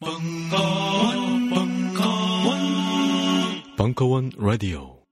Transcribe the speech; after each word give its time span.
벙커원, 0.00 1.50
벙커원, 1.50 2.58
벙커원 3.76 4.30
라디오. 4.38 5.02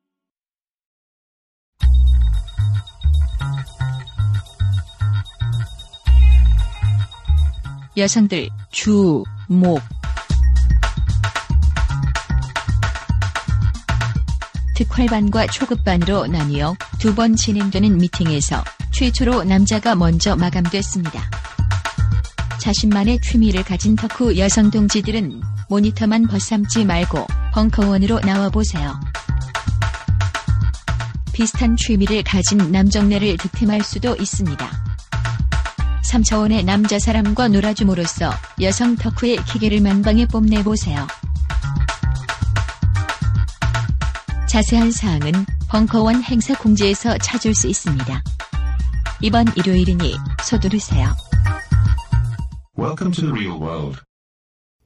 여성들 7.96 8.48
주, 8.70 9.24
목. 9.48 9.80
특활반과 14.76 15.46
초급반으로 15.46 16.26
나뉘어 16.26 16.76
두 16.98 17.14
번 17.14 17.34
진행되는 17.34 17.96
미팅에서 17.96 18.62
최초로 18.92 19.44
남자가 19.44 19.94
먼저 19.94 20.36
마감됐습니다. 20.36 21.22
자신만의 22.66 23.20
취미를 23.20 23.62
가진 23.62 23.94
덕후 23.94 24.36
여성 24.38 24.72
동지들은 24.72 25.40
모니터만 25.68 26.26
벗삼지 26.26 26.84
말고 26.84 27.24
벙커원으로 27.54 28.18
나와보세요. 28.18 28.98
비슷한 31.32 31.76
취미를 31.76 32.24
가진 32.24 32.58
남정네를 32.72 33.36
득템할 33.36 33.84
수도 33.84 34.16
있습니다. 34.16 34.68
3차원의 36.02 36.64
남자 36.64 36.98
사람과 36.98 37.46
놀아줌으로써 37.46 38.32
여성 38.60 38.96
덕후의 38.96 39.44
기계를 39.44 39.80
만방에 39.80 40.26
뽐내보세요. 40.26 41.06
자세한 44.48 44.90
사항은 44.90 45.46
벙커원 45.68 46.20
행사 46.24 46.58
공지에서 46.58 47.16
찾을 47.18 47.54
수 47.54 47.68
있습니다. 47.68 48.24
이번 49.20 49.46
일요일이니 49.54 50.16
서두르세요. 50.42 51.14
Welcome 52.78 53.10
to 53.12 53.22
the 53.22 53.32
real 53.32 53.58
world. 53.58 54.02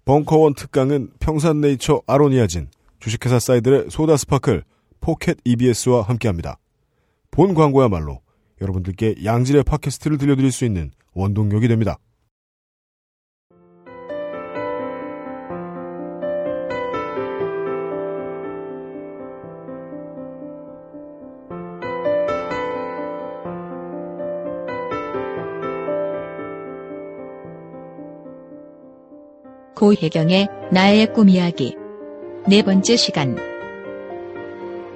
벙커원 0.05 0.55
특강은 0.55 1.11
평산네이처 1.19 2.03
아로니아진, 2.07 2.69
주식회사 3.01 3.41
사이들의 3.41 3.87
소다 3.91 4.17
스파클, 4.17 4.63
포켓 5.01 5.39
EBS와 5.45 6.03
함께합니다. 6.03 6.61
본 7.33 7.53
광고야말로 7.53 8.21
여러분들께 8.61 9.17
양질의 9.25 9.65
팟캐스트를 9.65 10.19
들려드릴 10.19 10.53
수 10.53 10.65
있는 10.65 10.93
원동력이 11.15 11.67
됩니다. 11.67 11.99
고혜경의 29.81 30.47
나의 30.71 31.15
꿈 31.15 31.31
이야기. 31.31 31.75
네 32.47 32.61
번째 32.61 32.97
시간. 32.97 33.35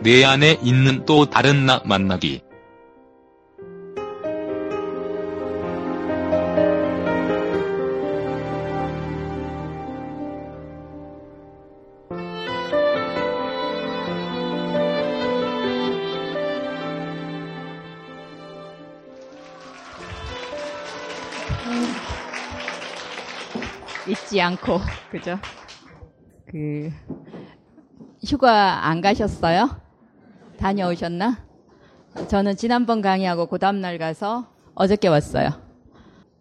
내 0.02 0.22
안에 0.22 0.58
있는 0.62 1.06
또 1.06 1.24
다른 1.24 1.64
나 1.64 1.80
만나기. 1.86 2.42
잊지 24.34 24.40
않고 24.40 24.80
그죠? 25.12 25.38
그 26.50 26.90
휴가 28.26 28.88
안 28.88 29.00
가셨어요? 29.00 29.80
다녀오셨나? 30.58 31.46
저는 32.28 32.56
지난번 32.56 33.00
강의하고 33.00 33.46
그 33.46 33.58
다음날 33.58 33.96
가서 33.98 34.48
어저께 34.74 35.06
왔어요. 35.06 35.50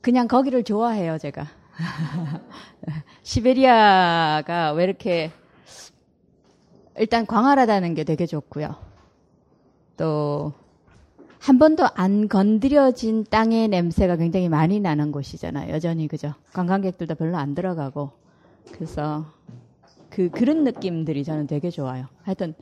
그냥 0.02 0.28
거기를 0.28 0.64
좋아해요, 0.64 1.20
제가. 1.20 1.46
시베리아가 3.22 4.74
왜 4.74 4.84
이렇게 4.84 5.32
일단 6.98 7.28
광활하다는 7.28 7.94
게 7.94 8.04
되게 8.04 8.26
좋고요. 8.26 8.76
또 9.98 10.54
한 11.44 11.60
번도 11.60 11.86
안 11.96 12.30
건드려진 12.30 13.26
땅의 13.30 13.68
냄새가 13.68 14.16
굉장히 14.16 14.48
많이 14.48 14.80
나는 14.80 15.12
곳이잖아요. 15.12 15.74
여전히 15.74 16.08
그죠? 16.08 16.34
관광객들도 16.54 17.16
별로 17.16 17.36
안 17.36 17.54
들어가고 17.54 18.12
그래서 18.72 19.26
그 20.10 20.30
그런 20.30 20.64
느낌들이 20.64 21.26
저는 21.26 21.48
되게 21.48 21.70
좋아요. 21.70 22.06
하여튼 22.22 22.54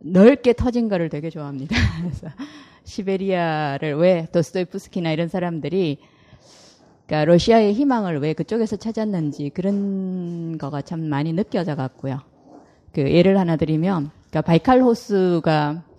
넓게 0.00 0.54
터진 0.54 0.88
거를 0.88 1.08
되게 1.08 1.30
좋아합니다. 1.30 1.76
그래서 2.02 2.26
시베리아를 2.82 3.94
왜 3.94 4.26
도스토옙스키나 4.32 5.12
이런 5.12 5.28
사람들이 5.28 5.98
그러니까 7.06 7.26
러시아의 7.26 7.74
희망을 7.74 8.18
왜 8.18 8.32
그쪽에서 8.32 8.74
찾았는지 8.74 9.50
그런 9.50 10.58
거가 10.58 10.82
참 10.82 11.08
많이 11.08 11.32
느껴져 11.32 11.76
갔고요. 11.76 12.22
그 12.92 13.02
예를 13.02 13.38
하나 13.38 13.54
드리면 13.54 14.10
그러니까 14.30 14.40
바이칼 14.40 14.82
호수가 14.82 15.89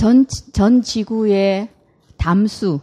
전, 0.00 0.24
전 0.54 0.80
지구의 0.80 1.68
담수의 2.16 2.80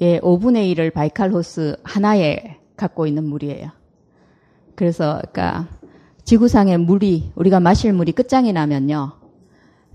5분의 0.00 0.74
1을 0.74 0.90
바이칼 0.90 1.30
호수 1.30 1.76
하나에 1.84 2.56
갖고 2.78 3.06
있는 3.06 3.24
물이에요. 3.28 3.68
그래서, 4.74 5.20
그러니까, 5.30 5.68
지구상의 6.24 6.78
물이, 6.78 7.32
우리가 7.34 7.60
마실 7.60 7.92
물이 7.92 8.12
끝장이 8.12 8.54
나면요. 8.54 9.12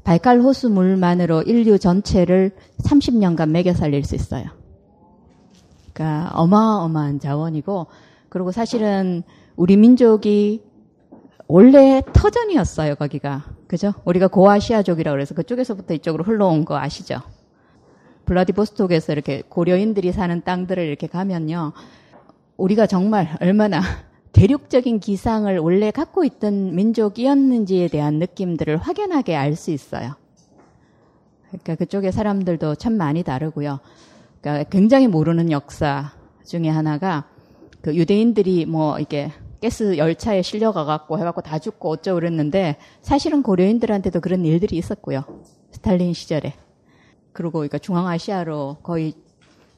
바이칼 0.03 0.41
호수 0.41 0.69
물만으로 0.69 1.41
인류 1.41 1.79
전체를 1.79 2.51
30년간 2.83 3.49
먹여 3.49 3.73
살릴 3.73 4.03
수 4.03 4.13
있어요. 4.13 4.49
그러니까, 5.93 6.29
어마어마한 6.35 7.19
자원이고, 7.21 7.87
그리고 8.29 8.51
사실은 8.51 9.23
우리 9.55 9.77
민족이 9.77 10.61
원래 11.47 12.03
터전이었어요, 12.13 12.97
거기가. 12.97 13.57
그죠? 13.69 13.93
우리가 14.03 14.27
고아시아족이라고 14.29 15.13
그래서 15.13 15.35
그쪽에서부터 15.35 15.93
이쪽으로 15.93 16.23
흘러온 16.23 16.65
거 16.65 16.79
아시죠? 16.79 17.21
블라디보스톡에서 18.25 19.13
이렇게 19.13 19.43
고려인들이 19.47 20.11
사는 20.11 20.41
땅들을 20.43 20.83
이렇게 20.83 21.05
가면요. 21.05 21.73
우리가 22.57 22.87
정말 22.87 23.37
얼마나 23.39 23.79
대륙적인 24.33 24.99
기상을 24.99 25.55
원래 25.59 25.91
갖고 25.91 26.23
있던 26.23 26.73
민족이었는지에 26.75 27.89
대한 27.89 28.15
느낌들을 28.15 28.77
확연하게 28.77 29.35
알 29.35 29.55
수 29.55 29.69
있어요. 29.69 30.15
그러니까 31.49 31.75
그쪽의 31.75 32.11
사람들도 32.11 32.73
참 32.75 32.93
많이 32.93 33.21
다르고요. 33.21 33.79
그러니까 34.41 34.67
굉장히 34.71 35.07
모르는 35.07 35.51
역사 35.51 36.11
중에 36.43 36.69
하나가 36.69 37.25
그 37.81 37.95
유대인들이 37.95 38.65
뭐 38.65 38.99
이게 38.99 39.31
가스 39.61 39.97
열차에 39.97 40.41
실려가갖고 40.41 41.19
해갖고 41.19 41.41
다 41.41 41.59
죽고 41.59 41.89
어쩌고 41.89 42.15
그랬는데 42.15 42.77
사실은 43.01 43.43
고려인들한테도 43.43 44.21
그런 44.21 44.45
일들이 44.45 44.77
있었고요. 44.77 45.23
스탈린 45.71 46.13
시절에. 46.13 46.53
그리고 47.33 47.53
그러니까 47.59 47.77
중앙아시아로 47.77 48.77
거의 48.83 49.13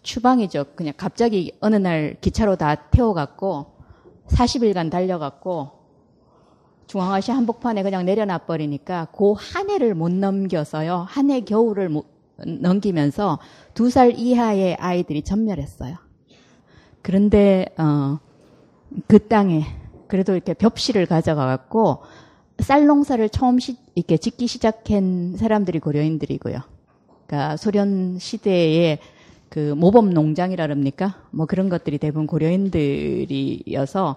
추방이죠. 0.03 0.66
그냥 0.75 0.94
갑자기 0.97 1.53
어느 1.62 1.75
날 1.75 2.16
기차로 2.22 2.56
다 2.56 2.75
태워갖고 2.75 3.68
40일간 4.28 4.90
달려갖고 4.91 5.72
중앙아시아 6.88 7.36
한복판에 7.36 7.84
그냥 7.84 8.06
내려놔 8.06 8.40
버리니까 8.40 9.08
그 9.16 9.34
한 9.34 9.70
해를 9.70 9.96
못 9.96 10.12
넘겨서요. 10.12 11.06
한 11.08 11.30
해 11.31 11.41
겨울을 11.41 11.90
못 11.90 12.08
넘기면서 12.46 13.40
두 13.74 13.90
살 13.90 14.14
이하의 14.18 14.75
아이들이 14.75 15.22
전멸했어요. 15.22 15.96
그런데 17.02 17.66
어, 17.78 18.20
그 19.07 19.28
땅에 19.28 19.66
그래도 20.08 20.34
이렇게 20.34 20.53
벽실을 20.53 21.05
가져가 21.05 21.46
갖고 21.46 22.03
쌀 22.59 22.85
농사를 22.85 23.28
처음 23.29 23.59
시, 23.59 23.78
이렇게 23.96 24.17
짓기 24.17 24.47
시작한 24.47 25.35
사람들이 25.38 25.79
고려인들이고요. 25.79 26.59
그러니까 27.26 27.58
소련 27.58 28.20
시대에 28.20 28.99
그 29.49 29.73
모범 29.76 30.14
농장이라 30.14 30.67
그럽니까? 30.67 31.16
뭐 31.32 31.46
그런 31.46 31.70
것들이 31.70 31.97
대부분 31.97 32.28
고려인들이어서 32.28 34.16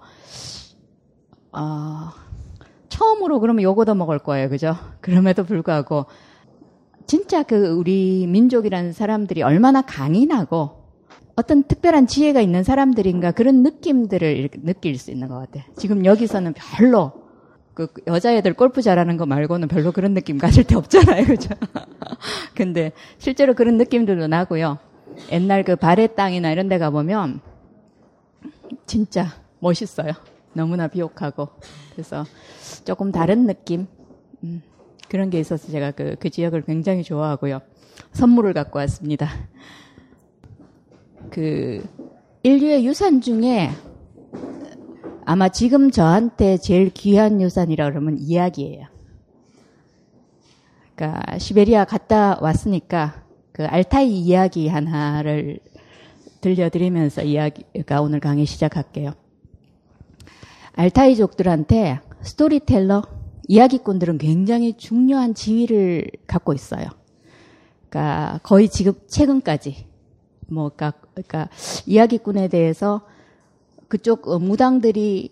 어, 1.53 2.09
처음으로 2.89 3.39
그러면 3.39 3.63
요거도 3.63 3.95
먹을 3.95 4.19
거예요, 4.19 4.49
그죠? 4.49 4.75
그럼에도 5.01 5.43
불구하고 5.43 6.05
진짜 7.07 7.43
그 7.43 7.67
우리 7.67 8.27
민족이라는 8.27 8.93
사람들이 8.93 9.43
얼마나 9.43 9.81
강인하고 9.81 10.84
어떤 11.35 11.63
특별한 11.63 12.07
지혜가 12.07 12.41
있는 12.41 12.63
사람들인가 12.63 13.31
그런 13.31 13.63
느낌들을 13.63 14.49
느낄 14.63 14.97
수 14.97 15.11
있는 15.11 15.27
것 15.27 15.35
같아요. 15.35 15.63
지금 15.75 16.05
여기서는 16.05 16.53
별로 16.53 17.11
그 17.73 17.89
여자애들 18.07 18.53
골프 18.53 18.81
잘하는 18.81 19.17
거 19.17 19.25
말고는 19.25 19.67
별로 19.67 19.91
그런 19.91 20.13
느낌 20.13 20.37
가질 20.37 20.63
데 20.63 20.75
없잖아요, 20.75 21.25
그죠? 21.27 21.49
근데 22.55 22.93
실제로 23.17 23.53
그런 23.53 23.77
느낌들도 23.77 24.27
나고요. 24.27 24.79
옛날 25.31 25.63
그 25.63 25.75
발의 25.75 26.15
땅이나 26.15 26.51
이런 26.51 26.69
데 26.69 26.77
가보면 26.77 27.41
진짜 28.85 29.27
멋있어요. 29.59 30.13
너무나 30.53 30.87
비옥하고 30.87 31.49
그래서 31.91 32.25
조금 32.85 33.11
다른 33.11 33.45
느낌 33.45 33.87
음, 34.43 34.61
그런 35.09 35.29
게 35.29 35.39
있어서 35.39 35.69
제가 35.69 35.91
그, 35.91 36.15
그 36.17 36.29
지역을 36.29 36.63
굉장히 36.63 37.03
좋아하고요. 37.03 37.61
선물을 38.13 38.53
갖고 38.53 38.79
왔습니다. 38.79 39.29
그 41.29 41.83
인류의 42.43 42.85
유산 42.85 43.21
중에 43.21 43.69
아마 45.25 45.49
지금 45.49 45.89
저한테 45.89 46.57
제일 46.57 46.89
귀한 46.91 47.41
유산이라 47.41 47.89
그러면 47.89 48.17
이야기예요. 48.19 48.87
그러니까 50.95 51.37
시베리아 51.39 51.85
갔다 51.85 52.37
왔으니까 52.41 53.23
그 53.51 53.65
알타이 53.65 54.09
이야기 54.09 54.67
하나를 54.67 55.59
들려드리면서 56.41 57.23
이야기가 57.23 58.01
오늘 58.01 58.19
강의 58.19 58.45
시작할게요. 58.45 59.13
알타이족들한테 60.73 62.01
스토리텔러, 62.21 63.03
이야기꾼들은 63.47 64.17
굉장히 64.17 64.73
중요한 64.73 65.33
지위를 65.33 66.09
갖고 66.27 66.53
있어요. 66.53 66.87
그러니까 67.89 68.39
거의 68.43 68.69
지금 68.69 68.93
최근까지 69.07 69.87
뭐 70.47 70.69
그러니까, 70.75 70.99
그러니까 71.13 71.49
이야기꾼에 71.85 72.47
대해서 72.47 73.01
그쪽 73.87 74.27
어, 74.27 74.39
무당들이 74.39 75.31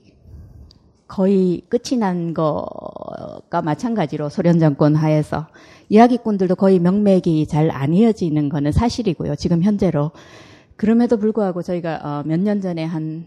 거의 1.07 1.61
끝이 1.69 1.99
난 1.99 2.33
거가 2.33 3.61
마찬가지로 3.61 4.29
소련 4.29 4.59
정권 4.59 4.95
하에서 4.95 5.47
이야기꾼들도 5.89 6.55
거의 6.55 6.79
명맥이 6.79 7.45
잘 7.47 7.69
안 7.69 7.93
이어지는 7.93 8.49
거는 8.49 8.71
사실이고요. 8.71 9.35
지금 9.35 9.61
현재로. 9.61 10.11
그럼에도 10.75 11.17
불구하고 11.17 11.61
저희가 11.61 11.99
어, 12.03 12.23
몇년 12.25 12.61
전에 12.61 12.83
한 12.83 13.25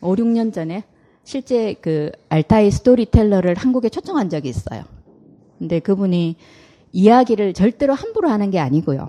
5, 0.00 0.14
6년 0.14 0.52
전에 0.52 0.84
실제 1.24 1.74
그 1.74 2.10
알타이 2.28 2.70
스토리텔러를 2.70 3.56
한국에 3.56 3.88
초청한 3.88 4.30
적이 4.30 4.50
있어요. 4.50 4.84
근데 5.58 5.80
그분이 5.80 6.36
이야기를 6.92 7.54
절대로 7.54 7.94
함부로 7.94 8.28
하는 8.28 8.50
게 8.50 8.60
아니고요. 8.60 9.08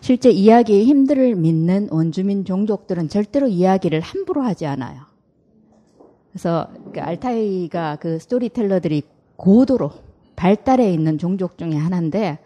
실제 0.00 0.30
이야기의 0.30 0.84
힘들을 0.84 1.34
믿는 1.34 1.88
원주민 1.90 2.44
종족들은 2.44 3.08
절대로 3.08 3.48
이야기를 3.48 4.00
함부로 4.00 4.42
하지 4.42 4.66
않아요. 4.66 5.02
그래서 6.30 6.68
그 6.92 7.00
알타이가 7.00 7.96
그 7.96 8.18
스토리텔러들이 8.18 9.02
고도로 9.36 9.90
발달해 10.36 10.92
있는 10.92 11.18
종족 11.18 11.58
중에 11.58 11.74
하나인데 11.74 12.38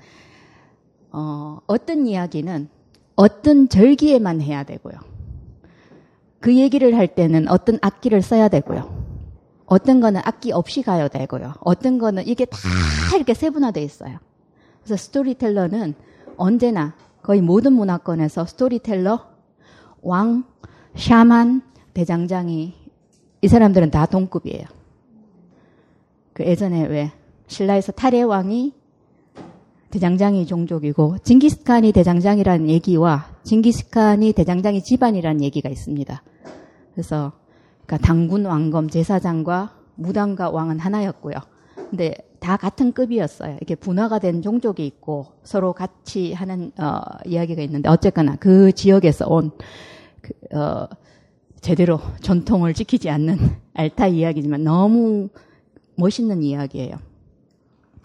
어, 1.10 1.58
어떤 1.66 2.06
이야기는 2.06 2.69
어떤 3.16 3.69
절기에만 3.69 4.40
해야 4.40 4.62
되고요. 4.64 4.94
그 6.40 6.56
얘기를 6.56 6.96
할 6.96 7.06
때는 7.06 7.49
어떤 7.49 7.78
악기를 7.82 8.22
써야 8.22 8.49
되고요. 8.49 9.02
어떤 9.66 10.00
거는 10.00 10.20
악기 10.25 10.52
없이 10.52 10.82
가야 10.82 11.08
되고요. 11.08 11.54
어떤 11.60 11.99
거는 11.99 12.26
이게 12.26 12.44
다 12.44 12.58
이렇게 13.14 13.34
세분화되어 13.34 13.82
있어요. 13.84 14.19
그래서 14.82 14.96
storyteller는 14.97 15.94
언제나 16.37 16.94
거의 17.23 17.41
모든 17.41 17.73
문화권에서 17.75 18.47
스토리텔러, 18.47 19.27
왕, 20.03 20.45
샤만, 20.97 21.63
대장장이 21.95 22.75
이 23.43 23.49
사람들은 23.49 23.91
다 23.91 24.07
동급이에요. 24.07 24.65
그 26.33 26.45
예전에 26.45 26.87
왜 26.87 27.13
신라에서 27.47 27.93
탈해왕이 27.93 28.73
대장장이 29.91 30.47
종족이고 30.47 31.19
징기스칸이 31.19 31.93
대장장이라는 31.93 32.69
얘기와 32.71 33.27
징기스칸이 33.43 34.33
대장장이 34.33 34.83
집안이라는 34.83 35.43
얘기가 35.43 35.69
있습니다. 35.69 36.23
그래서 36.93 37.33
그러니까 37.85 38.07
당군 38.07 38.47
왕검 38.47 38.89
제사장과 38.89 39.75
무당과 39.97 40.51
왕은 40.51 40.79
하나였고요. 40.79 41.37
근데 41.91 42.15
다 42.43 42.56
같은 42.56 42.93
급이었어요. 42.93 43.56
이렇게 43.56 43.77
분화가 43.77 44.19
된 44.19 44.43
종족이 44.43 44.85
있고 44.85 45.27
서로 45.44 45.73
같이 45.73 46.33
하는 46.33 46.73
어, 46.77 47.00
이야기가 47.25 47.62
있는데 47.62 47.89
어쨌거나 47.89 48.35
그 48.37 48.73
지역에서 48.73 49.27
온 49.29 49.53
그, 50.21 50.59
어, 50.59 50.89
제대로 51.61 52.00
전통을 52.21 52.75
지키지 52.75 53.09
않는 53.11 53.39
알타 53.75 54.09
이야기지만 54.09 54.65
너무 54.65 55.29
멋있는 55.94 56.43
이야기예요. 56.43 56.97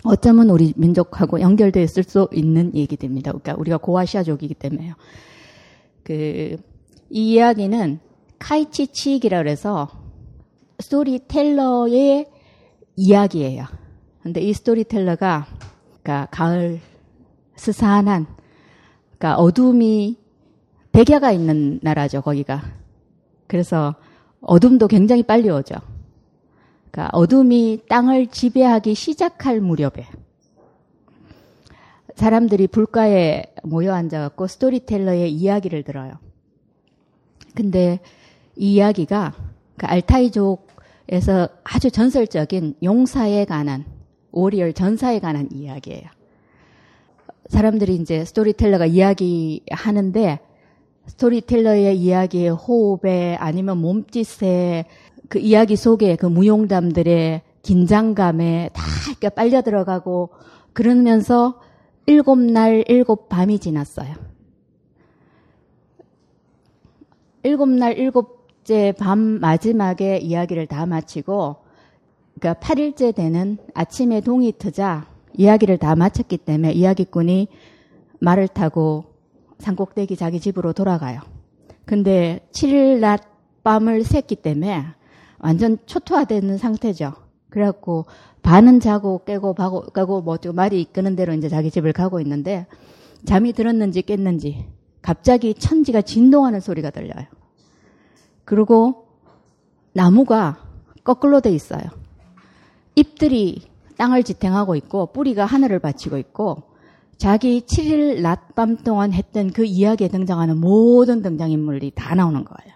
어쩌면 0.03 0.51
우리 0.51 0.71
민족하고 0.77 1.41
연결되어 1.41 1.81
있을 1.81 2.03
수 2.03 2.29
있는 2.31 2.75
얘기들입니다. 2.75 3.31
그러니까 3.31 3.55
우리가 3.57 3.77
고아시아족이기 3.77 4.53
때문에요. 4.53 4.93
그, 6.03 6.57
이 7.09 7.33
이야기는 7.33 7.99
카이치 8.37 8.87
치익이라 8.93 9.39
그래서 9.39 9.89
스토리텔러의 10.79 12.27
이야기예요. 12.95 13.86
근데 14.27 14.41
이 14.41 14.51
스토리텔러가 14.51 15.47
그러니까 16.03 16.27
가을 16.31 16.81
스산한 17.55 18.27
그러니까 19.17 19.41
어둠이 19.41 20.17
백야가 20.91 21.31
있는 21.31 21.79
나라죠, 21.81 22.21
거기가. 22.21 22.61
그래서 23.47 23.95
어둠도 24.41 24.89
굉장히 24.89 25.23
빨리 25.23 25.49
오죠. 25.49 25.75
그러니까 26.91 27.17
어둠이 27.17 27.83
땅을 27.87 28.27
지배하기 28.27 28.95
시작할 28.95 29.61
무렵에 29.61 30.05
사람들이 32.15 32.67
불가에 32.67 33.45
모여 33.63 33.93
앉아갖고 33.93 34.47
storyteller의 34.47 35.31
이야기를 35.31 35.83
들어요. 35.83 36.15
근데 37.55 38.01
이 38.57 38.73
이야기가 38.73 39.33
그 39.77 39.85
알타이족에서 39.85 41.47
아주 41.63 41.91
전설적인 41.91 42.75
용사에 42.83 43.45
관한 43.45 43.95
warrior 44.31 44.73
전사에 44.73 45.19
관한 45.19 45.49
이야기예요. 45.51 46.05
사람들이 47.47 47.95
이제 47.95 48.25
storyteller가 48.25 48.85
이야기하는데 48.85 50.39
storyteller의 51.05 51.97
이야기의 51.97 52.49
호흡에 52.49 53.35
아니면 53.39 53.77
몸짓에 53.79 54.85
그 55.29 55.39
이야기 55.39 55.75
속에 55.75 56.15
그 56.15 56.25
무용담들의 56.25 57.41
긴장감에 57.61 58.69
다 58.73 58.83
이렇게 59.09 59.29
빨려 59.29 59.61
들어가고 59.61 60.29
그러면서 60.73 61.59
일곱 62.05 62.39
날 62.39 62.83
일곱 62.87 63.29
밤이 63.29 63.59
지났어요. 63.59 64.15
일곱 67.43 67.69
날 67.69 67.97
일곱째 67.97 68.93
밤 68.97 69.19
마지막에 69.19 70.17
이야기를 70.17 70.67
다 70.67 70.85
마치고 70.85 71.66
그러니까 72.39 72.53
8일째 72.59 73.15
되는 73.15 73.57
아침에 73.73 74.21
동이 74.21 74.51
트자 74.51 75.07
이야기를 75.33 75.77
다 75.77 75.95
마쳤기 75.95 76.37
때문에 76.37 76.71
이야기꾼이 76.71 77.47
말을 78.19 78.47
타고 78.47 79.05
산꼭대기 79.59 80.15
자기 80.15 80.39
집으로 80.39 80.73
돌아가요. 80.73 81.21
근데 81.85 82.47
7일 82.51 82.99
낮 82.99 83.21
밤을 83.63 84.01
샜기 84.01 84.41
때문에 84.41 84.85
완전 85.39 85.77
초토화되는 85.85 86.57
상태죠. 86.57 87.13
그래갖고 87.49 88.05
반은 88.43 88.79
자고 88.79 89.23
깨고 89.23 89.53
바고 89.53 89.81
깨고 89.81 90.21
뭐 90.21 90.37
말이 90.53 90.81
이끄는 90.81 91.15
대로 91.15 91.33
이제 91.33 91.49
자기 91.49 91.71
집을 91.71 91.93
가고 91.93 92.19
있는데 92.21 92.67
잠이 93.25 93.53
들었는지 93.53 94.01
깼는지 94.03 94.67
갑자기 95.01 95.53
천지가 95.53 96.01
진동하는 96.01 96.59
소리가 96.59 96.91
들려요. 96.91 97.25
그리고 98.45 99.07
나무가 99.93 100.63
거꾸로 101.03 101.41
돼 101.41 101.51
있어요. 101.51 102.06
잎들이 102.97 103.61
땅을 103.97 104.23
지탱하고 104.23 104.75
있고 104.75 105.07
뿌리가 105.13 105.45
하늘을 105.45 105.77
받치고 105.79 106.17
있고 106.17 106.63
자기 107.17 107.61
7일 107.61 108.21
낮밤 108.21 108.77
동안 108.77 109.13
했던 109.13 109.51
그 109.51 109.65
이야기에 109.65 110.07
등장하는 110.07 110.57
모든 110.57 111.21
등장인물이 111.21 111.91
다 111.95 112.15
나오는 112.15 112.43
거예요. 112.43 112.75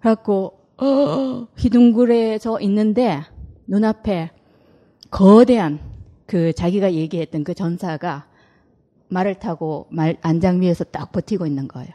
그래갖고 0.00 0.58
어, 0.78 1.46
기둥굴에서 1.56 2.60
있는데 2.60 3.22
눈앞에 3.66 4.30
거대한 5.10 5.78
그 6.26 6.54
자기가 6.54 6.94
얘기했던 6.94 7.44
그 7.44 7.52
전사가 7.52 8.26
말을 9.08 9.34
타고 9.34 9.86
말 9.90 10.16
안장 10.22 10.62
위에서 10.62 10.84
딱 10.84 11.12
버티고 11.12 11.46
있는 11.46 11.68
거예요. 11.68 11.90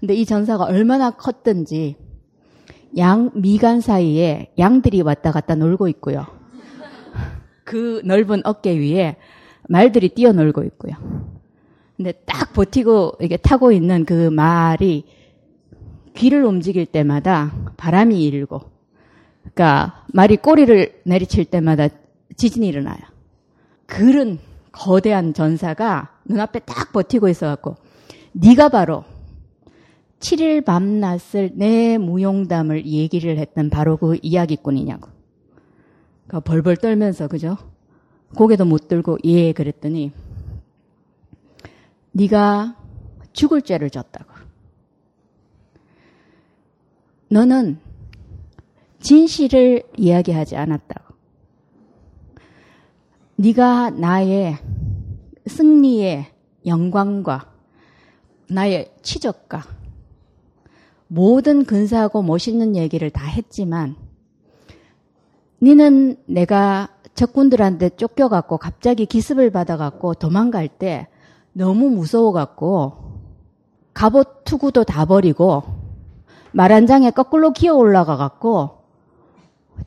근데 0.00 0.14
이 0.14 0.26
전사가 0.26 0.64
얼마나 0.64 1.10
컸든지 1.12 1.96
양 2.98 3.30
미간 3.34 3.80
사이에 3.80 4.52
양들이 4.58 5.00
왔다 5.00 5.32
갔다 5.32 5.54
놀고 5.54 5.88
있고요. 5.88 6.41
그 7.64 8.02
넓은 8.04 8.42
어깨 8.44 8.78
위에 8.78 9.16
말들이 9.68 10.08
뛰어놀고 10.08 10.64
있고요. 10.64 10.94
근데 11.96 12.12
딱 12.26 12.52
버티고 12.52 13.18
이게 13.20 13.36
타고 13.36 13.72
있는 13.72 14.04
그 14.04 14.30
말이 14.30 15.04
귀를 16.14 16.44
움직일 16.44 16.86
때마다 16.86 17.52
바람이 17.76 18.22
일고, 18.22 18.60
그러니까 19.40 20.04
말이 20.12 20.36
꼬리를 20.36 21.02
내리칠 21.04 21.44
때마다 21.44 21.88
지진이 22.36 22.66
일어나요. 22.66 22.98
그런 23.86 24.38
거대한 24.72 25.34
전사가 25.34 26.18
눈앞에 26.24 26.60
딱 26.60 26.92
버티고 26.92 27.28
있어갖고 27.28 27.76
네가 28.32 28.70
바로 28.70 29.04
7일 30.20 30.64
밤낮을 30.64 31.52
내 31.54 31.98
무용담을 31.98 32.86
얘기를 32.86 33.38
했던 33.38 33.70
바로 33.70 33.96
그 33.96 34.18
이야기꾼이냐고. 34.22 35.10
그러니까 36.32 36.40
벌벌 36.40 36.76
떨면서 36.78 37.28
그죠? 37.28 37.58
고개도 38.34 38.64
못 38.64 38.88
들고 38.88 39.18
예 39.24 39.52
그랬더니 39.52 40.12
네가 42.12 42.74
죽을 43.34 43.60
죄를 43.60 43.90
졌다고. 43.90 44.32
너는 47.28 47.78
진실을 49.00 49.82
이야기하지 49.98 50.56
않았다고. 50.56 51.14
네가 53.36 53.90
나의 53.90 54.56
승리의 55.46 56.26
영광과 56.64 57.52
나의 58.48 58.90
치적과 59.02 59.64
모든 61.08 61.64
근사하고 61.64 62.22
멋있는 62.22 62.74
얘기를 62.76 63.10
다 63.10 63.26
했지만 63.26 63.96
니는 65.62 66.16
내가 66.26 66.88
적군들한테 67.14 67.90
쫓겨갖고 67.90 68.58
갑자기 68.58 69.06
기습을 69.06 69.50
받아갖고 69.50 70.14
도망갈 70.14 70.66
때 70.68 71.06
너무 71.52 71.88
무서워갖고 71.90 73.20
갑옷 73.94 74.44
투구도 74.44 74.84
다 74.84 75.04
버리고 75.04 75.62
말 76.52 76.72
한 76.72 76.86
장에 76.86 77.10
거꾸로 77.10 77.52
기어 77.52 77.74
올라가갖고 77.76 78.82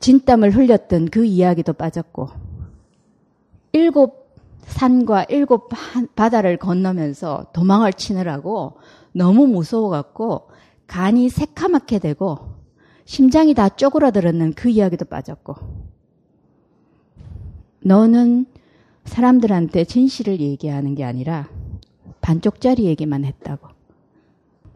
진땀을 0.00 0.50
흘렸던 0.56 1.06
그 1.10 1.24
이야기도 1.24 1.72
빠졌고 1.74 2.28
일곱 3.72 4.26
산과 4.62 5.24
일곱 5.28 5.68
바다를 6.16 6.56
건너면서 6.56 7.46
도망을 7.52 7.92
치느라고 7.92 8.78
너무 9.12 9.46
무서워갖고 9.46 10.48
간이 10.86 11.28
새카맣게 11.28 11.98
되고 12.00 12.55
심장이 13.06 13.54
다 13.54 13.68
쪼그라들었는 13.68 14.54
그 14.54 14.68
이야기도 14.68 15.04
빠졌고 15.04 15.54
너는 17.80 18.46
사람들한테 19.04 19.84
진실을 19.84 20.40
얘기하는 20.40 20.96
게 20.96 21.04
아니라 21.04 21.48
반쪽짜리 22.20 22.84
얘기만 22.84 23.24
했다고. 23.24 23.68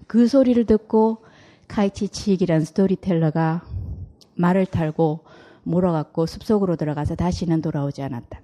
그 0.06 0.28
소리를 0.28 0.64
듣고 0.64 1.24
카이치 1.66 2.08
치익이란 2.08 2.64
스토리텔러가 2.64 3.64
말을 4.36 4.66
탈고 4.66 5.24
몰아갖고 5.64 6.26
숲속으로 6.26 6.76
들어가서 6.76 7.16
다시는 7.16 7.60
돌아오지 7.60 8.02
않았다. 8.02 8.40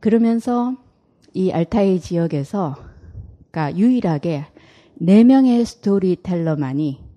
그러면서 0.00 0.74
이 1.34 1.52
알타이 1.52 2.00
지역에서 2.00 2.76
그러니까 3.50 3.78
유일하게 3.78 4.46
네 4.94 5.22
명의 5.22 5.66
스토리텔러만이 5.66 7.11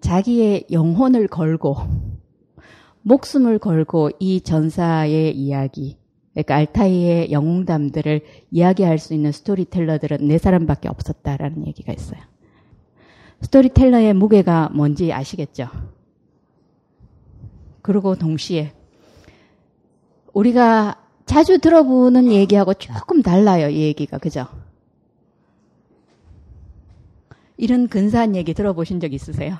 자기의 0.00 0.66
영혼을 0.70 1.28
걸고 1.28 1.76
목숨을 3.02 3.58
걸고 3.58 4.10
이 4.18 4.40
전사의 4.40 5.36
이야기, 5.36 5.96
그러니까 6.32 6.56
알타이의 6.56 7.32
영웅담들을 7.32 8.22
이야기할 8.50 8.98
수 8.98 9.14
있는 9.14 9.32
스토리텔러들은 9.32 10.26
네 10.26 10.38
사람밖에 10.38 10.88
없었다라는 10.88 11.66
얘기가 11.66 11.92
있어요. 11.92 12.20
스토리텔러의 13.42 14.14
무게가 14.14 14.70
뭔지 14.72 15.12
아시겠죠? 15.12 15.68
그리고 17.82 18.14
동시에 18.14 18.72
우리가 20.32 20.96
자주 21.24 21.58
들어보는 21.58 22.32
얘기하고 22.32 22.74
조금 22.74 23.22
달라요, 23.22 23.68
이 23.68 23.82
얘기가. 23.82 24.18
그죠? 24.18 24.46
이런 27.56 27.88
근사한 27.88 28.36
얘기 28.36 28.52
들어보신 28.54 29.00
적 29.00 29.12
있으세요? 29.12 29.56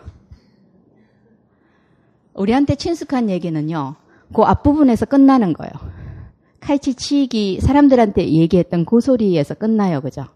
우리한테 2.40 2.74
친숙한 2.74 3.28
얘기는요, 3.28 3.96
그 4.34 4.42
앞부분에서 4.42 5.06
끝나는 5.06 5.52
거예요. 5.52 5.72
칼치 6.60 6.94
치익이 6.94 7.60
사람들한테 7.60 8.30
얘기했던 8.30 8.84
그 8.84 9.00
소리에서 9.00 9.54
끝나요, 9.54 10.00
그죠? 10.00 10.26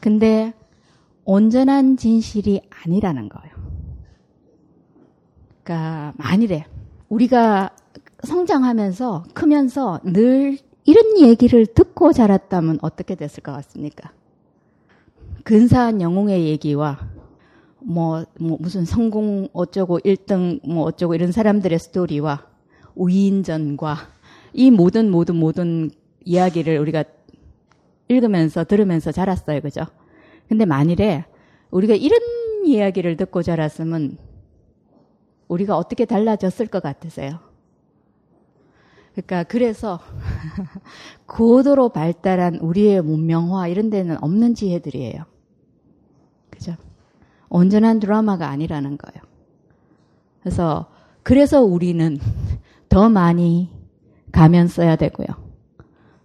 근데 0.00 0.52
온전한 1.24 1.96
진실이 1.96 2.62
아니라는 2.70 3.28
거예요. 3.28 3.54
그러니까 5.62 6.12
만일에 6.16 6.64
우리가 7.08 7.70
성장하면서 8.22 9.24
크면서 9.34 10.00
늘 10.04 10.58
이런 10.84 11.18
얘기를 11.20 11.66
듣고 11.66 12.12
자랐다면 12.12 12.78
어떻게 12.82 13.14
됐을 13.14 13.42
것 13.42 13.52
같습니까? 13.52 14.10
근사한 15.44 16.00
영웅의 16.00 16.46
얘기와 16.46 16.98
뭐, 17.88 18.26
뭐 18.38 18.58
무슨 18.60 18.84
성공 18.84 19.48
어쩌고 19.54 20.00
1등 20.00 20.60
뭐 20.68 20.84
어쩌고 20.84 21.14
이런 21.14 21.32
사람들의 21.32 21.78
스토리와 21.78 22.46
우인전과 22.94 23.96
이 24.52 24.70
모든 24.70 25.10
모든 25.10 25.36
모든 25.36 25.90
이야기를 26.22 26.78
우리가 26.80 27.04
읽으면서 28.08 28.64
들으면서 28.64 29.10
자랐어요. 29.10 29.62
그죠? 29.62 29.86
근데 30.48 30.66
만일에 30.66 31.24
우리가 31.70 31.94
이런 31.94 32.20
이야기를 32.66 33.16
듣고 33.16 33.42
자랐으면 33.42 34.18
우리가 35.48 35.78
어떻게 35.78 36.04
달라졌을 36.04 36.66
것 36.66 36.82
같으세요? 36.82 37.38
그러니까 39.12 39.44
그래서 39.44 39.98
고도로 41.26 41.88
발달한 41.88 42.56
우리의 42.56 43.00
문명화 43.00 43.68
이런 43.68 43.88
데는 43.88 44.22
없는 44.22 44.54
지혜들이에요. 44.54 45.24
그죠? 46.50 46.76
온전한 47.48 48.00
드라마가 48.00 48.48
아니라는 48.48 48.98
거예요. 48.98 49.22
그래서 50.40 50.86
그래서 51.22 51.62
우리는 51.62 52.18
더 52.88 53.08
많이 53.08 53.70
가면 54.32 54.68
써야 54.68 54.96
되고요. 54.96 55.26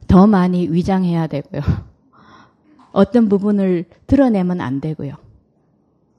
더 0.07 0.27
많이 0.27 0.67
위장해야 0.67 1.27
되고요. 1.27 1.61
어떤 2.91 3.27
부분을 3.27 3.85
드러내면 4.07 4.61
안 4.61 4.79
되고요. 4.79 5.15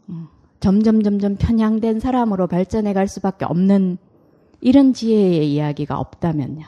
음, 0.08 0.28
점점 0.60 1.02
점점 1.02 1.36
편향된 1.36 2.00
사람으로 2.00 2.46
발전해 2.46 2.92
갈 2.92 3.06
수밖에 3.08 3.44
없는 3.44 3.98
이런 4.60 4.92
지혜의 4.92 5.52
이야기가 5.52 5.98
없다면요. 5.98 6.64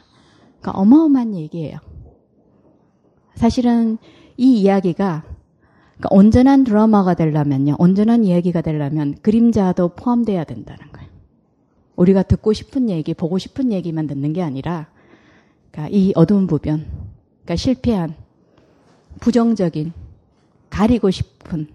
그러니까 0.61 0.81
어마어마한 0.81 1.35
얘기예요. 1.35 1.79
사실은 3.35 3.99
이 4.37 4.61
이야기가 4.61 5.25
그러니까 5.97 6.09
온전한 6.11 6.65
드라마가 6.65 7.15
되려면요. 7.15 7.77
온전한 7.79 8.25
이야기가 8.25 8.61
되려면 8.61 9.15
그림자도 9.23 9.89
포함돼야 9.91 10.45
된다는 10.45 10.93
거예요. 10.93 11.09
우리가 11.97 12.23
듣고 12.23 12.53
싶은 12.53 12.91
얘기, 12.91 13.15
보고 13.15 13.39
싶은 13.39 13.73
얘기만 13.73 14.07
듣는 14.07 14.33
게 14.33 14.43
아니라 14.43 14.89
그러니까 15.71 15.97
이 15.97 16.13
어두운 16.15 16.47
부분, 16.47 16.87
그러니까 17.45 17.57
실패한 17.57 18.15
부정적인 19.21 19.93
가리고 20.69 21.11
싶은 21.11 21.69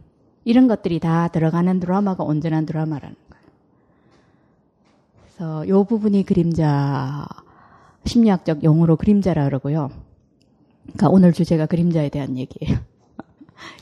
이런 0.44 0.68
것들이 0.68 1.00
다 1.00 1.28
들어가는 1.28 1.80
드라마가 1.80 2.24
온전한 2.24 2.66
드라마라는 2.68 3.16
거예요. 3.30 3.46
그래서 5.24 5.66
이 5.66 5.72
부분이 5.88 6.24
그림자 6.25 7.25
심리학적 8.06 8.63
용어로 8.63 8.98
그림자라 8.98 9.46
그러고요. 9.46 9.90
그러니까 10.84 11.10
오늘 11.10 11.34
주제가 11.34 11.66
그림자에 11.66 12.10
대한 12.10 12.38
얘기예요. 12.38 12.90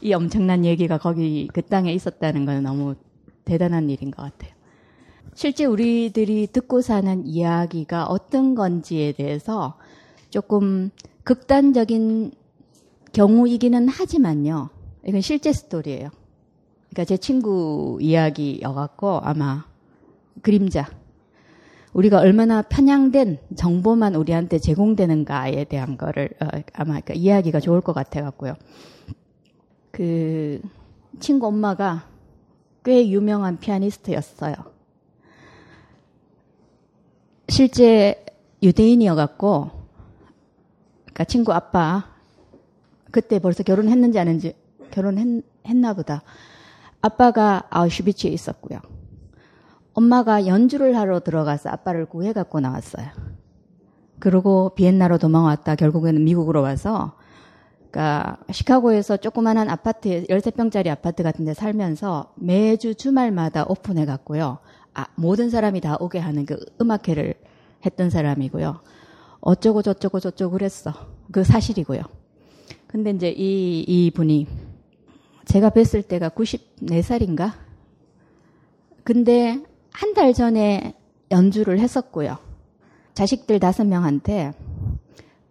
이 0.02 0.14
엄청난 0.14 0.66
얘기가 0.66 0.98
거기 0.98 1.48
그 1.54 1.62
땅에 1.62 1.94
있었다는 1.94 2.46
건 2.46 2.64
너무 2.64 2.96
대단한 3.46 3.90
일인 3.90 4.12
것 4.12 4.24
같아요. 4.24 4.52
실제 5.34 5.66
우리들이 5.66 6.48
듣고 6.52 6.82
사는 6.82 7.26
이야기가 7.26 8.06
어떤 8.06 8.56
건지에 8.56 9.14
대해서 9.14 9.78
조금 10.30 10.90
극단적인 11.24 12.32
경우이기는 13.14 13.88
하지만요. 13.88 14.70
이건 15.06 15.22
실제 15.22 15.54
스토리예요. 15.54 16.10
그러니까 16.90 17.06
제 17.06 17.18
친구 17.18 17.98
이야기여갖고 18.02 19.20
아마 19.24 19.66
그림자. 20.42 20.90
우리가 21.94 22.20
얼마나 22.20 22.62
편향된 22.62 23.40
정보만 23.56 24.16
우리한테 24.16 24.60
제공되는가에 24.60 25.64
대한 25.66 25.98
거를 25.98 26.30
어, 26.42 26.48
아마 26.74 27.00
그러니까 27.00 27.14
이야기가 27.16 27.60
좋을 27.60 27.82
것 27.82 27.94
같아갖고요. 27.94 28.56
그 30.00 30.62
친구 31.20 31.48
엄마가 31.48 32.06
꽤 32.86 33.10
유명한 33.10 33.60
피아니스트였어요. 33.60 34.56
실제 37.50 38.26
유대인이어갖고, 38.64 39.72
그러니까 41.02 41.24
친구 41.26 41.52
아빠 41.52 42.06
그때 43.12 43.40
벌써 43.40 43.62
결혼했는지 43.64 44.18
아닌지 44.18 44.56
결혼했나 44.92 45.94
보다. 45.98 46.24
아빠가 47.02 47.64
아우슈비츠에 47.70 48.30
있었고요. 48.30 48.80
엄마가 49.92 50.48
연주를 50.48 50.96
하러 50.96 51.20
들어가서 51.20 51.72
아빠를 51.72 52.06
구해갖고 52.06 52.62
나왔어요. 52.62 53.06
그리고 54.20 54.70
비엔나로 54.76 55.18
도망왔다 55.18 55.76
결국에는 55.76 56.24
미국으로 56.24 56.62
와서 56.62 57.19
그러니까 57.92 58.38
시카고에서 58.52 59.18
조그만한 59.18 59.70
아파트 59.70 60.26
13평짜리 60.28 60.90
아파트 60.90 61.24
같은 61.24 61.46
데 61.46 61.54
살면서 61.54 62.34
매주 62.36 62.94
주말마다 62.96 63.66
오픈해 63.68 64.06
갔고요. 64.06 64.60
아, 64.94 65.08
모든 65.16 65.50
사람이 65.50 65.82
다 65.82 65.98
오게 66.00 66.20
하는 66.20 66.46
그 66.46 66.58
음악회를 66.80 67.34
했던 67.86 68.10
사람이고요. 68.10 68.80
어쩌고 69.42 69.82
저쩌고 69.82 70.20
저쩌고 70.20 70.52
그랬어. 70.54 70.94
그 71.32 71.44
사실이고요. 71.44 72.02
근데 72.88 73.12
이제 73.12 73.30
이, 73.30 73.84
이 73.88 74.12
분이 74.12 74.48
제가 75.46 75.70
뵀을 75.72 76.08
때가 76.08 76.30
94살인가? 76.30 77.54
근데 79.04 79.64
한 79.92 80.14
달 80.14 80.34
전에 80.34 80.94
연주를 81.32 81.80
했었고요. 81.80 82.38
자식들 83.14 83.60
다섯 83.60 83.86
명한테 83.86 84.54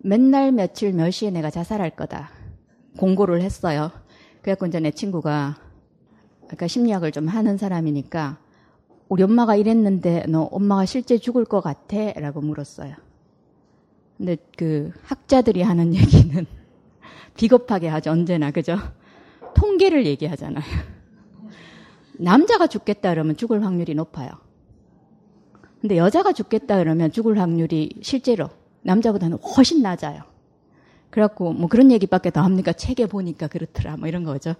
맨날 0.00 0.52
며칠 0.52 0.92
몇 0.92 1.10
시에 1.10 1.30
내가 1.30 1.50
자살할 1.50 1.90
거다. 1.90 2.30
공고를 2.96 3.42
했어요. 3.42 3.90
그래갖고 4.42 4.66
이제 4.66 4.80
내 4.80 4.90
친구가, 4.90 5.56
그러니까 6.42 6.66
심리학을 6.66 7.12
좀 7.12 7.26
하는 7.28 7.58
사람이니까, 7.58 8.38
우리 9.08 9.22
엄마가 9.22 9.56
이랬는데 9.56 10.26
너 10.28 10.42
엄마가 10.42 10.84
실제 10.84 11.18
죽을 11.18 11.44
것 11.44 11.60
같아? 11.60 12.12
라고 12.12 12.40
물었어요. 12.40 12.94
근데 14.16 14.36
그 14.56 14.92
학자들이 15.02 15.62
하는 15.62 15.94
얘기는 15.94 16.46
비겁하게 17.36 17.88
하죠, 17.88 18.10
언제나, 18.10 18.50
그죠? 18.50 18.76
통계를 19.54 20.06
얘기하잖아요. 20.06 20.64
남자가 22.18 22.66
죽겠다 22.66 23.10
그러면 23.10 23.36
죽을 23.36 23.64
확률이 23.64 23.94
높아요. 23.94 24.30
근데 25.80 25.96
여자가 25.96 26.32
죽겠다 26.32 26.78
그러면 26.78 27.12
죽을 27.12 27.38
확률이 27.38 27.90
실제로 28.02 28.50
남자보다는 28.82 29.38
훨씬 29.38 29.82
낮아요. 29.82 30.22
그래갖고 31.10 31.52
뭐 31.52 31.68
그런 31.68 31.90
얘기밖에 31.90 32.30
더 32.30 32.42
합니까? 32.42 32.72
책에 32.72 33.06
보니까 33.06 33.46
그렇더라. 33.46 33.96
뭐 33.96 34.08
이런 34.08 34.24
거죠. 34.24 34.54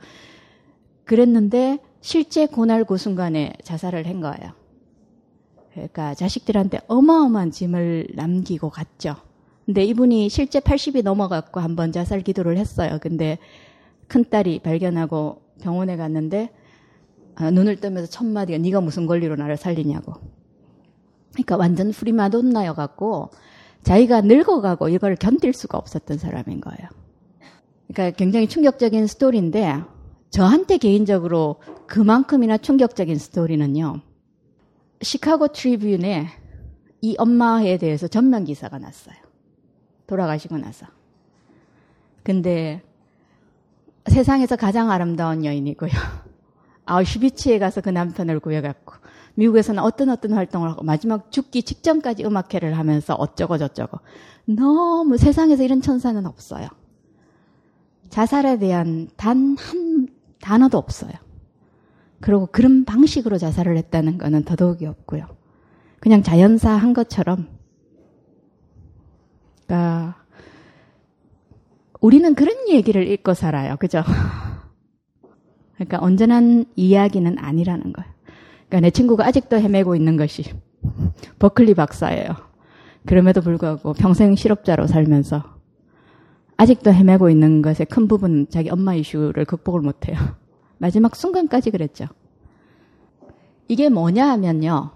그랬는데 1.05 1.79
실제 2.01 2.47
고날 2.47 2.85
그 2.85 2.97
순간에 2.97 3.53
자살을 3.63 4.07
한 4.07 4.21
거예요. 4.21 4.53
그러니까 5.73 6.15
자식들한테 6.15 6.81
어마어마한 6.89 7.51
짐을 7.51 8.09
남기고 8.15 8.71
갔죠. 8.71 9.17
근데 9.65 9.85
이분이 9.85 10.29
실제 10.29 10.61
80이 10.61 11.03
넘어갔고 11.03 11.61
한번 11.61 11.93
자살 11.93 12.23
기도를 12.23 12.57
했어요. 12.57 12.99
근데 13.01 13.39
큰딸이 14.09 14.61
발견하고 14.61 15.43
병원에 15.61 15.97
갔는데 15.97 16.51
아, 17.35 17.51
눈을 17.51 17.77
뜨면서 17.77 18.11
첫 18.11 18.25
마디가 18.25 18.59
네가 18.59 18.81
무슨 18.81 19.07
권리로 19.07 19.37
나를 19.37 19.57
살리냐고. 19.57 20.15
그러니까 21.33 21.57
완전 21.57 21.93
프리마돈나여 21.93 22.75
갖고 22.75 23.31
자기가 23.83 24.23
늙어가고 24.23 24.89
이걸 24.89 25.17
견딜 25.17 25.53
수가 25.53 25.79
없었던 25.79 26.19
사람인 26.19 26.61
거예요. 26.61 26.89
그러니까 27.89 28.17
굉장히 28.17 28.49
충격적인 28.49 29.07
스토리인데 29.07 29.83
저한테 30.31 30.77
개인적으로 30.77 31.57
그만큼이나 31.87 32.59
충격적인 32.59 33.17
스토리는요. 33.17 34.01
시카고 35.01 35.49
트리뷴에 35.49 36.27
이 37.01 37.15
엄마에 37.19 37.79
대해서 37.79 38.09
전면 38.09 38.45
기사가 38.45 38.79
났어요. 38.79 39.17
돌아가시고 40.07 40.59
나서. 40.59 40.87
근데 42.23 42.83
세상에서 44.07 44.57
가장 44.57 44.91
아름다운 44.91 45.45
여인이고요. 45.45 45.91
아우슈비츠에 46.85 47.59
가서 47.59 47.81
그 47.81 47.91
남편을 47.91 48.41
구해갖고 48.41 48.95
미국에서는 49.39 49.83
어떤 49.83 50.11
어떤 50.11 50.33
활동을 50.33 50.69
하고 50.69 50.83
마지막 50.83 51.31
죽기 51.31 51.63
직전까지 51.63 52.25
음악회를 52.25 52.77
하면서 52.77 53.15
어쩌고 53.15 53.59
저쩌고 53.59 53.99
너무 54.47 55.17
세상에서 55.17 55.63
이런 55.63 55.81
천사는 55.81 56.27
없어요. 56.27 56.69
자살에 58.11 58.59
대한 58.59 59.09
단 59.17 59.57
한 59.57 60.09
단어도 60.41 60.79
없어요. 60.79 61.13
그리고 62.21 62.47
그런 62.47 62.85
방식으로 62.85 63.39
자살을 63.39 63.77
했다는 63.77 64.19
것은 64.19 64.45
더더욱이 64.45 64.87
없고요. 64.87 65.27
그냥 66.01 66.23
자연사 66.23 66.71
한 66.71 66.93
것처럼 66.93 67.49
그러니까 69.67 70.17
우리는 72.01 72.35
그런 72.35 72.69
얘기를 72.69 73.07
읽고 73.07 73.35
살아요. 73.35 73.77
그죠? 73.77 74.03
그러니까 75.75 75.99
온전한 76.01 76.65
이야기는 76.77 77.39
아니라는 77.39 77.93
거예요. 77.93 78.18
그러니까 78.69 78.81
내 78.81 78.91
친구가 78.91 79.27
아직도 79.27 79.57
헤매고 79.57 79.97
있는 79.97 80.17
것이 80.17 80.45
버클리 81.39 81.75
박사예요. 81.75 82.37
그럼에도 83.07 83.41
불구하고 83.41 83.95
평생 83.95 84.35
실업자로 84.35 84.87
살면서 84.87 85.43
아직도 86.57 86.93
헤매고 86.93 87.31
있는 87.31 87.63
것의 87.63 87.87
큰 87.89 88.09
부분은 88.09 88.49
자기 88.51 88.69
엄마 88.69 88.95
이슈를 88.95 89.45
극복을 89.45 89.81
못해요. 89.81 90.17
마지막 90.79 91.17
순간까지 91.17 91.71
그랬죠. 91.71 92.07
이게 93.69 93.89
뭐냐 93.89 94.29
하면요. 94.29 94.91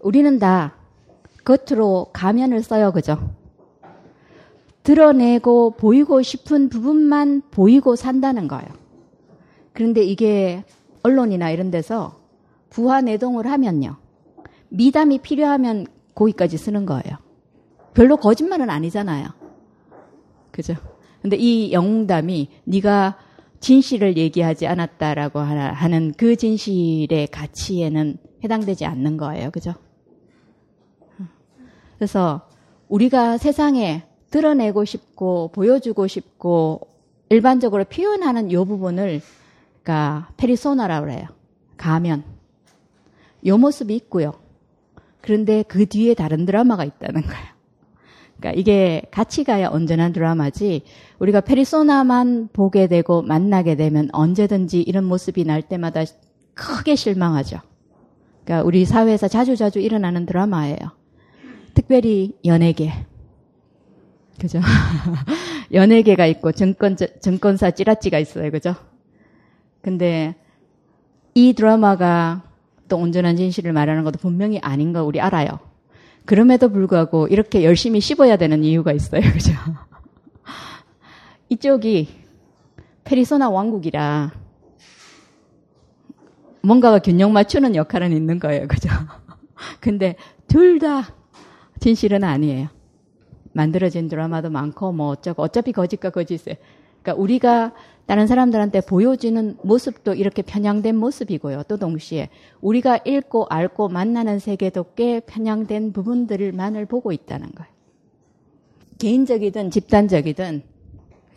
우리는 0.00 0.38
다 0.38 0.74
겉으로 1.44 2.08
가면을 2.12 2.62
써요. 2.62 2.92
그죠? 2.92 3.30
드러내고 4.82 5.72
보이고 5.72 6.20
싶은 6.20 6.68
부분만 6.68 7.42
보이고 7.50 7.96
산다는 7.96 8.48
거예요. 8.48 8.68
그런데 9.72 10.02
이게 10.02 10.64
언론이나 11.02 11.50
이런 11.50 11.70
데서 11.70 12.23
부하 12.74 13.00
내동을 13.00 13.46
하면요. 13.46 13.98
미담이 14.68 15.20
필요하면 15.20 15.86
거기까지 16.16 16.58
쓰는 16.58 16.86
거예요. 16.86 17.18
별로 17.94 18.16
거짓말은 18.16 18.68
아니잖아요. 18.68 19.28
그죠? 20.50 20.74
근데 21.22 21.36
이 21.36 21.72
영웅담이 21.72 22.48
네가 22.64 23.16
진실을 23.60 24.16
얘기하지 24.16 24.66
않았다라고 24.66 25.38
하는 25.38 26.12
그 26.16 26.34
진실의 26.34 27.28
가치에는 27.28 28.16
해당되지 28.42 28.86
않는 28.86 29.18
거예요. 29.18 29.52
그죠? 29.52 29.74
그래서 31.96 32.48
우리가 32.88 33.38
세상에 33.38 34.02
드러내고 34.32 34.84
싶고 34.84 35.52
보여주고 35.52 36.08
싶고 36.08 36.80
일반적으로 37.28 37.84
표현하는 37.84 38.50
이 38.50 38.56
부분을 38.56 39.20
그러니까 39.84 40.28
페리소나라고 40.38 41.06
그래요. 41.06 41.28
가면. 41.76 42.33
요 43.46 43.58
모습이 43.58 43.94
있고요. 43.96 44.32
그런데 45.20 45.62
그 45.62 45.86
뒤에 45.86 46.14
다른 46.14 46.44
드라마가 46.44 46.84
있다는 46.84 47.22
거예요. 47.22 47.54
그러니까 48.36 48.60
이게 48.60 49.02
같이 49.10 49.44
가야 49.44 49.68
온전한 49.68 50.12
드라마지 50.12 50.82
우리가 51.18 51.40
페리소나만 51.40 52.48
보게 52.52 52.88
되고 52.88 53.22
만나게 53.22 53.76
되면 53.76 54.08
언제든지 54.12 54.82
이런 54.82 55.04
모습이 55.04 55.44
날 55.44 55.62
때마다 55.62 56.02
크게 56.54 56.94
실망하죠. 56.94 57.58
그러니까 58.44 58.66
우리 58.66 58.84
사회에서 58.84 59.28
자주자주 59.28 59.80
일어나는 59.80 60.26
드라마예요. 60.26 60.76
특별히 61.72 62.36
연예계. 62.44 62.92
그죠? 64.38 64.60
연예계가 65.72 66.26
있고 66.26 66.52
증권, 66.52 66.96
증권사 66.96 67.70
찌라찌가 67.70 68.18
있어요. 68.18 68.50
그죠? 68.50 68.74
근데 69.80 70.34
이 71.34 71.52
드라마가 71.54 72.42
또 72.88 72.98
온전한 72.98 73.36
진실을 73.36 73.72
말하는 73.72 74.04
것도 74.04 74.18
분명히 74.18 74.58
아닌 74.60 74.92
거 74.92 75.04
우리 75.04 75.20
알아요. 75.20 75.58
그럼에도 76.24 76.70
불구하고 76.70 77.28
이렇게 77.28 77.64
열심히 77.64 78.00
씹어야 78.00 78.36
되는 78.36 78.64
이유가 78.64 78.92
있어요. 78.92 79.20
그죠? 79.32 79.52
이쪽이 81.48 82.08
페리소나 83.04 83.50
왕국이라 83.50 84.32
뭔가가 86.62 86.98
균형 86.98 87.32
맞추는 87.32 87.76
역할은 87.76 88.12
있는 88.12 88.38
거예요. 88.38 88.66
그죠? 88.68 88.88
근데 89.80 90.16
둘 90.48 90.78
다 90.78 91.14
진실은 91.80 92.24
아니에요. 92.24 92.68
만들어진 93.52 94.08
드라마도 94.08 94.50
많고 94.50 94.92
뭐 94.92 95.08
어쩌고 95.08 95.42
어차피 95.42 95.72
거짓과 95.72 96.10
거짓에 96.10 96.58
그러니까 97.02 97.22
우리가 97.22 97.72
다른 98.06 98.26
사람들한테 98.26 98.82
보여지는 98.82 99.56
모습도 99.62 100.14
이렇게 100.14 100.42
편향된 100.42 100.94
모습이고요. 100.96 101.62
또 101.68 101.78
동시에 101.78 102.28
우리가 102.60 102.98
읽고 103.04 103.46
알고 103.48 103.88
만나는 103.88 104.38
세계도 104.38 104.86
꽤 104.94 105.20
편향된 105.20 105.92
부분들만을 105.92 106.84
보고 106.86 107.12
있다는 107.12 107.50
거예요. 107.52 107.72
개인적이든 108.98 109.70
집단적이든 109.70 110.62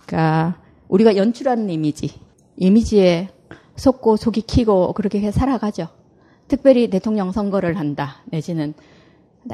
그러니까 0.05 0.61
우리가 0.89 1.15
연출하는 1.15 1.69
이미지, 1.69 2.19
이미지에 2.57 3.29
속고 3.75 4.17
속이 4.17 4.41
키고 4.41 4.93
그렇게 4.93 5.19
해 5.21 5.31
살아가죠. 5.31 5.87
특별히 6.47 6.89
대통령 6.89 7.31
선거를 7.31 7.77
한다 7.77 8.23
내지는 8.25 8.73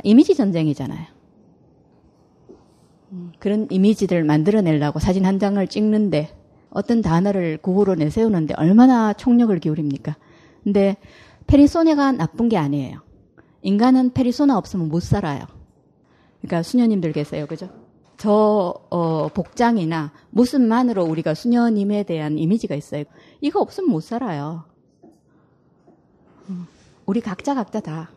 이미지 0.04 0.36
전쟁이잖아요. 0.36 1.06
그런 3.40 3.68
이미지들을 3.70 4.24
만들어내려고 4.24 5.00
사진 5.00 5.26
한 5.26 5.38
장을 5.38 5.66
찍는데 5.68 6.43
어떤 6.74 7.02
단어를 7.02 7.58
구호로 7.58 7.96
내세우는데 7.96 8.56
얼마나 8.58 9.14
총력을 9.14 9.58
기울입니까? 9.60 10.16
근데 10.64 10.98
페리소네가 11.48 12.14
나쁜 12.14 12.50
게 12.50 12.58
아니에요. 12.58 13.00
인간은 13.62 14.14
페리소나 14.14 14.58
없으면 14.58 14.90
못 14.90 15.02
살아요. 15.02 15.46
그러니까 16.42 16.64
수녀님들 16.64 17.14
계세요. 17.14 17.46
그죠? 17.48 17.70
저 18.18 18.74
어, 18.90 19.30
복장이나 19.30 20.12
모습만으로 20.32 21.04
우리가 21.04 21.34
수녀님에 21.34 22.04
대한 22.04 22.38
이미지가 22.38 22.76
있어요. 22.76 23.04
이거 23.42 23.62
없으면 23.62 23.90
못 23.90 24.02
살아요. 24.02 24.64
어, 25.04 26.54
우리 27.06 27.22
각자 27.22 27.54
각자 27.54 27.80
다 27.80 28.10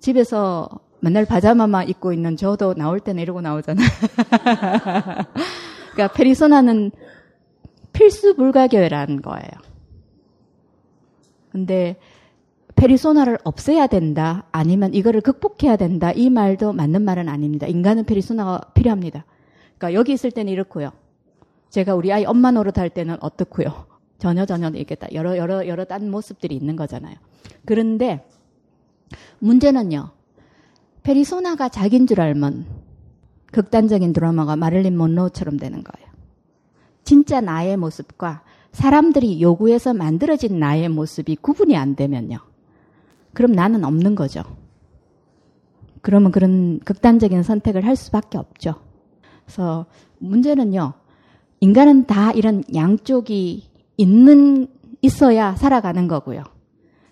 집에서 0.00 0.68
맨날 1.00 1.24
바자마만 1.24 1.88
입고 1.88 2.12
있는 2.12 2.36
저도 2.36 2.74
나올 2.74 3.00
때는 3.00 3.22
이러고 3.22 3.40
나오잖아요. 3.40 3.88
그러니까 5.92 6.14
페리소나는 6.14 6.90
필수 7.92 8.34
불가결한 8.36 9.22
거예요. 9.22 9.50
근데 11.50 11.96
페리소나를 12.74 13.38
없애야 13.44 13.86
된다, 13.86 14.46
아니면 14.50 14.94
이거를 14.94 15.20
극복해야 15.20 15.76
된다, 15.76 16.10
이 16.12 16.30
말도 16.30 16.72
맞는 16.72 17.02
말은 17.02 17.28
아닙니다. 17.28 17.66
인간은 17.66 18.04
페리소나가 18.04 18.60
필요합니다. 18.74 19.24
그러니까 19.76 19.98
여기 19.98 20.12
있을 20.12 20.30
때는 20.30 20.52
이렇고요. 20.52 20.90
제가 21.70 21.94
우리 21.94 22.12
아이 22.12 22.24
엄마 22.24 22.50
노릇할 22.50 22.90
때는 22.90 23.16
어떻고요. 23.20 23.86
전혀 24.18 24.46
전혀 24.46 24.68
이렇게 24.68 24.96
여러 25.12 25.36
여러 25.36 25.66
여러 25.66 25.84
딴 25.84 26.10
모습들이 26.10 26.54
있는 26.54 26.76
거잖아요. 26.76 27.16
그런데 27.64 28.26
문제는요. 29.40 30.10
페리소나가 31.02 31.68
자기인 31.68 32.06
줄 32.06 32.20
알면 32.20 32.66
극단적인 33.50 34.12
드라마가 34.12 34.56
마를린 34.56 34.94
monroe처럼 34.94 35.58
되는 35.58 35.82
거예요. 35.82 36.11
진짜 37.04 37.40
나의 37.40 37.76
모습과 37.76 38.42
사람들이 38.72 39.42
요구해서 39.42 39.92
만들어진 39.92 40.58
나의 40.58 40.88
모습이 40.88 41.36
구분이 41.36 41.76
안 41.76 41.94
되면요. 41.94 42.38
그럼 43.34 43.52
나는 43.52 43.84
없는 43.84 44.14
거죠. 44.14 44.42
그러면 46.00 46.32
그런 46.32 46.80
극단적인 46.80 47.42
선택을 47.42 47.86
할 47.86 47.96
수밖에 47.96 48.38
없죠. 48.38 48.74
그래서 49.44 49.86
문제는요. 50.18 50.94
인간은 51.60 52.06
다 52.06 52.32
이런 52.32 52.64
양쪽이 52.74 53.70
있는 53.96 54.66
있어야 55.00 55.54
살아가는 55.54 56.08
거고요. 56.08 56.44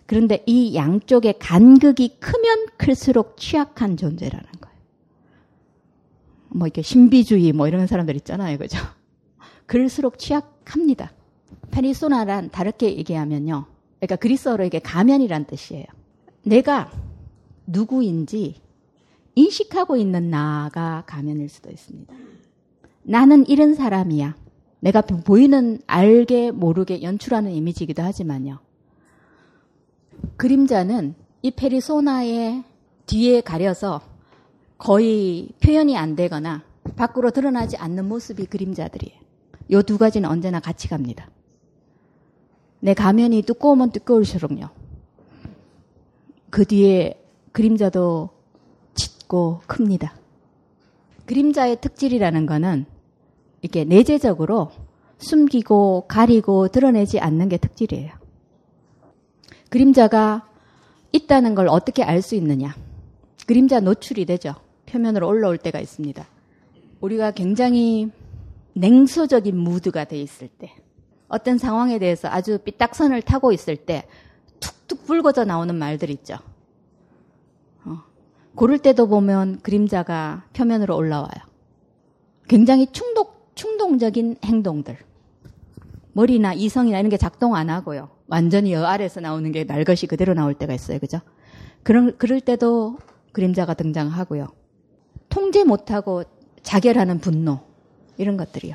그런데 0.07 0.42
이 0.46 0.74
양쪽의 0.74 1.38
간극이 1.38 2.16
크면 2.18 2.66
클수록 2.76 3.37
취약한 3.37 3.96
존재라는 3.96 4.46
거예요. 4.61 4.76
뭐 6.48 6.66
이렇게 6.66 6.83
신비주의 6.83 7.53
뭐 7.53 7.68
이런 7.68 7.87
사람들 7.87 8.16
있잖아요. 8.16 8.59
그죠? 8.59 8.79
그럴수록 9.70 10.18
취약합니다. 10.18 11.12
페리소나란 11.70 12.50
다르게 12.50 12.96
얘기하면요. 12.96 13.66
그러니까 14.00 14.16
그리스어로 14.16 14.64
이게 14.64 14.80
가면이란 14.80 15.44
뜻이에요. 15.44 15.85
내가 16.42 16.90
누구인지 17.68 18.56
인식하고 19.37 19.96
있는 19.96 20.28
나가 20.28 21.04
가면일 21.06 21.48
수도 21.48 21.70
있습니다. 21.70 22.12
나는 23.04 23.46
이런 23.46 23.74
사람이야. 23.74 24.35
내가 24.80 25.02
보이는 25.02 25.78
알게 25.87 26.50
모르게 26.50 27.02
연출하는 27.02 27.52
이미지이기도 27.52 28.02
하지만요. 28.02 28.59
그림자는 30.37 31.14
이 31.42 31.52
페리소나의 31.52 32.64
뒤에 33.06 33.40
가려서 33.40 34.00
거의 34.78 35.50
표현이 35.62 35.96
안 35.96 36.16
되거나 36.16 36.64
밖으로 36.96 37.30
드러나지 37.30 37.76
않는 37.76 38.09
모습이 38.09 38.46
그림자들이에요. 38.46 39.19
요 39.72 39.83
두 39.83 39.98
가지는 39.98 40.28
언제나 40.28 40.61
같이 40.61 40.88
갑니다. 40.88 41.28
내 42.80 42.94
가면이 42.94 43.42
두꺼우면 43.42 43.92
두꺼울수록요. 43.92 44.70
그 46.50 46.64
뒤에 46.64 47.22
그림자도 47.52 48.30
짙고 48.94 49.61
큽니다. 49.66 50.14
그림자의 51.26 51.80
특질이라는 51.80 52.46
거는 52.46 52.87
이렇게 53.62 53.85
내재적으로 53.85 54.72
숨기고 55.18 56.06
가리고 56.09 56.68
드러내지 56.68 57.20
않는 57.20 57.48
게 57.48 57.56
특질이에요. 57.59 58.12
그림자가 59.68 60.48
있다는 61.12 61.54
걸 61.54 61.68
어떻게 61.68 62.02
알 62.02 62.22
수 62.22 62.35
있느냐? 62.35 62.74
그림자 63.46 63.80
노출이 63.80 64.24
되죠. 64.24 64.54
표면으로 64.87 65.28
올라올 65.28 65.59
때가 65.59 65.78
있습니다. 65.80 66.26
우리가 67.00 67.30
굉장히 67.33 68.11
냉소적인 68.81 69.57
무드가 69.57 70.05
돼 70.05 70.21
있을 70.21 70.49
때, 70.49 70.75
어떤 71.29 71.59
상황에 71.59 71.99
대해서 71.99 72.29
아주 72.29 72.59
삐딱선을 72.59 73.23
타고 73.23 73.53
있을 73.53 73.77
때 73.77 74.07
툭툭 74.59 75.05
불거져 75.05 75.45
나오는 75.45 75.75
말들 75.75 76.11
있죠. 76.11 76.37
어. 77.85 77.99
고를 78.55 78.79
때도 78.79 79.07
보면 79.07 79.61
그림자가 79.61 80.45
표면으로 80.55 80.97
올라와요. 80.97 81.31
굉장히 82.49 82.87
충동, 82.90 83.27
충동적인 83.55 84.37
행동들. 84.45 84.97
머리나 86.12 86.55
이성이나 86.55 86.99
이런 86.99 87.11
게 87.11 87.16
작동 87.16 87.55
안 87.55 87.71
하고요. 87.71 88.09
완전히 88.27 88.73
여 88.73 88.85
아래에서 88.85 89.21
나오는 89.21 89.53
게 89.53 89.64
날 89.64 89.85
것이 89.85 90.07
그대로 90.07 90.35
나올 90.35 90.55
때가 90.55 90.75
있어요. 90.75 90.99
그죠? 90.99 91.21
그런, 91.85 92.16
그럴 92.19 92.40
때도 92.40 92.99
그림자가 93.33 93.75
등장하고요. 93.75 94.49
통제 95.29 95.62
못하고 95.64 96.25
자결하는 96.62 97.21
분노. 97.21 97.61
이런 98.20 98.37
것들이요. 98.37 98.74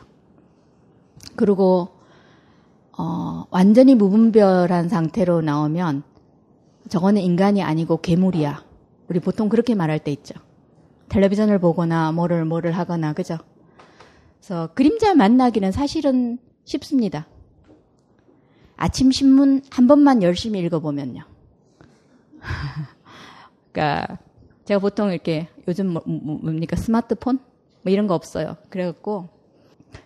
그리고, 1.36 1.89
어, 2.97 3.45
완전히 3.49 3.95
무분별한 3.95 4.89
상태로 4.89 5.41
나오면 5.41 6.03
저거는 6.89 7.21
인간이 7.21 7.62
아니고 7.62 7.97
괴물이야. 7.97 8.63
우리 9.10 9.19
보통 9.19 9.49
그렇게 9.49 9.75
말할 9.75 9.99
때 9.99 10.12
있죠. 10.12 10.34
텔레비전을 11.10 11.60
보거나 11.60 12.12
뭐를 12.12 12.45
뭐를 12.45 12.71
하거나, 12.71 13.13
그죠? 13.13 13.38
그래서 14.39 14.69
그림자 14.73 15.13
만나기는 15.13 15.71
사실은 15.71 16.39
쉽습니다. 16.63 17.27
아침 18.77 19.12
신문 19.12 19.62
한 19.71 19.88
번만 19.88 20.23
열심히 20.23 20.60
읽어보면요. 20.60 21.23
그러니까 23.71 24.19
제가 24.65 24.79
보통 24.79 25.12
이렇게 25.12 25.47
요즘 25.67 25.88
뭐, 25.88 26.01
뭐, 26.05 26.38
뭡니까 26.38 26.75
스마트폰 26.75 27.39
뭐 27.84 27.93
이런 27.93 28.08
거 28.08 28.15
없어요. 28.15 28.58
그래갖고 28.69 29.29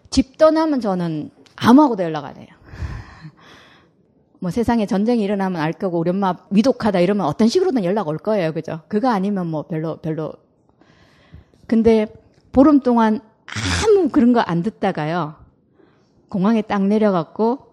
집 0.09 0.37
떠나면 0.37 0.81
저는 0.81 1.31
아무하고도 1.55 2.03
연락 2.03 2.25
안 2.25 2.37
해요. 2.37 2.47
뭐 4.39 4.51
세상에 4.51 4.85
전쟁이 4.85 5.23
일어나면 5.23 5.61
알 5.61 5.73
거고 5.73 5.99
우리 5.99 6.09
엄마 6.09 6.35
위독하다 6.49 6.99
이러면 6.99 7.25
어떤 7.25 7.47
식으로든 7.47 7.83
연락 7.83 8.07
올 8.07 8.17
거예요. 8.17 8.53
그죠? 8.53 8.81
그거 8.87 9.09
아니면 9.09 9.47
뭐 9.47 9.63
별로 9.63 9.97
별로 9.97 10.33
근데 11.67 12.07
보름 12.51 12.79
동안 12.79 13.19
아무 13.85 14.09
그런 14.09 14.33
거 14.33 14.41
안 14.45 14.63
듣다가요. 14.63 15.35
공항에 16.29 16.61
딱 16.61 16.85
내려갖고 16.85 17.67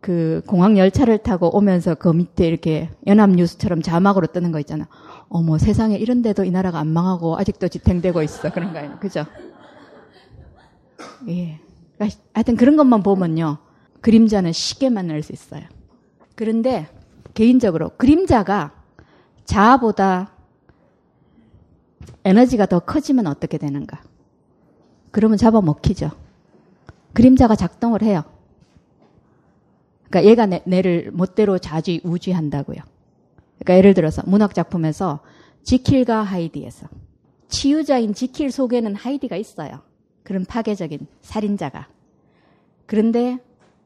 그 0.00 0.42
공항 0.46 0.78
열차를 0.78 1.18
타고 1.18 1.54
오면서 1.56 1.96
그 1.96 2.08
밑에 2.08 2.46
이렇게 2.46 2.88
연합뉴스처럼 3.06 3.82
자막으로 3.82 4.28
뜨는 4.28 4.52
거 4.52 4.60
있잖아. 4.60 4.86
어머 5.28 5.58
세상에 5.58 5.96
이런 5.96 6.22
데도 6.22 6.44
이 6.44 6.50
나라가 6.50 6.78
안 6.78 6.86
망하고 6.88 7.36
아직도 7.36 7.68
지탱되고 7.68 8.22
있어 8.22 8.50
그런 8.52 8.72
거 8.72 8.78
아니에요. 8.78 8.98
그죠? 9.00 9.26
예. 11.28 11.60
그러니까 11.98 12.20
하여튼 12.32 12.56
그런 12.56 12.76
것만 12.76 13.02
보면요. 13.02 13.58
그림자는 14.00 14.52
쉽게 14.52 14.88
만날 14.88 15.22
수 15.22 15.32
있어요. 15.32 15.62
그런데 16.36 16.88
개인적으로 17.34 17.90
그림자가 17.96 18.72
자아보다 19.44 20.32
에너지가 22.24 22.66
더 22.66 22.78
커지면 22.78 23.26
어떻게 23.26 23.58
되는가? 23.58 24.02
그러면 25.10 25.36
잡아먹히죠. 25.36 26.10
그림자가 27.12 27.56
작동을 27.56 28.02
해요. 28.02 28.22
그러니까 30.08 30.30
얘가 30.30 30.46
내, 30.46 30.82
를 30.82 31.10
멋대로 31.12 31.58
좌지우지한다고요. 31.58 32.78
그러니까 33.58 33.76
예를 33.76 33.94
들어서 33.94 34.22
문학 34.26 34.54
작품에서 34.54 35.20
지킬과 35.64 36.22
하이디에서 36.22 36.88
치유자인 37.48 38.14
지킬 38.14 38.50
속에는 38.50 38.94
하이디가 38.94 39.36
있어요. 39.36 39.87
그런 40.28 40.44
파괴적인 40.44 41.06
살인자가. 41.22 41.88
그런데 42.84 43.38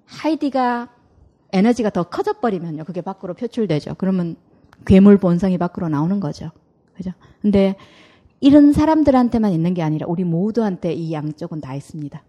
하이디가 0.06 0.92
에너지가 1.52 1.90
더 1.90 2.02
커져 2.02 2.32
버리면요. 2.40 2.82
그게 2.82 3.00
밖으로 3.00 3.34
표출되죠. 3.34 3.94
그러면 3.96 4.34
괴물 4.84 5.18
본성이 5.18 5.56
밖으로 5.56 5.88
나오는 5.88 6.18
거죠. 6.18 6.50
그죠? 6.96 7.12
근데 7.40 7.76
이런 8.40 8.72
사람들한테만 8.72 9.52
있는 9.52 9.72
게 9.72 9.82
아니라 9.82 10.08
우리 10.08 10.24
모두한테 10.24 10.92
이 10.94 11.12
양쪽은 11.12 11.60
다 11.60 11.76
있습니다. 11.76 12.20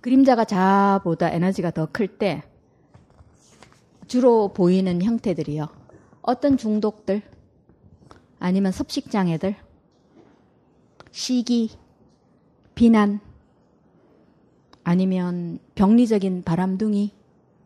그림자가 0.00 0.44
자보다 0.44 1.28
에너지가 1.32 1.72
더 1.72 1.86
클 1.86 2.06
때 2.18 2.44
주로 4.06 4.52
보이는 4.52 5.02
형태들이요. 5.02 5.66
어떤 6.22 6.56
중독들, 6.56 7.22
아니면 8.38 8.70
섭식장애들, 8.70 9.56
시기, 11.10 11.70
비난, 12.76 13.20
아니면 14.90 15.58
병리적인 15.76 16.42
바람둥이, 16.42 17.12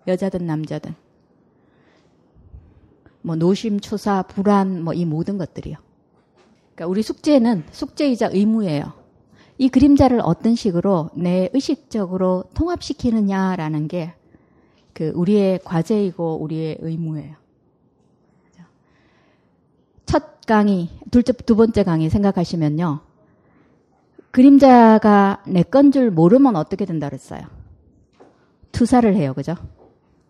여자든 0.07 0.47
남자든, 0.47 0.95
뭐 3.23 3.37
노심초사, 3.37 4.23
불안, 4.23 4.83
뭐 4.85 4.93
이 4.95 5.05
모든 5.07 5.39
것들이요. 5.39 5.77
그러니까 6.75 6.87
우리 6.91 7.03
숙제는 7.03 7.65
숙제이자 7.71 8.31
의무예요. 8.33 8.93
이 9.57 9.69
그림자를 9.69 10.21
어떤 10.23 10.55
식으로 10.55 11.11
내 11.15 11.49
의식적으로 11.53 12.45
통합시키느냐라는 12.55 13.89
게 13.89 14.15
그 14.95 15.11
우리의 15.15 15.59
과제이고 15.65 16.39
우리의 16.41 16.79
의무예요. 16.81 17.35
첫 20.07 20.41
강의, 20.47 20.89
둘째, 21.11 21.33
두 21.33 21.57
번째 21.57 21.83
강의 21.83 22.09
생각하시면요. 22.09 23.01
그림자가 24.35 25.45
내 25.47 25.63
건 25.63 25.93
줄 25.93 26.11
모르면 26.11 26.57
어떻게 26.57 26.85
된다 26.85 27.09
그랬어요? 27.09 27.43
투사를 28.73 29.15
해요. 29.15 29.33
그죠? 29.33 29.55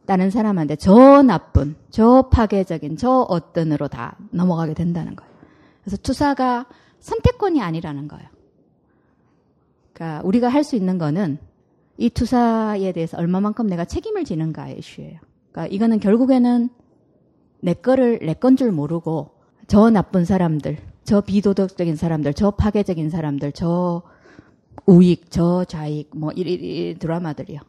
다른 0.05 0.29
사람한테 0.29 0.77
저 0.77 1.23
나쁜, 1.23 1.75
저 1.89 2.29
파괴적인, 2.31 2.99
저 2.99 3.21
어떤으로 3.23 3.89
다 3.89 4.19
넘어가게 4.31 4.75
된다는 4.75 5.17
거예요. 5.17 5.33
그래서 5.83 5.97
투사가 5.97 6.67
선택권이 7.01 7.63
아니라는 7.63 8.07
거예요. 8.09 8.29
그러니까 9.95 10.21
우리가 10.27 10.49
할 10.51 10.65
수 10.65 10.77
있는 10.77 10.99
거는 10.99 11.39
이 11.97 12.11
투사에 12.11 12.93
대해서 12.93 13.17
얼마만큼 13.17 13.67
내가 13.69 13.87
책임을 13.87 14.25
지는가의 14.25 14.79
이슈예요. 14.81 15.19
그러니까 15.51 15.75
이거는 15.75 15.99
결국에는 16.01 16.69
내 17.61 17.73
거를 17.73 18.19
내 18.21 18.35
건 18.35 18.57
줄 18.57 18.71
모르고 18.71 19.31
저 19.67 19.89
나쁜 19.89 20.27
사람들, 20.27 20.77
저 21.05 21.21
비도덕적인 21.21 21.97
사람들, 21.97 22.35
저 22.35 22.51
파괴적인 22.51 23.11
사람들, 23.11 23.53
저 23.53 24.03
우익, 24.87 25.31
저 25.31 25.65
좌익, 25.65 26.11
뭐, 26.17 26.33
이, 26.33 26.41
이, 26.41 26.91
이 26.91 26.97
드라마들이요. 26.99 27.61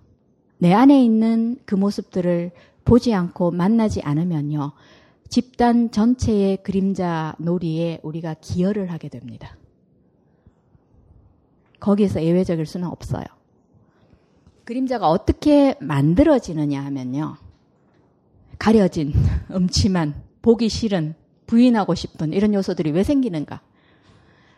내 0.57 0.73
안에 0.73 1.03
있는 1.03 1.57
그 1.65 1.75
모습들을 1.75 2.51
보지 2.85 3.13
않고 3.13 3.51
만나지 3.51 4.01
않으면요. 4.01 4.71
집단 5.27 5.91
전체의 5.91 6.57
그림자 6.57 7.35
놀이에 7.39 7.99
우리가 8.03 8.35
기여를 8.35 8.91
하게 8.91 9.09
됩니다. 9.09 9.57
거기에서 11.79 12.23
예외적일 12.23 12.65
수는 12.65 12.87
없어요. 12.87 13.25
그림자가 14.63 15.09
어떻게 15.09 15.75
만들어지느냐 15.79 16.83
하면요. 16.85 17.37
가려진, 18.57 19.13
음침한, 19.51 20.15
보기 20.41 20.69
싫은, 20.69 21.15
부인하고 21.47 21.95
싶은 21.95 22.33
이런 22.33 22.53
요소들이 22.53 22.91
왜 22.91 23.03
생기는가? 23.03 23.61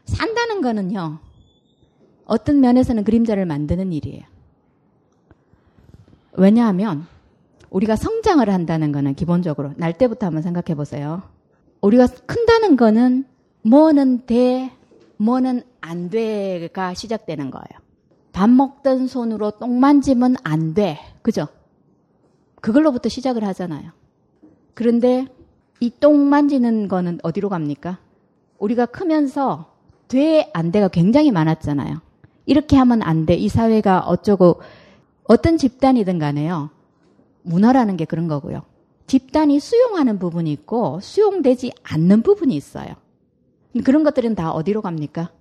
산다는 0.05 0.61
거는요. 0.61 1.19
어떤 2.25 2.59
면에서는 2.59 3.03
그림자를 3.03 3.45
만드는 3.45 3.93
일이에요. 3.93 4.23
왜냐하면 6.33 7.07
우리가 7.69 7.95
성장을 7.95 8.47
한다는 8.49 8.91
거는 8.91 9.15
기본적으로 9.15 9.73
날 9.75 9.97
때부터 9.97 10.27
한번 10.27 10.41
생각해 10.41 10.75
보세요. 10.75 11.23
우리가 11.81 12.07
큰다는 12.25 12.77
거는 12.77 13.25
뭐는 13.63 14.25
돼, 14.25 14.71
뭐는 15.17 15.63
안 15.81 16.09
돼가 16.09 16.93
시작되는 16.93 17.51
거예요. 17.51 17.87
밥 18.31 18.49
먹던 18.49 19.07
손으로 19.07 19.51
똥 19.51 19.79
만지면 19.79 20.35
안 20.43 20.73
돼. 20.73 20.99
그죠? 21.21 21.47
그걸로부터 22.61 23.09
시작을 23.09 23.43
하잖아요. 23.45 23.91
그런데 24.73 25.27
이 25.79 25.91
똥 25.99 26.29
만지는 26.29 26.87
거는 26.87 27.19
어디로 27.23 27.49
갑니까? 27.49 27.99
우리가 28.57 28.87
크면서 28.87 29.73
돼, 30.07 30.49
안 30.53 30.71
돼가 30.71 30.87
굉장히 30.87 31.31
많았잖아요. 31.31 32.01
이렇게 32.45 32.77
하면 32.77 33.01
안 33.03 33.25
돼. 33.25 33.35
이 33.35 33.49
사회가 33.49 33.99
어쩌고 34.01 34.61
어떤 35.25 35.57
집단이든 35.57 36.17
간에요. 36.17 36.69
문화라는 37.43 37.97
게 37.97 38.05
그런 38.05 38.27
거고요. 38.27 38.63
집단이 39.05 39.59
수용하는 39.59 40.19
부분이 40.19 40.51
있고 40.51 40.99
수용되지 41.01 41.73
않는 41.83 42.23
부분이 42.23 42.55
있어요. 42.55 42.87
그런 43.83 44.03
것들은 44.03 44.35
다 44.35 44.51
어디로 44.51 44.81
갑니까? 44.81 45.31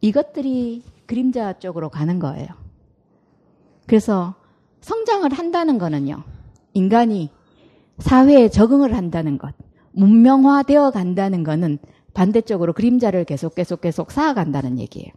이것들이 0.00 0.82
그림자 1.06 1.58
쪽으로 1.58 1.88
가는 1.88 2.18
거예요. 2.18 2.48
그래서 3.86 4.34
성장을 4.80 5.32
한다는 5.32 5.78
거는요. 5.78 6.22
인간이 6.74 7.30
사회에 7.98 8.48
적응을 8.48 8.94
한다는 8.96 9.38
것, 9.38 9.54
문명화되어 9.92 10.90
간다는 10.90 11.44
거는 11.44 11.78
반대쪽으로 12.14 12.72
그림자를 12.72 13.24
계속 13.24 13.54
계속 13.54 13.80
계속 13.80 14.10
쌓아간다는 14.12 14.78
얘기예요. 14.78 15.08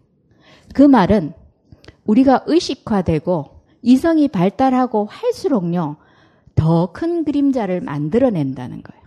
그 0.73 0.81
말은 0.81 1.33
우리가 2.05 2.43
의식화되고 2.47 3.45
이성이 3.81 4.27
발달하고 4.27 5.05
할수록요, 5.09 5.97
더 6.55 6.91
큰 6.93 7.23
그림자를 7.23 7.81
만들어낸다는 7.81 8.81
거예요. 8.83 9.03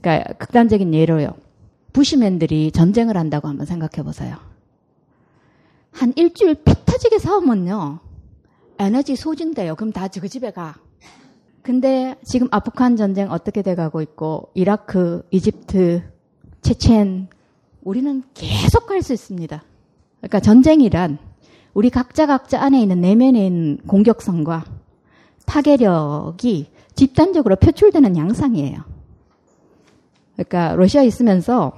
그러니까 0.00 0.32
극단적인 0.34 0.92
예로요. 0.94 1.34
부시맨들이 1.92 2.72
전쟁을 2.72 3.16
한다고 3.16 3.48
한번 3.48 3.66
생각해 3.66 4.02
보세요. 4.04 4.36
한 5.92 6.12
일주일 6.16 6.54
피 6.56 6.72
터지게 6.84 7.18
싸우면요. 7.18 8.00
에너지 8.78 9.16
소진돼요. 9.16 9.76
그럼 9.76 9.92
다 9.92 10.08
그 10.08 10.28
집에 10.28 10.50
가. 10.50 10.76
근데 11.62 12.16
지금 12.24 12.48
아프간 12.50 12.96
전쟁 12.96 13.30
어떻게 13.30 13.62
돼가고 13.62 14.02
있고 14.02 14.50
이라크, 14.54 15.22
이집트, 15.30 16.02
체첸 16.60 17.28
우리는 17.82 18.22
계속 18.34 18.86
갈 18.86 19.02
수 19.02 19.12
있습니다. 19.12 19.62
그러니까 20.18 20.40
전쟁이란 20.40 21.18
우리 21.74 21.90
각자 21.90 22.26
각자 22.26 22.60
안에 22.62 22.80
있는 22.80 23.00
내면에 23.00 23.46
있는 23.46 23.78
공격성과 23.86 24.64
파괴력이 25.46 26.70
집단적으로 26.94 27.56
표출되는 27.56 28.16
양상이에요. 28.16 28.78
그러니까 30.34 30.74
러시아 30.76 31.02
있으면서 31.02 31.72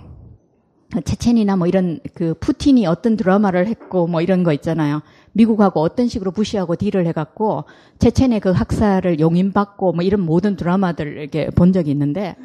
체첸이나 1.05 1.57
뭐 1.57 1.67
이런 1.67 2.01
그 2.15 2.35
푸틴이 2.35 2.87
어떤 2.87 3.17
드라마를 3.17 3.67
했고 3.67 4.07
뭐 4.07 4.21
이런 4.21 4.45
거 4.45 4.53
있잖아요. 4.53 5.03
미국하고 5.35 5.81
어떤 5.81 6.09
식으로 6.09 6.31
부시하고 6.31 6.77
딜을 6.77 7.07
해갖고 7.09 7.65
체첸의 7.99 8.41
그 8.41 8.51
학살을 8.51 9.21
용인받고 9.21 9.93
뭐 9.93 10.03
이런 10.03 10.21
모든 10.21 10.57
드라마들 10.57 11.19
이렇게 11.19 11.51
본 11.51 11.73
적이 11.73 11.91
있는데 11.91 12.37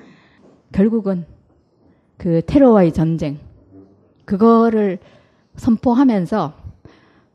결국은 0.71 1.25
그 2.17 2.41
테러와의 2.45 2.91
전쟁 2.91 3.39
그거를 4.25 4.99
선포하면서 5.56 6.54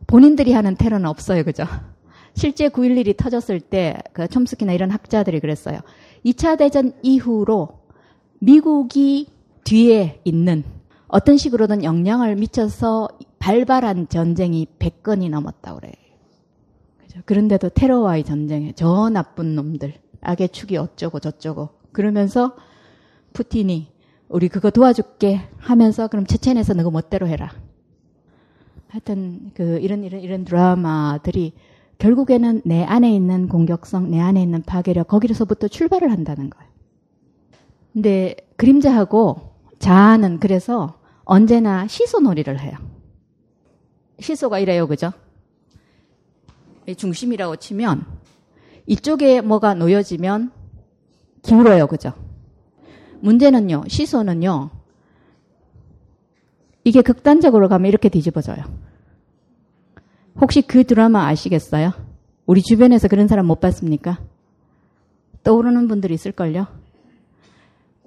본인들이 0.07 0.53
하는 0.53 0.77
테러는 0.77 1.07
없어요. 1.07 1.45
그죠? 1.45 1.65
실제 2.35 2.69
9.11이 2.69 3.17
터졌을 3.17 3.61
때, 3.61 3.97
그 4.13 4.29
촘스키나 4.29 4.73
이런 4.73 4.91
학자들이 4.91 5.41
그랬어요. 5.41 5.81
2차 6.25 6.59
대전 6.59 6.93
이후로 7.03 7.69
미국이 8.41 9.29
뒤에 9.65 10.21
있는 10.25 10.65
어떤 11.07 11.37
식으로든 11.37 11.85
영향을 11.85 12.37
미쳐서 12.37 13.09
발발한 13.45 14.09
전쟁이 14.09 14.67
100건이 14.79 15.29
넘었다 15.29 15.75
그래요. 15.75 15.93
그런데도 17.27 17.69
테러와의 17.69 18.25
전쟁에 18.25 18.73
저 18.75 19.11
나쁜 19.11 19.55
놈들, 19.55 19.93
악의 20.23 20.49
축이 20.49 20.79
어쩌고 20.79 21.21
저쩌고 21.21 21.69
그러면서 21.93 22.57
푸틴이 23.35 23.93
우리 24.31 24.49
그거 24.49 24.71
도와줄게 24.71 25.43
하면서 25.59 26.09
그럼 26.09 26.25
체첸에서 26.25 26.73
너가 26.73 26.91
멋대로 26.91 27.29
해라. 27.29 27.53
하여튼 28.89 29.51
그 29.53 29.79
이런 29.79 30.05
이런 30.05 30.23
이런 30.23 30.47
드라마들이 30.47 31.53
결국에는 31.99 32.63
내 32.65 32.83
안에 32.83 33.15
있는 33.15 33.49
공격성, 33.49 34.11
내 34.11 34.21
안에 34.21 34.43
있는 34.43 34.63
파괴력 34.63 35.07
거기서부터 35.07 35.69
출발을 35.69 36.11
한다는 36.11 36.49
거예요. 36.49 36.71
근데 37.93 38.37
그림자하고 38.57 39.53
자아는 39.81 40.41
그래서 40.41 40.99
언제나 41.25 41.87
시소놀이를 41.87 42.59
해요. 42.61 42.94
시소가 44.19 44.59
이래요, 44.59 44.87
그죠? 44.87 45.13
중심이라고 46.97 47.57
치면 47.57 48.05
이쪽에 48.87 49.41
뭐가 49.41 49.75
놓여지면 49.75 50.53
기울어요, 51.43 51.87
그죠? 51.87 52.13
문제는요, 53.21 53.85
시소는요, 53.89 54.71
이게 56.85 57.01
극단적으로 57.01 57.69
가면 57.69 57.89
이렇게 57.89 58.09
뒤집어져요. 58.11 58.63
혹시 60.41 60.63
그 60.63 60.85
드라마 60.85 61.27
아시겠어요? 61.29 61.93
우리 62.47 62.61
주변에서 62.61 63.09
그런 63.09 63.27
사람 63.27 63.47
못 63.47 63.61
봤습니까? 63.61 64.21
떠오르는 65.43 65.89
분들이 65.89 66.15
있을걸요? 66.15 66.67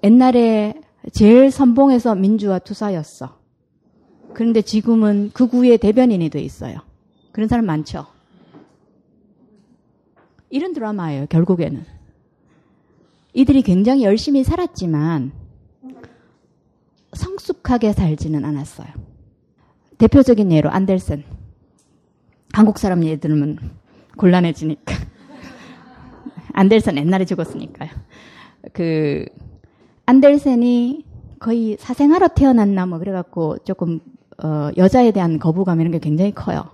옛날에 0.03 0.75
제일 1.13 1.49
선봉에서 1.49 2.15
민주화 2.15 2.59
투사였어. 2.59 3.39
그런데 4.37 4.61
지금은 4.61 5.31
극우의 5.33 5.79
대변인이 5.79 6.29
돼 6.29 6.41
있어요. 6.41 6.77
그런 7.31 7.47
사람 7.47 7.65
많죠? 7.65 8.05
이런 10.51 10.73
드라마예요, 10.73 11.25
결국에는. 11.25 11.83
이들이 13.33 13.63
굉장히 13.63 14.03
열심히 14.03 14.43
살았지만 14.43 15.31
성숙하게 17.13 17.93
살지는 17.93 18.45
않았어요. 18.45 18.87
대표적인 19.97 20.51
예로 20.51 20.69
안델센. 20.69 21.23
한국 22.53 22.77
사람 22.77 23.03
예 23.05 23.15
들으면 23.15 23.57
곤란해지니까. 24.17 24.93
안델센 26.53 26.97
옛날에 26.97 27.25
죽었으니까요. 27.25 27.89
그 28.71 29.25
안델센이 30.05 31.05
거의 31.39 31.75
사생아로 31.79 32.27
태어났나 32.35 32.85
뭐 32.85 32.99
그래갖고 32.99 33.57
조금 33.63 33.99
어, 34.43 34.69
여자에 34.77 35.11
대한 35.11 35.39
거부감 35.39 35.81
이런 35.81 35.91
게 35.91 35.99
굉장히 35.99 36.33
커요. 36.33 36.65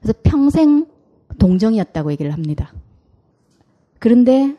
그래서 0.00 0.18
평생 0.22 0.86
동정이었다고 1.38 2.12
얘기를 2.12 2.32
합니다. 2.32 2.72
그런데 3.98 4.56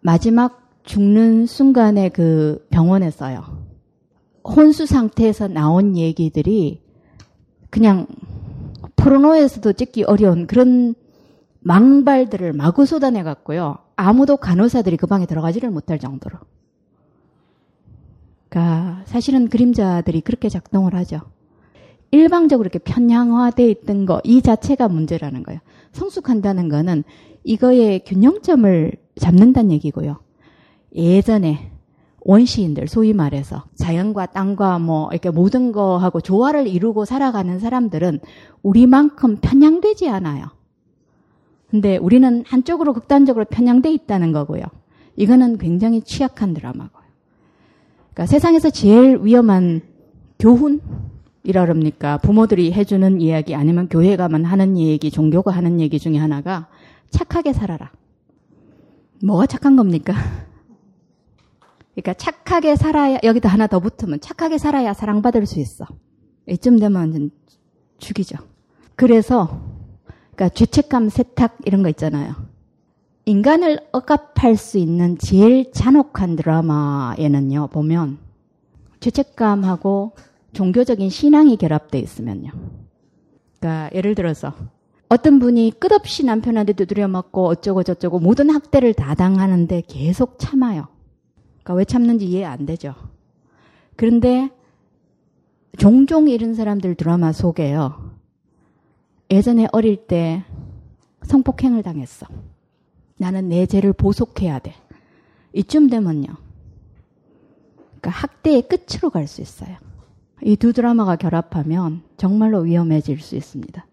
마지막 0.00 0.70
죽는 0.84 1.46
순간에 1.46 2.08
그 2.08 2.66
병원에서요. 2.70 3.66
혼수 4.44 4.86
상태에서 4.86 5.48
나온 5.48 5.96
얘기들이 5.96 6.82
그냥 7.70 8.06
포르노에서도 8.94 9.72
찍기 9.72 10.04
어려운 10.04 10.46
그런 10.46 10.94
망발들을 11.60 12.52
마구 12.52 12.86
쏟아내 12.86 13.24
갔고요. 13.24 13.78
아무도 13.96 14.36
간호사들이 14.36 14.96
그 14.96 15.06
방에 15.06 15.26
들어가지를 15.26 15.70
못할 15.70 15.98
정도로. 15.98 16.38
그러니까 18.48 19.02
사실은 19.06 19.48
그림자들이 19.48 20.20
그렇게 20.20 20.48
작동을 20.48 20.94
하죠. 20.94 21.20
일방적으로 22.10 22.66
이렇게 22.66 22.78
편향화돼 22.78 23.68
있던 23.70 24.06
거 24.06 24.20
이 24.24 24.42
자체가 24.42 24.88
문제라는 24.88 25.42
거예요. 25.42 25.60
성숙한다는 25.92 26.68
거는 26.68 27.04
이거의 27.44 28.00
균형점을 28.04 28.92
잡는다는 29.18 29.72
얘기고요. 29.72 30.18
예전에 30.94 31.70
원시인들 32.20 32.88
소위 32.88 33.12
말해서 33.12 33.64
자연과 33.76 34.26
땅과 34.26 34.80
뭐 34.80 35.08
이렇게 35.12 35.30
모든 35.30 35.70
거하고 35.72 36.20
조화를 36.20 36.66
이루고 36.66 37.04
살아가는 37.04 37.58
사람들은 37.60 38.20
우리만큼 38.62 39.36
편향되지 39.40 40.08
않아요. 40.08 40.46
근데 41.70 41.96
우리는 41.98 42.42
한쪽으로 42.46 42.92
극단적으로 42.94 43.44
편향돼 43.44 43.92
있다는 43.92 44.32
거고요. 44.32 44.62
이거는 45.16 45.58
굉장히 45.58 46.02
취약한 46.02 46.52
드라마고요. 46.52 47.04
그러니까 48.12 48.26
세상에서 48.26 48.70
제일 48.70 49.20
위험한 49.22 49.82
교훈 50.38 50.80
이라 51.46 51.62
그럽니까? 51.64 52.18
부모들이 52.18 52.72
해주는 52.72 53.20
이야기 53.20 53.54
아니면 53.54 53.88
교회가만 53.88 54.44
하는 54.44 54.76
얘기, 54.76 55.12
종교가 55.12 55.52
하는 55.52 55.78
얘기 55.78 56.00
중에 56.00 56.18
하나가 56.18 56.66
착하게 57.10 57.52
살아라. 57.52 57.92
뭐가 59.22 59.46
착한 59.46 59.76
겁니까? 59.76 60.12
그러니까 61.94 62.14
착하게 62.14 62.74
살아야 62.74 63.18
여기다 63.22 63.48
하나 63.48 63.68
더 63.68 63.78
붙으면 63.78 64.20
착하게 64.20 64.58
살아야 64.58 64.92
사랑받을 64.92 65.46
수 65.46 65.60
있어. 65.60 65.86
이쯤 66.48 66.80
되면 66.80 67.30
죽이죠. 67.98 68.38
그래서 68.96 69.62
그러니까 70.34 70.48
죄책감 70.48 71.10
세탁 71.10 71.58
이런 71.64 71.84
거 71.84 71.88
있잖아요. 71.90 72.34
인간을 73.24 73.78
억압할 73.92 74.56
수 74.56 74.78
있는 74.78 75.16
제일 75.18 75.70
잔혹한 75.72 76.34
드라마에는요 76.34 77.68
보면 77.68 78.18
죄책감하고 78.98 80.12
종교적인 80.56 81.10
신앙이 81.10 81.58
결합돼 81.58 81.98
있으면요. 81.98 82.50
그러니까 83.60 83.90
예를 83.94 84.14
들어서 84.14 84.54
어떤 85.10 85.38
분이 85.38 85.72
끝없이 85.78 86.24
남편한테 86.24 86.72
두드려 86.72 87.08
맞고 87.08 87.46
어쩌고 87.46 87.82
저쩌고 87.82 88.20
모든 88.20 88.48
학대를 88.48 88.94
다 88.94 89.14
당하는데 89.14 89.82
계속 89.86 90.38
참아요. 90.38 90.88
그러니까 91.62 91.74
왜 91.74 91.84
참는지 91.84 92.24
이해 92.24 92.44
안 92.44 92.64
되죠. 92.64 92.94
그런데 93.96 94.48
종종 95.76 96.26
이런 96.28 96.54
사람들 96.54 96.94
드라마 96.94 97.32
속에요. 97.32 98.12
예전에 99.30 99.68
어릴 99.72 100.06
때 100.06 100.42
성폭행을 101.24 101.82
당했어. 101.82 102.26
나는 103.18 103.50
내 103.50 103.66
죄를 103.66 103.92
보속해야 103.92 104.60
돼. 104.60 104.74
이쯤 105.52 105.90
되면요. 105.90 106.28
그러니까 108.00 108.10
학대의 108.10 108.62
끝으로 108.62 109.10
갈 109.10 109.26
수 109.26 109.42
있어요. 109.42 109.76
이 110.42 110.56
두 110.56 110.72
드라마가 110.72 111.16
결합하면 111.16 112.02
정말로 112.16 112.60
위험해질 112.60 113.20
수 113.20 113.36
있습니다. 113.36 113.86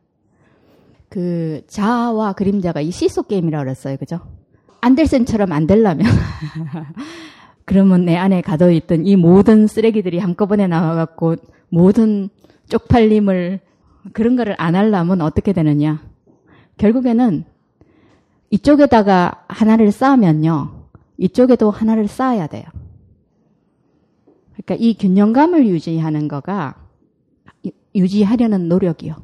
그 1.10 1.62
자아와 1.68 2.34
그림자가 2.34 2.82
이 2.82 2.92
시소 2.92 3.24
게임이라고 3.24 3.64
그랬어요. 3.64 3.98
그죠? 3.98 4.20
안델센처럼 4.82 5.52
안 5.52 5.68
되려면 5.68 6.06
그러면 7.66 8.04
내 8.06 8.18
안에 8.18 8.42
가둬 8.42 8.72
있던 8.72 9.06
이 9.06 9.16
모든 9.16 9.68
쓰레기들이 9.68 10.20
한꺼번에 10.20 10.68
나와 10.68 10.96
갖고 10.96 11.36
모든 11.70 12.30
쪽팔림을 12.68 13.60
그런 14.12 14.36
거를 14.36 14.56
안 14.58 14.76
하려면 14.76 15.22
어떻게 15.22 15.54
되느냐. 15.54 16.02
결국에는 16.78 17.46
이쪽에다가 18.50 19.46
하나를 19.48 19.92
쌓으면요. 19.92 20.84
이쪽에도 21.18 21.72
하나를 21.72 22.08
쌓아야 22.08 22.48
돼요. 22.48 22.64
그러니까 24.66 24.86
이 24.86 24.94
균형감을 24.96 25.68
유지하는 25.68 26.28
거가 26.28 26.76
유지하려는 27.96 28.70
노력이요. 28.70 29.16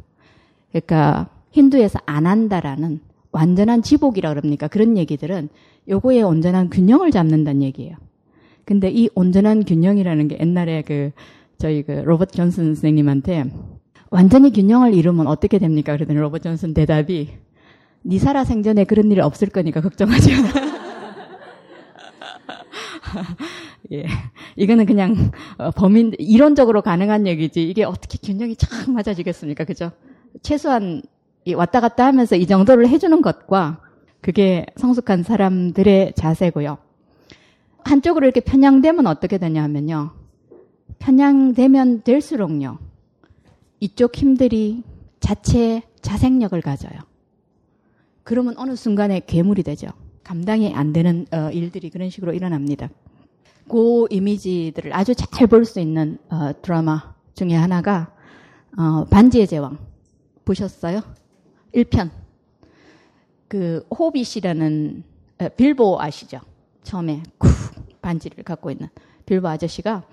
그러니까 0.72 1.30
힌두에서 1.52 2.00
안 2.06 2.28
한다라는 2.28 3.00
완전한 3.32 3.82
지복이라 3.82 4.30
그럽니까? 4.34 4.68
그런 4.68 4.98
얘기들은 4.98 5.50
요거에 5.88 6.22
온전한 6.22 6.70
균형을 6.70 7.12
잡는다는 7.12 7.64
얘기예요. 7.64 7.96
근데 8.66 8.90
이 8.90 9.10
온전한 9.16 9.66
균형이라는 9.66 10.28
게 10.28 10.38
옛날에 10.40 10.84
그 10.84 11.12
저희 11.58 11.84
그 11.84 11.92
로버트 11.92 12.36
존슨 12.36 12.76
선생님한테 12.76 13.52
완전히 14.12 14.52
균형을 14.52 14.94
이루면 14.94 15.28
어떻게 15.28 15.58
됩니까? 15.60 15.96
그러더니 15.96 16.20
로버트 16.20 16.44
존슨 16.44 16.74
대답이 16.74 17.30
니 18.06 18.20
살아 18.20 18.44
생전에 18.44 18.86
그런 18.86 19.12
일 19.12 19.22
없을 19.22 19.50
거니까 19.50 19.82
걱정하지 19.82 20.42
마. 20.42 20.48
예. 23.92 24.06
이거는 24.56 24.86
그냥 24.86 25.32
어, 25.58 25.72
범인 25.72 26.14
이론적으로 26.18 26.82
가능한 26.82 27.28
얘기지 27.28 27.68
이게 27.68 27.84
어떻게 27.84 28.18
균형이 28.22 28.56
착 28.56 28.92
맞아지겠습니까? 28.92 29.66
그죠? 29.66 29.92
최소한 30.42 31.02
왔다 31.56 31.80
갔다 31.80 32.06
하면서 32.06 32.36
이 32.36 32.46
정도를 32.46 32.88
해주는 32.88 33.22
것과 33.22 33.82
그게 34.22 34.66
성숙한 34.76 35.24
사람들의 35.24 36.14
자세고요. 36.16 36.78
한쪽으로 37.84 38.26
이렇게 38.26 38.42
편향되면 38.42 39.08
어떻게 39.08 39.38
되냐 39.38 39.64
하면요. 39.64 40.12
편향되면 41.00 42.04
될수록요. 42.04 42.78
이쪽 43.80 44.16
힘들이 44.16 44.84
자체 45.20 45.82
자생력을 46.02 46.60
가져요. 46.62 47.00
그러면 48.24 48.54
어느 48.58 48.76
순간에 48.76 49.22
괴물이 49.26 49.64
되죠. 49.64 49.88
감당이 50.24 50.74
안 50.76 50.94
되는 50.94 51.26
어, 51.32 51.50
일들이 51.52 51.90
그런 51.90 52.10
식으로 52.10 52.34
일어납니다. 52.34 52.90
그 53.70 54.06
이미지들을 54.10 54.94
아주 54.94 55.14
잘 55.16 55.48
볼 55.48 55.64
수 55.66 55.80
있는 55.80 56.18
어, 56.30 56.52
드라마 56.62 57.14
중에 57.36 57.54
하나가 57.56 58.12
어, 58.78 59.06
반지의 59.06 59.48
제왕 59.48 59.78
보셨어요? 60.44 61.02
1편. 61.74 62.10
그 63.48 63.86
호빗이라는 63.98 65.04
어, 65.40 65.50
빌보 65.56 66.02
아시죠? 66.02 66.40
처음에 66.84 67.24
쿡 67.38 67.50
반지를 68.02 68.44
갖고 68.44 68.72
있는 68.72 68.90
빌보 69.26 69.48
아저씨가 69.48 70.04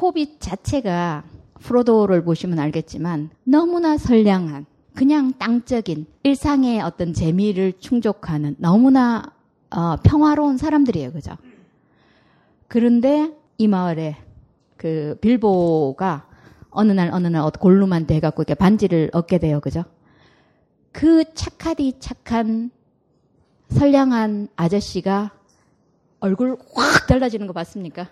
호빗 0.00 0.40
자체가 0.40 1.24
프로도를 1.60 2.22
보시면 2.24 2.58
알겠지만 2.58 3.30
너무나 3.44 3.96
선량한 3.96 4.66
그냥 4.94 5.32
땅적인 5.38 6.06
일상의 6.24 6.80
어떤 6.80 7.12
재미를 7.12 7.72
충족하는 7.78 8.56
너무나 8.58 9.22
어, 9.70 9.96
평화로운 10.02 10.56
사람들이에요, 10.56 11.12
그죠? 11.12 11.36
그런데 12.68 13.32
이 13.56 13.66
마을에 13.66 14.16
그 14.76 15.16
빌보가 15.20 16.28
어느 16.70 16.92
날 16.92 17.10
어느 17.12 17.26
날 17.26 17.50
골룸한 17.50 18.06
돼갖고 18.06 18.42
이렇게 18.42 18.54
반지를 18.54 19.10
얻게 19.12 19.38
돼요, 19.38 19.60
그죠? 19.60 19.84
그 20.92 21.24
착하디 21.34 21.98
착한 21.98 22.70
선량한 23.70 24.48
아저씨가 24.56 25.32
얼굴 26.20 26.56
확 26.74 27.06
달라지는 27.06 27.46
거 27.46 27.52
봤습니까? 27.52 28.08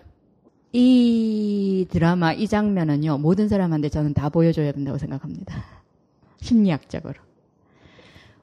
이 0.73 1.87
드라마, 1.89 2.33
이 2.33 2.47
장면은요, 2.47 3.17
모든 3.19 3.47
사람한테 3.47 3.89
저는 3.89 4.13
다 4.13 4.29
보여줘야 4.29 4.71
된다고 4.71 4.97
생각합니다. 4.97 5.55
심리학적으로. 6.41 7.15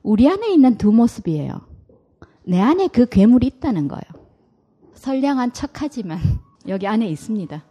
우리 0.02 0.28
안에 0.28 0.52
있는 0.52 0.76
두 0.76 0.92
모습이에요. 0.92 1.60
내 2.44 2.60
안에 2.60 2.88
그 2.88 3.06
괴물이 3.06 3.46
있다는 3.46 3.88
거예요. 3.88 4.02
선량한 5.04 5.52
척하지만 5.52 6.18
여기 6.66 6.86
안에 6.86 7.06
있습니다. 7.08 7.62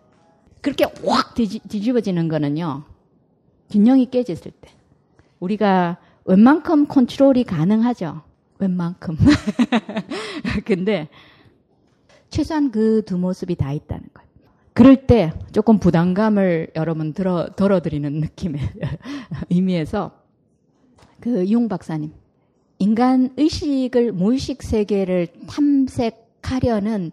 그렇게 0.62 0.86
확 1.04 1.34
뒤집어지는 1.34 2.28
거는요, 2.28 2.84
균형이 3.72 4.12
깨졌을 4.12 4.52
때. 4.52 4.70
우리가 5.40 5.98
웬만큼 6.26 6.88
컨트롤이 6.88 7.44
가능하죠. 7.44 8.22
웬만큼. 8.60 9.18
근데 10.64 11.10
최소한 12.30 12.72
그 12.72 13.02
두 13.04 13.18
모습이 13.18 13.56
다 13.56 13.74
있다는 13.74 14.04
거예요. 14.14 14.30
그럴 14.74 15.08
때 15.08 15.34
조금 15.52 15.80
부담감을 15.80 16.72
여러분 16.76 17.14
들어, 17.14 17.50
덜어드리는 17.56 18.12
느낌의 18.14 18.62
의미에서 19.50 20.12
그 21.20 21.44
이용 21.44 21.68
박사님. 21.68 22.14
인간 22.78 23.34
의식을, 23.38 24.12
무의식 24.12 24.62
세계를 24.62 25.28
탐색 25.48 26.23
하려는 26.52 27.12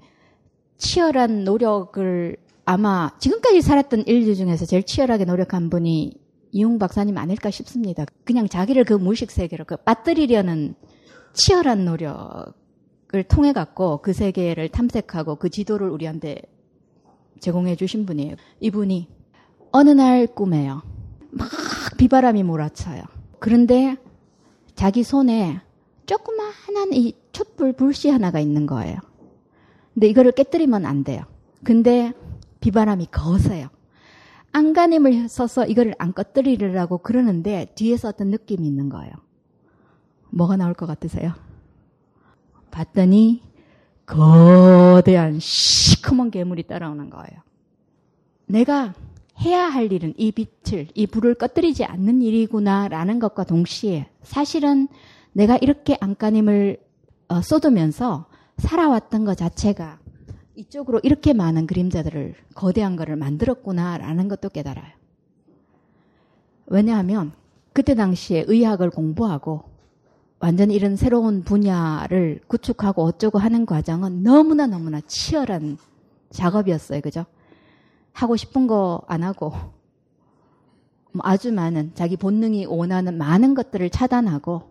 치열한 0.79 1.45
노력을 1.45 2.37
아마 2.65 3.11
지금까지 3.19 3.63
살았던 3.63 4.05
인류 4.07 4.35
중에서 4.35 4.65
제일 4.65 4.83
치열하게 4.85 5.25
노력한 5.25 5.71
분이 5.71 6.15
이용 6.53 6.79
박사님 6.79 7.17
아닐까 7.19 7.51
싶습니다. 7.51 8.05
그냥 8.25 8.49
자기를 8.49 8.85
그 8.85 8.95
무의식 8.95 9.31
세계로 9.31 9.65
그 9.65 9.77
빠뜨리려는 9.77 10.75
치열한 11.33 11.85
노력을 11.85 13.23
통해 13.29 13.53
갖고 13.53 14.01
그 14.03 14.13
세계를 14.13 14.69
탐색하고 14.69 15.37
그 15.37 15.51
지도를 15.51 15.91
우리한테 15.91 16.43
제공해 17.41 17.77
주신 17.77 18.07
분이에요. 18.07 18.37
이분이 18.61 19.09
어느 19.73 19.91
날 19.91 20.27
꿈에요. 20.27 20.83
막 21.31 21.49
비바람이 21.97 22.43
몰아쳐요. 22.43 23.03
그런데 23.39 23.97
자기 24.75 25.03
손에 25.03 25.61
조그마한 26.07 26.93
이 26.93 27.15
촛불 27.33 27.73
불씨 27.73 28.09
하나가 28.09 28.41
있는 28.41 28.67
거예요. 28.67 28.99
근데 30.01 30.09
이거를 30.09 30.33
깨뜨리면 30.33 30.87
안 30.87 31.05
돼요. 31.05 31.25
근데 31.63 32.15
비바람이 32.61 33.09
거세요. 33.11 33.69
안간힘을 34.51 35.29
써서 35.29 35.67
이거를 35.67 35.95
안 35.99 36.15
꺼뜨리려고 36.15 36.97
그러는데 36.97 37.67
뒤에서 37.75 38.09
어떤 38.09 38.29
느낌이 38.29 38.67
있는 38.67 38.89
거예요. 38.89 39.13
뭐가 40.31 40.57
나올 40.57 40.73
것 40.73 40.87
같으세요? 40.87 41.35
봤더니 42.71 43.43
거대한 44.07 45.39
시커먼 45.39 46.31
괴물이 46.31 46.63
따라오는 46.63 47.11
거예요. 47.11 47.43
내가 48.47 48.95
해야 49.43 49.67
할 49.67 49.93
일은 49.93 50.15
이 50.17 50.33
빛을, 50.33 50.89
이 50.95 51.07
불을 51.09 51.35
꺼뜨리지 51.35 51.85
않는 51.85 52.23
일이구나라는 52.23 53.19
것과 53.19 53.45
동시에 53.45 54.09
사실은 54.23 54.89
내가 55.35 55.59
이렇게 55.59 55.99
안간힘을 56.01 56.79
어, 57.29 57.43
쏟으면서 57.43 58.30
살아왔던 58.61 59.25
것 59.25 59.37
자체가 59.37 59.99
이쪽으로 60.55 61.01
이렇게 61.03 61.33
많은 61.33 61.67
그림자들을 61.67 62.35
거대한 62.55 62.97
거를 62.97 63.17
만들었구나라는 63.17 64.29
것도 64.29 64.51
깨달아요. 64.51 64.93
왜냐하면 66.67 67.33
그때 67.73 67.95
당시에 67.95 68.45
의학을 68.47 68.91
공부하고 68.91 69.63
완전 70.39 70.71
이런 70.71 70.97
새로운 70.97 71.43
분야를 71.43 72.41
구축하고 72.47 73.03
어쩌고 73.05 73.39
하는 73.39 73.67
과정은 73.67 74.23
너무나 74.23 74.67
너무나 74.67 75.01
치열한 75.01 75.79
작업이었어요. 76.31 77.01
그죠? 77.01 77.27
하고 78.13 78.37
싶은 78.37 78.67
거 78.67 79.03
안 79.09 79.23
하고 79.23 79.53
뭐 81.13 81.23
아주 81.25 81.53
많은 81.53 81.93
자기 81.95 82.17
본능이 82.17 82.67
원하는 82.67 83.19
많은 83.19 83.55
것들을 83.55 83.91
차단하고 83.91 84.63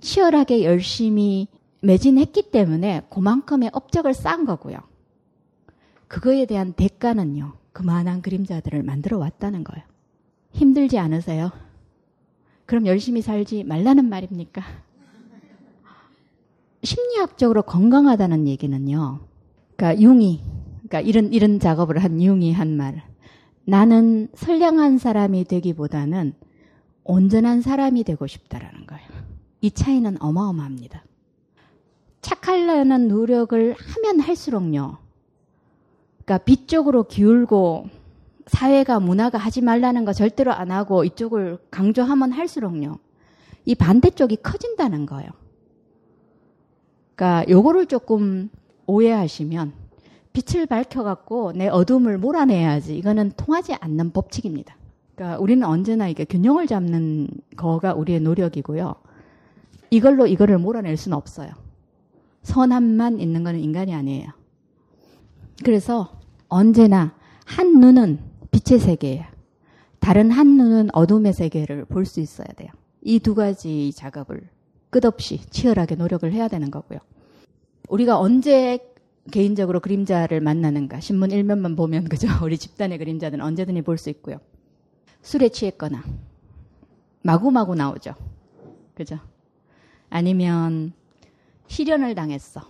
치열하게 0.00 0.64
열심히 0.64 1.48
매진했기 1.80 2.50
때문에 2.50 3.02
그만큼의 3.10 3.70
업적을 3.72 4.14
쌓은 4.14 4.44
거고요. 4.44 4.78
그거에 6.08 6.46
대한 6.46 6.72
대가는요. 6.72 7.54
그만한 7.72 8.22
그림자들을 8.22 8.82
만들어 8.82 9.18
왔다는 9.18 9.64
거예요. 9.64 9.84
힘들지 10.52 10.98
않으세요? 10.98 11.50
그럼 12.64 12.86
열심히 12.86 13.20
살지 13.20 13.64
말라는 13.64 14.08
말입니까? 14.08 14.62
심리학적으로 16.82 17.62
건강하다는 17.62 18.46
얘기는요. 18.46 19.20
그러니까 19.76 20.00
융이, 20.00 20.40
그러니까 20.88 21.00
이런 21.00 21.32
이런 21.32 21.60
작업을 21.60 21.98
한 22.02 22.22
융이 22.22 22.52
한 22.52 22.76
말. 22.76 23.02
나는 23.64 24.28
선량한 24.34 24.98
사람이 24.98 25.44
되기보다는 25.44 26.34
온전한 27.04 27.60
사람이 27.60 28.04
되고 28.04 28.26
싶다라는 28.26 28.86
거예요. 28.86 29.08
이 29.60 29.70
차이는 29.70 30.16
어마어마합니다. 30.20 31.04
착하려는 32.26 33.06
노력을 33.06 33.76
하면 33.78 34.20
할수록요. 34.20 34.98
그러니까 36.24 36.38
빛 36.38 36.66
쪽으로 36.66 37.04
기울고 37.04 37.88
사회가 38.48 38.98
문화가 38.98 39.38
하지 39.38 39.60
말라는 39.60 40.04
거 40.04 40.12
절대로 40.12 40.52
안 40.52 40.72
하고 40.72 41.04
이쪽을 41.04 41.58
강조하면 41.70 42.32
할수록요. 42.32 42.98
이 43.64 43.76
반대쪽이 43.76 44.38
커진다는 44.42 45.06
거예요. 45.06 45.30
그러니까 47.14 47.48
요거를 47.48 47.86
조금 47.86 48.50
오해하시면 48.86 49.72
빛을 50.32 50.66
밝혀갖고 50.66 51.52
내 51.52 51.68
어둠을 51.68 52.18
몰아내야지 52.18 52.96
이거는 52.98 53.34
통하지 53.36 53.74
않는 53.74 54.10
법칙입니다. 54.10 54.76
그러니까 55.14 55.38
우리는 55.38 55.64
언제나 55.64 56.08
이게 56.08 56.24
균형을 56.24 56.66
잡는 56.66 57.28
거가 57.56 57.94
우리의 57.94 58.18
노력이고요. 58.18 58.96
이걸로 59.90 60.26
이거를 60.26 60.58
몰아낼 60.58 60.96
수는 60.96 61.16
없어요. 61.16 61.65
선함만 62.46 63.18
있는 63.20 63.42
거는 63.42 63.60
인간이 63.60 63.92
아니에요. 63.94 64.28
그래서 65.64 66.20
언제나 66.48 67.14
한 67.44 67.80
눈은 67.80 68.20
빛의 68.52 68.78
세계예요. 68.78 69.24
다른 69.98 70.30
한 70.30 70.56
눈은 70.56 70.90
어둠의 70.92 71.32
세계를 71.32 71.84
볼 71.86 72.06
수 72.06 72.20
있어야 72.20 72.46
돼요. 72.56 72.68
이 73.02 73.18
두 73.18 73.34
가지 73.34 73.92
작업을 73.94 74.48
끝없이 74.90 75.40
치열하게 75.50 75.96
노력을 75.96 76.30
해야 76.32 76.46
되는 76.48 76.70
거고요. 76.70 77.00
우리가 77.88 78.18
언제 78.18 78.78
개인적으로 79.32 79.80
그림자를 79.80 80.40
만나는가 80.40 81.00
신문 81.00 81.32
일면만 81.32 81.74
보면 81.74 82.04
그죠 82.08 82.28
우리 82.44 82.56
집단의 82.58 82.98
그림자는 82.98 83.40
언제든지 83.40 83.82
볼 83.82 83.98
수 83.98 84.08
있고요. 84.10 84.38
술에 85.22 85.48
취했거나 85.48 86.04
마구마구 87.22 87.74
나오죠. 87.74 88.14
그죠? 88.94 89.18
아니면 90.10 90.92
실현을 91.68 92.14
당했어. 92.14 92.62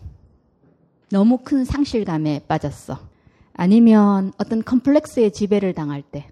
너무 1.11 1.39
큰 1.39 1.65
상실감에 1.65 2.43
빠졌어. 2.49 2.99
아니면 3.55 4.33
어떤 4.39 4.63
컴플렉스의 4.63 5.33
지배를 5.33 5.73
당할 5.73 6.03
때 6.03 6.29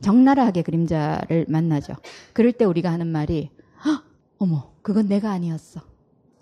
적나라하게 0.00 0.62
그림자를 0.62 1.46
만나죠. 1.48 1.94
그럴 2.32 2.52
때 2.52 2.64
우리가 2.64 2.92
하는 2.92 3.06
말이 3.06 3.50
어머 4.38 4.72
그건 4.82 5.08
내가 5.08 5.30
아니었어. 5.30 5.80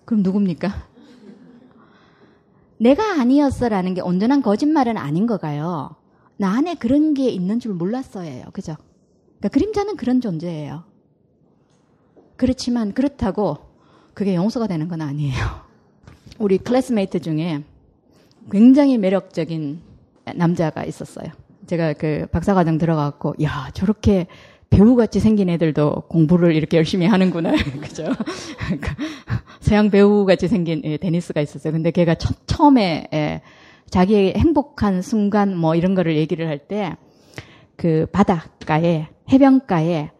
그럼 0.05 0.23
누굽니까? 0.23 0.69
내가 2.79 3.21
아니었어라는 3.21 3.95
게 3.95 4.01
온전한 4.01 4.43
거짓말은 4.43 4.97
아닌 4.97 5.27
거가요. 5.27 5.95
나 6.37 6.57
안에 6.57 6.75
그런 6.75 7.15
게 7.15 7.29
있는 7.29 7.61
줄 7.61 7.75
몰랐어예요. 7.75 8.47
그죠? 8.53 8.77
그러니까 9.39 9.49
그림자는 9.51 9.97
그런 9.97 10.21
존재예요. 10.21 10.85
그렇지만 12.37 12.93
그렇다고 12.93 13.59
그게 14.15 14.35
용서가 14.35 14.67
되는 14.67 14.89
건 14.89 15.01
아니에요. 15.01 15.35
우리 16.39 16.59
classmate 16.59 17.21
중에 17.21 17.63
굉장히 18.51 18.99
매력적인 18.99 19.81
남자가 20.35 20.85
있었어요. 20.85 21.27
제가 21.67 21.93
그 21.95 22.27
박사과정 22.33 22.79
들어가고, 22.79 23.35
야, 23.43 23.71
저렇게 23.73 24.27
배우같이 24.71 25.21
생긴 25.21 25.49
애들도 25.49 26.05
공부를 26.09 26.55
이렇게 26.55 26.77
열심히 26.77 27.07
하는구나. 27.07 27.53
그죠? 27.81 28.05
서양 29.61 29.91
배우같이 29.91 30.49
생긴 30.49 30.83
예, 30.85 30.97
데니스가 30.97 31.41
있었어요. 31.41 31.73
근데 31.73 31.91
걔가 31.91 32.15
처, 32.15 32.35
처음에 32.47 33.09
예, 33.13 33.43
자기의 33.91 34.35
행복한 34.35 35.03
순간 35.03 35.57
뭐 35.57 35.75
이런 35.75 35.95
거를 35.95 36.17
얘기를 36.17 36.49
할 36.49 36.59
때 36.59 36.97
그 37.77 38.07
바닷가에 38.13 39.09
해변가에 39.31 40.11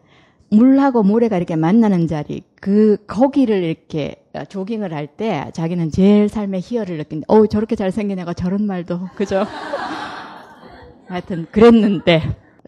물하고 0.53 1.03
모래가 1.03 1.37
이렇게 1.37 1.55
만나는 1.55 2.07
자리 2.07 2.43
그 2.61 2.97
거기를 3.07 3.63
이렇게 3.63 4.15
조깅을 4.49 4.93
할 4.93 5.07
때 5.07 5.51
자기는 5.53 5.91
제일 5.91 6.29
삶의 6.29 6.61
희열을 6.61 6.97
느낀다. 6.97 7.25
어 7.27 7.45
저렇게 7.47 7.75
잘생긴 7.75 8.19
애가 8.19 8.33
저런 8.33 8.65
말도 8.65 9.09
그죠? 9.15 9.45
하여튼 11.07 11.45
그랬는데 11.51 12.21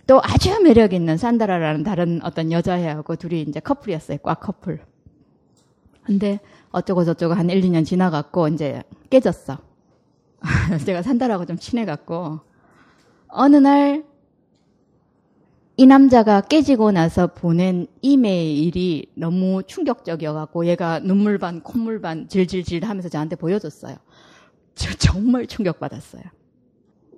또 0.08 0.22
아주 0.24 0.62
매력 0.62 0.94
있는 0.94 1.18
산다라라는 1.18 1.84
다른 1.84 2.20
어떤 2.24 2.52
여자애하고 2.52 3.16
둘이 3.16 3.42
이제 3.42 3.60
커플이었어요. 3.60 4.20
꽉 4.24 4.40
커플. 4.40 4.80
근데 6.04 6.40
어쩌고 6.72 7.04
저쩌고 7.06 7.34
한 7.34 7.50
1, 7.50 7.62
2년 7.62 7.86
지나갔고 7.86 8.50
이제 8.50 8.84
깨졌어. 9.10 9.58
제가 10.86 11.02
산다라고 11.02 11.46
좀 11.46 11.58
친해갖고 11.58 12.40
어느 13.30 13.56
날 13.56 14.04
이 15.78 15.86
남자가 15.86 16.40
깨지고 16.42 16.92
나서 16.92 17.28
보낸 17.28 17.88
이메일이 18.02 19.08
너무 19.16 19.62
충격적이어갖고 19.64 20.68
얘가 20.68 21.00
눈물 21.00 21.38
반 21.38 21.62
콧물 21.62 22.00
반 22.00 22.30
질질질 22.30 22.86
하면서 22.86 23.10
저한테 23.10 23.36
보여줬어요. 23.36 23.96
저 24.76 24.94
정말 24.94 25.48
충격받았어요. 25.48 26.24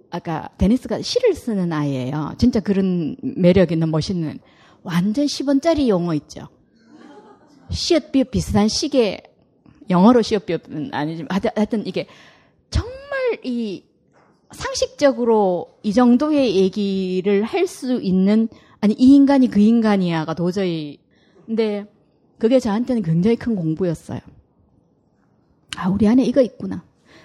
아까 0.10 0.50
데니스가 0.58 1.02
시를 1.02 1.36
쓰는 1.36 1.72
아이예요. 1.72 2.34
진짜 2.40 2.60
그런 2.60 3.16
매력 3.22 3.72
있는 3.72 3.92
멋있는 3.92 4.40
완전 4.82 5.26
10원짜리 5.26 5.88
용어 5.88 6.14
있죠. 6.16 6.48
시옷비읍 7.70 8.32
비슷한 8.32 8.68
시계 8.70 9.22
영어로 9.90 10.22
시옷비읍은 10.22 10.94
아니지만 10.94 11.30
하여튼 11.56 11.86
이게 11.86 12.08
정말 12.70 13.40
이 13.44 13.84
상식적으로 14.52 15.78
이 15.84 15.94
정도의 15.94 16.56
얘기를 16.56 17.44
할 17.44 17.68
수 17.68 18.00
있는 18.02 18.48
아니 18.82 18.94
이 18.94 19.16
인간이 19.16 19.50
그 19.50 19.60
인간이야가 19.60 20.34
도저히 20.36 21.00
근데 21.46 21.86
그게 22.38 22.60
저한테는 22.60 23.02
굉장히 23.02 23.36
큰 23.36 23.56
공부였어요. 23.56 24.20
아 25.78 25.90
우리 25.90 26.08
안에 26.08 26.24
이거 26.24 26.42
있구나. 26.42 26.84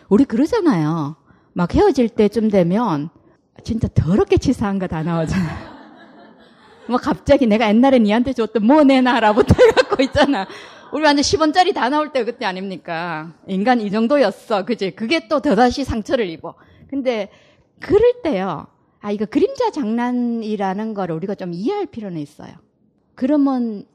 우리 0.09 0.25
그러잖아요. 0.25 1.17
막 1.53 1.75
헤어질 1.75 2.09
때쯤 2.11 2.49
되면 2.51 3.09
진짜 3.65 3.89
더럽게 3.95 4.39
치사한 4.39 4.79
거 4.79 4.87
다 4.87 5.03
나오잖아요. 5.03 5.73
뭐 6.89 6.97
갑자기 6.99 7.47
내가 7.47 7.69
옛날에 7.69 7.99
니한테 7.99 8.33
줬던 8.33 8.67
뭐 8.67 8.83
내놔라부터 8.85 9.55
해갖고 9.63 10.03
있잖아. 10.05 10.47
우리 10.93 11.05
완전 11.05 11.23
10원짜리 11.23 11.73
다 11.75 11.89
나올 11.89 12.13
때 12.13 12.25
그때 12.25 12.45
아닙니까? 12.45 13.33
인간 13.47 13.81
이 13.81 13.91
정도였어. 13.91 14.65
그지? 14.65 14.91
그게 14.93 15.29
또 15.29 15.41
더다시 15.41 15.85
상처를 15.85 16.29
입어. 16.29 16.55
근데 16.93 17.31
그럴 17.81 18.21
때요. 18.23 18.67
아, 19.01 19.11
이거 19.11 19.25
그림자 19.25 19.71
장난이라는 19.71 20.93
거를 20.93 21.17
우리가 21.17 21.35
좀 21.35 21.55
이해할 21.55 21.87
필요는 21.87 22.21
있어요. 22.21 22.53
그러면 23.15 23.87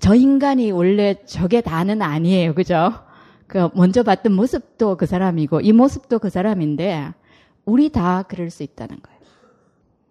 저 0.00 0.16
인간이 0.16 0.72
원래 0.72 1.24
저게 1.26 1.60
다는 1.60 2.02
아니에요. 2.02 2.54
그죠? 2.54 2.92
그 3.46 3.68
먼저 3.74 4.02
봤던 4.02 4.32
모습도 4.32 4.96
그 4.96 5.06
사람이고 5.06 5.60
이 5.60 5.72
모습도 5.72 6.18
그 6.18 6.28
사람인데 6.28 7.12
우리 7.66 7.88
다 7.90 8.24
그럴 8.24 8.50
수 8.50 8.64
있다는 8.64 8.98
거예요. 9.00 9.20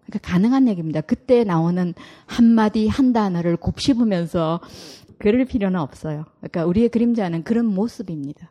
그러니까 0.06 0.30
가능한 0.32 0.66
얘기입니다. 0.68 1.02
그때 1.02 1.44
나오는 1.44 1.92
한마디 2.24 2.88
한 2.88 3.12
단어를 3.12 3.58
곱씹으면서 3.58 4.60
그럴 5.18 5.44
필요는 5.44 5.78
없어요. 5.78 6.24
그러니까 6.38 6.64
우리의 6.64 6.88
그림자는 6.88 7.44
그런 7.44 7.66
모습입니다. 7.66 8.50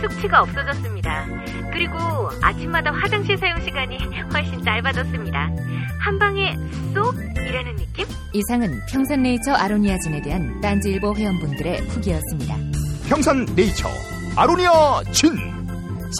숙취가 0.00 0.42
없어졌습니다. 0.42 1.26
그리고 1.72 1.96
아침마다 2.42 2.90
화장실 2.92 3.36
사용 3.38 3.60
시간이 3.60 3.98
훨씬 4.32 4.62
짧아졌습니다. 4.62 5.50
한 5.98 6.18
방에 6.18 6.56
쏙 6.94 7.14
이라는 7.36 7.76
느낌? 7.76 8.06
이상은 8.32 8.80
평산네이처 8.88 9.52
아로니아진에 9.52 10.22
대한 10.22 10.60
딴지일보 10.60 11.14
회원분들의 11.14 11.88
후기였습니다. 11.88 12.56
평산네이처 13.08 13.88
아로니아 14.36 15.02
진 15.12 15.32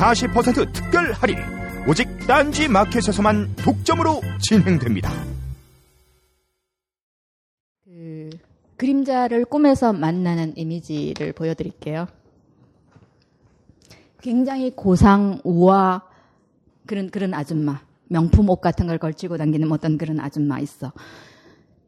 40% 0.00 0.72
특별 0.72 1.12
할인 1.12 1.38
오직 1.86 2.08
딴지 2.26 2.68
마켓에서만 2.68 3.54
독점으로 3.56 4.20
진행됩니다. 4.40 5.12
그 7.84 8.30
그림자를 8.76 9.44
꿈에서 9.44 9.92
만나는 9.92 10.56
이미지를 10.56 11.32
보여드릴게요. 11.32 12.08
굉장히 14.26 14.72
고상 14.74 15.38
우아 15.44 16.02
그런 16.84 17.10
그런 17.10 17.32
아줌마 17.32 17.78
명품 18.08 18.50
옷 18.50 18.60
같은 18.60 18.88
걸 18.88 18.98
걸치고 18.98 19.36
다니는 19.36 19.70
어떤 19.70 19.98
그런 19.98 20.18
아줌마 20.18 20.58
있어. 20.58 20.90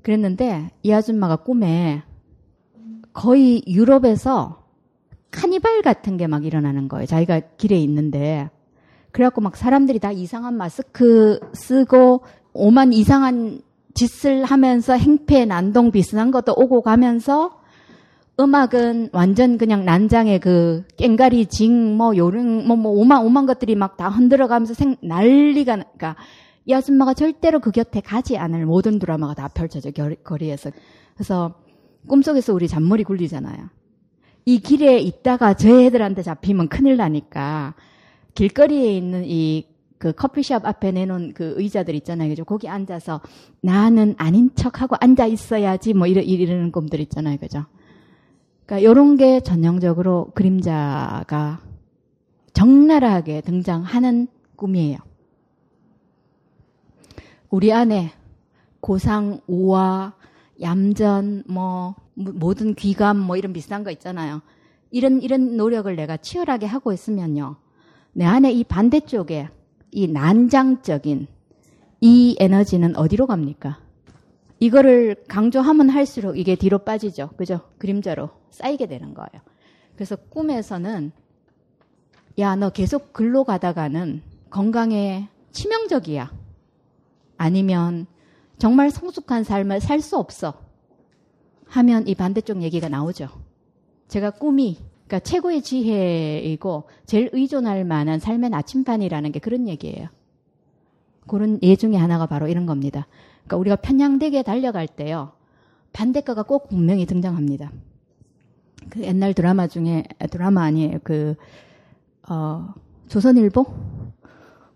그랬는데 0.03 0.71
이 0.85 0.93
아줌마가 0.93 1.35
꿈에 1.35 2.05
거의 3.13 3.65
유럽에서 3.67 4.63
카니발 5.33 5.83
같은 5.83 6.17
게 6.17 6.29
막 6.29 6.45
일어나는 6.45 6.87
거예요. 6.87 7.07
자기가 7.07 7.41
길에 7.57 7.77
있는데 7.81 8.49
그래갖고 9.11 9.41
막 9.41 9.57
사람들이 9.57 9.99
다 9.99 10.13
이상한 10.13 10.57
마스크 10.57 11.41
쓰고 11.55 12.23
오만 12.53 12.93
이상한 12.93 13.63
짓을 13.95 14.45
하면서 14.45 14.93
행패 14.93 15.45
난동 15.45 15.91
비슷한 15.91 16.31
것도 16.31 16.55
오고 16.57 16.83
가면서 16.83 17.58
음악은 18.41 19.11
완전 19.13 19.59
그냥 19.59 19.85
난장의 19.85 20.41
그 20.41 20.85
깽가리 20.97 21.47
징뭐 21.47 22.17
요령 22.17 22.67
뭐, 22.67 22.77
뭐 22.77 22.93
오만 22.93 23.25
오만 23.25 23.47
것들이 23.47 23.75
막 23.75 23.97
다 23.97 24.09
흔들어가면서 24.09 24.75
생 24.75 24.97
난리가 25.03 25.75
그러니까 25.77 26.17
이 26.65 26.73
아줌마가 26.73 27.15
절대로 27.15 27.59
그 27.59 27.73
곁에 27.73 28.01
가지 28.01 28.37
않을 28.37 28.65
모든 28.67 28.99
드라마가 28.99 29.35
다 29.35 29.49
펼쳐져 29.49 29.91
거리에서 29.91 30.71
그래서 31.15 31.55
꿈속에서 32.07 32.55
우리 32.55 32.69
잔머리 32.69 33.03
굴리잖아요. 33.03 33.71
이 34.45 34.61
길에 34.61 34.99
있다가 34.99 35.55
저 35.55 35.69
애들한테 35.69 36.23
잡히면 36.23 36.69
큰일 36.69 36.97
나니까 36.97 37.75
길거리에 38.35 38.93
있는 38.93 39.25
이 39.27 39.79
그 39.99 40.13
커피숍 40.13 40.65
앞에 40.65 40.93
내놓은 40.93 41.35
그 41.35 41.55
의자들 41.57 41.95
있잖아요. 41.97 42.31
그죠? 42.31 42.45
거기 42.45 42.69
앉아서 42.69 43.21
나는 43.61 44.15
아닌 44.17 44.51
척하고 44.55 44.97
앉아 45.01 45.27
있어야지 45.27 45.93
뭐 45.93 46.07
이러, 46.07 46.23
이러는 46.23 46.73
꿈들 46.73 47.01
있잖아요. 47.01 47.37
그죠? 47.39 47.67
그러니까 48.69 48.91
이런 48.91 49.17
게 49.17 49.41
전형적으로 49.41 50.31
그림자가 50.35 51.59
적나라하게 52.53 53.41
등장하는 53.41 54.29
꿈이에요. 54.57 54.99
우리 57.49 57.73
안에 57.73 58.13
고상, 58.81 59.41
우화, 59.47 60.13
얌전, 60.61 61.45
뭐 61.49 61.95
모든 62.13 62.75
귀감 62.75 63.19
뭐 63.19 63.39
이런 63.39 63.55
비슷한 63.55 63.85
거 63.85 63.91
있잖아요. 63.91 64.43
이런 64.91 65.23
이런 65.23 65.57
노력을 65.57 65.95
내가 65.97 66.19
치열하게 66.19 66.67
하고 66.67 66.93
있으면요. 66.93 67.57
내 68.13 68.27
안에 68.27 68.53
이 68.53 68.65
반대쪽에 68.65 69.49
이 69.93 70.09
난장적인 70.09 71.27
이 72.03 72.37
에너지는 72.39 72.97
어디로 72.97 73.27
갑니까? 73.29 73.81
이거를 74.61 75.25
강조하면 75.27 75.89
할수록 75.89 76.37
이게 76.37 76.55
뒤로 76.55 76.81
빠지죠. 76.81 77.31
그죠? 77.39 77.61
그림자로 77.79 78.38
쌓이게 78.51 78.87
되는 78.87 79.15
거예요. 79.15 79.43
그래서 79.95 80.17
꿈에서는 80.17 81.13
야, 82.39 82.55
너 82.55 82.71
계속 82.71 83.13
글로 83.13 83.45
가다가는 83.45 84.23
건강에 84.51 85.29
치명적이야. 85.51 86.33
아니면 87.37 88.07
정말 88.59 88.91
성숙한 88.91 89.45
삶을 89.45 89.81
살 89.81 90.01
수 90.01 90.17
없어. 90.19 90.55
하면 91.67 92.07
이 92.09 92.15
반대쪽 92.15 92.63
얘기가 92.63 92.89
나오죠. 92.89 93.29
제가 94.09 94.31
꿈이 94.31 94.79
그러니까 95.07 95.21
최고의 95.21 95.63
지혜이고 95.63 96.89
제일 97.07 97.31
의존할 97.33 97.85
만한 97.85 98.21
삶의 98.21 98.51
나침반이라는 98.51 99.33
게 99.33 99.39
그런 99.39 99.69
얘기예요. 99.69 100.09
그런 101.27 101.59
예 101.63 101.77
중에 101.77 101.97
하나가 101.97 102.27
바로 102.27 102.49
이런 102.49 102.67
겁니다. 102.67 103.07
그러니까 103.45 103.57
우리가 103.59 103.77
편향되게 103.77 104.43
달려갈 104.43 104.87
때요. 104.87 105.33
반대가가 105.93 106.43
꼭 106.43 106.69
분명히 106.69 107.07
등장합니다. 107.07 107.71
그 108.91 109.03
옛날 109.03 109.35
드라마 109.35 109.67
중에 109.67 110.05
드라마 110.31 110.65
아니에요. 110.65 110.99
그 111.05 111.35
어, 112.29 112.75
조선일보 113.09 113.67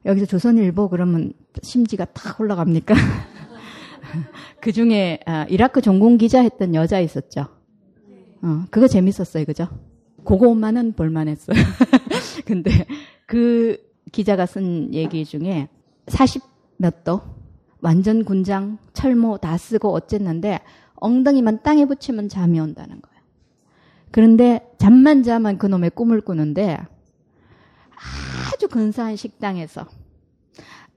여기서 0.04 0.26
조선일보 0.26 0.88
그러면 0.88 1.32
심지가 1.62 2.04
탁 2.06 2.40
올라갑니까? 2.40 2.94
그 4.60 4.72
중에 4.72 5.20
아, 5.26 5.44
이라크 5.48 5.80
전공 5.80 6.16
기자 6.16 6.40
했던 6.42 6.74
여자 6.74 7.00
있었죠. 7.00 7.46
어, 8.42 8.64
그거 8.70 8.88
재밌었어요, 8.88 9.44
그죠? 9.44 9.68
그거만은 10.24 10.92
볼만했어요. 10.92 11.56
근데 12.44 12.86
그 13.26 13.76
기자가 14.10 14.46
쓴 14.46 14.92
얘기 14.94 15.24
중에 15.24 15.68
40 16.08 16.52
몇 16.82 17.04
도, 17.04 17.20
완전 17.80 18.24
군장, 18.24 18.76
철모 18.92 19.38
다 19.38 19.56
쓰고 19.56 19.92
어쨌는데 19.92 20.58
엉덩이만 20.96 21.62
땅에 21.62 21.86
붙이면 21.86 22.28
잠이 22.28 22.58
온다는 22.58 23.00
거예요. 23.00 23.11
그런데 24.12 24.60
잠만 24.78 25.22
자면 25.22 25.58
그놈의 25.58 25.90
꿈을 25.90 26.20
꾸는데 26.20 26.78
아주 28.52 28.68
근사한 28.68 29.16
식당에서 29.16 29.86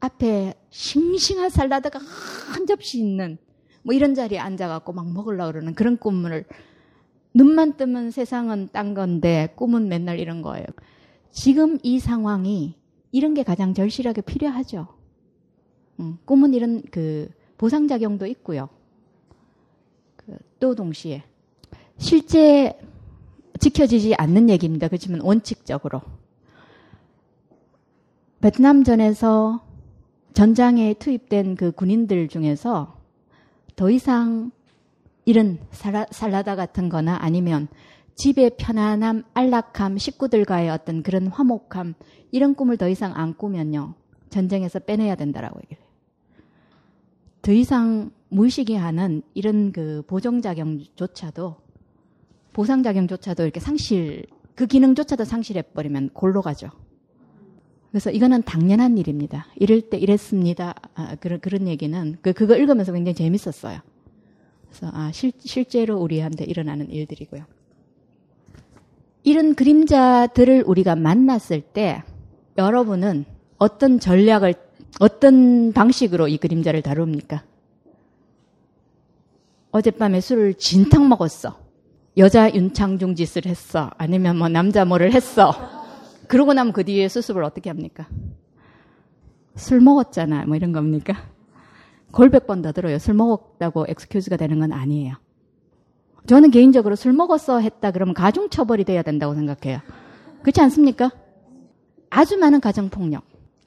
앞에 0.01 0.53
싱싱한 0.70 1.49
살라드가 1.49 1.97
한 1.99 2.68
접시 2.68 2.99
있는 2.99 3.38
뭐 3.84 3.93
이런 3.93 4.13
자리에 4.16 4.38
앉아갖고 4.38 4.93
막 4.93 5.11
먹으려고 5.11 5.53
그러는 5.53 5.74
그런 5.76 5.97
꿈을 5.97 6.45
눈만 7.34 7.78
뜨면 7.78 8.11
세상은 8.11 8.70
딴 8.72 8.93
건데 8.93 9.53
꿈은 9.55 9.88
맨날 9.88 10.20
이런 10.20 10.41
거예요. 10.41 10.66
지금 11.32 11.78
이 11.84 11.99
상황이 11.99 12.76
이런 13.11 13.34
게 13.34 13.43
가장 13.43 13.74
절실하게 13.74 14.22
필요하죠. 14.22 14.88
음, 15.99 16.18
꿈은 16.26 16.53
이런 16.53 16.84
그 16.91 17.30
보상작용도 17.57 18.26
있고요. 18.28 18.68
그, 20.18 20.38
또 20.59 20.76
동시에 20.76 21.24
실제 21.97 22.78
지켜지지 23.60 24.16
않는 24.16 24.49
얘기입니다. 24.49 24.88
그렇지만 24.88 25.22
원칙적으로 25.22 26.01
베트남전에서 28.41 29.66
전장에 30.34 30.93
투입된 30.95 31.56
그 31.56 31.72
군인들 31.72 32.28
중에서 32.28 32.97
더 33.76 33.89
이상 33.89 34.51
이런 35.26 35.60
살라, 35.72 36.06
살라다 36.12 36.56
같은 36.56 36.89
거나 36.89 37.18
아니면 37.20 37.68
집의 38.16 38.51
편안함, 38.58 39.24
안락함, 39.34 39.97
식구들과의 39.97 40.70
어떤 40.70 41.03
그런 41.03 41.28
화목함, 41.28 41.95
이런 42.32 42.56
꿈을 42.56 42.78
더 42.78 42.88
이상 42.88 43.14
안 43.16 43.36
꾸면요. 43.36 43.93
전쟁에서 44.30 44.80
빼내야 44.80 45.16
된다라고 45.16 45.60
얘기를 45.64 45.82
해요. 45.82 45.89
더 47.41 47.51
이상 47.51 48.12
무의식이 48.30 48.76
하는 48.76 49.22
이런 49.34 49.72
그 49.72 50.03
보정작용조차도 50.08 51.64
보상작용조차도 52.56 53.43
이렇게 53.43 53.60
상실, 53.60 54.26
그 54.56 54.66
기능조차도 54.66 55.26
상실해버리면 55.26 56.12
골로 56.14 56.41
가죠. 56.41 56.70
그래서 57.91 58.12
이거는 58.12 58.43
당연한 58.43 58.97
일입니다. 58.97 59.47
이럴 59.58 59.82
때 59.82 59.97
이랬습니다. 59.97 60.74
아, 60.95 61.16
그런, 61.16 61.41
그런 61.41 61.68
얘기는, 61.68 62.18
그, 62.22 62.32
그거 62.32 62.56
읽으면서 62.56 62.93
굉장히 62.93 63.14
재밌었어요. 63.16 63.80
그래서, 64.70 64.89
아, 64.93 65.12
실, 65.12 65.34
실제로 65.39 65.97
우리한테 65.97 66.45
일어나는 66.45 66.89
일들이고요. 66.91 67.43
이런 69.24 69.56
그림자들을 69.56 70.64
우리가 70.66 70.95
만났을 70.95 71.60
때, 71.60 72.03
여러분은 72.58 73.26
어떤 73.58 73.99
전략을, 73.99 74.53
어떤 75.01 75.74
방식으로 75.74 76.30
이 76.30 76.38
그림자를 76.38 76.82
다룹니까? 76.82 77.43
어젯밤에 79.72 80.22
술을 80.22 80.53
진탕 80.53 81.10
먹었어. 81.10 81.64
여자 82.18 82.53
윤창중 82.53 83.16
짓을 83.16 83.45
했어. 83.45 83.91
아니면 83.97 84.38
뭐 84.38 84.47
남자 84.47 84.86
뭐를 84.86 85.13
했어. 85.13 85.53
그러고 86.28 86.53
나면 86.53 86.72
그 86.74 86.84
뒤에 86.84 87.07
수습을 87.09 87.43
어떻게 87.43 87.70
합니까? 87.70 88.07
술 89.55 89.82
먹었잖아. 89.82 90.45
뭐 90.45 90.55
이런 90.55 90.72
겁니까? 90.72 91.16
골백 92.11 92.47
번 92.47 92.61
더 92.61 92.72
들어요. 92.72 92.97
술 92.97 93.13
먹었다고 93.16 93.86
엑스큐즈가 93.89 94.38
되는 94.38 94.59
건 94.59 94.72
아니에요. 94.72 95.16
저는 96.28 96.51
개인적으로 96.51 96.95
술 96.95 97.13
먹었어 97.13 97.59
했다 97.59 97.91
그러면 97.91 98.13
가중 98.13 98.49
처벌이 98.49 98.84
돼야 98.86 99.01
된다고 99.03 99.36
생각해요. 99.36 99.82
그렇지 100.41 100.61
않습니까? 100.61 101.11
아주 102.09 102.38
많은 102.38 102.61
가정폭력, 102.61 103.24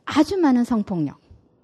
아주 0.07 0.39
많은 0.39 0.65
성폭력, 0.65 1.19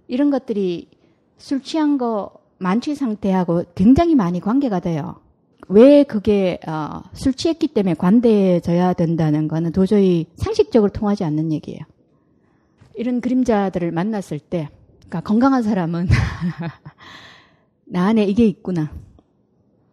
이런 0.07 0.31
것들이 0.31 0.91
술 1.39 1.63
취한 1.63 1.99
거 1.99 2.33
만취 2.59 2.95
상태하고 2.95 3.65
굉장히 3.75 4.15
많이 4.15 4.39
관계가 4.41 4.81
돼요. 4.81 5.17
왜 5.69 6.03
그게 6.05 6.59
어, 6.67 7.03
술 7.15 7.33
취했기 7.35 7.69
때문에 7.69 7.95
관대해져야 7.95 8.93
된다는 8.93 9.49
거는 9.49 9.73
도저히 9.73 10.27
상식적으로 10.37 10.93
통하지 10.93 11.25
않는 11.25 11.53
얘기예요. 11.53 11.81
이런 12.97 13.21
그림자들을 13.21 13.91
만났을 13.91 14.39
때, 14.39 14.69
그러니까 15.01 15.21
건강한 15.21 15.63
사람은 15.63 16.09
나 17.87 18.07
안에 18.07 18.25
이게 18.25 18.47
있구나. 18.47 18.93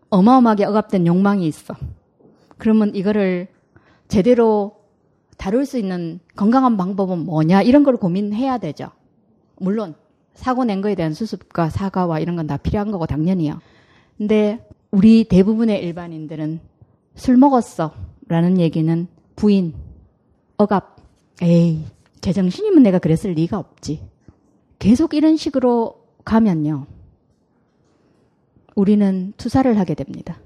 어마어마하게 0.09 0.65
억압된 0.65 1.07
욕망이 1.07 1.47
있어. 1.47 1.73
그러면 2.57 2.93
이거를 2.95 3.47
제대로 4.07 4.75
다룰 5.37 5.65
수 5.65 5.77
있는 5.79 6.19
건강한 6.35 6.77
방법은 6.77 7.19
뭐냐 7.25 7.61
이런 7.63 7.83
걸 7.83 7.97
고민해야 7.97 8.57
되죠. 8.59 8.89
물론 9.57 9.95
사고 10.33 10.63
낸 10.65 10.81
거에 10.81 10.95
대한 10.95 11.13
수습과 11.13 11.69
사과와 11.69 12.19
이런 12.19 12.35
건 12.35 12.45
다 12.47 12.57
필요한 12.57 12.91
거고 12.91 13.05
당연히요. 13.07 13.59
근데 14.17 14.59
우리 14.91 15.23
대부분의 15.23 15.81
일반인들은 15.83 16.59
술 17.15 17.37
먹었어 17.37 17.93
라는 18.27 18.59
얘기는 18.59 19.07
부인, 19.35 19.73
억압, 20.57 20.97
에이, 21.41 21.85
제정신이면 22.19 22.83
내가 22.83 22.99
그랬을 22.99 23.31
리가 23.31 23.57
없지. 23.57 24.01
계속 24.79 25.13
이런 25.13 25.37
식으로 25.37 26.05
가면요. 26.25 26.85
우리는 28.75 29.33
투사를 29.37 29.77
하게 29.77 29.95
됩니다. 29.95 30.39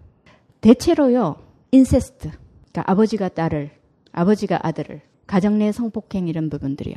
대체로요, 0.61 1.35
인세스트. 1.71 2.29
그러니까 2.71 2.91
아버지가 2.91 3.29
딸을, 3.29 3.71
아버지가 4.11 4.59
아들을, 4.61 5.01
가정 5.27 5.57
내 5.57 5.71
성폭행 5.71 6.27
이런 6.27 6.49
부분들이요. 6.49 6.95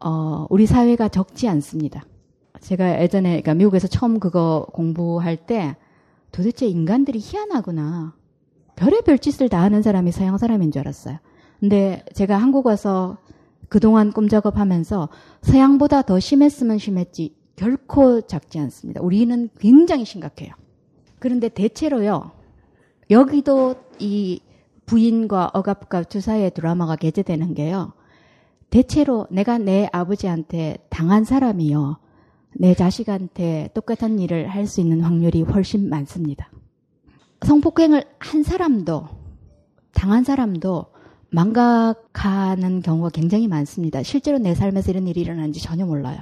어, 0.00 0.46
우리 0.50 0.66
사회가 0.66 1.08
적지 1.08 1.48
않습니다. 1.48 2.04
제가 2.60 3.02
예전에, 3.02 3.30
그러니까 3.30 3.54
미국에서 3.54 3.88
처음 3.88 4.20
그거 4.20 4.66
공부할 4.72 5.36
때 5.36 5.76
도대체 6.32 6.66
인간들이 6.66 7.18
희한하구나. 7.20 8.14
별의별 8.76 9.18
짓을 9.18 9.48
다 9.48 9.60
하는 9.62 9.82
사람이 9.82 10.12
서양 10.12 10.38
사람인 10.38 10.70
줄 10.70 10.80
알았어요. 10.80 11.18
근데 11.58 12.04
제가 12.14 12.36
한국 12.36 12.66
와서 12.66 13.18
그동안 13.68 14.12
꿈 14.12 14.28
작업 14.28 14.56
하면서 14.56 15.08
서양보다 15.42 16.02
더 16.02 16.20
심했으면 16.20 16.78
심했지 16.78 17.34
결코 17.56 18.20
작지 18.20 18.58
않습니다. 18.60 19.00
우리는 19.02 19.48
굉장히 19.58 20.04
심각해요. 20.04 20.52
그런데 21.18 21.48
대체로요, 21.48 22.30
여기도 23.10 23.74
이 23.98 24.40
부인과 24.86 25.50
억압과 25.52 26.04
주사의 26.04 26.52
드라마가 26.52 26.94
게재되는 26.94 27.54
게요, 27.54 27.92
대체로 28.70 29.26
내가 29.30 29.58
내 29.58 29.88
아버지한테 29.92 30.78
당한 30.88 31.24
사람이요, 31.24 31.98
내 32.54 32.74
자식한테 32.74 33.70
똑같은 33.74 34.18
일을 34.18 34.48
할 34.48 34.66
수 34.66 34.80
있는 34.80 35.00
확률이 35.00 35.42
훨씬 35.42 35.88
많습니다. 35.88 36.50
성폭행을 37.42 38.04
한 38.18 38.42
사람도, 38.42 39.06
당한 39.92 40.24
사람도 40.24 40.86
망각하는 41.30 42.82
경우가 42.82 43.10
굉장히 43.10 43.48
많습니다. 43.48 44.02
실제로 44.02 44.38
내 44.38 44.54
삶에서 44.54 44.90
이런 44.90 45.06
일이 45.06 45.20
일어나는지 45.20 45.60
전혀 45.62 45.86
몰라요. 45.86 46.18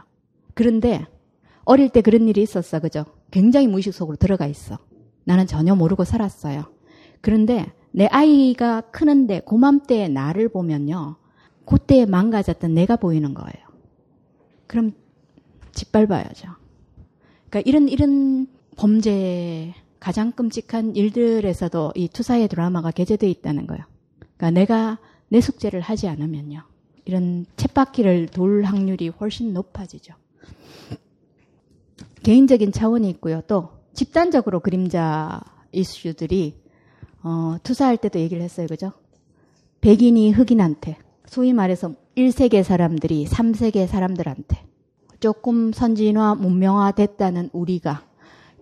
그런데 0.54 1.06
어릴 1.64 1.88
때 1.90 2.00
그런 2.00 2.28
일이 2.28 2.42
있었어, 2.42 2.80
그죠? 2.80 3.04
굉장히 3.30 3.66
무의식 3.66 3.94
속으로 3.94 4.16
들어가 4.16 4.46
있어. 4.46 4.78
나는 5.24 5.46
전혀 5.46 5.74
모르고 5.74 6.04
살았어요. 6.04 6.64
그런데 7.20 7.72
내 7.92 8.06
아이가 8.06 8.82
크는데 8.82 9.40
고맘때의 9.40 10.10
나를 10.10 10.48
보면요. 10.48 11.16
그때에 11.64 12.06
망가졌던 12.06 12.74
내가 12.74 12.96
보이는 12.96 13.34
거예요. 13.34 13.66
그럼 14.66 14.92
짓밟아야죠. 15.76 16.48
그러니까 17.48 17.60
이런 17.64 17.88
이런 17.88 18.48
범죄 18.76 19.74
가장 20.00 20.32
끔찍한 20.32 20.96
일들에서도 20.96 21.92
이 21.94 22.08
투사의 22.08 22.48
드라마가 22.48 22.90
게재되어 22.90 23.28
있다는 23.28 23.66
거예요. 23.66 23.84
그러니까 24.36 24.50
내가 24.50 24.98
내 25.28 25.40
숙제를 25.40 25.80
하지 25.80 26.08
않으면요. 26.08 26.62
이런 27.04 27.46
쳇바퀴를 27.56 28.28
돌 28.28 28.64
확률이 28.64 29.08
훨씬 29.08 29.52
높아지죠. 29.52 30.14
개인적인 32.22 32.72
차원이 32.72 33.08
있고요. 33.10 33.40
또 33.46 33.70
집단적으로 33.94 34.60
그림자 34.60 35.40
이슈들이 35.72 36.56
어, 37.22 37.56
투사할 37.62 37.96
때도 37.96 38.18
얘기를 38.18 38.42
했어요. 38.42 38.66
그죠? 38.66 38.92
백인이 39.80 40.32
흑인한테 40.32 40.98
소위 41.26 41.52
말해서 41.52 41.94
1세계 42.16 42.62
사람들이 42.62 43.26
3세계 43.26 43.86
사람들한테 43.86 44.65
조금 45.20 45.72
선진화, 45.72 46.36
문명화 46.36 46.92
됐다는 46.92 47.50
우리가 47.52 48.04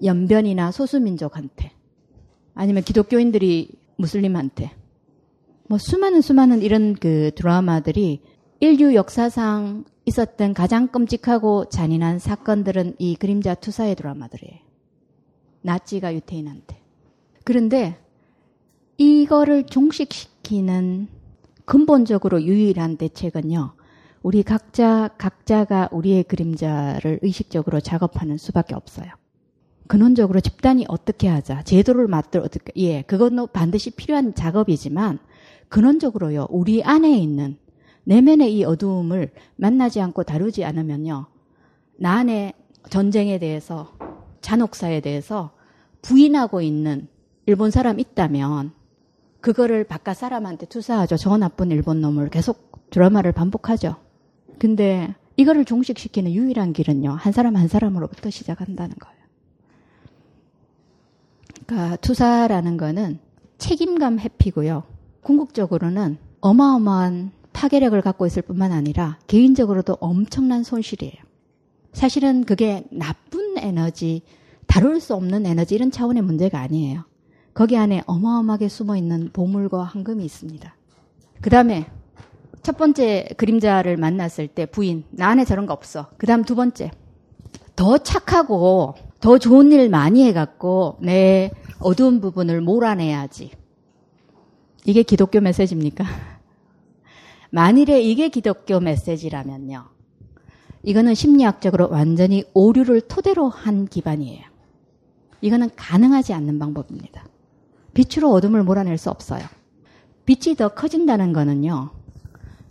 연변이나 0.02 0.70
소수민족한테 0.70 1.72
아니면 2.54 2.82
기독교인들이 2.82 3.70
무슬림한테 3.96 4.72
뭐 5.68 5.78
수많은 5.78 6.20
수많은 6.20 6.62
이런 6.62 6.94
그 6.94 7.30
드라마들이 7.34 8.20
인류 8.60 8.94
역사상 8.94 9.84
있었던 10.06 10.54
가장 10.54 10.88
끔찍하고 10.88 11.66
잔인한 11.66 12.18
사건들은 12.18 12.96
이 12.98 13.16
그림자 13.16 13.54
투사의 13.54 13.96
드라마들이에요. 13.96 14.58
나치가 15.62 16.14
유태인한테. 16.14 16.80
그런데 17.42 17.98
이거를 18.98 19.64
종식시키는 19.64 21.08
근본적으로 21.64 22.42
유일한 22.42 22.96
대책은요. 22.96 23.72
우리 24.24 24.42
각자 24.42 25.10
각자가 25.18 25.90
우리의 25.92 26.24
그림자를 26.24 27.18
의식적으로 27.20 27.80
작업하는 27.80 28.38
수밖에 28.38 28.74
없어요. 28.74 29.08
근원적으로 29.86 30.40
집단이 30.40 30.86
어떻게 30.88 31.28
하자, 31.28 31.62
제도를 31.62 32.08
만들 32.08 32.40
어떻게 32.40 32.72
예, 32.78 33.02
그건 33.02 33.46
반드시 33.52 33.90
필요한 33.90 34.34
작업이지만 34.34 35.18
근원적으로요. 35.68 36.46
우리 36.48 36.82
안에 36.82 37.18
있는 37.18 37.58
내면의 38.04 38.56
이 38.56 38.64
어두움을 38.64 39.30
만나지 39.56 40.00
않고 40.00 40.22
다루지 40.22 40.64
않으면요. 40.64 41.26
나 41.96 42.12
안에 42.12 42.54
전쟁에 42.88 43.38
대해서 43.38 43.92
잔혹사에 44.40 45.02
대해서 45.02 45.50
부인하고 46.00 46.62
있는 46.62 47.08
일본 47.44 47.70
사람 47.70 48.00
있다면 48.00 48.72
그거를 49.42 49.84
바깥 49.84 50.16
사람한테 50.16 50.64
투사하죠. 50.64 51.18
저 51.18 51.36
나쁜 51.36 51.70
일본 51.70 52.00
놈을 52.00 52.30
계속 52.30 52.88
드라마를 52.88 53.32
반복하죠. 53.32 54.03
근데 54.58 55.14
이거를 55.36 55.64
종식시키는 55.64 56.32
유일한 56.32 56.72
길은요. 56.72 57.10
한 57.10 57.32
사람 57.32 57.56
한 57.56 57.68
사람으로부터 57.68 58.30
시작한다는 58.30 58.94
거예요. 58.96 59.18
그러니까 61.66 61.96
투사라는 61.96 62.76
거는 62.76 63.18
책임감 63.58 64.18
회피고요. 64.18 64.84
궁극적으로는 65.22 66.18
어마어마한 66.40 67.32
파괴력을 67.52 67.98
갖고 68.02 68.26
있을 68.26 68.42
뿐만 68.42 68.72
아니라 68.72 69.18
개인적으로도 69.26 69.96
엄청난 70.00 70.62
손실이에요. 70.62 71.14
사실은 71.92 72.44
그게 72.44 72.84
나쁜 72.90 73.56
에너지, 73.56 74.22
다룰 74.66 75.00
수 75.00 75.14
없는 75.14 75.46
에너지 75.46 75.74
이런 75.74 75.90
차원의 75.90 76.22
문제가 76.22 76.60
아니에요. 76.60 77.04
거기 77.54 77.76
안에 77.76 78.02
어마어마하게 78.06 78.68
숨어 78.68 78.96
있는 78.96 79.30
보물과 79.32 79.84
황금이 79.84 80.24
있습니다. 80.24 80.76
그 81.40 81.50
다음에 81.50 81.86
첫 82.64 82.78
번째 82.78 83.28
그림자를 83.36 83.98
만났을 83.98 84.48
때 84.48 84.64
부인, 84.64 85.04
나 85.10 85.28
안에 85.28 85.44
저런 85.44 85.66
거 85.66 85.74
없어. 85.74 86.08
그 86.16 86.26
다음 86.26 86.44
두 86.44 86.54
번째, 86.54 86.90
더 87.76 87.98
착하고 87.98 88.94
더 89.20 89.38
좋은 89.38 89.70
일 89.70 89.90
많이 89.90 90.24
해갖고 90.24 90.96
내 91.02 91.50
어두운 91.78 92.22
부분을 92.22 92.62
몰아내야지. 92.62 93.50
이게 94.86 95.02
기독교 95.02 95.42
메시지입니까? 95.42 96.06
만일에 97.52 98.00
이게 98.00 98.30
기독교 98.30 98.80
메시지라면요. 98.80 99.84
이거는 100.84 101.14
심리학적으로 101.14 101.90
완전히 101.90 102.44
오류를 102.54 103.02
토대로 103.02 103.50
한 103.50 103.86
기반이에요. 103.86 104.42
이거는 105.42 105.68
가능하지 105.76 106.32
않는 106.32 106.58
방법입니다. 106.58 107.26
빛으로 107.92 108.30
어둠을 108.30 108.62
몰아낼 108.62 108.96
수 108.96 109.10
없어요. 109.10 109.42
빛이 110.24 110.56
더 110.56 110.68
커진다는 110.68 111.34
거는요. 111.34 112.03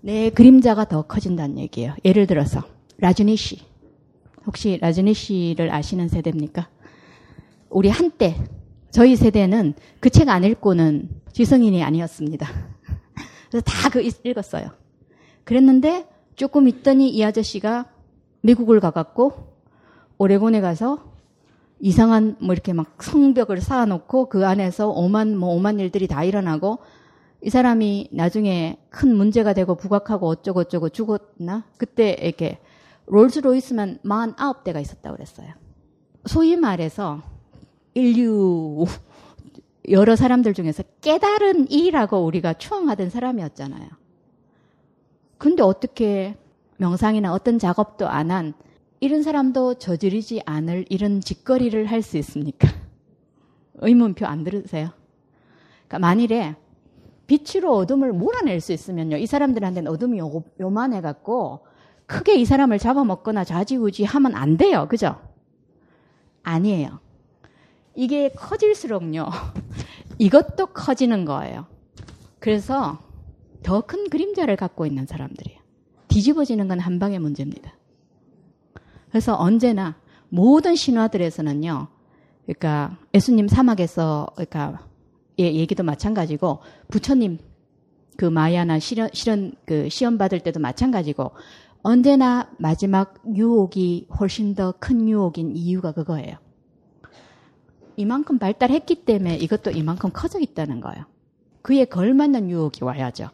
내 0.05 0.29
그림자가 0.29 0.85
더 0.85 1.03
커진다는 1.03 1.57
얘기예요. 1.59 1.95
예를 2.03 2.27
들어서 2.27 2.61
라즈니 2.97 3.37
씨. 3.37 3.61
혹시 4.45 4.77
라즈니 4.81 5.13
씨를 5.13 5.71
아시는 5.73 6.09
세대입니까? 6.09 6.67
우리 7.69 7.87
한때 7.89 8.35
저희 8.91 9.15
세대는 9.15 9.73
그 10.01 10.09
책 10.09 10.27
안 10.27 10.43
읽고는 10.43 11.09
지성인이 11.31 11.81
아니었습니다. 11.83 12.45
그래서 13.49 13.63
다 13.65 13.89
그 13.89 14.01
읽었어요. 14.01 14.67
그랬는데 15.45 16.05
조금 16.35 16.67
있더니 16.67 17.09
이 17.09 17.23
아저씨가 17.23 17.85
미국을 18.41 18.81
가갖고 18.81 19.53
오레곤에 20.17 20.59
가서 20.59 21.13
이상한 21.79 22.35
뭐 22.41 22.51
이렇게 22.53 22.73
막 22.73 23.01
성벽을 23.01 23.61
쌓아놓고 23.61 24.27
그 24.27 24.45
안에서 24.45 24.89
오만 24.89 25.37
뭐 25.37 25.49
오만 25.55 25.79
일들이 25.79 26.07
다 26.07 26.23
일어나고 26.25 26.79
이 27.43 27.49
사람이 27.49 28.09
나중에 28.11 28.77
큰 28.89 29.15
문제가 29.15 29.53
되고 29.53 29.75
부각하고 29.75 30.27
어쩌고 30.27 30.61
어쩌고 30.61 30.89
죽었나? 30.89 31.65
그때 31.77 32.11
이렇게 32.21 32.59
롤스로이스만 33.07 33.99
49대가 34.03 34.79
있었다고 34.81 35.17
그랬어요. 35.17 35.49
소위 36.25 36.55
말해서 36.55 37.21
인류 37.95 38.85
여러 39.89 40.15
사람들 40.15 40.53
중에서 40.53 40.83
깨달은 41.01 41.69
이라고 41.69 42.23
우리가 42.23 42.53
추앙하던 42.53 43.09
사람이었잖아요. 43.09 43.89
근데 45.37 45.61
어떻게 45.63 46.37
명상이나 46.77 47.33
어떤 47.33 47.59
작업도 47.59 48.07
안 48.07 48.31
한 48.31 48.53
이런 49.01 49.21
사람도 49.21 49.73
저지르지 49.75 50.41
않을 50.45 50.85
이런 50.89 51.19
짓거리를 51.19 51.85
할 51.87 52.01
수 52.01 52.17
있습니까? 52.19 52.69
의문표 53.75 54.25
안 54.25 54.45
들으세요? 54.45 54.91
그러니까 55.87 55.99
만일에 55.99 56.55
빛으로 57.27 57.75
어둠을 57.75 58.11
몰아낼 58.13 58.59
수 58.61 58.73
있으면요. 58.73 59.17
이 59.17 59.25
사람들한테는 59.25 59.91
어둠이 59.91 60.19
요, 60.19 60.43
요만해갖고 60.59 61.65
크게 62.05 62.35
이 62.35 62.45
사람을 62.45 62.79
잡아먹거나 62.79 63.43
좌지우지 63.43 64.03
하면 64.03 64.35
안 64.35 64.57
돼요. 64.57 64.87
그죠? 64.89 65.15
아니에요. 66.43 66.99
이게 67.95 68.29
커질수록요. 68.29 69.29
이것도 70.19 70.67
커지는 70.67 71.25
거예요. 71.25 71.65
그래서 72.39 72.99
더 73.63 73.81
큰 73.81 74.09
그림자를 74.09 74.57
갖고 74.57 74.85
있는 74.85 75.05
사람들이에요. 75.05 75.59
뒤집어지는 76.09 76.67
건 76.67 76.79
한 76.79 76.99
방의 76.99 77.19
문제입니다. 77.19 77.73
그래서 79.09 79.35
언제나 79.37 79.95
모든 80.29 80.75
신화들에서는요. 80.75 81.87
그러니까 82.45 82.97
예수님 83.13 83.47
사막에서 83.47 84.27
그러니까 84.35 84.71
예, 84.73 84.92
얘기도 85.37 85.83
마찬가지고 85.83 86.59
부처님 86.89 87.39
그 88.17 88.25
마야나 88.25 88.79
실현, 88.79 89.09
실현 89.13 89.53
그 89.65 89.89
시험 89.89 90.17
받을 90.17 90.39
때도 90.39 90.59
마찬가지고 90.59 91.31
언제나 91.81 92.49
마지막 92.57 93.15
유혹이 93.35 94.07
훨씬 94.19 94.55
더 94.55 94.73
큰 94.79 95.09
유혹인 95.09 95.55
이유가 95.55 95.91
그거예요. 95.91 96.37
이만큼 97.95 98.39
발달했기 98.39 99.05
때문에 99.05 99.35
이것도 99.37 99.71
이만큼 99.71 100.09
커져 100.13 100.39
있다는 100.39 100.81
거예요. 100.81 101.05
그에 101.61 101.85
걸맞는 101.85 102.49
유혹이 102.49 102.83
와야죠. 102.83 103.29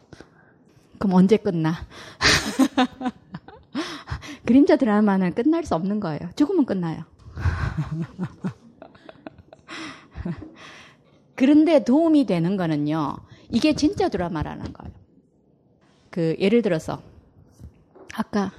그럼 0.98 1.14
언제 1.14 1.36
끝나? 1.36 1.74
그림자 4.44 4.76
드라마는 4.76 5.34
끝날 5.34 5.64
수 5.64 5.74
없는 5.74 6.00
거예요. 6.00 6.20
죽으면 6.36 6.66
끝나요. 6.66 7.04
그런데 11.40 11.82
도움이 11.82 12.26
되는 12.26 12.58
거는요. 12.58 13.16
이게 13.48 13.74
진짜 13.74 14.10
드라마라는 14.10 14.74
거예요. 14.74 14.92
그 16.10 16.36
예를 16.38 16.60
들어서 16.60 17.00
아까 18.14 18.52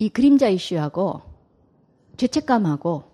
이 0.00 0.08
그림자 0.08 0.48
이슈하고 0.48 1.22
죄책감하고 2.16 3.04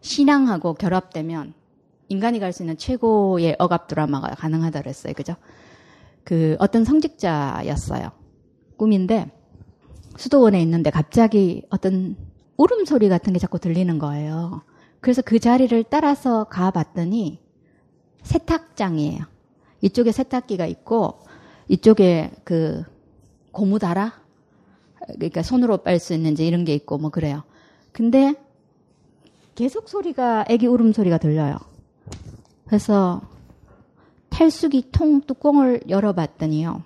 신앙하고 0.00 0.74
결합되면 0.74 1.54
인간이 2.06 2.38
갈 2.38 2.52
수 2.52 2.62
있는 2.62 2.76
최고의 2.76 3.56
억압 3.58 3.88
드라마가 3.88 4.28
가능하다 4.36 4.82
그랬어요. 4.82 5.12
그죠? 5.12 5.34
그 6.22 6.54
어떤 6.60 6.84
성직자였어요. 6.84 8.12
꿈인데 8.76 9.28
수도원에 10.16 10.62
있는데 10.62 10.90
갑자기 10.90 11.64
어떤 11.70 12.14
울음소리 12.56 13.08
같은 13.08 13.32
게 13.32 13.40
자꾸 13.40 13.58
들리는 13.58 13.98
거예요. 13.98 14.62
그래서 15.00 15.20
그 15.20 15.40
자리를 15.40 15.82
따라서 15.90 16.44
가봤더니 16.44 17.47
세탁장이에요. 18.28 19.24
이쪽에 19.80 20.12
세탁기가 20.12 20.66
있고 20.66 21.20
이쪽에 21.68 22.30
그 22.44 22.82
고무다라 23.52 24.20
그러니까 25.14 25.42
손으로 25.42 25.78
빨 25.78 25.98
수 25.98 26.12
있는지 26.12 26.46
이런 26.46 26.64
게 26.64 26.74
있고 26.74 26.98
뭐 26.98 27.10
그래요. 27.10 27.42
근데 27.92 28.34
계속 29.54 29.88
소리가 29.88 30.44
애기 30.48 30.66
울음소리가 30.66 31.18
들려요. 31.18 31.56
그래서 32.66 33.22
탈수기 34.28 34.90
통 34.92 35.22
뚜껑을 35.22 35.84
열어봤더니요. 35.88 36.82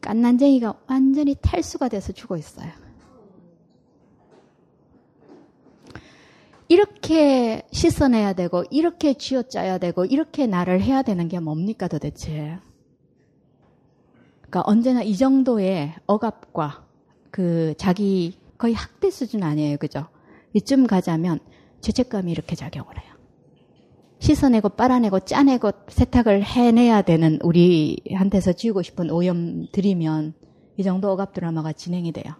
깐난쟁이가 0.00 0.74
완전히 0.86 1.34
탈수가 1.40 1.88
돼서 1.88 2.12
죽어 2.12 2.36
있어요. 2.36 2.70
이렇게 6.68 7.62
씻어내야 7.70 8.32
되고, 8.32 8.64
이렇게 8.70 9.14
쥐어짜야 9.14 9.78
되고, 9.78 10.04
이렇게 10.04 10.46
나를 10.46 10.82
해야 10.82 11.02
되는 11.02 11.28
게 11.28 11.38
뭡니까 11.38 11.88
도대체? 11.88 12.58
그러니까 14.40 14.62
언제나 14.64 15.02
이 15.02 15.16
정도의 15.16 15.94
억압과 16.06 16.84
그 17.30 17.74
자기 17.76 18.38
거의 18.58 18.74
학대 18.74 19.10
수준 19.10 19.42
아니에요. 19.42 19.76
그죠? 19.76 20.06
이쯤 20.54 20.86
가자면 20.86 21.40
죄책감이 21.80 22.32
이렇게 22.32 22.56
작용을 22.56 22.98
해요. 22.98 23.14
씻어내고 24.18 24.70
빨아내고 24.70 25.20
짜내고 25.20 25.72
세탁을 25.88 26.42
해내야 26.42 27.02
되는 27.02 27.38
우리한테서 27.42 28.54
지우고 28.54 28.82
싶은 28.82 29.10
오염들이면 29.10 30.34
이 30.78 30.82
정도 30.82 31.10
억압 31.10 31.34
드라마가 31.34 31.72
진행이 31.72 32.12
돼요. 32.12 32.34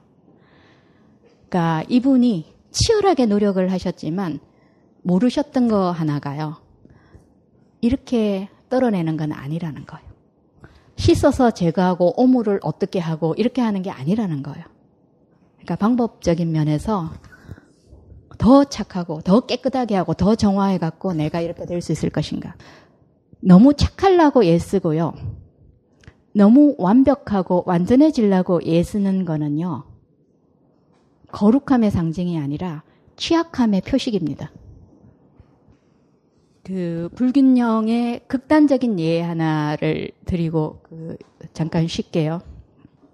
그러니까 1.48 1.84
이분이 1.88 2.55
치열하게 2.76 3.24
노력을 3.26 3.72
하셨지만 3.72 4.38
모르셨던 5.02 5.68
거 5.68 5.90
하나가요. 5.90 6.56
이렇게 7.80 8.50
떨어내는 8.68 9.16
건 9.16 9.32
아니라는 9.32 9.86
거예요. 9.86 10.06
씻어서 10.96 11.50
제거하고 11.50 12.20
오물을 12.20 12.60
어떻게 12.62 12.98
하고 12.98 13.34
이렇게 13.38 13.62
하는 13.62 13.80
게 13.82 13.90
아니라는 13.90 14.42
거예요. 14.42 14.64
그러니까 15.54 15.76
방법적인 15.76 16.52
면에서 16.52 17.10
더 18.38 18.64
착하고 18.64 19.22
더 19.22 19.40
깨끗하게 19.40 19.94
하고 19.96 20.12
더 20.14 20.34
정화해 20.34 20.78
갖고 20.78 21.14
내가 21.14 21.40
이렇게 21.40 21.64
될 21.64 21.80
수 21.80 21.92
있을 21.92 22.10
것인가. 22.10 22.56
너무 23.40 23.72
착하려고 23.74 24.44
애쓰고요. 24.44 25.14
너무 26.34 26.74
완벽하고 26.78 27.64
완전해지려고 27.66 28.60
애쓰는 28.66 29.24
거는요. 29.24 29.84
거룩함의 31.32 31.90
상징이 31.90 32.38
아니라 32.38 32.82
취약함의 33.16 33.82
표식입니다. 33.82 34.50
그 36.62 37.08
불균형의 37.14 38.22
극단적인 38.26 38.98
예 38.98 39.20
하나를 39.20 40.10
드리고 40.24 40.80
그 40.82 41.16
잠깐 41.52 41.86
쉴게요. 41.86 42.40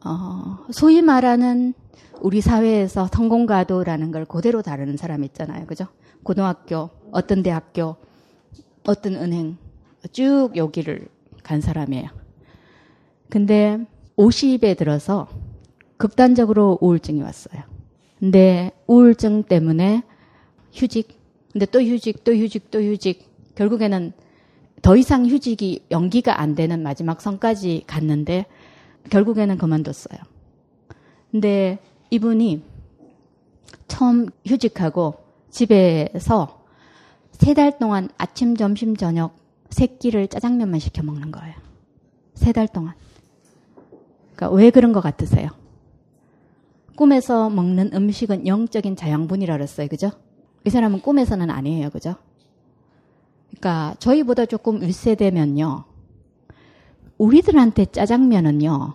어, 0.04 0.58
소위 0.70 1.02
말하는 1.02 1.74
우리 2.20 2.40
사회에서 2.40 3.08
성공가도라는 3.12 4.10
걸 4.10 4.24
그대로 4.24 4.62
다루는 4.62 4.96
사람 4.96 5.22
있잖아요. 5.24 5.66
그죠? 5.66 5.86
고등학교, 6.22 6.90
어떤 7.10 7.42
대학교, 7.42 7.96
어떤 8.86 9.14
은행 9.16 9.58
쭉 10.12 10.50
여기를 10.56 11.08
간 11.42 11.60
사람이에요. 11.60 12.08
근데 13.28 13.84
50에 14.16 14.76
들어서 14.76 15.28
극단적으로 15.96 16.78
우울증이 16.80 17.22
왔어요. 17.22 17.62
근데 18.22 18.70
우울증 18.86 19.42
때문에 19.42 20.04
휴직, 20.72 21.18
근데 21.50 21.66
또 21.66 21.82
휴직, 21.82 22.22
또 22.22 22.32
휴직, 22.32 22.70
또 22.70 22.80
휴직. 22.80 23.28
결국에는 23.56 24.12
더 24.80 24.96
이상 24.96 25.26
휴직이 25.26 25.82
연기가 25.90 26.40
안 26.40 26.54
되는 26.54 26.84
마지막 26.84 27.20
선까지 27.20 27.82
갔는데 27.88 28.46
결국에는 29.10 29.58
그만뒀어요. 29.58 30.20
근데 31.32 31.80
이분이 32.10 32.62
처음 33.88 34.28
휴직하고 34.46 35.14
집에서 35.50 36.62
세 37.32 37.54
달 37.54 37.76
동안 37.76 38.08
아침, 38.18 38.56
점심, 38.56 38.96
저녁 38.96 39.34
세 39.70 39.86
끼를 39.88 40.28
짜장면만 40.28 40.78
시켜 40.78 41.02
먹는 41.02 41.32
거예요. 41.32 41.56
세 42.34 42.52
달 42.52 42.68
동안. 42.68 42.94
그러니까 44.36 44.56
왜 44.56 44.70
그런 44.70 44.92
것 44.92 45.00
같으세요? 45.00 45.48
꿈에서 46.96 47.50
먹는 47.50 47.90
음식은 47.94 48.46
영적인 48.46 48.96
자양분이라 48.96 49.54
그랬어요. 49.56 49.88
그죠? 49.88 50.10
이 50.64 50.70
사람은 50.70 51.00
꿈에서는 51.00 51.50
아니에요. 51.50 51.90
그죠? 51.90 52.16
그러니까 53.50 53.94
저희보다 53.98 54.46
조금 54.46 54.80
윗세대면요. 54.82 55.84
우리들한테 57.18 57.86
짜장면은요. 57.86 58.94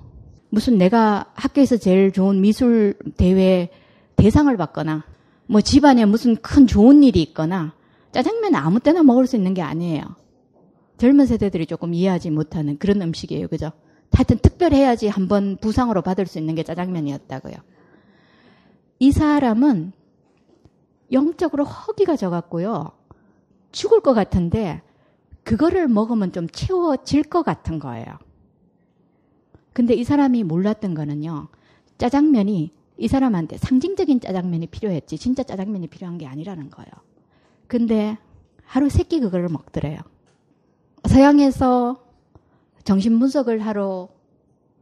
무슨 0.50 0.78
내가 0.78 1.32
학교에서 1.36 1.78
제일 1.78 2.12
좋은 2.12 2.42
미술 2.42 2.96
대회 3.18 3.70
대상을 4.16 4.56
받거나 4.56 5.04
뭐 5.48 5.62
집안에 5.62 6.06
무슨 6.06 6.36
큰 6.36 6.68
좋은 6.68 7.04
일이 7.04 7.22
있거나 7.22 7.74
짜장면 8.12 8.56
아무 8.56 8.80
때나 8.80 9.04
먹을 9.04 9.28
수 9.28 9.36
있는 9.36 9.54
게 9.54 9.62
아니에요. 9.62 10.04
젊은 10.98 11.26
세대들이 11.26 11.68
조금 11.68 11.94
이해하지 11.94 12.32
못하는 12.32 12.78
그런 12.78 13.02
음식이에요. 13.02 13.48
그죠? 13.48 13.72
하여튼 14.12 14.40
특별해야지 14.40 15.10
한번 15.10 15.58
부상으로 15.58 16.02
받을 16.02 16.26
수 16.26 16.40
있는 16.40 16.56
게 16.56 16.64
짜장면이었다고요. 16.64 17.56
이 19.00 19.12
사람은 19.12 19.92
영적으로 21.12 21.64
허기가 21.64 22.16
져갖고요. 22.16 22.92
죽을 23.72 24.02
것 24.02 24.14
같은데 24.14 24.82
그거를 25.44 25.88
먹으면 25.88 26.32
좀 26.32 26.48
채워질 26.50 27.24
것 27.24 27.44
같은 27.44 27.80
거예요. 27.80 28.06
근데 29.74 29.94
이 29.94 30.04
사람이 30.04 30.44
몰랐던 30.44 30.96
거는요. 30.96 31.48
짜장면이 31.98 32.72
이 32.98 33.08
사람한테 33.08 33.58
상징적인 33.58 34.20
짜장면이 34.22 34.68
필요했지 34.68 35.18
진짜 35.18 35.44
짜장면이 35.44 35.88
필요한 35.88 36.18
게 36.18 36.26
아니라는 36.26 36.70
거예요. 36.72 36.90
근데 37.68 38.18
하루 38.66 38.90
세 38.90 39.04
끼 39.04 39.20
그거를 39.20 39.48
먹더래요. 39.50 40.00
서양에서 41.08 42.04
정신 42.84 43.20
분석을 43.20 43.60
하러 43.60 44.10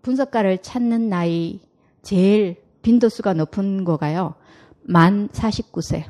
분석가를 0.01 0.59
찾는 0.59 1.09
나이 1.09 1.59
제일 2.01 2.63
빈도수가 2.86 3.34
높은 3.34 3.84
거가요. 3.84 4.36
만 4.84 5.28
49세. 5.30 6.06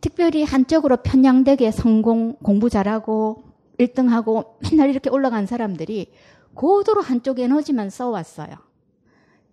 특별히 0.00 0.42
한쪽으로 0.42 1.02
편향되게 1.02 1.70
성공, 1.72 2.36
공부 2.36 2.70
잘하고 2.70 3.44
1등하고 3.78 4.54
맨날 4.62 4.88
이렇게 4.88 5.10
올라간 5.10 5.44
사람들이 5.44 6.10
고도로 6.54 7.02
한쪽 7.02 7.38
에너지만 7.38 7.90
써왔어요. 7.90 8.48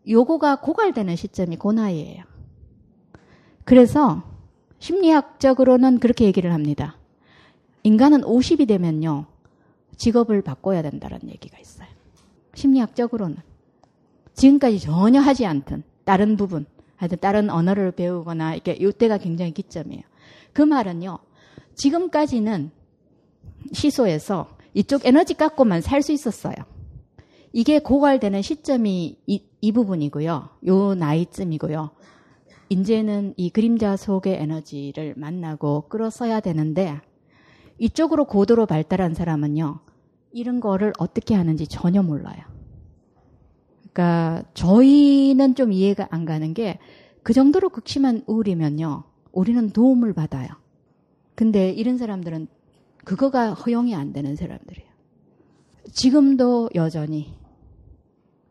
요거가 0.07 0.61
고갈되는 0.61 1.17
시점이 1.17 1.57
그 1.57 1.71
나이예요. 1.71 2.23
그래서 3.65 4.23
심리학적으로는 4.79 5.99
그렇게 5.99 6.23
얘기를 6.23 6.53
합니다. 6.53 6.97
인간은 7.83 8.21
50이 8.21 8.69
되면요. 8.69 9.25
직업을 9.97 10.43
바꿔야 10.43 10.81
된다는 10.81 11.19
얘기가 11.27 11.59
있어요. 11.59 11.89
심리학적으로는. 12.53 13.37
지금까지 14.33 14.79
전혀 14.79 15.19
하지 15.19 15.45
않던 15.45 15.83
다른 16.05 16.37
부분, 16.37 16.65
하여튼 16.95 17.17
다른 17.19 17.49
언어를 17.49 17.91
배우거나 17.91 18.55
이게 18.55 18.71
이때가 18.73 19.17
굉장히 19.17 19.51
기점이에요. 19.51 20.03
그 20.53 20.61
말은요. 20.61 21.19
지금까지는 21.75 22.71
시소에서 23.73 24.55
이쪽 24.73 25.05
에너지 25.05 25.33
갖고만 25.33 25.81
살 25.81 26.01
수 26.01 26.13
있었어요. 26.13 26.55
이게 27.51 27.79
고갈되는 27.79 28.41
시점이 28.41 29.17
이, 29.27 29.43
이 29.61 29.71
부분이고요. 29.71 30.49
요 30.67 30.95
나이쯤이고요. 30.95 31.89
이제는 32.69 33.33
이 33.37 33.49
그림자 33.49 33.95
속의 33.95 34.35
에너지를 34.41 35.13
만나고 35.17 35.87
끌어써야 35.87 36.39
되는데 36.39 36.99
이쪽으로 37.77 38.25
고도로 38.25 38.65
발달한 38.65 39.13
사람은요. 39.13 39.79
이런 40.33 40.59
거를 40.59 40.93
어떻게 40.97 41.35
하는지 41.35 41.67
전혀 41.67 42.03
몰라요. 42.03 42.54
그러니까 43.95 44.43
저희는 44.53 45.55
좀 45.55 45.71
이해가 45.71 46.09
안 46.11 46.25
가는 46.25 46.53
게 46.53 46.77
그 47.25 47.33
정도로 47.33 47.69
극심한 47.69 48.21
우울이면요. 48.27 49.03
우리는 49.31 49.69
도움을 49.71 50.13
받아요. 50.13 50.47
근데 51.33 51.71
이런 51.71 51.97
사람들은 51.97 52.47
그거가 53.03 53.53
허용이 53.53 53.95
안 53.95 54.13
되는 54.13 54.35
사람들이에요. 54.35 54.87
지금도 55.91 56.69
여전히 56.75 57.33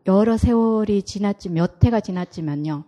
여러 0.07 0.35
세월이 0.35 1.03
지났지 1.03 1.51
몇 1.51 1.81
해가 1.85 2.01
지났지만요. 2.01 2.83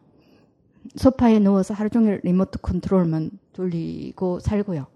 소파에 0.98 1.40
누워서 1.40 1.74
하루 1.74 1.90
종일 1.90 2.20
리모트 2.22 2.58
컨트롤만 2.60 3.32
돌리고 3.54 4.42
살고요. 4.42 4.88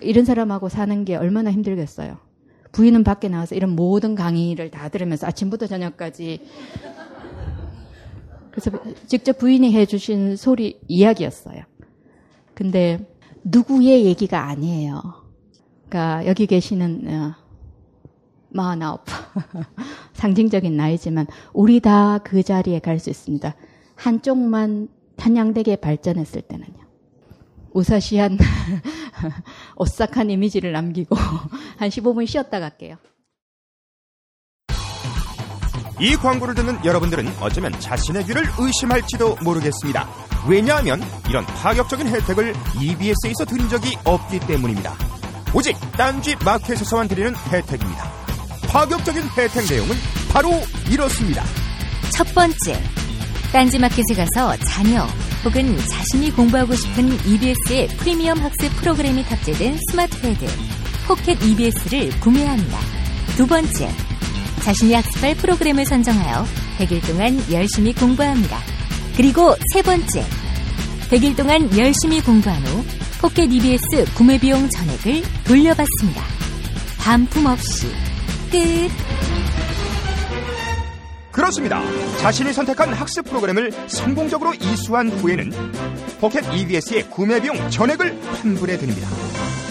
이런 0.00 0.24
사람하고 0.24 0.70
사는 0.70 1.04
게 1.04 1.14
얼마나 1.16 1.52
힘들겠어요. 1.52 2.16
부인은 2.72 3.04
밖에 3.04 3.28
나와서 3.28 3.54
이런 3.54 3.76
모든 3.76 4.14
강의를 4.14 4.70
다 4.70 4.88
들으면서 4.88 5.26
아침부터 5.26 5.66
저녁까지 5.66 6.40
그래서 8.60 8.70
직접 9.06 9.38
부인이 9.38 9.72
해주신 9.72 10.36
소리 10.36 10.80
이야기였어요. 10.88 11.62
근데 12.54 12.98
누구의 13.44 14.04
얘기가 14.04 14.46
아니에요. 14.46 15.00
그러니까 15.88 16.26
여기 16.26 16.46
계시는 16.46 17.04
어, 17.08 17.34
마흔아홉 18.50 19.04
상징적인 20.14 20.76
나이지만 20.76 21.26
우리 21.52 21.80
다 21.80 22.18
그 22.24 22.42
자리에 22.42 22.80
갈 22.80 22.98
수 22.98 23.10
있습니다. 23.10 23.54
한쪽만 23.94 24.88
탄양되게 25.16 25.76
발전했을 25.76 26.42
때는요. 26.42 26.78
우사시한 27.72 28.38
오싹한 29.76 30.30
이미지를 30.30 30.72
남기고 30.72 31.14
한 31.78 31.88
15분 31.90 32.26
쉬었다 32.26 32.58
갈게요. 32.58 32.96
이 36.00 36.16
광고를 36.16 36.54
듣는 36.54 36.84
여러분들은 36.84 37.34
어쩌면 37.40 37.72
자신의 37.80 38.24
귀를 38.26 38.48
의심할지도 38.58 39.36
모르겠습니다. 39.42 40.08
왜냐하면 40.46 41.02
이런 41.28 41.44
파격적인 41.44 42.08
혜택을 42.08 42.54
EBS에서 42.80 43.44
드린 43.46 43.68
적이 43.68 43.96
없기 44.04 44.40
때문입니다. 44.40 44.94
오직 45.52 45.76
딴지 45.92 46.36
마켓에서만 46.44 47.08
드리는 47.08 47.34
혜택입니다. 47.34 48.10
파격적인 48.68 49.22
혜택 49.36 49.68
내용은 49.68 49.96
바로 50.30 50.50
이렇습니다. 50.88 51.42
첫 52.10 52.26
번째, 52.34 52.80
딴지 53.52 53.78
마켓에 53.78 54.14
가서 54.14 54.56
자녀 54.64 55.06
혹은 55.44 55.76
자신이 55.78 56.30
공부하고 56.32 56.74
싶은 56.74 57.26
EBS의 57.26 57.88
프리미엄 57.96 58.38
학습 58.38 58.68
프로그램이 58.76 59.24
탑재된 59.24 59.78
스마트 59.90 60.20
패드 60.20 60.46
포켓 61.06 61.42
EBS를 61.42 62.20
구매합니다. 62.20 62.78
두 63.36 63.46
번째, 63.46 63.88
자신이 64.68 64.92
학습할 64.92 65.34
프로그램을 65.36 65.86
선정하여 65.86 66.44
100일 66.78 67.06
동안 67.06 67.42
열심히 67.50 67.94
공부합니다. 67.94 68.58
그리고 69.16 69.54
세 69.72 69.80
번째, 69.80 70.22
100일 71.08 71.34
동안 71.34 71.78
열심히 71.78 72.20
공부한 72.20 72.62
후 72.66 72.84
포켓 73.18 73.50
EBS 73.50 74.12
구매 74.14 74.38
비용 74.38 74.68
전액을 74.68 75.22
돌려받습니다. 75.46 76.22
반품 76.98 77.46
없이 77.46 77.86
끝. 78.50 78.90
그렇습니다. 81.32 81.80
자신이 82.18 82.52
선택한 82.52 82.92
학습 82.92 83.24
프로그램을 83.24 83.72
성공적으로 83.86 84.52
이수한 84.52 85.08
후에는 85.08 85.50
포켓 86.20 86.44
EBS의 86.54 87.08
구매 87.08 87.40
비용 87.40 87.70
전액을 87.70 88.20
환불해 88.22 88.76
드립니다. 88.76 89.08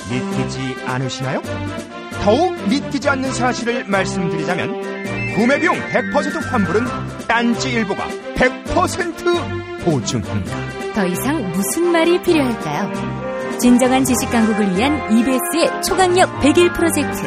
믿기지 0.10 0.76
않으시나요? 0.88 2.07
더욱 2.28 2.54
믿기지 2.68 3.08
않는 3.08 3.32
사실을 3.32 3.86
말씀드리자면 3.86 5.34
구매 5.34 5.58
비용 5.62 5.78
100% 5.78 6.44
환불은 6.50 6.84
딴지 7.26 7.72
일보가 7.72 8.06
100% 8.36 9.86
보증합니다. 9.86 10.94
더 10.94 11.06
이상 11.06 11.50
무슨 11.52 11.90
말이 11.90 12.22
필요할까요? 12.22 13.58
진정한 13.60 14.04
지식 14.04 14.30
강국을 14.30 14.76
위한 14.76 15.18
EBS의 15.18 15.82
초강력 15.84 16.42
100일 16.42 16.76
프로젝트 16.76 17.24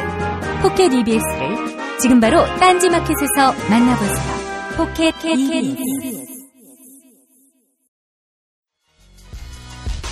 포켓 0.61 0.93
EBS를 0.93 1.97
지금 1.99 2.19
바로 2.19 2.45
딴지 2.59 2.87
마켓에서 2.87 3.53
만나보세요. 3.71 4.77
포켓 4.77 5.15
EBS. 5.25 5.81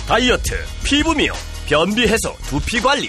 다이어트, 0.08 0.50
피부 0.82 1.14
미용, 1.14 1.36
변비 1.68 2.08
해소, 2.08 2.34
두피 2.48 2.80
관리. 2.80 3.08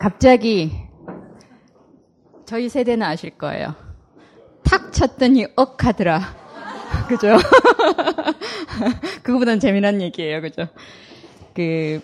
갑자기 0.00 0.72
저희 2.46 2.70
세대는 2.70 3.06
아실 3.06 3.36
거예요. 3.36 3.74
탁 4.64 4.94
쳤더니 4.94 5.46
억 5.56 5.84
하더라. 5.84 6.22
그죠? 7.06 7.36
그거보단 9.22 9.60
재미난 9.60 10.00
얘기예요. 10.00 10.40
그죠? 10.40 10.68
그, 11.52 12.00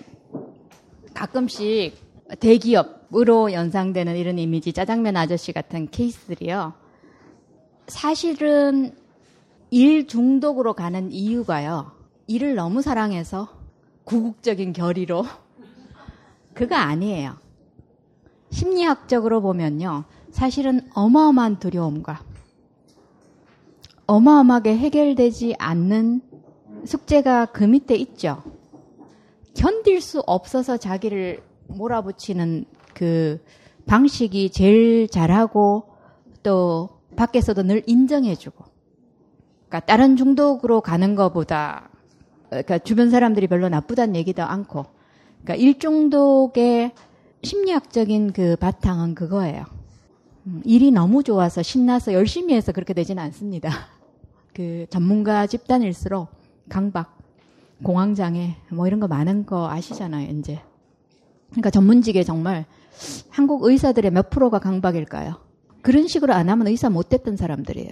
가끔씩 1.14 1.96
대기업으로 2.38 3.54
연상되는 3.54 4.14
이런 4.16 4.38
이미지, 4.38 4.74
짜장면 4.74 5.16
아저씨 5.16 5.52
같은 5.52 5.88
케이스들이요. 5.90 6.74
사실은 7.88 8.94
일 9.70 10.06
중독으로 10.06 10.74
가는 10.74 11.10
이유가요. 11.10 11.92
일을 12.26 12.56
너무 12.56 12.82
사랑해서 12.82 13.48
구국적인 14.04 14.74
결의로 14.74 15.24
그거 16.52 16.76
아니에요. 16.76 17.45
심리학적으로 18.50 19.40
보면요. 19.40 20.04
사실은 20.30 20.80
어마어마한 20.94 21.58
두려움과 21.58 22.20
어마어마하게 24.06 24.76
해결되지 24.76 25.56
않는 25.58 26.20
숙제가 26.84 27.46
그 27.46 27.64
밑에 27.64 27.96
있죠. 27.96 28.42
견딜 29.54 30.00
수 30.00 30.22
없어서 30.26 30.76
자기를 30.76 31.42
몰아붙이는 31.68 32.66
그 32.94 33.42
방식이 33.86 34.50
제일 34.50 35.08
잘하고 35.08 35.88
또 36.42 36.90
밖에서도 37.16 37.62
늘 37.62 37.82
인정해주고. 37.86 38.64
그러니까 39.68 39.80
다른 39.80 40.16
중독으로 40.16 40.80
가는 40.80 41.14
것보다 41.14 41.88
그러니까 42.48 42.78
주변 42.78 43.10
사람들이 43.10 43.48
별로 43.48 43.68
나쁘다는 43.68 44.14
얘기도 44.16 44.42
않고. 44.42 44.86
그러니까 45.42 45.54
일중독의 45.56 46.92
심리학적인 47.42 48.32
그 48.32 48.56
바탕은 48.56 49.14
그거예요. 49.14 49.64
음, 50.46 50.62
일이 50.64 50.90
너무 50.90 51.22
좋아서 51.22 51.62
신나서 51.62 52.12
열심히 52.12 52.54
해서 52.54 52.72
그렇게 52.72 52.94
되지는 52.94 53.22
않습니다. 53.24 53.70
그 54.54 54.86
전문가 54.90 55.46
집단일수록 55.46 56.28
강박, 56.68 57.18
공황장애 57.82 58.56
뭐 58.70 58.86
이런 58.86 59.00
거 59.00 59.06
많은 59.08 59.46
거 59.46 59.70
아시잖아요, 59.70 60.30
이제. 60.38 60.60
그러니까 61.50 61.70
전문직에 61.70 62.22
정말 62.24 62.64
한국 63.30 63.64
의사들의 63.64 64.10
몇 64.10 64.30
프로가 64.30 64.58
강박일까요? 64.58 65.40
그런 65.82 66.08
식으로 66.08 66.32
안 66.32 66.48
하면 66.48 66.66
의사 66.66 66.90
못 66.90 67.08
됐던 67.08 67.36
사람들이에요. 67.36 67.90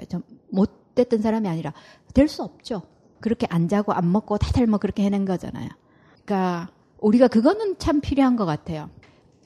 못 0.51 0.95
됐던 0.95 1.21
사람이 1.23 1.49
아니라 1.49 1.73
될 2.13 2.29
수 2.29 2.43
없죠. 2.43 2.83
그렇게 3.21 3.47
안 3.51 3.69
자고 3.69 3.93
안 3.93 4.11
먹고 4.11 4.39
다들 4.39 4.67
뭐 4.67 4.79
그렇게 4.79 5.03
해낸 5.05 5.25
거잖아요. 5.25 5.69
그러니까 6.25 6.69
우리가 6.99 7.29
그거는 7.29 7.77
참 7.79 8.01
필요한 8.01 8.37
것 8.37 8.45
같아요. 8.47 8.91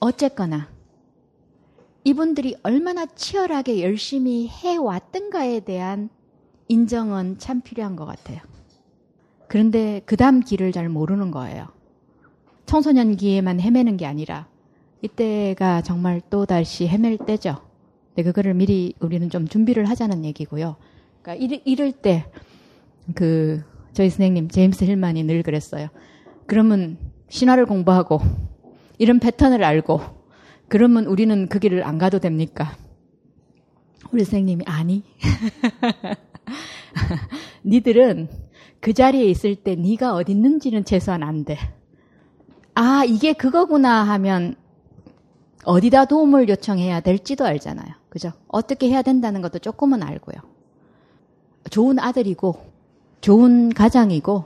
어쨌거나 0.01 0.69
이분들이 2.05 2.57
얼마나 2.63 3.07
치열하게 3.07 3.83
열심히 3.83 4.49
해왔던가에 4.49 5.61
대한 5.61 6.09
인정은 6.69 7.39
참 7.39 7.61
필요한 7.61 7.97
것 7.97 8.05
같아요. 8.07 8.41
그런데 9.49 10.03
그 10.05 10.17
다음 10.17 10.41
길을 10.41 10.73
잘 10.73 10.89
모르는 10.89 11.31
거예요. 11.31 11.69
청소년기에만 12.67 13.61
헤매는 13.61 13.97
게 13.97 14.07
아니라 14.07 14.47
이때가 15.03 15.83
정말 15.83 16.21
또 16.29 16.45
다시 16.45 16.87
헤맬 16.87 17.19
때죠. 17.19 17.57
네, 18.15 18.23
그거를 18.23 18.55
미리 18.55 18.95
우리는 19.01 19.31
좀 19.31 19.49
준비를 19.49 19.87
하자는 19.87 20.25
얘기고요. 20.25 20.77
그러니까 21.23 21.45
이럴, 21.45 21.63
이럴 21.65 21.93
때 21.93 22.25
그 23.15 23.63
저희 23.93 24.11
선생님 24.11 24.49
제임스 24.49 24.85
힐만이 24.85 25.25
늘 25.25 25.43
그랬어요. 25.43 25.89
그러면 26.47 26.99
신화를 27.29 27.67
공부하고 27.67 28.21
이런 28.99 29.21
패턴을 29.21 29.65
알고 29.65 30.01
그러면 30.69 31.07
우리는 31.07 31.49
그 31.49 31.59
길을 31.59 31.85
안 31.85 31.99
가도 31.99 32.19
됩니까? 32.19 32.77
우리 34.13 34.25
선생님이 34.25 34.65
아니. 34.67 35.03
니들은 37.65 38.29
그 38.81 38.93
자리에 38.93 39.25
있을 39.25 39.57
때 39.57 39.75
네가 39.75 40.15
어디 40.15 40.33
있는지는 40.33 40.85
최소한 40.85 41.23
안 41.23 41.45
돼. 41.45 41.59
아, 42.75 43.05
이게 43.05 43.33
그거구나 43.33 44.05
하면 44.05 44.55
어디다 45.65 46.07
도움을 46.07 46.49
요청해야 46.49 47.01
될지도 47.01 47.45
알잖아요. 47.45 47.95
그죠? 48.09 48.33
어떻게 48.47 48.89
해야 48.89 49.03
된다는 49.03 49.43
것도 49.43 49.59
조금은 49.59 50.03
알고요. 50.03 50.37
좋은 51.71 51.99
아들이고, 51.99 52.57
좋은 53.21 53.71
가장이고, 53.71 54.45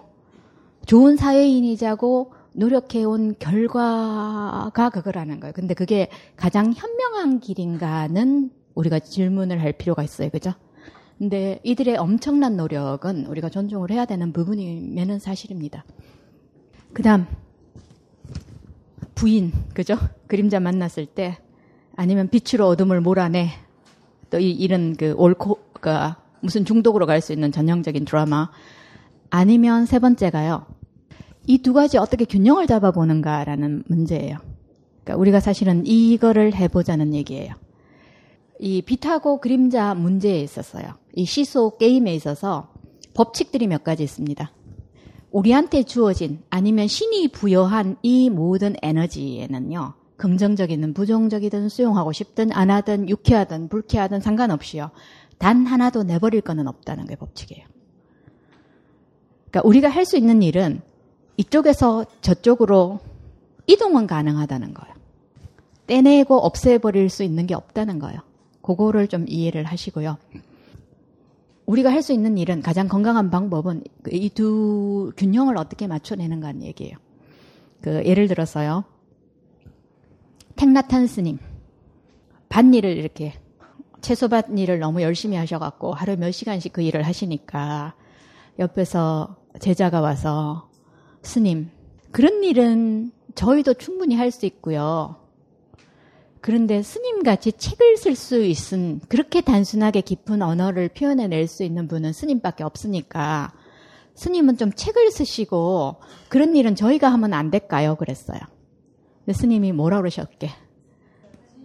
좋은 0.86 1.16
사회인이자고 1.16 2.32
노력해온 2.54 3.36
결과가 3.38 4.90
그거라는 4.90 5.40
거예요. 5.40 5.52
근데 5.52 5.74
그게 5.74 6.08
가장 6.36 6.72
현명한 6.72 7.40
길인가는 7.40 8.50
우리가 8.74 8.98
질문을 8.98 9.60
할 9.62 9.72
필요가 9.72 10.02
있어요. 10.02 10.30
그죠? 10.30 10.52
근데 11.18 11.60
이들의 11.62 11.96
엄청난 11.96 12.56
노력은 12.56 13.26
우리가 13.26 13.48
존중을 13.48 13.90
해야 13.90 14.04
되는 14.06 14.32
부분이면은 14.32 15.18
사실입니다. 15.18 15.84
그 16.92 17.02
다음, 17.02 17.26
부인, 19.14 19.52
그죠? 19.72 19.96
그림자 20.26 20.58
만났을 20.58 21.06
때, 21.06 21.38
아니면 21.94 22.28
빛으로 22.28 22.66
어둠을 22.66 23.00
몰아내, 23.00 23.50
또 24.30 24.38
이, 24.40 24.50
이런 24.50 24.96
그 24.96 25.14
옳고가 25.16 26.16
무슨 26.40 26.64
중독으로 26.64 27.06
갈 27.06 27.20
수 27.20 27.32
있는 27.32 27.52
전형적인 27.52 28.04
드라마, 28.04 28.50
아니면 29.30 29.86
세 29.86 29.98
번째가요. 30.00 30.66
이 31.46 31.58
두 31.58 31.72
가지 31.72 31.98
어떻게 31.98 32.24
균형을 32.24 32.66
잡아보는가라는 32.66 33.84
문제예요. 33.86 34.38
그러니까 35.04 35.20
우리가 35.20 35.40
사실은 35.40 35.84
이거를 35.86 36.54
해보자는 36.54 37.14
얘기예요. 37.14 37.54
이 38.60 38.82
빛하고 38.82 39.40
그림자 39.40 39.94
문제에 39.94 40.40
있었어요. 40.40 40.94
이 41.14 41.24
시소 41.24 41.76
게임에 41.78 42.14
있어서 42.14 42.72
법칙들이 43.14 43.66
몇 43.66 43.82
가지 43.82 44.04
있습니다. 44.04 44.52
우리한테 45.32 45.82
주어진 45.82 46.42
아니면 46.50 46.86
신이 46.86 47.28
부여한 47.28 47.96
이 48.02 48.30
모든 48.30 48.76
에너지에는요. 48.82 49.94
긍정적이든 50.16 50.94
부정적이든 50.94 51.68
수용하고 51.68 52.12
싶든 52.12 52.52
안 52.52 52.70
하든 52.70 53.08
유쾌하든 53.08 53.68
불쾌하든 53.68 54.20
상관없이요. 54.20 54.90
단 55.38 55.66
하나도 55.66 56.04
내버릴 56.04 56.42
거는 56.42 56.68
없다는 56.68 57.06
게 57.06 57.16
법칙이에요. 57.16 57.66
그러니까 59.50 59.68
우리가 59.68 59.88
할 59.88 60.04
수 60.04 60.16
있는 60.16 60.42
일은 60.42 60.82
이쪽에서 61.36 62.04
저쪽으로 62.20 63.00
이동은 63.66 64.06
가능하다는 64.06 64.74
거예요. 64.74 64.94
떼내고 65.86 66.36
없애버릴 66.38 67.08
수 67.08 67.22
있는 67.22 67.46
게 67.46 67.54
없다는 67.54 67.98
거예요. 67.98 68.20
그거를 68.62 69.08
좀 69.08 69.24
이해를 69.28 69.64
하시고요. 69.64 70.16
우리가 71.66 71.90
할 71.90 72.02
수 72.02 72.12
있는 72.12 72.38
일은 72.38 72.60
가장 72.60 72.88
건강한 72.88 73.30
방법은 73.30 73.84
이 74.10 74.28
두 74.30 75.12
균형을 75.16 75.56
어떻게 75.56 75.86
맞춰내는가 75.86 76.48
하는 76.48 76.62
얘기예요. 76.62 76.96
그 77.80 78.04
예를 78.04 78.28
들어서요. 78.28 78.84
탱나탄 80.56 81.06
스님 81.06 81.38
밭일을 82.48 82.96
이렇게 82.96 83.34
채소밭 84.02 84.46
일을 84.58 84.80
너무 84.80 85.02
열심히 85.02 85.36
하셔갖고 85.36 85.94
하루 85.94 86.16
몇 86.16 86.30
시간씩 86.32 86.72
그 86.72 86.82
일을 86.82 87.04
하시니까 87.04 87.94
옆에서 88.58 89.36
제자가 89.60 90.00
와서 90.00 90.68
스님 91.22 91.70
그런 92.10 92.44
일은 92.44 93.12
저희도 93.34 93.74
충분히 93.74 94.14
할 94.16 94.30
수 94.30 94.46
있고요. 94.46 95.16
그런데 96.40 96.82
스님같이 96.82 97.52
책을 97.52 97.96
쓸 97.96 98.16
수 98.16 98.42
있은 98.42 99.00
그렇게 99.08 99.40
단순하게 99.40 100.00
깊은 100.00 100.42
언어를 100.42 100.88
표현해낼 100.88 101.46
수 101.46 101.62
있는 101.62 101.86
분은 101.86 102.12
스님밖에 102.12 102.64
없으니까 102.64 103.52
스님은 104.16 104.56
좀 104.56 104.72
책을 104.72 105.12
쓰시고 105.12 105.96
그런 106.28 106.56
일은 106.56 106.74
저희가 106.74 107.10
하면 107.12 107.32
안 107.32 107.50
될까요? 107.50 107.94
그랬어요. 107.94 108.40
스님이 109.32 109.70
뭐라 109.72 109.98
그러셨게? 109.98 110.50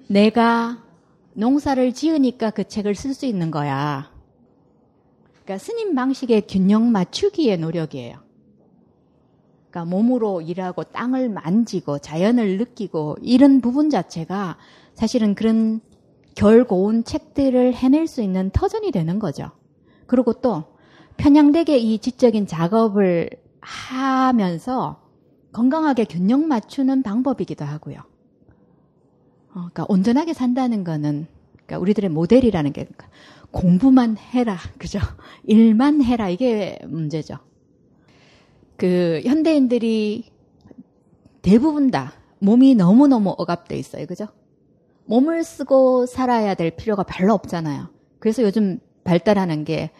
내가 0.07 0.83
농사를 1.33 1.93
지으니까 1.93 2.51
그 2.51 2.63
책을 2.63 2.93
쓸 2.93 3.15
수 3.15 3.25
있는 3.25 3.49
거야. 3.49 4.11
그러니까 5.43 5.57
스님 5.57 5.95
방식의 5.95 6.43
균형 6.47 6.91
맞추기의 6.91 7.57
노력이에요. 7.57 8.26
그러니까 9.77 9.85
몸으로 9.85 10.41
일하고 10.41 10.83
땅을 10.83 11.29
만지고 11.29 11.99
자연을 11.99 12.57
느끼고 12.57 13.17
이런 13.21 13.61
부분 13.61 13.91
자체가 13.91 14.57
사실은 14.95 15.35
그런 15.35 15.81
결고운 16.33 17.03
책들을 17.03 17.73
해낼 17.75 18.07
수 18.07 18.23
있는 18.23 18.49
터전이 18.51 18.91
되는 18.91 19.19
거죠. 19.19 19.51
그리고 20.07 20.33
또 20.33 20.63
편향되게 21.17 21.77
이 21.77 21.99
지적인 21.99 22.47
작업을 22.47 23.29
하면서 23.59 25.01
건강하게 25.51 26.05
균형 26.05 26.47
맞추는 26.47 27.03
방법이기도 27.03 27.63
하고요. 27.63 27.97
어, 27.99 29.53
그러니까 29.53 29.85
온전하게 29.89 30.33
산다는 30.33 30.83
거는 30.83 31.27
그러니까 31.53 31.79
우리들의 31.79 32.09
모델이라는 32.09 32.73
게 32.73 32.87
공부만 33.51 34.17
해라, 34.17 34.57
그죠? 34.77 34.99
일만 35.45 36.03
해라 36.03 36.29
이게 36.29 36.79
문제죠. 36.87 37.46
그 38.77 39.21
현대인들이 39.25 40.31
대부분 41.41 41.91
다 41.91 42.13
몸이 42.39 42.75
너무너무 42.75 43.33
억압돼 43.37 43.77
있어요. 43.77 44.05
그죠? 44.05 44.27
몸을 45.05 45.43
쓰고 45.43 46.05
살아야 46.05 46.53
될 46.53 46.71
필요가 46.71 47.03
별로 47.03 47.33
없잖아요. 47.33 47.89
그래서 48.19 48.43
요즘 48.43 48.79
발달하는 49.03 49.63
게 49.63 49.91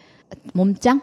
몸짱? 0.54 1.00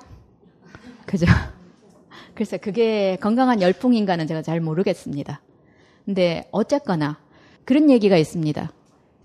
그죠? 1.05 1.25
그래서 2.33 2.57
그게 2.57 3.17
건강한 3.21 3.61
열풍인가는 3.61 4.27
제가 4.27 4.41
잘 4.41 4.61
모르겠습니다. 4.61 5.41
근데 6.05 6.47
어쨌거나 6.51 7.19
그런 7.65 7.89
얘기가 7.89 8.15
있습니다. 8.17 8.71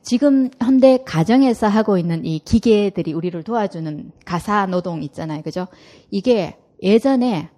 지금 0.02 0.48
현대 0.58 0.98
가정에서 1.04 1.68
하고 1.68 1.98
있는 1.98 2.24
이 2.24 2.38
기계들이 2.38 3.12
우리를 3.12 3.42
도와주는 3.42 4.12
가사 4.24 4.66
노동 4.66 5.02
있잖아요. 5.02 5.42
그죠? 5.42 5.66
이게 6.10 6.56
예전에 6.82 7.50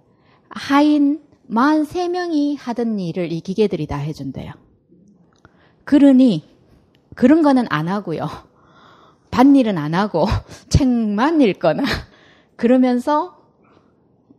하인 0.55 1.21
43명이 1.49 2.57
하던 2.59 2.99
일을 2.99 3.31
이 3.31 3.41
기계들이 3.41 3.87
다 3.87 3.97
해준대요. 3.97 4.53
그러니 5.83 6.47
그런 7.15 7.41
거는 7.41 7.65
안 7.69 7.87
하고요. 7.87 8.27
밭일은 9.31 9.77
안 9.77 9.93
하고 9.95 10.25
책만 10.69 11.41
읽거나 11.41 11.83
그러면서 12.55 13.41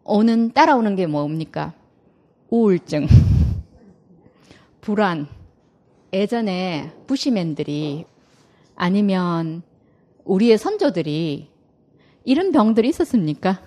오는 0.04 0.52
따라오는 0.52 0.96
게 0.96 1.06
뭡니까? 1.06 1.74
우울증, 2.48 3.06
불안. 4.80 5.26
예전에 6.12 6.92
부시맨들이 7.08 8.04
아니면 8.76 9.62
우리의 10.24 10.58
선조들이 10.58 11.50
이런 12.22 12.52
병들이 12.52 12.88
있었습니까? 12.88 13.60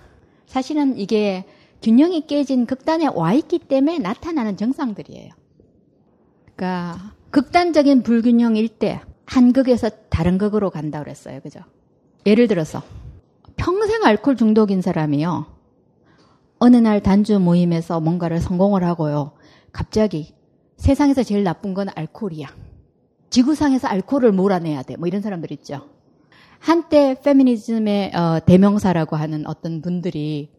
사실은 0.46 0.96
이게 0.96 1.44
균형이 1.82 2.26
깨진 2.26 2.66
극단에 2.66 3.06
와 3.06 3.32
있기 3.34 3.58
때문에 3.60 3.98
나타나는 3.98 4.56
증상들이에요. 4.56 5.32
그러니까 6.56 7.14
극단적인 7.30 8.02
불균형일 8.02 8.68
때 8.68 9.00
한 9.28 9.52
극에서 9.52 9.90
다른 10.08 10.38
극으로 10.38 10.70
간다 10.70 11.00
그랬어요. 11.02 11.40
그죠? 11.40 11.60
예를 12.24 12.48
들어서 12.48 12.82
평생 13.56 14.02
알코올 14.02 14.36
중독인 14.36 14.80
사람이요. 14.80 15.44
어느 16.58 16.76
날 16.76 17.02
단주 17.02 17.38
모임에서 17.38 18.00
뭔가를 18.00 18.40
성공을 18.40 18.82
하고요. 18.84 19.32
갑자기 19.70 20.34
세상에서 20.78 21.22
제일 21.24 21.44
나쁜 21.44 21.74
건 21.74 21.88
알코올이야. 21.94 22.48
지구상에서 23.28 23.86
알코올을 23.88 24.32
몰아내야 24.32 24.82
돼. 24.82 24.96
뭐 24.96 25.06
이런 25.06 25.20
사람들 25.20 25.52
있죠. 25.52 25.90
한때 26.58 27.14
페미니즘의 27.22 28.16
어, 28.16 28.40
대명사라고 28.46 29.16
하는 29.16 29.46
어떤 29.46 29.82
분들이 29.82 30.50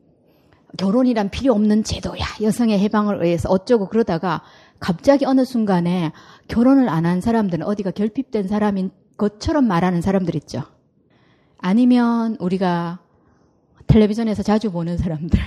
결혼이란 0.77 1.29
필요 1.29 1.53
없는 1.53 1.83
제도야. 1.83 2.23
여성의 2.41 2.79
해방을 2.79 3.21
위해서 3.23 3.49
어쩌고 3.49 3.89
그러다가 3.89 4.41
갑자기 4.79 5.25
어느 5.25 5.43
순간에 5.43 6.11
결혼을 6.47 6.87
안 6.89 7.05
한 7.05 7.21
사람들은 7.21 7.65
어디가 7.65 7.91
결핍된 7.91 8.47
사람인 8.47 8.91
것처럼 9.17 9.67
말하는 9.67 10.01
사람들 10.01 10.35
있죠. 10.35 10.63
아니면 11.57 12.37
우리가 12.39 12.99
텔레비전에서 13.87 14.43
자주 14.43 14.71
보는 14.71 14.97
사람들. 14.97 15.39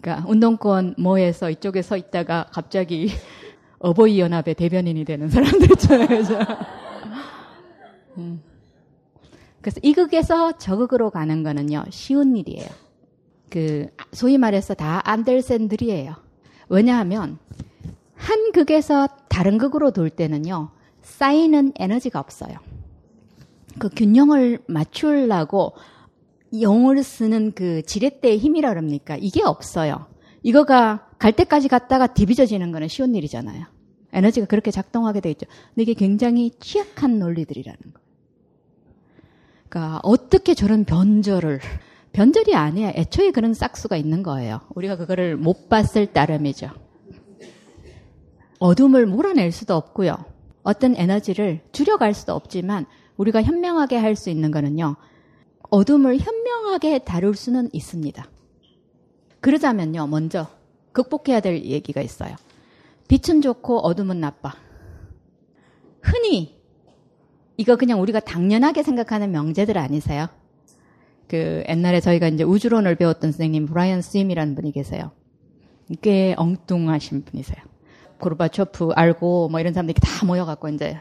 그러니까 0.00 0.28
운동권 0.28 0.94
모에서 0.98 1.50
이쪽에 1.50 1.82
서 1.82 1.96
있다가 1.96 2.46
갑자기 2.52 3.10
어버이 3.80 4.20
연합의 4.20 4.54
대변인이 4.54 5.04
되는 5.04 5.28
사람들 5.28 5.70
있잖아요. 5.72 6.22
음. 8.18 8.40
그래서 9.60 9.80
이 9.82 9.92
극에서 9.92 10.52
저 10.58 10.76
극으로 10.76 11.10
가는 11.10 11.42
거는요, 11.42 11.84
쉬운 11.90 12.36
일이에요. 12.36 12.83
그, 13.50 13.86
소위 14.12 14.38
말해서 14.38 14.74
다 14.74 15.00
안델센들이에요. 15.04 16.14
왜냐하면, 16.68 17.38
한 18.14 18.52
극에서 18.52 19.08
다른 19.28 19.58
극으로 19.58 19.90
돌 19.90 20.10
때는요, 20.10 20.70
쌓이는 21.02 21.72
에너지가 21.76 22.18
없어요. 22.18 22.56
그 23.78 23.88
균형을 23.88 24.60
맞추려고 24.66 25.74
영을 26.60 27.02
쓰는 27.02 27.52
그 27.52 27.82
지렛대의 27.82 28.38
힘이라 28.38 28.70
그럽니까? 28.70 29.16
이게 29.16 29.42
없어요. 29.42 30.06
이거가 30.42 31.08
갈 31.18 31.32
때까지 31.32 31.68
갔다가 31.68 32.06
디비져지는 32.06 32.70
거는 32.70 32.88
쉬운 32.88 33.14
일이잖아요. 33.14 33.66
에너지가 34.12 34.46
그렇게 34.46 34.70
작동하게 34.70 35.20
돼 35.20 35.30
있죠. 35.32 35.46
근데 35.74 35.82
이게 35.82 35.94
굉장히 35.94 36.52
취약한 36.60 37.18
논리들이라는 37.18 37.78
거예요. 37.80 38.04
그러니까 39.68 40.00
어떻게 40.04 40.54
저런 40.54 40.84
변절을 40.84 41.60
변절이 42.14 42.54
아니야. 42.54 42.92
애초에 42.94 43.32
그런 43.32 43.54
싹수가 43.54 43.96
있는 43.96 44.22
거예요. 44.22 44.60
우리가 44.76 44.96
그거를 44.96 45.36
못 45.36 45.68
봤을 45.68 46.06
따름이죠. 46.06 46.70
어둠을 48.60 49.04
몰아낼 49.06 49.50
수도 49.50 49.74
없고요. 49.74 50.14
어떤 50.62 50.94
에너지를 50.96 51.60
줄여갈 51.72 52.14
수도 52.14 52.32
없지만 52.32 52.86
우리가 53.16 53.42
현명하게 53.42 53.96
할 53.96 54.14
수 54.14 54.30
있는 54.30 54.52
거는요. 54.52 54.94
어둠을 55.70 56.18
현명하게 56.18 57.00
다룰 57.00 57.34
수는 57.34 57.68
있습니다. 57.72 58.24
그러자면요. 59.40 60.06
먼저 60.06 60.46
극복해야 60.92 61.40
될 61.40 61.64
얘기가 61.64 62.00
있어요. 62.00 62.36
빛은 63.08 63.42
좋고 63.42 63.80
어둠은 63.80 64.20
나빠. 64.20 64.54
흔히 66.00 66.62
이거 67.56 67.74
그냥 67.74 68.00
우리가 68.00 68.20
당연하게 68.20 68.84
생각하는 68.84 69.32
명제들 69.32 69.76
아니세요? 69.76 70.28
그 71.28 71.64
옛날에 71.68 72.00
저희가 72.00 72.28
이제 72.28 72.44
우주론을 72.44 72.96
배웠던 72.96 73.32
선생님 73.32 73.66
브라이언 73.66 74.02
스임이라는 74.02 74.54
분이 74.54 74.72
계세요. 74.72 75.12
꽤 76.02 76.34
엉뚱하신 76.36 77.24
분이세요. 77.24 77.58
고르바초프 78.20 78.90
알고 78.94 79.48
뭐 79.48 79.60
이런 79.60 79.72
사람들이 79.72 80.00
다 80.00 80.26
모여갖고 80.26 80.68
이제 80.68 80.98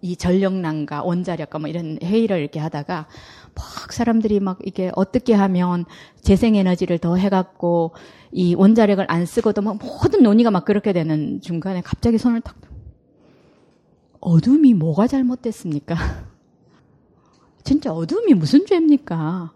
이 0.00 0.16
전력난과 0.16 1.02
원자력과 1.02 1.58
뭐 1.58 1.68
이런 1.68 1.98
회의를 2.02 2.38
이렇게 2.38 2.60
하다가 2.60 3.08
막 3.54 3.92
사람들이 3.92 4.40
막 4.40 4.58
이게 4.64 4.92
어떻게 4.94 5.34
하면 5.34 5.84
재생에너지를 6.22 6.98
더 6.98 7.16
해갖고 7.16 7.94
이 8.30 8.54
원자력을 8.54 9.04
안 9.08 9.26
쓰고도 9.26 9.62
막 9.62 9.78
모든 9.78 10.22
논의가 10.22 10.50
막 10.50 10.64
그렇게 10.64 10.92
되는 10.92 11.40
중간에 11.40 11.80
갑자기 11.80 12.18
손을 12.18 12.40
탁 12.40 12.56
어둠이 14.20 14.74
뭐가 14.74 15.06
잘못됐습니까? 15.06 15.96
진짜 17.68 17.92
어둠이 17.92 18.32
무슨 18.32 18.64
죄입니까? 18.64 19.52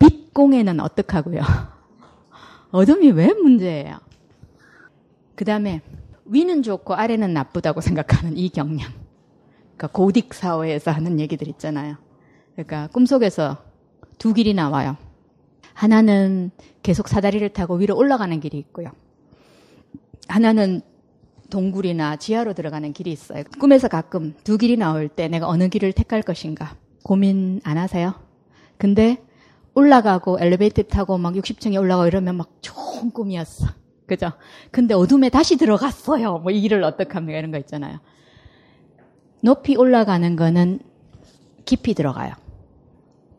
빛공해는 0.00 0.80
어떡하고요? 0.80 1.40
어둠이 2.72 3.12
왜 3.12 3.32
문제예요? 3.32 4.00
그 5.36 5.44
다음에 5.44 5.80
위는 6.24 6.64
좋고 6.64 6.94
아래는 6.94 7.32
나쁘다고 7.32 7.80
생각하는 7.80 8.36
이 8.36 8.48
경향. 8.48 8.90
그러니까 9.76 9.96
고딕 9.96 10.32
사회에서 10.32 10.90
하는 10.90 11.20
얘기들 11.20 11.46
있잖아요. 11.46 11.94
그러니까 12.54 12.88
꿈속에서 12.88 13.58
두 14.18 14.34
길이 14.34 14.54
나와요. 14.54 14.96
하나는 15.72 16.50
계속 16.82 17.06
사다리를 17.06 17.48
타고 17.50 17.76
위로 17.76 17.96
올라가는 17.96 18.40
길이 18.40 18.58
있고요. 18.58 18.90
하나는 20.26 20.82
동굴이나 21.52 22.16
지하로 22.16 22.54
들어가는 22.54 22.94
길이 22.94 23.12
있어요. 23.12 23.44
꿈에서 23.60 23.86
가끔 23.86 24.34
두 24.42 24.56
길이 24.56 24.78
나올 24.78 25.08
때 25.08 25.28
내가 25.28 25.46
어느 25.46 25.68
길을 25.68 25.92
택할 25.92 26.22
것인가 26.22 26.76
고민 27.02 27.60
안 27.62 27.76
하세요? 27.76 28.14
근데 28.78 29.22
올라가고 29.74 30.38
엘리베이터 30.40 30.82
타고 30.82 31.18
막 31.18 31.34
60층에 31.34 31.78
올라가고 31.78 32.06
이러면 32.08 32.36
막 32.36 32.48
좋은 32.62 33.10
꿈이었어. 33.10 33.66
그죠? 34.06 34.32
근데 34.70 34.94
어둠에 34.94 35.28
다시 35.28 35.56
들어갔어요. 35.58 36.38
뭐 36.38 36.50
이 36.52 36.60
길을 36.62 36.82
어떡합니까? 36.84 37.38
이런 37.38 37.50
거 37.50 37.58
있잖아요. 37.58 38.00
높이 39.42 39.76
올라가는 39.76 40.34
거는 40.36 40.80
깊이 41.66 41.92
들어가요. 41.94 42.32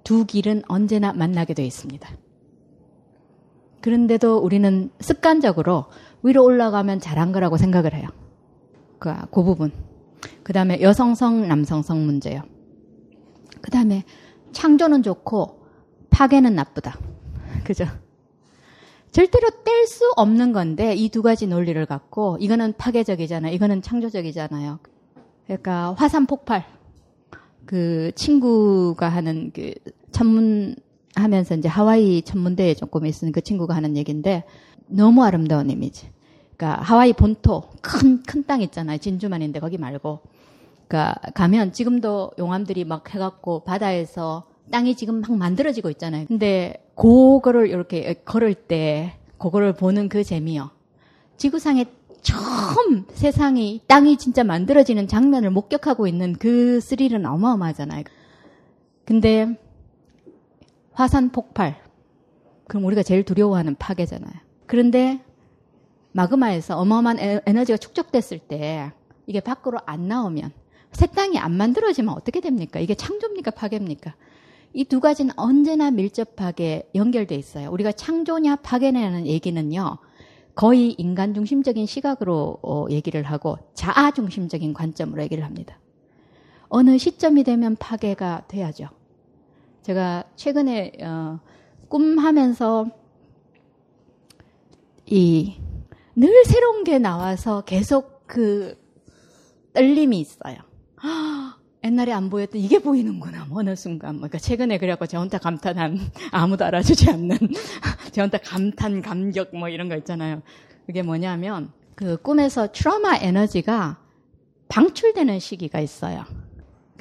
두 0.03 0.25
길은 0.25 0.63
언제나 0.67 1.13
만나게 1.13 1.53
되어 1.55 1.65
있습니다. 1.65 2.07
그런데도 3.83 4.37
우리는 4.37 4.89
습관적으로 5.01 5.87
위로 6.23 6.45
올라가면 6.45 7.01
잘한 7.01 7.33
거라고 7.33 7.57
생각을 7.57 7.93
해요. 7.93 8.07
그, 8.97 9.13
그 9.29 9.43
부분. 9.43 9.73
그 10.41 10.53
다음에 10.53 10.81
여성성, 10.81 11.49
남성성 11.49 12.05
문제요. 12.05 12.43
그 13.61 13.71
다음에 13.71 14.05
창조는 14.53 15.03
좋고 15.03 15.59
파괴는 16.11 16.55
나쁘다. 16.55 16.97
그죠? 17.65 17.85
절대로 19.11 19.49
뗄 19.65 19.85
수 19.85 20.09
없는 20.15 20.53
건데 20.53 20.95
이 20.95 21.09
두 21.09 21.21
가지 21.21 21.45
논리를 21.45 21.85
갖고 21.85 22.37
이거는 22.39 22.75
파괴적이잖아요. 22.77 23.53
이거는 23.53 23.81
창조적이잖아요. 23.81 24.79
그러니까 25.45 25.93
화산 25.97 26.25
폭발. 26.25 26.65
그 27.65 28.13
친구가 28.15 29.09
하는 29.09 29.51
그 29.53 29.73
천문 30.13 30.77
하면서 31.15 31.55
이제 31.55 31.67
하와이 31.67 32.21
천문대에 32.23 32.73
조금 32.75 33.05
있은 33.05 33.31
그 33.31 33.41
친구가 33.41 33.75
하는 33.75 33.97
얘기인데 33.97 34.43
너무 34.87 35.23
아름다운 35.23 35.69
이미지. 35.69 36.07
그러니까 36.57 36.81
하와이 36.81 37.13
본토 37.13 37.63
큰 37.81 38.23
큰 38.27 38.43
땅 38.43 38.61
있잖아요. 38.61 38.97
진주만인데 38.97 39.59
거기 39.59 39.77
말고. 39.77 40.21
그러니까 40.87 41.15
가면 41.33 41.73
지금도 41.73 42.31
용암들이 42.37 42.85
막 42.85 43.13
해갖고 43.13 43.63
바다에서 43.63 44.43
땅이 44.71 44.95
지금 44.95 45.21
막 45.21 45.35
만들어지고 45.35 45.89
있잖아요. 45.91 46.25
근데 46.27 46.85
그거를 46.95 47.67
이렇게 47.69 48.13
걸을 48.25 48.53
때 48.53 49.13
그거를 49.37 49.73
보는 49.73 50.09
그 50.09 50.23
재미요. 50.23 50.69
지구상에 51.37 51.85
처음 52.21 53.05
세상이 53.13 53.81
땅이 53.87 54.17
진짜 54.17 54.43
만들어지는 54.43 55.07
장면을 55.07 55.49
목격하고 55.49 56.07
있는 56.07 56.33
그 56.33 56.79
스릴은 56.79 57.25
어마어마하잖아요. 57.25 58.03
근데 59.05 59.57
화산 60.93 61.29
폭발. 61.31 61.81
그럼 62.67 62.85
우리가 62.85 63.03
제일 63.03 63.23
두려워하는 63.23 63.75
파괴잖아요. 63.75 64.33
그런데 64.67 65.21
마그마에서 66.13 66.77
어마어마한 66.77 67.19
에- 67.19 67.41
에너지가 67.45 67.77
축적됐을 67.77 68.39
때 68.39 68.91
이게 69.25 69.39
밖으로 69.39 69.79
안 69.85 70.07
나오면 70.07 70.51
새 70.91 71.07
땅이 71.07 71.39
안 71.39 71.51
만들어지면 71.53 72.13
어떻게 72.13 72.39
됩니까? 72.39 72.79
이게 72.79 72.93
창조입니까? 72.95 73.51
파괴입니까? 73.51 74.15
이 74.75 74.85
두 74.85 74.99
가지는 74.99 75.33
언제나 75.37 75.91
밀접하게 75.91 76.89
연결돼 76.95 77.35
있어요. 77.35 77.69
우리가 77.71 77.91
창조냐 77.91 78.57
파괴냐는 78.57 79.27
얘기는요. 79.27 79.97
거의 80.55 80.93
인간 80.97 81.33
중심적인 81.33 81.85
시각으로 81.85 82.59
어, 82.63 82.85
얘기를 82.89 83.23
하고 83.23 83.57
자아 83.75 84.11
중심적인 84.11 84.73
관점으로 84.73 85.21
얘기를 85.23 85.43
합니다. 85.43 85.77
어느 86.69 86.97
시점이 86.97 87.43
되면 87.43 87.75
파괴가 87.75 88.45
돼야죠. 88.47 88.87
제가 89.83 90.23
최근에 90.35 90.93
어, 91.03 91.39
꿈하면서 91.89 92.87
이 95.07 95.63
늘 96.15 96.45
새로운 96.45 96.83
게 96.83 96.99
나와서 96.99 97.61
계속 97.61 98.27
그 98.27 98.77
떨림이 99.73 100.19
있어요. 100.19 100.57
옛날에 101.83 102.13
안 102.13 102.29
보였던 102.29 102.61
이게 102.61 102.79
보이는구나. 102.79 103.45
뭐 103.45 103.59
어느 103.59 103.75
순간. 103.75 104.15
뭐 104.15 104.19
그러니까 104.27 104.37
최근에 104.37 104.77
그래갖고 104.77 105.07
저 105.07 105.19
혼자 105.19 105.37
감탄한 105.37 105.99
아무도 106.31 106.65
알아주지 106.65 107.09
않는 107.09 107.37
저 108.13 108.21
혼자 108.21 108.37
감탄 108.37 109.01
감격 109.01 109.55
뭐 109.55 109.69
이런 109.69 109.89
거 109.89 109.97
있잖아요. 109.97 110.41
그게 110.85 111.01
뭐냐면 111.01 111.71
그 111.95 112.17
꿈에서 112.21 112.71
트라우마 112.71 113.17
에너지가 113.17 113.97
방출되는 114.69 115.39
시기가 115.39 115.79
있어요. 115.79 116.23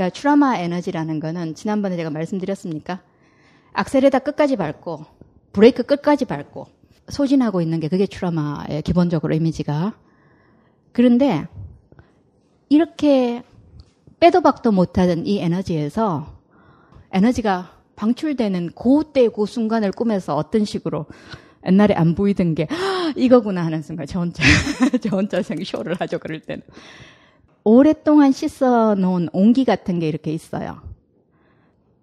그러니까 0.02 0.20
트라우마 0.20 0.56
에너지라는 0.58 1.20
거는 1.20 1.54
지난번에 1.54 1.96
제가 1.96 2.10
말씀드렸습니까? 2.10 3.02
악셀에다 3.72 4.18
끝까지 4.18 4.56
밟고 4.56 5.04
브레이크 5.52 5.84
끝까지 5.84 6.24
밟고 6.24 6.66
소진하고 7.08 7.60
있는 7.60 7.78
게 7.78 7.86
그게 7.86 8.06
트라우마의 8.06 8.82
기본적으로 8.82 9.32
이미지가. 9.34 9.94
그런데 10.90 11.46
이렇게 12.68 13.44
빼도 14.18 14.40
박도 14.40 14.72
못하던 14.72 15.24
이 15.24 15.38
에너지에서 15.38 16.40
에너지가 17.12 17.78
방출되는 17.94 18.70
그때 18.74 19.28
그 19.28 19.46
순간을 19.46 19.92
꿈에서 19.92 20.34
어떤 20.34 20.64
식으로 20.64 21.06
옛날에 21.64 21.94
안 21.94 22.16
보이던 22.16 22.56
게 22.56 22.66
"헉, 22.68 23.12
이거구나 23.16 23.64
하는 23.64 23.82
순간 23.82 24.06
저 24.06 24.18
혼자 24.18 24.42
저 25.00 25.14
혼자 25.14 25.42
생쇼를 25.42 25.94
하죠 26.00 26.18
그럴 26.18 26.40
때는 26.40 26.62
오랫동안 27.64 28.32
씻어 28.32 28.94
놓은 28.94 29.28
옹기 29.32 29.64
같은 29.64 29.98
게 29.98 30.08
이렇게 30.08 30.32
있어요. 30.32 30.80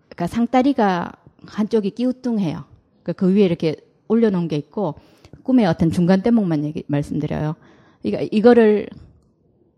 그러니까 0.08 0.28
상다리가 0.28 1.12
한쪽이 1.46 1.92
끼우뚱해요. 1.92 2.64
그러니까 3.04 3.14
그 3.14 3.34
위에 3.34 3.44
이렇게 3.46 3.76
올려놓은 4.08 4.48
게 4.48 4.56
있고 4.58 4.96
꿈의 5.44 5.66
어떤 5.66 5.92
중간 5.92 6.22
대목만 6.22 6.64
얘기 6.64 6.84
말씀드려요. 6.88 7.56
그러니까 8.02 8.28
이거를 8.32 8.88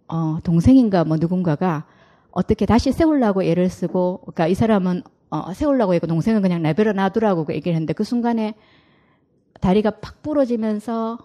어, 0.07 0.39
동생인가 0.43 1.03
뭐 1.05 1.17
누군가가 1.17 1.85
어떻게 2.31 2.65
다시 2.65 2.91
세우려고 2.91 3.43
애를 3.43 3.69
쓰고, 3.69 4.19
그러니까 4.21 4.47
이 4.47 4.53
사람은 4.53 5.03
어, 5.29 5.53
세우려고 5.53 5.93
했고 5.93 6.07
동생은 6.07 6.41
그냥 6.41 6.61
내버려 6.61 6.93
놔두라고 6.93 7.45
그 7.45 7.53
얘기를 7.53 7.73
했는데 7.73 7.93
그 7.93 8.03
순간에 8.03 8.55
다리가 9.61 9.91
팍 10.01 10.21
부러지면서 10.21 11.17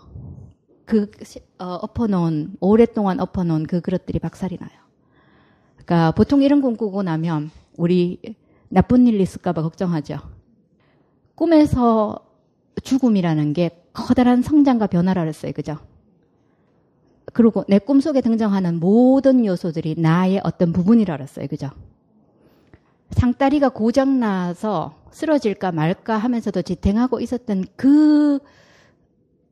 그 0.87 1.11
시- 1.23 1.41
어, 1.59 1.65
엎어놓은 1.83 2.57
오랫동안 2.61 3.21
엎어놓은 3.21 3.65
그 3.65 3.81
그릇들이 3.81 4.19
박살이 4.19 4.57
나요. 4.59 4.71
그러니까 5.75 6.13
보통 6.13 6.43
이런 6.43 6.63
꿈 6.63 6.77
꾸고 6.77 7.03
나면 7.03 7.51
우리 7.77 8.21
나쁜 8.69 9.07
일 9.07 9.21
있을까봐 9.21 9.63
걱정하죠. 9.63 10.19
꿈에서 11.35 12.21
죽음이라는 12.83 13.53
게 13.53 13.83
커다란 13.93 14.43
성장과 14.43 14.87
변화라 14.87 15.23
그랬어요, 15.23 15.53
그죠? 15.53 15.77
그리고 17.33 17.65
내 17.69 17.79
꿈속에 17.79 18.21
등장하는 18.21 18.79
모든 18.81 19.45
요소들이 19.45 19.97
나의 19.99 20.41
어떤 20.45 20.73
부분이라 20.73 21.17
그랬어요. 21.17 21.49
그죠? 21.49 21.71
상다리가 23.11 23.69
고장나서 23.71 24.95
쓰러질까 25.11 25.73
말까 25.73 26.17
하면서도 26.17 26.63
지탱하고 26.63 27.21
있었던 27.21 27.65
그 27.77 28.39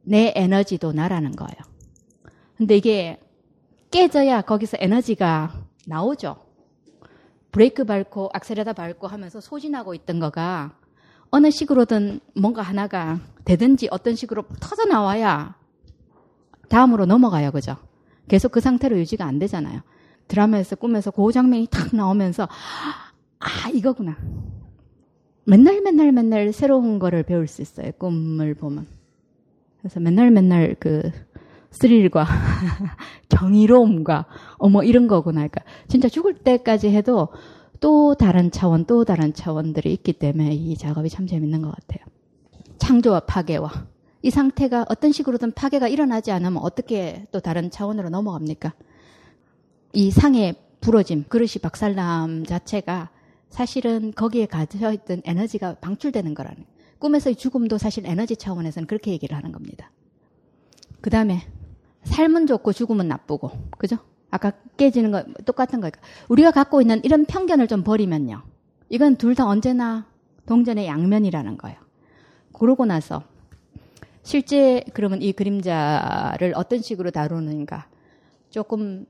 내 0.05 0.33
에너지도 0.37 0.93
나라는 0.93 1.33
거예요. 1.33 1.57
근데 2.57 2.77
이게 2.77 3.21
깨져야 3.91 4.43
거기서 4.43 4.77
에너지가 4.81 5.53
나오죠. 5.87 6.37
브레이크 7.51 7.85
밟고 7.85 8.31
악셀에다 8.33 8.73
밟고 8.73 9.07
하면서 9.07 9.41
소진하고 9.41 9.95
있던 9.95 10.19
거가 10.19 10.77
어느 11.31 11.51
식으로든 11.51 12.21
뭔가 12.37 12.63
하나가 12.63 13.21
되든지 13.45 13.89
어떤 13.91 14.15
식으로 14.15 14.45
터져 14.61 14.85
나와야 14.85 15.57
다음으로 16.69 17.07
넘어가요, 17.07 17.51
그죠? 17.53 17.77
계속 18.29 18.53
그 18.53 18.61
상태로 18.61 18.99
유지가 18.99 19.25
안 19.25 19.39
되잖아요. 19.39 19.83
드라마에서 20.29 20.77
꿈에서 20.77 21.11
그 21.11 21.31
장면이 21.31 21.69
탁 21.71 21.95
나오면서 21.95 22.49
아 23.39 23.69
이거구나. 23.71 24.17
맨날 25.45 25.83
맨날 25.83 26.11
맨날 26.13 26.53
새로운 26.53 26.99
거를 26.99 27.23
배울 27.23 27.47
수 27.47 27.63
있어요. 27.63 27.93
꿈을 27.99 28.55
보면. 28.55 28.87
그래서 29.85 30.01
맨날 30.01 30.31
맨날 30.31 30.75
그 30.81 31.13
스릴과 31.71 32.25
경이로움과 33.29 34.25
어머 34.57 34.83
이런 34.83 35.09
거구나. 35.09 35.47
그러니까 35.47 35.61
진짜 35.89 36.09
죽을 36.09 36.33
때까지 36.33 36.89
해도 36.89 37.29
또 37.81 38.15
다른 38.15 38.51
차원, 38.51 38.87
또 38.87 39.05
다른 39.05 39.35
차원들이 39.35 39.93
있기 39.93 40.15
때문에 40.15 40.55
이 40.55 40.75
작업이 40.79 41.11
참 41.11 41.27
재밌는 41.27 41.61
것 41.61 41.71
같아요. 41.71 42.03
창조와 42.79 43.21
파괴와 43.21 43.71
이 44.23 44.31
상태가 44.31 44.87
어떤 44.89 45.13
식으로든 45.13 45.53
파괴가 45.53 45.89
일어나지 45.89 46.33
않으면 46.33 46.63
어떻게 46.63 47.27
또 47.31 47.41
다른 47.41 47.71
차원으로 47.71 48.09
넘어갑니까? 48.09 48.73
이 49.93 50.11
상의 50.11 50.55
부러짐, 50.81 51.25
그릇이 51.29 51.57
박살남 51.61 52.47
자체가 52.47 53.11
사실은 53.51 54.15
거기에 54.15 54.47
가져있던 54.47 55.21
에너지가 55.27 55.75
방출되는 55.83 56.33
거라는. 56.33 56.65
꿈에서의 57.05 57.37
죽음도 57.37 57.77
사실 57.77 58.07
에너지 58.07 58.35
차원에서는 58.35 58.87
그렇게 58.87 59.11
얘기를 59.11 59.37
하는 59.37 59.53
겁니다. 59.53 59.91
그 61.03 61.11
다음에 61.11 61.43
삶은 62.05 62.47
좋고 62.47 62.73
죽음은 62.73 63.09
나쁘고, 63.09 63.51
그죠? 63.77 63.99
아까 64.31 64.53
깨지는 64.79 65.11
거 65.11 65.23
똑같은 65.45 65.83
거니까 65.83 66.01
우리가 66.29 66.51
갖고 66.51 66.81
있는 66.81 67.03
이런 67.05 67.27
편견을 67.27 67.69
좀 67.69 67.85
버리면요. 67.85 68.43
이건 68.89 69.17
둘 69.17 69.35
다 69.35 69.47
언제나 69.47 70.07
동전의 70.47 70.87
양면이라는 70.87 71.59
거예요. 71.59 71.77
그러고 72.55 72.87
나서 72.87 73.23
실제 74.23 74.83
그러면 74.95 75.21
이 75.21 75.33
그림자를 75.33 76.55
어떤 76.57 76.81
식으로 76.81 77.11
다루는가 77.11 77.87
조금 78.49 79.05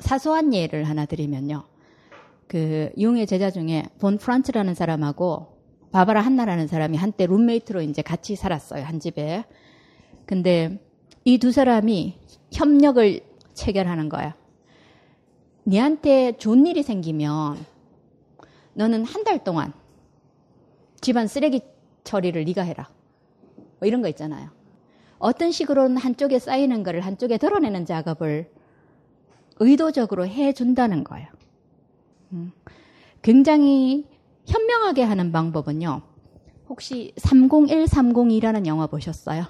사소한 0.00 0.52
예를 0.52 0.82
하나 0.84 1.06
드리면요. 1.06 1.62
그 2.48 2.90
융의 2.98 3.28
제자 3.28 3.52
중에 3.52 3.84
본 4.00 4.18
프란츠라는 4.18 4.74
사람하고 4.74 5.53
바바라 5.94 6.22
한나라는 6.22 6.66
사람이 6.66 6.96
한때 6.96 7.24
룸메이트로 7.24 7.80
이제 7.82 8.02
같이 8.02 8.34
살았어요 8.34 8.82
한 8.84 8.98
집에. 8.98 9.44
근데 10.26 10.80
이 11.24 11.38
두 11.38 11.52
사람이 11.52 12.18
협력을 12.52 13.20
체결하는 13.52 14.08
거야. 14.08 14.34
니한테 15.68 16.36
좋은 16.36 16.66
일이 16.66 16.82
생기면 16.82 17.64
너는 18.72 19.04
한 19.04 19.22
달 19.22 19.44
동안 19.44 19.72
집안 21.00 21.28
쓰레기 21.28 21.60
처리를 22.02 22.44
네가 22.44 22.62
해라. 22.62 22.90
뭐 23.78 23.86
이런 23.86 24.02
거 24.02 24.08
있잖아요. 24.08 24.50
어떤 25.20 25.52
식으로는 25.52 25.96
한쪽에 25.96 26.40
쌓이는 26.40 26.82
거를 26.82 27.02
한쪽에 27.02 27.38
덜어내는 27.38 27.86
작업을 27.86 28.50
의도적으로 29.60 30.26
해준다는 30.26 31.04
거예요. 31.04 31.28
음. 32.32 32.50
굉장히 33.22 34.06
현명하게 34.46 35.02
하는 35.02 35.32
방법은요. 35.32 36.02
혹시 36.68 37.12
30130이라는 37.16 38.66
영화 38.66 38.86
보셨어요? 38.86 39.44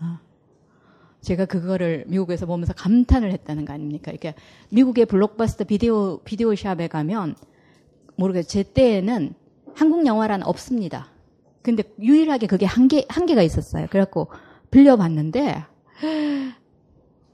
어. 0.00 0.18
제가 1.20 1.46
그거를 1.46 2.04
미국에서 2.06 2.46
보면서 2.46 2.72
감탄을 2.74 3.32
했다는 3.32 3.64
거 3.64 3.72
아닙니까? 3.72 4.10
이렇게 4.10 4.34
미국의 4.70 5.06
블록버스터 5.06 5.64
비디오 5.64 6.18
비디오 6.18 6.54
샵에 6.54 6.88
가면 6.88 7.36
모르겠어요. 8.16 8.48
제 8.48 8.62
때에는 8.62 9.34
한국 9.74 10.06
영화란 10.06 10.42
없습니다. 10.42 11.08
근데 11.62 11.82
유일하게 12.00 12.46
그게 12.46 12.64
한 12.64 12.88
개, 12.88 13.04
한 13.08 13.26
개가 13.26 13.42
있었어요. 13.42 13.88
그래갖고 13.90 14.28
빌려봤는데, 14.70 15.64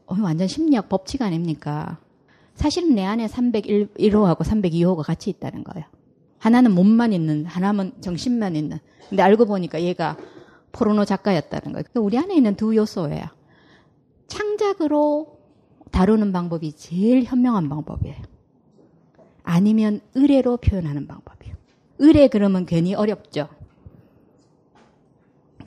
어, 0.06 0.16
완전 0.20 0.48
심리학 0.48 0.88
법칙 0.88 1.22
아닙니까? 1.22 1.98
사실은 2.54 2.94
내 2.94 3.04
안에 3.04 3.26
301호하고 3.26 4.38
302호가 4.38 5.02
같이 5.04 5.30
있다는 5.30 5.64
거예요. 5.64 5.86
하나는 6.42 6.72
몸만 6.72 7.12
있는, 7.12 7.46
하나는 7.46 7.92
정신만 8.00 8.56
있는. 8.56 8.80
근데 9.08 9.22
알고 9.22 9.46
보니까 9.46 9.80
얘가 9.80 10.16
포르노 10.72 11.04
작가였다는 11.04 11.72
거예요. 11.72 11.84
우리 12.04 12.18
안에 12.18 12.34
있는 12.34 12.56
두 12.56 12.74
요소예요. 12.74 13.26
창 14.26 14.56
창작으로 14.56 15.38
다루는 15.92 16.32
방법이 16.32 16.72
제일 16.72 17.22
현명한 17.22 17.68
방법이에요. 17.68 18.16
아니면 19.44 20.00
의뢰로 20.14 20.56
표현하는 20.56 21.06
방법이에요. 21.06 21.54
의뢰 21.98 22.26
그러면 22.26 22.66
괜히 22.66 22.94
어렵죠. 22.94 23.48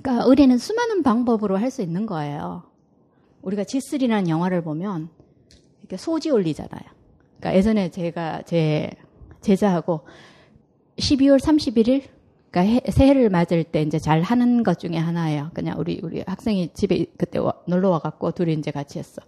그러니까 0.01 0.25
의뢰는 0.25 0.57
수많은 0.57 1.03
방법으로 1.03 1.55
할 1.57 1.71
수 1.71 1.83
있는 1.83 2.05
거예요. 2.05 2.63
우리가 3.43 3.63
지슬이라는 3.63 4.27
영화를 4.27 4.61
보면 4.61 5.07
이렇게 5.79 5.95
소지 5.95 6.31
올리잖아요. 6.31 6.83
그러니까 7.39 7.55
예전에 7.57 7.91
제가 7.91 8.41
제 8.41 8.91
제자하고 9.39 10.01
12월 10.97 11.39
31일 11.39 12.03
그러니까 12.51 12.91
새해를 12.91 13.29
맞을 13.29 13.63
때 13.65 13.81
이제 13.81 13.99
잘 13.99 14.21
하는 14.21 14.63
것 14.63 14.79
중에 14.79 14.95
하나예요. 14.97 15.51
그냥 15.53 15.77
우리 15.77 15.99
우리 16.01 16.23
학생이 16.25 16.69
집에 16.73 17.05
그때 17.17 17.37
와, 17.39 17.53
놀러 17.67 17.89
와 17.89 17.99
갖고 17.99 18.31
둘이 18.31 18.53
이제 18.53 18.71
같이 18.71 18.97
했어. 18.99 19.21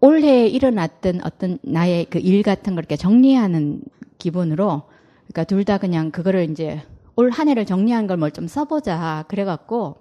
올해 0.00 0.46
일어났던 0.48 1.20
어떤 1.24 1.58
나의 1.62 2.06
그 2.06 2.18
일 2.18 2.42
같은 2.42 2.74
걸 2.74 2.82
이렇게 2.82 2.96
정리하는 2.96 3.82
기분으로 4.18 4.82
그러니까 5.28 5.44
둘 5.44 5.64
다 5.64 5.78
그냥 5.78 6.10
그거를 6.10 6.50
이제 6.50 6.82
올 7.16 7.30
한 7.30 7.48
해를 7.48 7.64
정리한 7.66 8.06
걸 8.08 8.16
뭘 8.18 8.32
좀 8.32 8.48
써보자 8.48 9.24
그래 9.28 9.44
갖고 9.44 9.96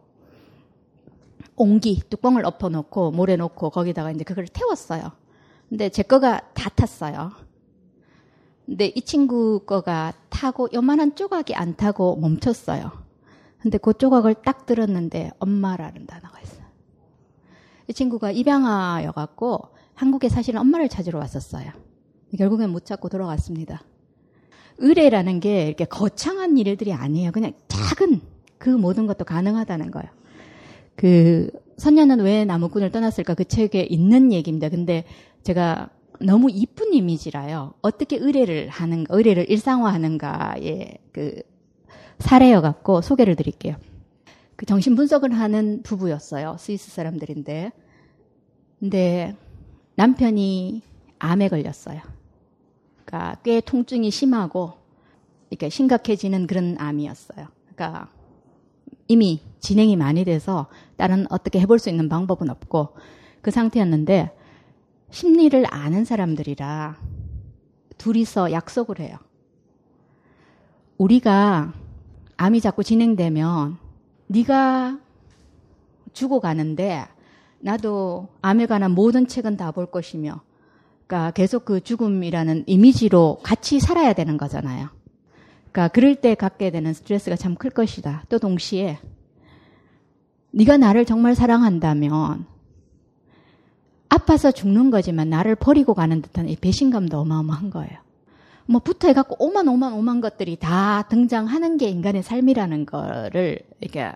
옹기 1.56 2.02
뚜껑을 2.10 2.46
엎어놓고 2.46 3.12
모래 3.12 3.36
놓고 3.36 3.70
거기다가 3.70 4.12
이제 4.12 4.24
그걸 4.24 4.48
태웠어요. 4.48 5.12
근데 5.70 5.90
제 5.90 6.02
거가 6.04 6.42
다 6.56 6.70
탔어요. 6.70 7.32
근데 8.66 8.86
이 8.88 9.02
친구 9.02 9.62
거가 9.66 10.14
타고 10.30 10.70
요만한 10.74 11.16
조각이 11.16 11.54
안 11.56 11.76
타고 11.76 12.16
멈췄어요. 12.16 12.92
근데 13.60 13.78
그 13.78 13.94
조각을 13.94 14.36
딱 14.36 14.66
들었는데 14.66 15.32
엄마라는 15.40 16.06
단어가 16.06 16.40
있어요. 16.42 16.66
이 17.88 17.94
친구가 17.94 18.32
입양아여 18.32 19.12
갖고 19.12 19.70
한국에 19.94 20.30
사실은 20.30 20.62
엄마를 20.62 20.90
찾으러 20.90 21.20
왔었어요. 21.20 21.72
결국엔 22.38 22.70
못 22.70 22.86
찾고 22.86 23.10
돌아갔습니다. 23.10 23.84
의뢰라는 24.78 25.40
게 25.40 25.68
이렇게 25.68 25.86
거창한 25.86 26.58
일들이 26.58 26.94
아니에요. 26.94 27.32
그냥 27.32 27.54
작은 27.68 28.22
그 28.58 28.70
모든 28.70 29.08
것도 29.08 29.26
가능하다는 29.26 29.92
거예요. 29.92 30.10
그 30.96 31.50
선녀는 31.78 32.22
왜 32.22 32.46
나무꾼을 32.46 32.92
떠났을까 32.92 33.34
그 33.34 33.46
책에 33.46 33.82
있는 33.82 34.32
얘기입니다. 34.32 34.70
근데 34.70 35.06
제가 35.44 35.90
너무 36.20 36.50
이쁜 36.52 36.94
이미지라요. 36.94 37.74
어떻게 37.82 38.18
의뢰를 38.18 38.70
하는가, 38.70 39.16
의뢰를 39.16 39.50
일상화하는가의 39.50 40.98
그 41.12 41.42
사례여 42.20 42.62
갖고 42.62 43.02
소개를 43.02 43.36
드릴게요. 43.36 43.76
그 44.56 44.66
정신 44.66 44.96
분석을 44.96 45.34
하는 45.34 45.82
부부였어요. 45.84 46.56
스위스 46.60 46.92
사람들인데. 46.92 47.72
근데 48.80 49.36
남편이 49.96 50.82
암에 51.20 51.50
걸렸어요. 51.50 52.02
그러니까 53.06 53.40
꽤 53.44 53.62
통증이 53.62 54.12
심하고 54.12 54.74
이렇게 55.50 55.70
심각해지는 55.70 56.48
그런 56.48 56.76
암이었어요. 56.80 57.48
그러니까 57.74 58.10
이미 59.08 59.42
진행이 59.60 59.96
많이 59.96 60.24
돼서 60.26 60.68
다른 60.98 61.26
어떻게 61.30 61.60
해볼 61.60 61.80
수 61.80 61.90
있는 61.90 62.10
방법은 62.10 62.50
없고 62.50 62.96
그 63.42 63.52
상태였는데 63.52 64.32
심리를 65.14 65.64
아는 65.72 66.06
사람들이라 66.06 66.98
둘이서 68.00 68.52
약속을 68.52 69.00
해요. 69.00 69.18
우리가 70.98 71.72
암이 72.36 72.60
자꾸 72.62 72.84
진행되면 72.84 73.78
네가 74.26 74.98
죽어가는데 76.14 77.06
나도 77.60 78.28
암에 78.42 78.66
관한 78.66 78.92
모든 78.92 79.28
책은 79.28 79.56
다 79.56 79.72
볼 79.72 79.86
것이며 79.86 80.42
그러니까 81.06 81.30
계속 81.32 81.64
그 81.66 81.80
죽음이라는 81.82 82.64
이미지로 82.66 83.38
같이 83.44 83.80
살아야 83.80 84.14
되는 84.14 84.36
거잖아요. 84.38 84.90
그러니까 85.72 85.88
그럴 85.90 86.16
때 86.16 86.34
갖게 86.34 86.72
되는 86.72 86.92
스트레스가 86.92 87.36
참 87.36 87.56
클 87.56 87.70
것이다. 87.70 88.24
또 88.30 88.40
동시에 88.40 88.98
네가 90.52 90.78
나를 90.78 91.06
정말 91.06 91.36
사랑한다면 91.36 92.48
아파서 94.14 94.52
죽는 94.52 94.92
거지만 94.92 95.32
나를 95.32 95.56
버리고 95.56 95.96
가는 95.96 96.22
듯한 96.22 96.48
이 96.48 96.56
배신감도 96.56 97.18
어마어마한 97.18 97.72
거예요. 97.72 97.98
뭐 98.68 98.80
붙어 98.80 99.08
해갖고 99.08 99.38
오만 99.40 99.68
오만 99.68 99.94
오만 99.94 100.22
것들이 100.22 100.56
다 100.56 101.02
등장하는 101.10 101.78
게 101.78 101.90
인간의 101.90 102.22
삶이라는 102.22 102.86
거를 102.86 103.58
이렇게 103.82 104.12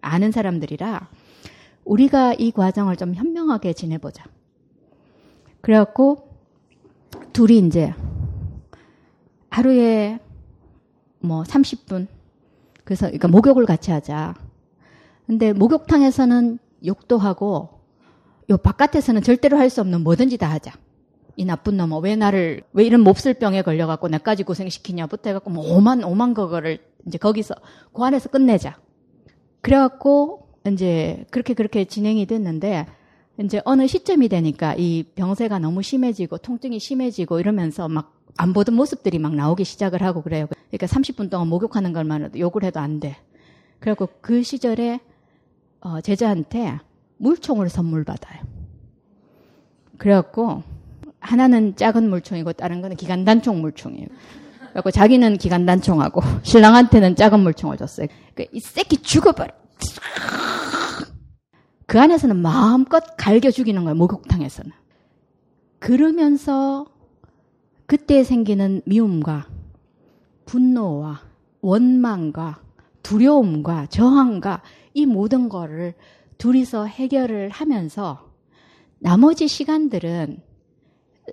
아는 0.00 0.32
사람들이라 0.32 1.06
우리가 1.84 2.32
이 2.32 2.50
과정을 2.50 2.96
좀 2.96 3.14
현명하게 3.14 3.74
지내보자. 3.74 4.24
그래갖고 5.60 6.30
둘이 7.34 7.58
이제 7.58 7.92
하루에 9.50 10.18
뭐 11.20 11.42
30분 11.42 12.06
그래서 12.84 13.04
그러니까 13.04 13.28
목욕을 13.28 13.66
같이 13.66 13.90
하자. 13.90 14.32
근데 15.26 15.52
목욕탕에서는 15.52 16.58
욕도 16.86 17.18
하고 17.18 17.81
요 18.52 18.56
바깥에서는 18.58 19.22
절대로 19.22 19.58
할 19.58 19.70
수 19.70 19.80
없는 19.80 20.02
뭐든지 20.02 20.36
다 20.38 20.50
하자. 20.50 20.72
이 21.36 21.44
나쁜 21.44 21.76
놈아 21.76 21.98
왜 21.98 22.14
나를 22.14 22.62
왜 22.72 22.84
이런 22.84 23.00
몹쓸 23.00 23.34
병에 23.34 23.62
걸려갖고 23.62 24.08
나까지 24.08 24.42
고생시키냐부터 24.44 25.30
해갖고 25.30 25.50
뭐 25.50 25.74
오만 25.74 26.04
오만 26.04 26.34
거거를 26.34 26.78
이제 27.06 27.18
거기서 27.18 27.54
그 27.92 28.02
안에서 28.02 28.28
끝내자. 28.28 28.78
그래갖고 29.62 30.48
이제 30.66 31.24
그렇게 31.30 31.54
그렇게 31.54 31.84
진행이 31.84 32.26
됐는데 32.26 32.86
이제 33.40 33.60
어느 33.64 33.86
시점이 33.86 34.28
되니까 34.28 34.74
이 34.76 35.04
병세가 35.14 35.58
너무 35.58 35.82
심해지고 35.82 36.38
통증이 36.38 36.78
심해지고 36.78 37.40
이러면서 37.40 37.88
막 37.88 38.22
안 38.36 38.52
보던 38.52 38.74
모습들이 38.74 39.18
막 39.18 39.34
나오기 39.34 39.64
시작을 39.64 40.02
하고 40.02 40.22
그래요. 40.22 40.46
그러니까 40.70 40.86
30분 40.86 41.30
동안 41.30 41.48
목욕하는 41.48 41.92
것만 41.92 42.32
욕을 42.36 42.64
해도 42.64 42.80
안 42.80 43.00
돼. 43.00 43.16
그래갖고 43.80 44.08
그 44.20 44.42
시절에 44.42 45.00
어, 45.80 46.00
제자한테 46.00 46.78
물총을 47.22 47.68
선물 47.68 48.04
받아요. 48.04 48.42
그래갖고 49.96 50.64
하나는 51.20 51.76
작은 51.76 52.10
물총이고 52.10 52.52
다른 52.54 52.82
거는 52.82 52.96
기관단총 52.96 53.60
물총이에요. 53.60 54.08
그래갖고 54.58 54.90
자기는 54.90 55.36
기관단총하고 55.38 56.20
신랑한테는 56.42 57.14
작은 57.14 57.40
물총을 57.40 57.76
줬어요. 57.76 58.08
그러니까 58.34 58.52
이 58.56 58.60
새끼 58.60 58.96
죽어버려. 58.96 59.52
그 61.86 62.00
안에서는 62.00 62.36
마음껏 62.36 63.04
갈겨 63.16 63.50
죽이는 63.50 63.84
거예요. 63.84 63.94
목욕탕에서는. 63.94 64.72
그러면서 65.78 66.86
그때 67.86 68.24
생기는 68.24 68.82
미움과 68.84 69.46
분노와 70.46 71.20
원망과 71.60 72.60
두려움과 73.02 73.86
저항과 73.86 74.62
이 74.94 75.06
모든 75.06 75.48
거를 75.48 75.94
둘이서 76.42 76.86
해결을 76.86 77.50
하면서 77.50 78.28
나머지 78.98 79.46
시간들은 79.46 80.42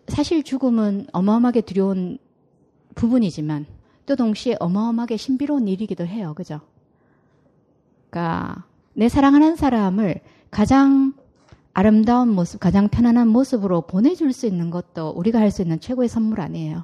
사실 0.07 0.43
죽음은 0.43 1.07
어마어마하게 1.11 1.61
두려운 1.61 2.19
부분이지만 2.93 3.65
또 4.05 4.15
동시에 4.15 4.57
어마어마하게 4.59 5.17
신비로운 5.17 5.67
일이기도 5.67 6.05
해요. 6.05 6.35
그죠? 6.37 6.61
그러니까 8.11 8.65
내 8.93 9.09
사랑하는 9.09 9.55
사람을 9.55 10.21
가장 10.51 11.13
아름다운 11.73 12.29
모습, 12.29 12.59
가장 12.59 12.87
편안한 12.87 13.29
모습으로 13.29 13.81
보내줄 13.87 14.31
수 14.31 14.45
있는 14.45 14.69
것도 14.69 15.09
우리가 15.09 15.39
할 15.39 15.49
수 15.49 15.63
있는 15.63 15.79
최고의 15.79 16.07
선물 16.07 16.39
아니에요. 16.39 16.83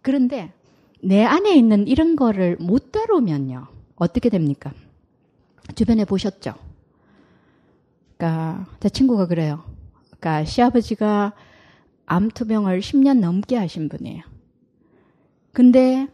그런데 0.00 0.54
내 1.02 1.22
안에 1.22 1.54
있는 1.54 1.86
이런 1.86 2.16
거를 2.16 2.56
못 2.60 2.92
다루면요. 2.92 3.66
어떻게 3.96 4.30
됩니까? 4.30 4.72
주변에 5.74 6.06
보셨죠? 6.06 6.54
그러니까 8.16 8.66
제 8.80 8.88
친구가 8.88 9.26
그래요. 9.26 9.64
그러니까 10.18 10.44
시아버지가 10.44 11.32
암투병을 12.06 12.80
10년 12.80 13.20
넘게 13.20 13.56
하신 13.56 13.88
분이에요. 13.88 14.22
근데 15.52 16.08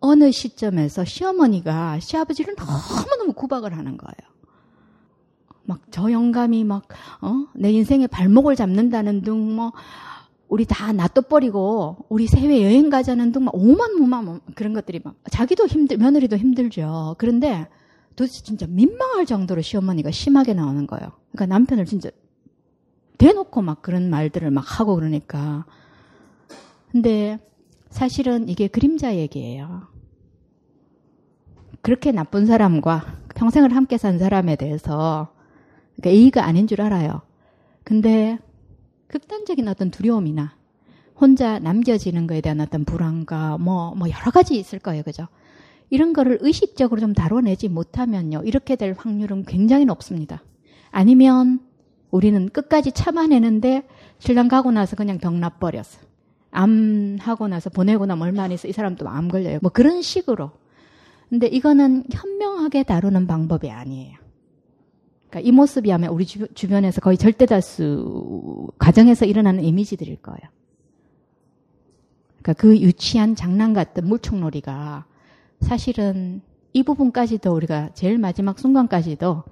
어느 0.00 0.30
시점에서 0.30 1.04
시어머니가 1.04 2.00
시아버지를 2.00 2.54
너무너무 2.56 3.32
구박을 3.34 3.76
하는 3.76 3.96
거예요. 3.96 4.30
막 5.64 5.80
저 5.90 6.10
영감이 6.10 6.64
막, 6.64 6.88
어? 7.20 7.46
내 7.54 7.70
인생의 7.70 8.08
발목을 8.08 8.56
잡는다는 8.56 9.22
등, 9.22 9.54
뭐, 9.54 9.72
우리 10.48 10.64
다 10.64 10.92
놔둬 10.92 11.22
버리고, 11.22 11.96
우리 12.08 12.26
해외 12.34 12.64
여행 12.64 12.90
가자는 12.90 13.32
등, 13.32 13.44
막, 13.44 13.54
오만, 13.54 13.92
오만, 14.00 14.40
그런 14.54 14.72
것들이 14.72 15.00
막, 15.04 15.14
자기도 15.30 15.66
힘들, 15.66 15.98
며느리도 15.98 16.36
힘들죠. 16.36 17.14
그런데 17.18 17.68
도대체 18.20 18.42
진짜 18.42 18.66
민망할 18.68 19.24
정도로 19.24 19.62
시어머니가 19.62 20.10
심하게 20.10 20.52
나오는 20.52 20.86
거예요. 20.86 21.10
그러니까 21.32 21.46
남편을 21.46 21.86
진짜 21.86 22.10
대놓고 23.16 23.62
막 23.62 23.80
그런 23.80 24.10
말들을 24.10 24.50
막 24.50 24.60
하고 24.78 24.94
그러니까. 24.94 25.64
근데 26.92 27.38
사실은 27.88 28.50
이게 28.50 28.68
그림자 28.68 29.16
얘기예요. 29.16 29.84
그렇게 31.80 32.12
나쁜 32.12 32.44
사람과 32.44 33.06
평생을 33.36 33.74
함께 33.74 33.96
산 33.96 34.18
사람에 34.18 34.56
대해서 34.56 35.32
그러니까 35.96 36.10
A가 36.10 36.44
아닌 36.44 36.66
줄 36.66 36.82
알아요. 36.82 37.22
근데 37.84 38.38
극단적인 39.06 39.66
어떤 39.66 39.90
두려움이나 39.90 40.54
혼자 41.18 41.58
남겨지는 41.58 42.26
거에 42.26 42.42
대한 42.42 42.60
어떤 42.60 42.84
불안과 42.84 43.56
뭐, 43.56 43.94
뭐 43.94 44.10
여러 44.10 44.30
가지 44.30 44.58
있을 44.58 44.78
거예요. 44.78 45.04
그죠? 45.04 45.26
이런 45.90 46.12
거를 46.12 46.38
의식적으로 46.40 47.00
좀 47.00 47.12
다뤄내지 47.12 47.68
못하면요. 47.68 48.42
이렇게 48.44 48.76
될 48.76 48.94
확률은 48.96 49.44
굉장히 49.44 49.84
높습니다. 49.84 50.42
아니면 50.90 51.60
우리는 52.10 52.48
끝까지 52.48 52.92
참아내는데 52.92 53.86
신랑 54.18 54.48
가고 54.48 54.70
나서 54.70 54.96
그냥 54.96 55.18
병 55.18 55.40
나버렸어. 55.40 56.00
암 56.52 57.16
하고 57.20 57.46
나서 57.48 57.70
보내고 57.70 58.06
나면 58.06 58.22
얼마 58.22 58.42
안 58.44 58.52
있어 58.52 58.66
이 58.66 58.72
사람 58.72 58.96
또 58.96 59.06
암 59.08 59.28
걸려요. 59.28 59.58
뭐 59.62 59.70
그런 59.70 60.02
식으로. 60.02 60.50
근데 61.28 61.46
이거는 61.46 62.04
현명하게 62.10 62.82
다루는 62.84 63.26
방법이 63.28 63.70
아니에요. 63.70 64.18
그러니까 65.28 65.48
이 65.48 65.52
모습이 65.52 65.92
아마 65.92 66.08
우리 66.08 66.26
주, 66.26 66.48
주변에서 66.54 67.00
거의 67.00 67.16
절대다수 67.16 68.68
가정에서 68.78 69.26
일어나는 69.26 69.62
이미지들일 69.62 70.16
거예요. 70.16 70.40
그러니까 72.42 72.52
그 72.54 72.76
유치한 72.80 73.36
장난 73.36 73.72
같은 73.72 74.08
물총놀이가 74.08 75.06
사실은 75.60 76.40
이 76.72 76.82
부분까지도 76.82 77.52
우리가 77.52 77.90
제일 77.94 78.18
마지막 78.18 78.58
순간까지도 78.58 79.44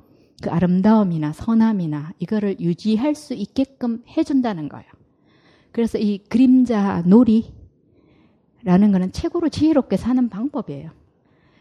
그 0.42 0.50
아름다움이나 0.50 1.32
선함이나 1.32 2.12
이거를 2.18 2.60
유지할 2.60 3.14
수 3.14 3.34
있게끔 3.34 4.02
해준다는 4.16 4.68
거예요. 4.68 4.86
그래서 5.72 5.98
이 5.98 6.18
그림자 6.18 7.02
놀이라는 7.06 7.52
거는 8.64 9.12
최고로 9.12 9.48
지혜롭게 9.48 9.96
사는 9.96 10.28
방법이에요. 10.28 10.90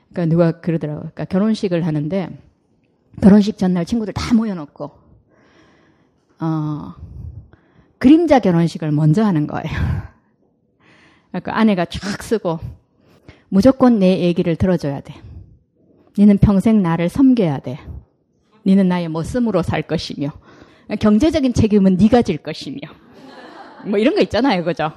그러니까 0.10 0.26
누가 0.26 0.62
그러더라고요. 0.62 1.02
그러니까 1.02 1.26
결혼식을 1.26 1.86
하는데 1.86 2.40
결혼식 3.22 3.58
전날 3.58 3.86
친구들 3.86 4.14
다 4.14 4.36
모여놓고 4.36 4.92
어, 6.40 6.94
그림자 7.98 8.40
결혼식을 8.40 8.92
먼저 8.92 9.24
하는 9.24 9.48
거예요. 9.48 9.66
그러니까 11.32 11.58
아내가 11.58 11.86
쫙 11.86 12.22
쓰고 12.22 12.60
무조건 13.50 14.00
내 14.00 14.20
얘기를 14.20 14.56
들어줘야 14.56 15.02
돼. 15.02 15.14
니는 16.18 16.38
평생 16.38 16.82
나를 16.82 17.10
섬겨야 17.10 17.60
돼. 17.60 17.80
니는 18.66 18.88
나의 18.88 19.08
모습으로 19.08 19.62
살 19.62 19.82
것이며 19.84 20.30
경제적인 21.00 21.54
책임은 21.54 21.98
네가 21.98 22.22
질 22.24 22.38
것이며 22.38 22.80
뭐 23.86 23.98
이런 24.00 24.16
거 24.16 24.22
있잖아요, 24.22 24.64
그죠? 24.64 24.92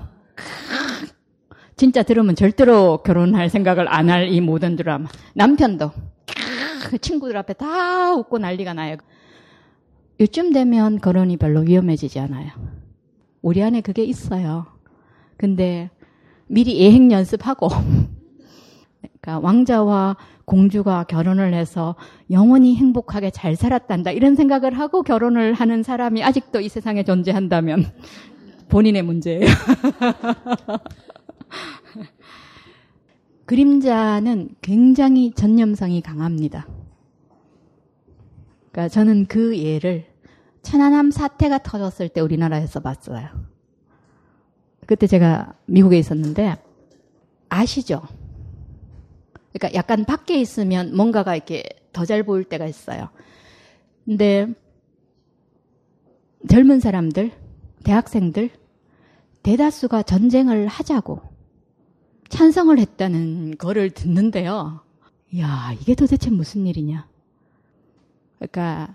진짜 1.76 2.02
들으면 2.02 2.34
절대로 2.34 3.02
결혼할 3.02 3.48
생각을 3.48 3.86
안 3.92 4.08
할 4.10 4.28
이 4.28 4.40
모든 4.40 4.76
드라마. 4.76 5.08
남편도 5.34 5.90
친구들 7.00 7.36
앞에 7.36 7.54
다 7.54 8.14
웃고 8.14 8.38
난리가 8.38 8.74
나요. 8.74 8.96
요즘 10.18 10.52
되면 10.52 10.98
결혼이 11.00 11.36
별로 11.36 11.60
위험해지지 11.60 12.18
않아요. 12.18 12.50
우리 13.42 13.62
안에 13.62 13.80
그게 13.80 14.02
있어요. 14.04 14.66
근데 15.36 15.90
미리 16.46 16.78
예행 16.80 17.10
연습하고 17.12 17.68
그러니까 19.20 19.46
왕자와 19.46 20.16
공주가 20.44 21.04
결혼을 21.04 21.54
해서 21.54 21.94
영원히 22.30 22.74
행복하게 22.76 23.30
잘 23.30 23.54
살았단다. 23.54 24.10
이런 24.12 24.34
생각을 24.34 24.78
하고 24.78 25.02
결혼을 25.02 25.52
하는 25.52 25.82
사람이 25.82 26.22
아직도 26.24 26.60
이 26.60 26.68
세상에 26.68 27.02
존재한다면 27.04 27.86
본인의 28.68 29.02
문제예요. 29.02 29.46
그림자는 33.46 34.50
굉장히 34.62 35.32
전념성이 35.32 36.00
강합니다. 36.00 36.68
그러니까 38.70 38.88
저는 38.88 39.26
그 39.26 39.58
예를 39.58 40.06
천안함 40.62 41.10
사태가 41.10 41.58
터졌을 41.58 42.08
때 42.08 42.20
우리나라에서 42.20 42.78
봤어요. 42.80 43.28
그때 44.86 45.06
제가 45.06 45.54
미국에 45.66 45.98
있었는데 45.98 46.56
아시죠? 47.48 48.02
그러니까 49.52 49.74
약간 49.78 50.04
밖에 50.04 50.40
있으면 50.40 50.94
뭔가가 50.96 51.34
이렇게 51.34 51.64
더 51.92 52.04
잘 52.04 52.22
보일 52.22 52.44
때가 52.44 52.66
있어요. 52.66 53.08
근데 54.04 54.46
젊은 56.48 56.80
사람들, 56.80 57.32
대학생들, 57.84 58.50
대다수가 59.42 60.02
전쟁을 60.04 60.66
하자고 60.68 61.20
찬성을 62.28 62.78
했다는 62.78 63.58
거를 63.58 63.90
듣는데요. 63.90 64.80
야, 65.38 65.74
이게 65.80 65.94
도대체 65.94 66.30
무슨 66.30 66.66
일이냐? 66.66 67.08
그러니까 68.38 68.94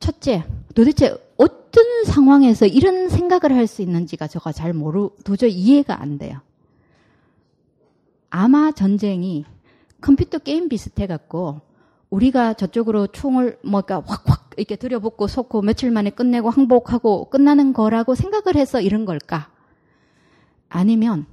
첫째, 0.00 0.44
도대체 0.74 1.16
어떤 1.36 2.04
상황에서 2.04 2.66
이런 2.66 3.08
생각을 3.08 3.56
할 3.56 3.66
수 3.66 3.82
있는지가 3.82 4.26
제가 4.26 4.52
잘 4.52 4.72
모르, 4.72 5.10
도저히 5.24 5.52
이해가 5.52 6.00
안 6.00 6.18
돼요. 6.18 6.40
아마 8.30 8.72
전쟁이 8.72 9.44
컴퓨터 10.04 10.36
게임 10.36 10.68
비슷해 10.68 11.06
갖고 11.06 11.62
우리가 12.10 12.52
저쪽으로 12.52 13.06
총을 13.06 13.58
뭐가 13.64 14.02
확확 14.04 14.50
이렇게 14.58 14.76
들여붓고 14.76 15.26
쏟고 15.26 15.62
며칠 15.62 15.90
만에 15.90 16.10
끝내고 16.10 16.50
항복하고 16.50 17.30
끝나는 17.30 17.72
거라고 17.72 18.14
생각을 18.14 18.54
해서 18.54 18.82
이런 18.82 19.06
걸까? 19.06 19.50
아니면 20.68 21.24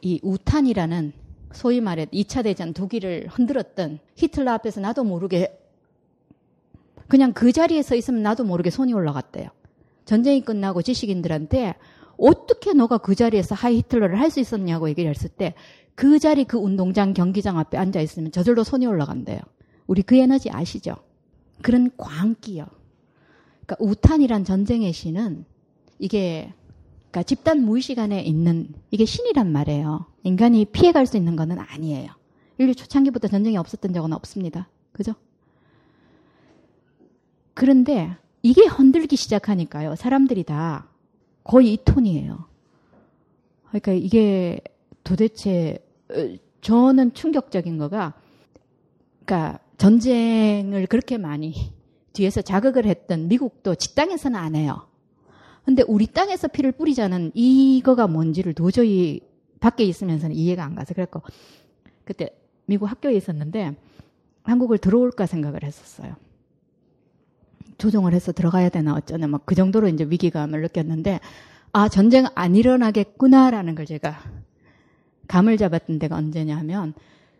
이 0.00 0.18
우탄이라는 0.22 1.12
소위 1.52 1.82
말해 1.82 2.06
2차 2.06 2.44
대전 2.44 2.72
독일을 2.72 3.26
흔들었던 3.28 3.98
히틀러 4.16 4.50
앞에서 4.52 4.80
나도 4.80 5.04
모르게 5.04 5.60
그냥 7.06 7.34
그 7.34 7.52
자리에 7.52 7.82
서 7.82 7.94
있으면 7.94 8.22
나도 8.22 8.44
모르게 8.44 8.70
손이 8.70 8.94
올라갔대요. 8.94 9.50
전쟁이 10.06 10.40
끝나고 10.42 10.80
지식인들한테 10.80 11.74
어떻게 12.16 12.72
너가 12.72 12.98
그 12.98 13.14
자리에서 13.14 13.54
Heil 13.54 13.76
Hitler를 13.78 14.18
할 14.18 14.30
수 14.30 14.40
있었냐고 14.40 14.88
얘기를 14.88 15.10
했을 15.10 15.28
때 15.28 15.54
그 15.94 16.18
자리 16.18 16.44
그 16.44 16.58
운동장 16.58 17.14
경기장 17.14 17.58
앞에 17.58 17.78
앉아 17.78 18.00
있으면 18.00 18.32
저절로 18.32 18.64
손이 18.64 18.86
올라간대요. 18.86 19.40
우리 19.86 20.02
그 20.02 20.16
에너지 20.16 20.50
아시죠? 20.50 20.96
그런 21.62 21.90
광기요. 21.96 22.66
그러니까 23.64 23.76
우탄이란 23.78 24.44
전쟁의 24.44 24.92
신은 24.92 25.44
이게 25.98 26.52
그러니까 27.10 27.22
집단 27.22 27.64
무의식 27.64 27.98
안에 27.98 28.22
있는 28.22 28.74
이게 28.90 29.04
신이란 29.04 29.52
말이에요. 29.52 30.06
인간이 30.24 30.64
피해갈 30.64 31.06
수 31.06 31.16
있는 31.16 31.36
것은 31.36 31.58
아니에요. 31.58 32.10
인류 32.58 32.74
초창기부터 32.74 33.28
전쟁이 33.28 33.56
없었던 33.56 33.92
적은 33.92 34.12
없습니다. 34.12 34.68
그죠? 34.92 35.14
그런데 37.54 38.16
이게 38.42 38.66
흔들기 38.66 39.16
시작하니까요. 39.16 39.94
사람들이 39.94 40.42
다 40.42 40.88
거의 41.44 41.72
이 41.72 41.78
톤이에요. 41.84 42.46
그러니까 43.68 43.92
이게 43.92 44.60
도대체 45.04 45.78
어, 45.78 45.83
저는 46.60 47.14
충격적인 47.14 47.78
거가 47.78 48.14
그러니까 49.24 49.58
전쟁을 49.78 50.86
그렇게 50.86 51.18
많이 51.18 51.72
뒤에서 52.12 52.42
자극을 52.42 52.86
했던 52.86 53.28
미국도 53.28 53.74
직당에서는 53.74 54.38
안 54.38 54.54
해요. 54.54 54.86
근데 55.64 55.82
우리 55.88 56.06
땅에서 56.06 56.48
피를 56.48 56.72
뿌리자는 56.72 57.32
이거가 57.34 58.06
뭔지를 58.06 58.52
도저히 58.54 59.20
밖에 59.60 59.84
있으면서는 59.84 60.36
이해가 60.36 60.62
안 60.64 60.74
가서 60.74 60.94
그랬고 60.94 61.22
그때 62.04 62.30
미국 62.66 62.86
학교에 62.86 63.14
있었는데 63.14 63.74
한국을 64.42 64.78
들어올까 64.78 65.26
생각을 65.26 65.64
했었어요. 65.64 66.16
조정을 67.78 68.12
해서 68.14 68.30
들어가야 68.32 68.68
되나 68.68 68.94
어쩌나 68.94 69.26
막 69.26 69.46
그 69.46 69.54
정도로 69.54 69.88
이제 69.88 70.04
위기감을 70.04 70.60
느꼈는데 70.62 71.20
아 71.72 71.88
전쟁 71.88 72.26
안 72.34 72.54
일어나겠구나라는 72.54 73.74
걸 73.74 73.86
제가 73.86 74.18
감을 75.28 75.56
잡았던 75.56 75.98
데가 75.98 76.16
언제냐 76.16 76.56
하면 76.58 76.94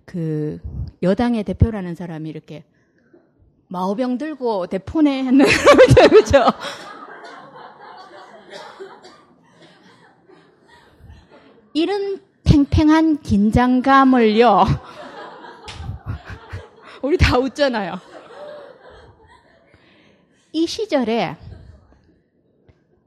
그 0.04 0.60
여당의 1.02 1.44
대표라는 1.44 1.94
사람이 1.94 2.28
이렇게 2.28 2.64
마오병 3.68 4.18
들고 4.18 4.66
대포네 4.66 5.24
했는 5.24 5.46
그죠? 6.10 6.44
이런 11.72 12.20
팽팽한 12.44 13.22
긴장감을요. 13.22 14.64
우리 17.02 17.18
다 17.18 17.38
웃잖아요. 17.38 17.98
이 20.52 20.66
시절에 20.68 21.36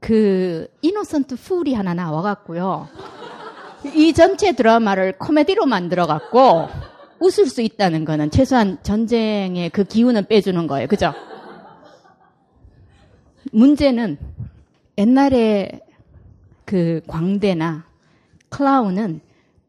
그 0.00 0.68
이노선트 0.82 1.36
풀이 1.36 1.72
하나 1.72 1.94
나와갖고요. 1.94 2.88
이 3.84 4.12
전체 4.12 4.52
드라마를 4.52 5.18
코미디로 5.18 5.66
만들어갖고 5.66 6.68
웃을 7.20 7.46
수 7.46 7.62
있다는 7.62 8.04
거는 8.04 8.30
최소한 8.30 8.78
전쟁의 8.82 9.70
그 9.70 9.84
기운은 9.84 10.26
빼주는 10.26 10.66
거예요. 10.66 10.86
그죠? 10.86 11.12
문제는 13.52 14.18
옛날에 14.98 15.80
그 16.64 17.00
광대나 17.06 17.84
클라운은 18.48 19.20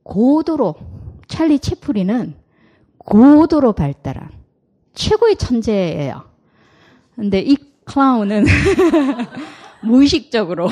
고도로 0.04 0.76
찰리 1.28 1.60
채플리는 1.60 2.36
고도로 2.98 3.74
발달한 3.74 4.30
최고의 4.94 5.38
천재예요. 5.38 6.24
근데 7.16 7.40
이 7.40 7.56
클라운은 7.86 8.46
무의식적으로 9.84 10.70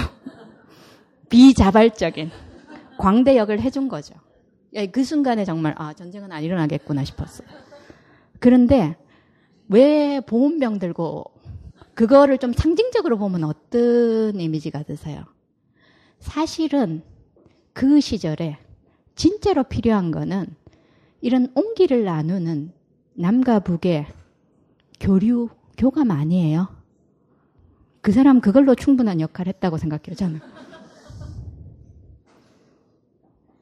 비자발적인 1.29 2.31
광대역을 2.97 3.61
해준 3.61 3.87
거죠. 3.87 4.15
그 4.91 5.03
순간에 5.03 5.45
정말 5.45 5.73
아 5.77 5.93
전쟁은 5.93 6.31
안 6.31 6.43
일어나겠구나 6.43 7.03
싶었어요. 7.03 7.47
그런데 8.39 8.95
왜 9.69 10.21
보온병 10.21 10.79
들고 10.79 11.25
그거를 11.93 12.37
좀 12.37 12.53
상징적으로 12.53 13.17
보면 13.17 13.43
어떤 13.43 14.39
이미지가 14.39 14.83
드세요? 14.83 15.23
사실은 16.19 17.01
그 17.73 17.99
시절에 18.01 18.57
진짜로 19.15 19.63
필요한 19.63 20.11
거는 20.11 20.55
이런 21.21 21.51
온기를 21.55 22.03
나누는 22.03 22.71
남과 23.15 23.59
북의 23.61 24.05
교류, 24.99 25.49
교감 25.77 26.11
아니에요. 26.11 26.67
그 28.01 28.11
사람 28.11 28.41
그걸로 28.41 28.75
충분한 28.75 29.19
역할을 29.19 29.53
했다고 29.53 29.77
생각해요, 29.77 30.15
저는. 30.15 30.39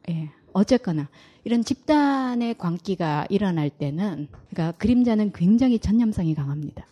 예. 0.10 0.30
어쨌거나 0.54 1.10
이런 1.44 1.64
집단의 1.64 2.58
광기가 2.58 3.28
일어날 3.30 3.70
때는 3.70 4.28
그러니까 4.50 4.78
그림자는 4.78 5.34
굉장히 5.34 5.80
전념성이 5.80 6.34
강합니다. 6.34 6.86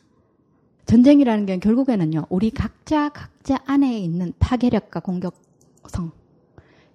전쟁이라는 0.85 1.45
게 1.45 1.59
결국에는요. 1.59 2.25
우리 2.29 2.51
각자 2.51 3.09
각자 3.09 3.57
안에 3.65 3.97
있는 3.99 4.33
파괴력과 4.39 4.99
공격성 4.99 6.11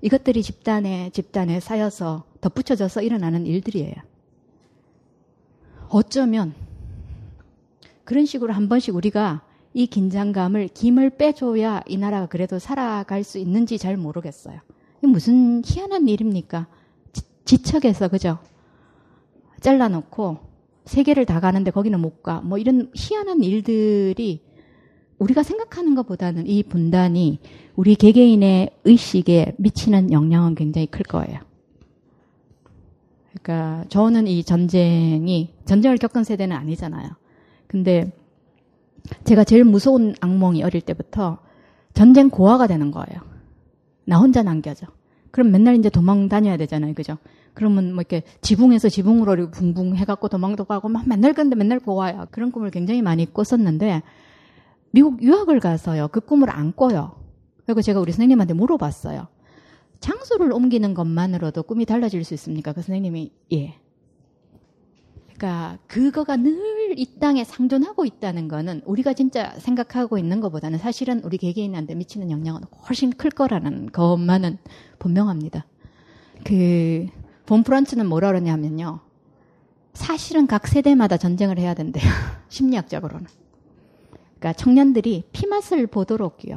이것들이 0.02 0.42
집단에 0.42 1.10
집단에 1.10 1.58
쌓여서 1.58 2.24
덧붙여져서 2.40 3.02
일어나는 3.02 3.46
일들이에요. 3.46 3.94
어쩌면 5.88 6.54
그런 8.04 8.26
식으로 8.26 8.52
한 8.52 8.68
번씩 8.68 8.94
우리가 8.94 9.42
이 9.74 9.86
긴장감을 9.86 10.68
김을 10.68 11.10
빼줘야 11.10 11.82
이 11.86 11.96
나라가 11.96 12.26
그래도 12.26 12.58
살아갈 12.58 13.24
수 13.24 13.38
있는지 13.38 13.78
잘 13.78 13.96
모르겠어요. 13.96 14.60
무슨 15.02 15.62
희한한 15.64 16.08
일입니까? 16.08 16.66
지, 17.44 17.62
척에서 17.62 18.08
그죠? 18.08 18.38
잘라놓고 19.60 20.38
세계를 20.84 21.26
다 21.26 21.40
가는데 21.40 21.70
거기는 21.70 21.98
못 22.00 22.22
가. 22.22 22.40
뭐 22.40 22.58
이런 22.58 22.90
희한한 22.94 23.42
일들이 23.42 24.42
우리가 25.18 25.42
생각하는 25.42 25.94
것보다는 25.94 26.46
이 26.46 26.62
분단이 26.62 27.40
우리 27.76 27.94
개개인의 27.94 28.70
의식에 28.84 29.54
미치는 29.58 30.12
영향은 30.12 30.54
굉장히 30.54 30.86
클 30.86 31.02
거예요. 31.02 31.40
그러니까 33.42 33.84
저는 33.88 34.26
이 34.26 34.42
전쟁이 34.44 35.54
전쟁을 35.64 35.98
겪은 35.98 36.24
세대는 36.24 36.56
아니잖아요. 36.56 37.10
근데 37.66 38.12
제가 39.24 39.44
제일 39.44 39.64
무서운 39.64 40.14
악몽이 40.20 40.62
어릴 40.62 40.80
때부터 40.80 41.38
전쟁 41.94 42.30
고아가 42.30 42.66
되는 42.66 42.90
거예요. 42.90 43.27
나 44.08 44.16
혼자 44.18 44.42
남겨져. 44.42 44.86
그럼 45.30 45.50
맨날 45.50 45.76
이제 45.76 45.90
도망 45.90 46.30
다녀야 46.30 46.56
되잖아요. 46.56 46.94
그죠? 46.94 47.18
그러면 47.52 47.92
뭐 47.92 48.00
이렇게 48.00 48.22
지붕에서 48.40 48.88
지붕으로 48.88 49.50
붕붕 49.50 49.96
해갖고 49.96 50.28
도망도 50.28 50.64
가고 50.64 50.88
막 50.88 51.06
맨날 51.06 51.34
근데 51.34 51.54
맨날 51.54 51.78
고아야. 51.78 52.24
그런 52.30 52.50
꿈을 52.50 52.70
굉장히 52.70 53.02
많이 53.02 53.30
꿨었는데 53.30 54.02
미국 54.92 55.22
유학을 55.22 55.60
가서요. 55.60 56.08
그 56.08 56.20
꿈을 56.20 56.48
안 56.48 56.74
꿔요. 56.74 57.16
그리고 57.66 57.82
제가 57.82 58.00
우리 58.00 58.12
선생님한테 58.12 58.54
물어봤어요. 58.54 59.26
장소를 60.00 60.52
옮기는 60.52 60.94
것만으로도 60.94 61.64
꿈이 61.64 61.84
달라질 61.84 62.24
수 62.24 62.32
있습니까? 62.32 62.72
그 62.72 62.80
선생님이 62.80 63.30
예. 63.52 63.74
그러니까 65.38 65.78
그거가 65.86 66.36
늘 66.36 66.78
이 66.98 67.06
땅에 67.20 67.44
상존하고 67.44 68.04
있다는 68.04 68.48
거는 68.48 68.82
우리가 68.84 69.12
진짜 69.12 69.52
생각하고 69.58 70.18
있는 70.18 70.40
것보다는 70.40 70.78
사실은 70.78 71.20
우리 71.22 71.38
개개인한테 71.38 71.94
미치는 71.94 72.30
영향은 72.30 72.62
훨씬 72.88 73.10
클 73.10 73.30
거라는 73.30 73.92
것만은 73.92 74.58
분명합니다. 74.98 75.64
그 76.44 77.06
본프런츠는 77.46 78.06
뭐라 78.06 78.28
그러냐면요. 78.28 78.98
사실은 79.92 80.48
각 80.48 80.66
세대마다 80.66 81.16
전쟁을 81.16 81.58
해야 81.58 81.74
된대요. 81.74 82.04
심리학적으로는. 82.48 83.26
그러니까 84.38 84.52
청년들이 84.54 85.24
피맛을 85.30 85.86
보도록요. 85.86 86.56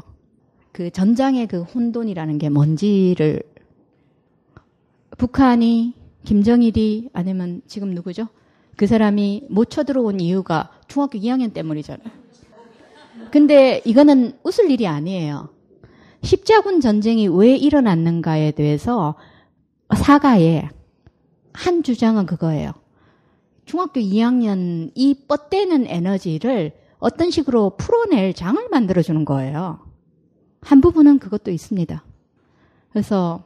그 0.71 0.89
전장의 0.89 1.47
그 1.47 1.61
혼돈이라는 1.61 2.37
게 2.37 2.49
뭔지를 2.49 3.43
북한이 5.17 5.93
김정일이 6.23 7.09
아니면 7.13 7.61
지금 7.67 7.93
누구죠? 7.93 8.27
그 8.75 8.87
사람이 8.87 9.47
못 9.49 9.69
쳐들어온 9.69 10.19
이유가 10.19 10.71
중학교 10.87 11.17
2학년 11.19 11.53
때문이잖아요. 11.53 12.21
근데 13.31 13.81
이거는 13.85 14.37
웃을 14.43 14.69
일이 14.71 14.87
아니에요. 14.87 15.49
십자군 16.23 16.81
전쟁이 16.81 17.27
왜 17.27 17.55
일어났는가에 17.55 18.51
대해서 18.51 19.15
사가에 19.95 20.69
한 21.53 21.83
주장은 21.83 22.25
그거예요. 22.25 22.73
중학교 23.65 23.99
2학년 23.99 24.91
이 24.95 25.25
뻗대는 25.27 25.87
에너지를 25.87 26.73
어떤 26.99 27.31
식으로 27.31 27.77
풀어낼 27.77 28.33
장을 28.33 28.61
만들어주는 28.69 29.25
거예요. 29.25 29.79
한 30.61 30.81
부분은 30.81 31.19
그것도 31.19 31.51
있습니다. 31.51 32.03
그래서 32.91 33.43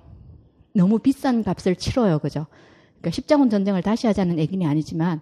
너무 0.74 1.00
비싼 1.00 1.44
값을 1.44 1.76
치러요. 1.76 2.20
그죠? 2.20 2.48
그러니까 3.06 3.12
십자군 3.12 3.52
전쟁을 3.52 3.84
다시 3.84 4.08
하자는 4.08 4.40
얘기는 4.40 4.66
아니지만 4.68 5.22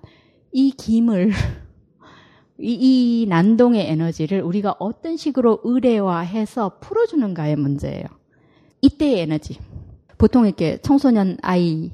이 0.53 0.72
김을 0.72 1.31
이, 2.57 3.23
이 3.23 3.26
난동의 3.27 3.89
에너지를 3.89 4.41
우리가 4.41 4.76
어떤 4.80 5.18
식으로 5.18 5.60
의례화해서 5.65 6.80
풀어주는가의 6.80 7.57
문제예요. 7.57 8.05
이때의 8.81 9.19
에너지. 9.19 9.60
보통 10.18 10.45
이렇게 10.45 10.77
청소년 10.81 11.38
아이 11.41 11.91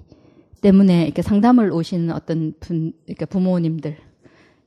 때문에 0.61 1.05
이렇게 1.05 1.23
상담을 1.23 1.71
오시는 1.71 2.11
어떤 2.13 2.53
분, 2.59 2.93
이렇게 3.07 3.25
부모님들. 3.25 3.97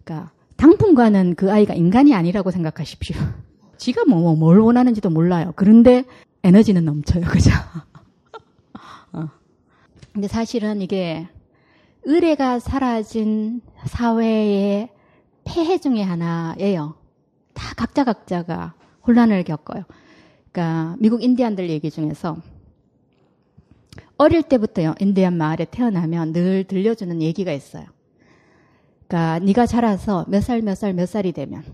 그러니까 0.02 0.32
당분간은 0.56 1.36
그 1.36 1.52
아이가 1.52 1.74
인간이 1.74 2.14
아니라고 2.14 2.50
생각하십시오. 2.50 3.16
지가 3.78 4.06
뭐, 4.06 4.18
뭐, 4.20 4.34
뭘 4.34 4.58
원하는지도 4.58 5.10
몰라요. 5.10 5.52
그런데 5.54 6.04
에너지는 6.42 6.84
넘쳐요. 6.84 7.26
그죠? 7.26 7.52
어. 9.12 9.41
근데 10.12 10.28
사실은 10.28 10.82
이게 10.82 11.26
의뢰가 12.04 12.58
사라진 12.58 13.60
사회의 13.86 14.90
폐해 15.44 15.78
중의 15.78 16.04
하나예요. 16.04 16.94
다 17.54 17.74
각자 17.76 18.04
각자가 18.04 18.74
혼란을 19.06 19.44
겪어요. 19.44 19.84
그러니까 20.50 20.96
미국 20.98 21.22
인디안들 21.22 21.70
얘기 21.70 21.90
중에서 21.90 22.36
어릴 24.18 24.42
때부터요 24.42 24.94
인디안 25.00 25.36
마을에 25.36 25.64
태어나면 25.64 26.32
늘 26.32 26.64
들려주는 26.64 27.22
얘기가 27.22 27.52
있어요. 27.52 27.86
그러니까 29.08 29.38
네가 29.40 29.66
자라서 29.66 30.24
몇 30.28 30.42
살 30.42 30.62
몇 30.62 30.76
살 30.76 30.92
몇 30.92 31.06
살이 31.06 31.32
되면 31.32 31.64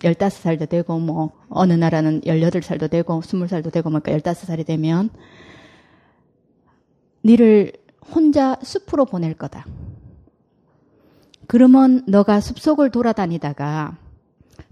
15살도 0.00 0.68
되고 0.68 0.98
뭐 0.98 1.32
어느 1.48 1.72
나라는 1.72 2.20
18살도 2.22 2.90
되고 2.90 3.20
20살도 3.20 3.72
되고 3.72 3.90
뭐 3.90 4.00
그러니까 4.00 4.32
15살이 4.32 4.66
되면 4.66 5.10
니를 7.24 7.72
혼자 8.12 8.56
숲으로 8.62 9.06
보낼 9.06 9.34
거다. 9.34 9.64
그러면 11.46 12.02
너가 12.06 12.40
숲속을 12.40 12.90
돌아다니다가 12.90 13.96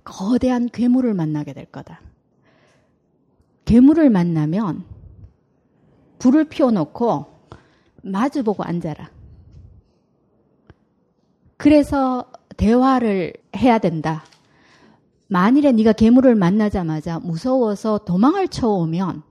거대한 0.05 0.69
괴물을 0.69 1.15
만나게 1.15 1.53
될 1.53 1.67
거다. 1.67 2.01
괴물을 3.65 4.11
만나면 4.11 4.85
불을 6.19 6.45
피워놓고 6.45 7.27
마주보고 8.03 8.65
앉아라. 8.65 9.11
그래서 11.57 12.31
대화를 12.57 13.33
해야 13.57 13.79
된다. 13.79 14.25
만일에 15.29 15.73
네가 15.73 15.93
괴물을 15.93 16.35
만나자마자 16.35 17.19
무서워서 17.21 17.99
도망을 17.99 18.49
쳐오면 18.49 19.23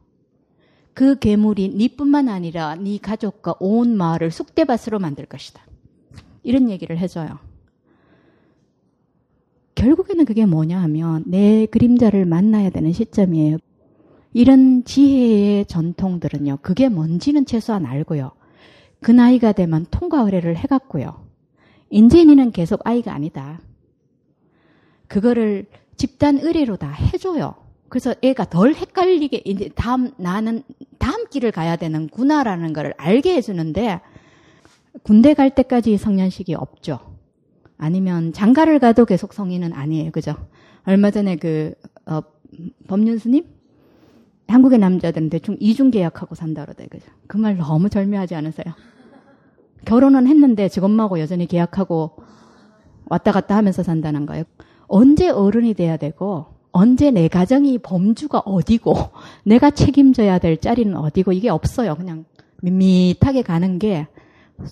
그 0.94 1.18
괴물이 1.18 1.70
네뿐만 1.70 2.28
아니라 2.28 2.76
네 2.76 2.98
가족과 2.98 3.56
온 3.60 3.96
마을을 3.96 4.32
쑥대밭으로 4.32 5.00
만들 5.00 5.26
것이다. 5.26 5.62
이런 6.44 6.70
얘기를 6.70 6.98
해줘요. 6.98 7.40
결국에는 9.76 10.26
그게 10.26 10.46
뭐냐 10.46 10.82
하면 10.84 11.24
내 11.26 11.66
그림자를 11.66 12.26
만나야 12.26 12.70
되는 12.70 12.92
시점이에요. 12.92 13.58
이런 14.34 14.84
지혜의 14.84 15.66
전통들은요. 15.66 16.60
그게 16.62 16.90
뭔지는 16.90 17.46
최소한 17.46 17.86
알고요. 17.86 18.32
그 19.02 19.12
나이가 19.12 19.52
되면 19.52 19.86
통과 19.90 20.22
의뢰를 20.22 20.56
해갔고요. 20.58 21.26
인제니는 21.90 22.52
계속 22.52 22.82
아이가 22.86 23.14
아니다. 23.14 23.60
그거를 25.08 25.66
집단 25.98 26.38
의뢰로 26.38 26.78
다 26.78 26.90
해줘요. 26.90 27.56
그래서 27.92 28.16
애가 28.22 28.46
덜 28.46 28.74
헷갈리게 28.74 29.42
이제 29.44 29.70
다음 29.76 30.12
나는 30.18 30.64
다음 30.98 31.26
길을 31.30 31.52
가야 31.52 31.76
되는구나라는 31.76 32.72
걸 32.72 32.94
알게 32.98 33.36
해주는데 33.36 34.00
군대 35.04 35.34
갈 35.34 35.54
때까지 35.54 35.98
성년식이 35.98 36.56
없죠. 36.56 37.00
아니면 37.78 38.32
장가를 38.32 38.80
가도 38.80 39.04
계속 39.04 39.34
성인은 39.34 39.74
아니에요. 39.74 40.12
그죠? 40.12 40.36
얼마 40.86 41.12
전에 41.12 41.36
그, 41.36 41.74
어, 42.06 42.22
법륜스님? 42.88 43.46
한국의 44.48 44.80
남자들은 44.80 45.30
대충 45.30 45.58
이중 45.60 45.92
계약하고 45.92 46.34
산다 46.36 46.64
그러대. 46.64 46.88
그죠? 46.88 47.06
그 47.28 47.38
말 47.38 47.58
너무 47.58 47.90
절묘하지 47.90 48.36
않으세요? 48.36 48.74
결혼은 49.84 50.28
했는데 50.28 50.70
직업하고 50.70 51.20
여전히 51.20 51.46
계약하고 51.46 52.16
왔다 53.10 53.34
갔다 53.34 53.58
하면서 53.58 53.84
산다는 53.84 54.26
거예요. 54.26 54.46
언제 54.88 55.28
어른이 55.30 55.74
돼야 55.74 55.98
되고, 55.98 56.61
언제 56.72 57.12
내 57.12 57.28
가정이 57.28 57.80
범주가 57.80 58.40
어디고, 58.40 58.96
내가 59.46 59.72
책임져야 59.72 60.40
될 60.40 60.58
자리는 60.58 60.96
어디고, 60.96 61.32
이게 61.34 61.50
없어요. 61.50 61.96
그냥 61.96 62.26
밋밋하게 62.62 63.42
가는 63.42 63.80
게 63.80 64.08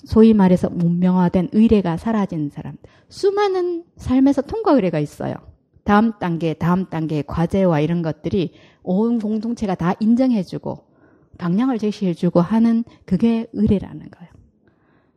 소위 0.06 0.34
말해서 0.34 0.70
문명화된 0.70 1.50
의례가 1.52 1.98
사라진 1.98 2.50
사람. 2.50 2.78
수많은 3.10 3.84
삶에서 3.98 4.44
통과 4.44 4.74
의례가 4.74 5.00
있어요. 5.00 5.36
다음 5.84 6.14
단계, 6.20 6.54
다음 6.54 6.86
단계의 6.86 7.24
과제와 7.26 7.80
이런 7.80 8.04
것들이 8.04 8.54
온 8.84 9.20
공동체가 9.20 9.74
다 9.74 9.94
인정해주고 10.00 10.86
방향을 11.40 11.80
제시해주고 11.80 12.42
하는 12.42 12.84
그게 13.06 13.48
의례라는 13.54 14.12
거예요. 14.12 14.30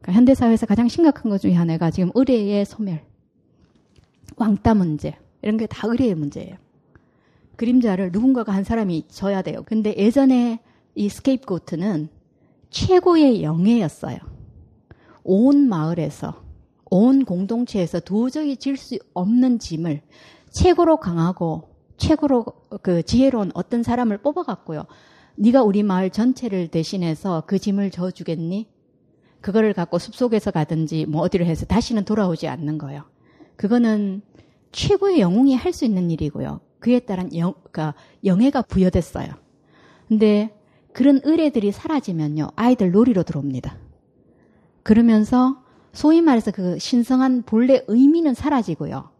그러니까 0.00 0.12
현대사회에서 0.12 0.66
가장 0.66 0.88
심각한 0.88 1.30
것 1.30 1.40
중에 1.40 1.52
하나가 1.52 1.90
지금 1.90 2.10
의례의 2.14 2.64
소멸, 2.64 3.02
왕따 4.36 4.74
문제 4.74 5.14
이런 5.42 5.58
게 5.58 5.66
다 5.66 5.86
의례의 5.88 6.14
문제예요. 6.14 6.56
그림자를 7.56 8.10
누군가가 8.12 8.52
한 8.52 8.64
사람이 8.64 9.06
져야 9.08 9.42
돼요. 9.42 9.62
근데 9.66 9.94
예전에 9.96 10.60
이 10.94 11.08
스케이프고트는 11.08 12.08
최고의 12.70 13.42
영예였어요. 13.42 14.18
온 15.24 15.68
마을에서, 15.68 16.42
온 16.90 17.24
공동체에서 17.24 18.00
도저히 18.00 18.56
질 18.56 18.76
수 18.76 18.98
없는 19.14 19.58
짐을 19.58 20.02
최고로 20.50 20.98
강하고 20.98 21.68
최고로 21.96 22.44
그 22.82 23.02
지혜로운 23.02 23.52
어떤 23.54 23.82
사람을 23.82 24.18
뽑아갔고요. 24.18 24.84
네가 25.36 25.62
우리 25.62 25.82
마을 25.82 26.10
전체를 26.10 26.68
대신해서 26.68 27.44
그 27.46 27.58
짐을 27.58 27.90
져주겠니? 27.90 28.68
그거를 29.40 29.72
갖고 29.72 29.98
숲속에서 29.98 30.50
가든지 30.50 31.06
뭐 31.06 31.22
어디를 31.22 31.46
해서 31.46 31.64
다시는 31.66 32.04
돌아오지 32.04 32.48
않는 32.48 32.78
거예요. 32.78 33.04
그거는 33.56 34.22
최고의 34.72 35.20
영웅이 35.20 35.54
할 35.54 35.72
수 35.72 35.84
있는 35.84 36.10
일이고요. 36.10 36.60
그에 36.82 36.98
따른 36.98 37.34
영, 37.36 37.54
그러니까 37.70 37.94
영예가 38.24 38.62
부여됐어요. 38.62 39.28
근데 40.08 40.54
그런 40.92 41.20
의뢰들이 41.22 41.72
사라지면요. 41.72 42.48
아이들 42.56 42.90
놀이로 42.90 43.22
들어옵니다. 43.22 43.78
그러면서 44.82 45.62
소위 45.92 46.20
말해서 46.20 46.50
그 46.50 46.78
신성한 46.78 47.44
본래 47.44 47.84
의미는 47.86 48.34
사라지고요. 48.34 49.10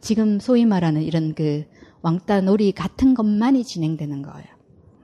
지금 0.00 0.40
소위 0.40 0.66
말하는 0.66 1.02
이런 1.02 1.34
그 1.34 1.64
왕따 2.02 2.40
놀이 2.42 2.72
같은 2.72 3.14
것만이 3.14 3.64
진행되는 3.64 4.22
거예요. 4.22 4.46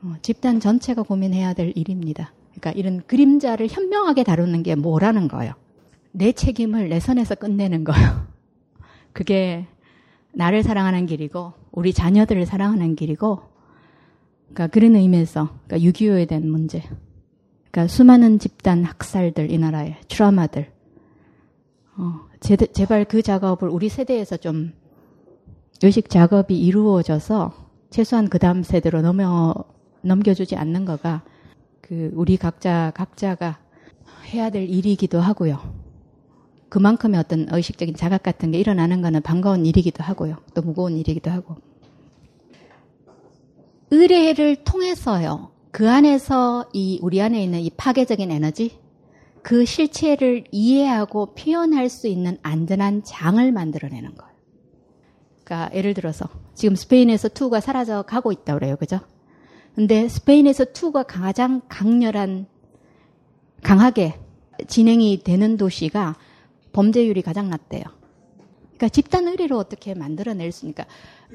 어, 0.03 0.15
집단 0.23 0.59
전체가 0.59 1.03
고민해야 1.03 1.55
될 1.55 1.73
일입니다. 1.77 2.35
그러니까 2.51 2.73
이런 2.73 3.03
그림자를 3.07 3.69
현명하게 3.69 4.25
다루는 4.25 4.65
게 4.65 4.75
뭐라는 4.75 5.29
거예요. 5.29 5.55
내 6.11 6.33
책임을 6.33 6.89
내 6.89 6.99
선에서 6.99 7.37
끝내는 7.37 7.85
거예요. 7.85 8.27
그게 9.15 9.67
나를 10.35 10.63
사랑하는 10.63 11.07
길이고 11.07 11.53
우리 11.71 11.93
자녀들을 11.93 12.47
사랑하는 12.47 12.97
길이고 12.97 13.41
그러니까 14.53 14.67
그런 14.69 14.97
의미에서 14.97 15.49
그러니까 15.67 15.91
6.25에 15.91 16.29
대한 16.29 16.51
문제 16.51 16.83
그러니까 17.71 17.87
수많은 17.89 18.39
집단 18.39 18.85
학살들 18.85 19.51
이 19.51 19.59
나라의 19.59 19.97
트라우마들 20.09 20.71
어, 21.97 22.21
제, 22.41 22.57
제발 22.57 23.05
그 23.05 23.23
작업을 23.23 23.69
우리 23.69 23.89
세대에서 23.89 24.37
좀 24.39 24.73
의식 25.83 26.09
작업이 26.09 26.59
이루어져서 26.59 27.53
최소한 27.91 28.29
그 28.29 28.39
다음 28.39 28.63
세대로 28.63 29.03
넘어 29.03 29.55
넘겨주지 30.03 30.57
않는 30.57 30.85
거가 30.85 31.23
그 31.81 32.11
우리 32.15 32.37
각자 32.37 32.93
각자가 32.95 33.59
해야 34.27 34.51
될 34.51 34.69
일이기도 34.69 35.21
하고요. 35.21 35.82
그만큼의 36.73 37.21
어떤 37.21 37.49
의식적인 37.51 37.97
자각 37.97 38.23
같은 38.23 38.51
게 38.51 38.59
일어나는 38.59 39.03
거는 39.03 39.21
반가운 39.21 39.67
일이기도 39.67 40.03
하고요. 40.03 40.39
또 40.55 40.63
무거운 40.63 40.97
일이기도 40.97 41.31
하고. 41.31 41.57
의뢰를 43.91 44.65
통해서요. 44.65 45.51
그 45.71 45.91
안에서 45.91 46.71
이 46.73 46.99
우리 47.03 47.21
안에 47.21 47.45
있는 47.45 47.61
이 47.61 47.69
파괴적인 47.69 48.31
에너지, 48.31 48.79
그 49.43 49.67
실체를 49.67 50.45
이해하고 50.51 51.35
표현할 51.35 51.91
수 51.91 52.09
있는 52.09 52.39
안전한 52.41 53.03
장을 53.05 53.53
만들어내는 53.53 54.15
거예요. 54.15 54.33
그러니까 55.45 55.77
예를 55.77 55.93
들어서 55.93 56.27
지금 56.55 56.75
스페인에서 56.75 57.29
투가 57.29 57.61
사라져 57.61 58.01
가고 58.01 58.33
있다 58.33 58.55
그래요. 58.55 58.77
그죠? 58.77 59.01
근데 59.75 60.09
스페인에서 60.09 60.65
투가 60.73 61.03
가장 61.03 61.61
강렬한 61.69 62.47
강하게 63.63 64.19
진행이 64.69 65.23
되는 65.23 65.59
도시가 65.59 66.17
범죄율이 66.73 67.23
가장 67.23 67.51
낮대요. 67.51 67.83
그러니까 68.63 68.89
집단 68.89 69.29
의리로 69.29 69.59
어떻게 69.59 69.95
만들어낼 69.95 70.51
수 70.53 70.59
있습니까? 70.59 70.87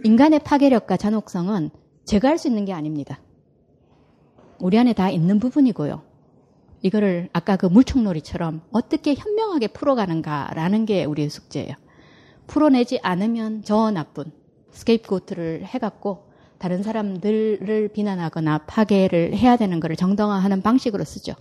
인간의 0.04 0.40
파괴력과 0.40 0.98
잔혹성은 0.98 1.70
제가 2.06 2.30
할 2.30 2.38
수 2.38 2.48
있는 2.48 2.66
게 2.66 2.74
아닙니다. 2.74 3.20
우리 4.60 4.78
안에 4.78 4.94
다 4.94 5.10
있는 5.10 5.40
부분이고요. 5.40 6.02
이거를 6.82 7.30
아까 7.34 7.56
그 7.56 7.66
물총놀이처럼 7.66 8.62
어떻게 8.72 9.14
현명하게 9.16 9.68
풀어가는가라는 9.70 10.86
게 10.86 11.06
우리의 11.06 11.30
숙제예요. 11.30 11.74
풀어내지 12.48 13.00
않으면 13.02 13.64
저 13.64 13.92
나쁜 13.92 14.26
scapegoat를 14.72 15.64
해갖고 15.66 16.28
다른 16.60 16.82
사람들을 16.84 17.90
비난하거나 17.94 18.60
파괴를 18.68 19.36
해야 19.36 19.58
되는 19.58 19.80
것을 19.80 19.96
정당화하는 19.96 20.62
방식으로 20.62 21.04
쓰죠. 21.04 21.34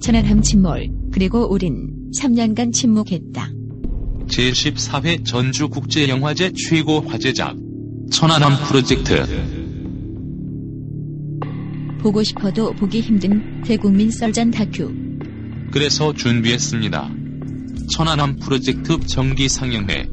천안함 0.00 0.40
침몰 0.40 0.88
그리고 1.12 1.52
우린 1.52 1.90
3년간 2.18 2.72
침묵했다. 2.72 3.52
제14회 4.28 5.24
전주국제영화제 5.26 6.52
최고 6.52 7.00
화제작 7.00 7.56
천안함 8.10 8.52
프로젝트 8.66 9.26
보고 12.00 12.22
싶어도 12.22 12.72
보기 12.72 13.00
힘든 13.00 13.62
대국민 13.62 14.10
썰전 14.10 14.52
다큐 14.52 14.90
그래서 15.70 16.12
준비했습니다. 16.14 17.10
천안함 17.92 18.36
프로젝트 18.36 18.98
정기 19.00 19.48
상영회 19.48 20.08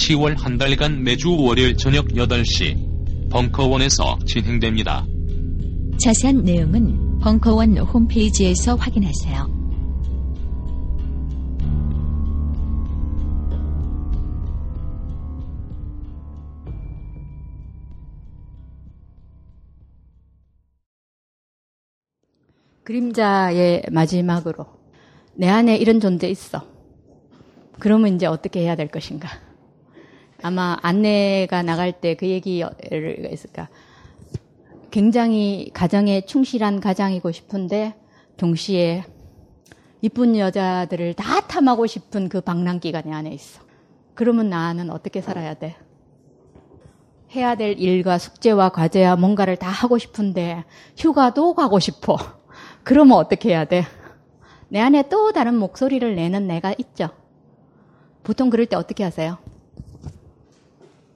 10월 0.00 0.34
한 0.38 0.56
달간 0.56 1.02
매주 1.02 1.36
월요일 1.36 1.76
저녁 1.76 2.08
8시 2.08 3.28
벙커원에서 3.28 4.18
진행됩니다. 4.26 5.06
자세한 6.02 6.42
내용은 6.42 7.11
벙커원 7.22 7.78
홈페이지에서 7.78 8.74
확인하세요. 8.74 9.62
그림자의 22.82 23.84
마지막으로 23.92 24.66
내 25.34 25.48
안에 25.48 25.76
이런 25.76 26.00
존재 26.00 26.28
있어. 26.28 26.66
그러면 27.78 28.16
이제 28.16 28.26
어떻게 28.26 28.62
해야 28.62 28.74
될 28.74 28.88
것인가? 28.88 29.28
아마 30.42 30.76
안내가 30.82 31.62
나갈 31.62 31.92
때 31.92 32.16
그 32.16 32.26
얘기가 32.26 32.72
있을까? 33.30 33.68
굉장히 34.92 35.70
가정에 35.72 36.20
충실한 36.20 36.78
가장이고 36.78 37.32
싶은데 37.32 37.94
동시에 38.36 39.04
이쁜 40.02 40.36
여자들을 40.36 41.14
다 41.14 41.40
탐하고 41.40 41.86
싶은 41.86 42.28
그 42.28 42.42
방랑기가 42.42 43.00
내 43.00 43.10
안에 43.10 43.30
있어. 43.30 43.62
그러면 44.14 44.50
나는 44.50 44.90
어떻게 44.90 45.22
살아야 45.22 45.54
돼? 45.54 45.76
해야 47.34 47.54
될 47.54 47.78
일과 47.78 48.18
숙제와 48.18 48.68
과제와 48.68 49.16
뭔가를 49.16 49.56
다 49.56 49.70
하고 49.70 49.96
싶은데 49.96 50.64
휴가도 50.98 51.54
가고 51.54 51.78
싶어. 51.78 52.18
그러면 52.84 53.16
어떻게 53.16 53.48
해야 53.48 53.64
돼? 53.64 53.84
내 54.68 54.78
안에 54.78 55.08
또 55.08 55.32
다른 55.32 55.56
목소리를 55.56 56.14
내는 56.14 56.46
내가 56.46 56.74
있죠. 56.76 57.08
보통 58.24 58.50
그럴 58.50 58.66
때 58.66 58.76
어떻게 58.76 59.04
하세요? 59.04 59.38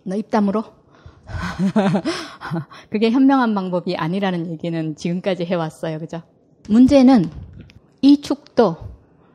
너 0.02 0.16
입담으로? 0.16 0.75
그게 2.90 3.10
현명한 3.10 3.54
방법이 3.54 3.96
아니라는 3.96 4.50
얘기는 4.52 4.96
지금까지 4.96 5.44
해왔어요. 5.44 5.98
그죠? 5.98 6.22
문제는 6.68 7.30
이 8.02 8.20
축도, 8.20 8.76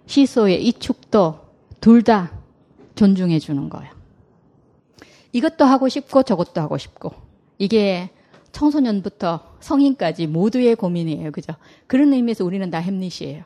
시소의 0.05 0.65
이 0.65 0.73
축도 0.73 1.39
둘 1.80 2.03
다 2.03 2.31
존중해 2.95 3.39
주는 3.39 3.69
거예요. 3.69 3.91
이것도 5.34 5.65
하고 5.65 5.88
싶고 5.89 6.23
저것도 6.23 6.61
하고 6.61 6.77
싶고. 6.77 7.11
이게 7.57 8.09
청소년부터 8.51 9.55
성인까지 9.61 10.27
모두의 10.27 10.76
고민이에요. 10.76 11.31
그죠? 11.31 11.53
그런 11.88 12.13
의미에서 12.13 12.43
우리는 12.43 12.69
다 12.69 12.80
햄릿이에요. 12.80 13.43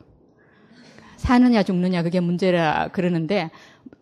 사느냐 1.18 1.64
죽느냐 1.64 2.04
그게 2.04 2.20
문제라 2.20 2.90
그러는데 2.92 3.50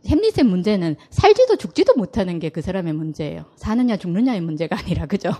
햄릿의 0.08 0.44
문제는 0.46 0.96
살지도 1.10 1.56
죽지도 1.58 1.94
못하는 1.96 2.40
게 2.40 2.50
그 2.50 2.62
사람의 2.62 2.94
문제예요. 2.94 3.46
사느냐 3.56 3.98
죽느냐의 3.98 4.42
문제가 4.42 4.78
아니라 4.78 5.06
그죠? 5.06 5.32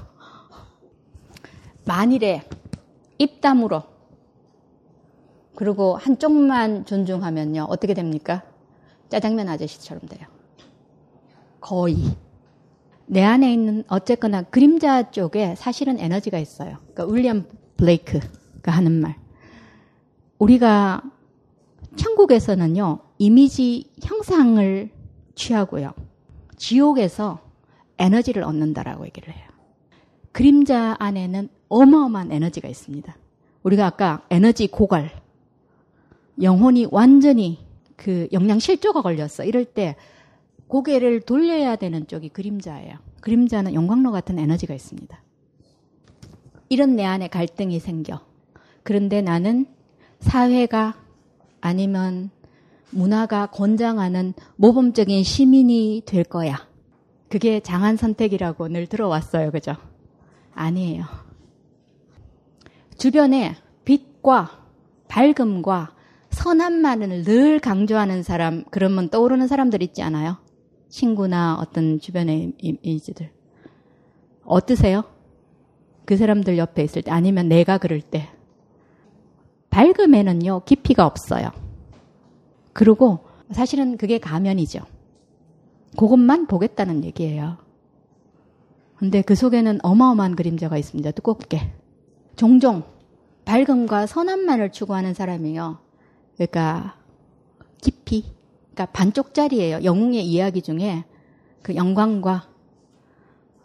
만일에 1.86 2.44
입담으로 3.18 3.84
그리고 5.56 5.96
한쪽만 5.98 6.86
존중하면요 6.86 7.68
어떻게 7.70 7.94
됩니까? 7.94 8.44
짜장면 9.10 9.50
아저씨처럼 9.50 10.02
돼요. 10.08 10.28
거의 11.62 11.98
내 13.06 13.22
안에 13.24 13.54
있는 13.54 13.84
어쨌거나 13.90 14.42
그림자 14.44 15.12
쪽에 15.12 15.56
사실은 15.56 16.00
에너지가 16.00 16.40
있어요. 16.40 16.78
그러니까 16.94 17.06
윌리엄 17.06 17.48
블레이크가 17.78 18.72
하는 18.72 18.94
말. 18.94 19.16
우리가 20.40 21.04
천국에서는요 21.96 23.00
이미지 23.18 23.92
형상을 24.02 24.90
취하고요. 25.36 25.94
지옥에서 26.58 27.40
에너지를 27.98 28.44
얻는다라고 28.44 29.06
얘기를 29.06 29.34
해요. 29.34 29.48
그림자 30.32 30.96
안에는 31.00 31.50
어마어마한 31.70 32.32
에너지가 32.32 32.68
있습니다. 32.68 33.16
우리가 33.64 33.86
아까 33.86 34.26
에너지 34.30 34.68
고갈, 34.68 35.12
영혼이 36.42 36.88
완전히 36.92 37.60
그 37.96 38.28
영양 38.34 38.60
실조가 38.60 39.02
걸렸어. 39.02 39.44
이럴 39.46 39.66
때 39.66 39.96
고개를 40.68 41.22
돌려야 41.22 41.76
되는 41.76 42.08
쪽이 42.08 42.30
그림자예요. 42.30 42.98
그림자는 43.22 43.74
영광로 43.74 44.12
같은 44.12 44.40
에너지가 44.40 44.74
있습니다. 44.74 45.22
이런 46.70 46.96
내 46.96 47.06
안에 47.06 47.28
갈등이 47.28 47.80
생겨. 47.80 48.22
그런데 48.82 49.22
나는 49.22 49.68
사회가 50.20 50.96
아니면 51.62 52.32
문화가 52.94 53.48
권장하는 53.48 54.34
모범적인 54.56 55.24
시민이 55.24 56.04
될 56.06 56.24
거야. 56.24 56.68
그게 57.30 57.60
장한 57.60 57.98
선택이라고 57.98 58.68
늘 58.68 58.88
들어왔어요. 58.88 59.52
그죠? 59.52 59.76
아니에요. 60.54 61.06
주변에 62.98 63.56
빛과 63.86 64.52
밝음과 65.08 65.96
선함만을 66.30 67.24
늘 67.24 67.60
강조하는 67.60 68.24
사람, 68.24 68.64
그러면 68.72 69.10
떠오르는 69.10 69.48
사람들 69.48 69.84
있지 69.84 70.02
않아요? 70.02 70.38
친구나 70.90 71.56
어떤 71.60 72.00
주변의 72.00 72.54
이미지들. 72.58 73.32
어떠세요? 74.46 75.04
그 76.06 76.18
사람들 76.18 76.58
옆에 76.58 76.84
있을 76.84 77.02
때, 77.02 77.12
아니면 77.12 77.48
내가 77.48 77.78
그럴 77.78 78.02
때. 78.02 78.30
밝음에는요, 79.70 80.64
깊이가 80.66 81.06
없어요. 81.06 81.63
그리고 82.74 83.20
사실은 83.52 83.98
그게 83.98 84.18
가면이죠. 84.18 84.82
그것만 85.98 86.48
보겠다는 86.48 87.04
얘기예요. 87.04 87.58
근데 88.98 89.22
그 89.22 89.36
속에는 89.36 89.80
어마어마한 89.84 90.36
그림자가 90.36 90.78
있습니다. 90.78 91.12
두껍게. 91.12 91.74
종종 92.36 92.84
밝음과 93.46 94.08
선함만을 94.08 94.72
추구하는 94.72 95.14
사람이요. 95.14 95.80
그러니까 96.36 96.96
깊이, 97.82 98.24
그러니까 98.74 98.86
반쪽짜리예요. 98.88 99.84
영웅의 99.84 100.26
이야기 100.26 100.62
중에 100.62 101.04
그 101.62 101.76
영광과 101.76 102.48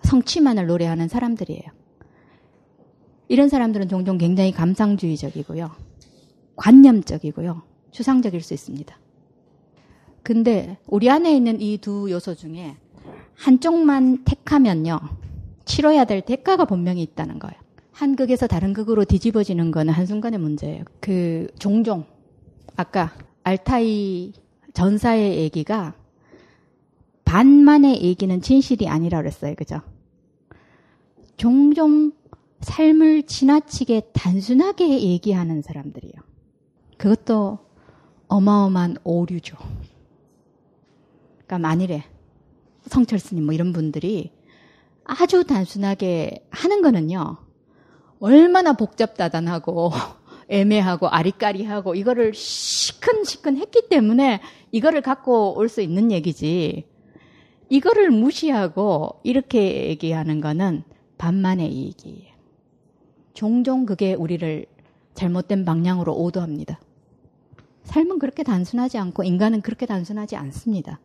성취만을 0.03 0.67
노래하는 0.67 1.09
사람들이에요. 1.09 1.63
이런 3.29 3.49
사람들은 3.49 3.89
종종 3.89 4.19
굉장히 4.19 4.53
감상주의적이고요. 4.53 5.71
관념적이고요. 6.57 7.63
추상적일 7.91 8.43
수 8.43 8.55
있습니다. 8.55 8.99
근데 10.23 10.77
우리 10.87 11.09
안에 11.11 11.35
있는 11.35 11.61
이 11.61 11.79
두 11.79 12.11
요소 12.11 12.35
중에 12.35 12.77
한쪽만 13.35 14.25
택하면요. 14.25 14.99
치러야 15.65 16.05
될 16.05 16.21
대가가 16.23 16.65
분명히 16.65 17.03
있다는 17.03 17.39
거예요. 17.39 17.55
한 17.93 18.15
극에서 18.17 18.47
다른 18.47 18.73
극으로 18.73 19.05
뒤집어지는 19.05 19.71
거는 19.71 19.93
한순간의 19.93 20.39
문제예요. 20.39 20.85
그 21.01 21.49
종종 21.59 22.05
아까 22.77 23.13
알타이 23.43 24.33
전사의 24.73 25.39
얘기가 25.39 25.95
반만의 27.25 28.03
얘기는 28.03 28.41
진실이 28.41 28.89
아니라 28.89 29.19
그랬어요. 29.19 29.55
그죠? 29.55 29.81
종종 31.37 32.13
삶을 32.61 33.25
지나치게 33.25 34.11
단순하게 34.13 35.01
얘기하는 35.03 35.63
사람들이에요. 35.63 36.15
그것도 36.97 37.59
어마어마한 38.29 38.99
오류죠. 39.05 39.57
그러니까 41.47 41.59
만일에 41.59 42.05
성철 42.87 43.19
스님 43.19 43.45
뭐 43.45 43.55
이런 43.55 43.73
분들이 43.73 44.33
아주 45.05 45.45
단순하게 45.45 46.47
하는 46.51 46.83
거는요. 46.83 47.39
얼마나 48.21 48.73
복잡다단하고 48.75 49.91
애매하고 50.49 51.09
아리까리하고 51.09 51.95
이거를 51.95 52.35
시큰시큰 52.35 53.59
했기 53.59 53.89
때문에 53.89 54.41
이거를 54.73 55.03
갖고 55.03 55.57
올 55.57 55.69
수 55.69 55.81
있는 55.83 56.11
얘기지. 56.13 56.87
이거를 57.71 58.11
무시하고 58.11 59.21
이렇게 59.25 59.89
얘기하는 59.89 60.41
거는 60.41 60.85
반만의 61.19 61.71
이익이에요. 61.71 62.33
종종 63.35 63.85
그게 63.87 64.15
우리를 64.15 64.67
잘못된 65.15 65.65
방향으로 65.65 66.15
오도합니다. 66.17 66.81
삶은 67.89 68.19
그렇게 68.19 68.43
단순하지 68.43 68.99
않고 68.99 69.25
인간은 69.25 69.63
그렇게 69.63 69.87
단순하지 69.87 70.37
않습니다. 70.37 71.01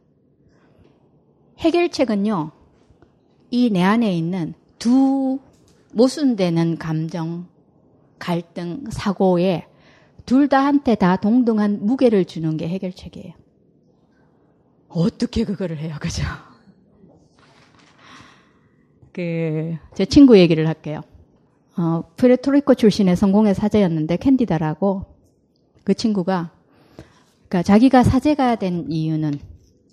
해결책은요, 1.60 2.52
이 3.52 3.70
내 3.72 3.82
안에 3.82 4.16
있는 4.16 4.54
두 4.80 5.40
모순되는 5.94 6.78
감정, 6.78 7.48
갈등, 8.20 8.84
사고에 8.90 9.66
둘 10.26 10.50
다한테 10.50 10.96
다 10.96 11.16
동등한 11.18 11.86
무게를 11.86 12.26
주는 12.26 12.58
게 12.58 12.68
해결책이에요. 12.68 13.34
어떻게 14.90 15.44
그거를 15.46 15.78
해요, 15.78 15.96
그죠? 16.00 16.24
그, 19.12 19.78
제 19.96 20.06
친구 20.06 20.38
얘기를 20.38 20.68
할게요. 20.68 21.02
어, 21.78 22.04
프레토리코 22.18 22.76
출신의 22.76 23.16
성공의 23.16 23.56
사제였는데, 23.56 24.18
캔디다라고 24.18 25.06
그 25.84 25.94
친구가, 25.94 26.52
그니까 27.54 27.62
자기가 27.62 28.02
사제가 28.02 28.56
된 28.56 28.88
이유는, 28.90 29.40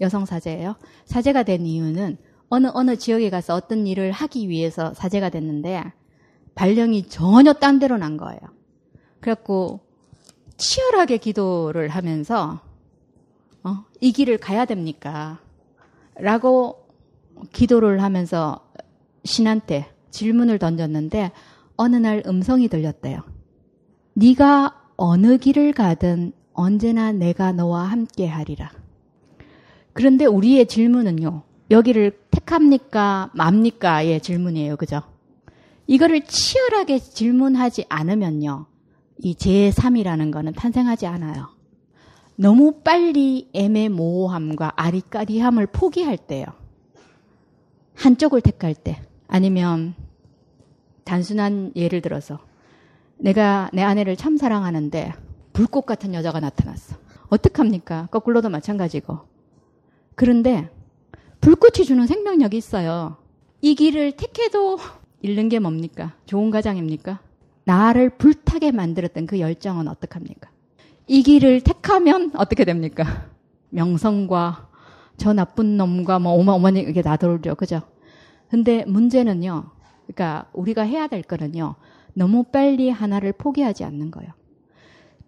여성 0.00 0.24
사제예요. 0.24 0.76
사제가 1.04 1.42
된 1.42 1.66
이유는 1.66 2.16
어느 2.48 2.68
어느 2.72 2.96
지역에 2.96 3.28
가서 3.28 3.54
어떤 3.54 3.86
일을 3.86 4.12
하기 4.12 4.48
위해서 4.48 4.94
사제가 4.94 5.28
됐는데 5.28 5.84
발령이 6.54 7.08
전혀 7.08 7.52
딴 7.52 7.78
데로 7.78 7.98
난 7.98 8.16
거예요. 8.16 8.40
그래갖고 9.20 9.80
치열하게 10.56 11.18
기도를 11.18 11.90
하면서 11.90 12.62
어, 13.62 13.84
이 14.00 14.12
길을 14.12 14.38
가야 14.38 14.64
됩니까? 14.64 15.38
라고 16.14 16.88
기도를 17.52 18.02
하면서 18.02 18.72
신한테 19.24 19.92
질문을 20.10 20.58
던졌는데 20.58 21.32
어느 21.76 21.96
날 21.96 22.22
음성이 22.24 22.68
들렸대요. 22.68 23.20
네가 24.14 24.80
어느 24.96 25.36
길을 25.36 25.74
가든 25.74 26.39
언제나 26.52 27.12
내가 27.12 27.52
너와 27.52 27.84
함께 27.84 28.26
하리라. 28.26 28.70
그런데 29.92 30.24
우리의 30.24 30.66
질문은요. 30.66 31.42
여기를 31.70 32.18
택합니까? 32.30 33.30
맙니까?의 33.34 34.20
질문이에요. 34.20 34.76
그죠? 34.76 35.02
이거를 35.86 36.24
치열하게 36.24 36.98
질문하지 36.98 37.86
않으면요. 37.88 38.66
이 39.18 39.34
제3이라는 39.34 40.30
거는 40.32 40.52
탄생하지 40.52 41.06
않아요. 41.06 41.48
너무 42.36 42.80
빨리 42.82 43.48
애매모호함과 43.52 44.72
아리까리함을 44.76 45.66
포기할 45.66 46.16
때요. 46.16 46.46
한쪽을 47.94 48.40
택할 48.40 48.74
때. 48.74 49.02
아니면 49.28 49.94
단순한 51.04 51.72
예를 51.76 52.00
들어서 52.00 52.38
내가 53.18 53.68
내 53.72 53.82
아내를 53.82 54.16
참 54.16 54.36
사랑하는데 54.36 55.12
불꽃 55.52 55.86
같은 55.86 56.14
여자가 56.14 56.40
나타났어. 56.40 56.96
어떡합니까? 57.28 58.08
거꾸로도 58.10 58.48
마찬가지고. 58.48 59.20
그런데 60.14 60.70
불꽃이 61.40 61.86
주는 61.86 62.06
생명력이 62.06 62.56
있어요. 62.56 63.16
이 63.62 63.74
길을 63.74 64.12
택해도 64.12 64.78
잃는 65.22 65.48
게 65.48 65.58
뭡니까? 65.58 66.14
좋은 66.26 66.50
가장입니까? 66.50 67.20
나를 67.64 68.10
불타게 68.10 68.72
만들었던 68.72 69.26
그 69.26 69.38
열정은 69.38 69.86
어떡합니까? 69.88 70.50
이 71.06 71.22
길을 71.22 71.62
택하면 71.62 72.32
어떻게 72.36 72.64
됩니까? 72.64 73.28
명성과 73.70 74.68
저 75.16 75.32
나쁜 75.32 75.76
놈과 75.76 76.18
뭐 76.18 76.32
어머니 76.32 76.80
이게 76.80 77.02
나돌죠. 77.02 77.54
그죠? 77.54 77.82
근데 78.48 78.84
문제는요. 78.86 79.70
그러니까 80.06 80.48
우리가 80.52 80.82
해야 80.82 81.06
될 81.06 81.22
거는요. 81.22 81.76
너무 82.14 82.44
빨리 82.44 82.90
하나를 82.90 83.32
포기하지 83.32 83.84
않는 83.84 84.10
거예요. 84.10 84.32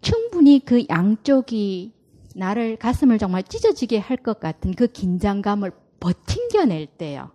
충분히 0.03 0.61
그 0.61 0.85
양쪽이 0.91 1.93
나를 2.35 2.77
가슴을 2.77 3.19
정말 3.19 3.43
찢어지게 3.43 3.99
할 3.99 4.19
것 4.19 4.41
같은 4.41 4.75
그 4.75 4.87
긴장감을 4.89 5.73
버팅겨낼 6.01 6.87
때요. 6.87 7.31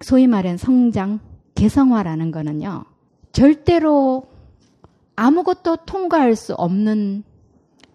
소위 0.00 0.26
말하는 0.26 0.56
성장, 0.56 1.20
개성화라는 1.54 2.30
거는요. 2.30 2.84
절대로 3.32 4.24
아무것도 5.16 5.76
통과할 5.86 6.36
수 6.36 6.54
없는 6.54 7.24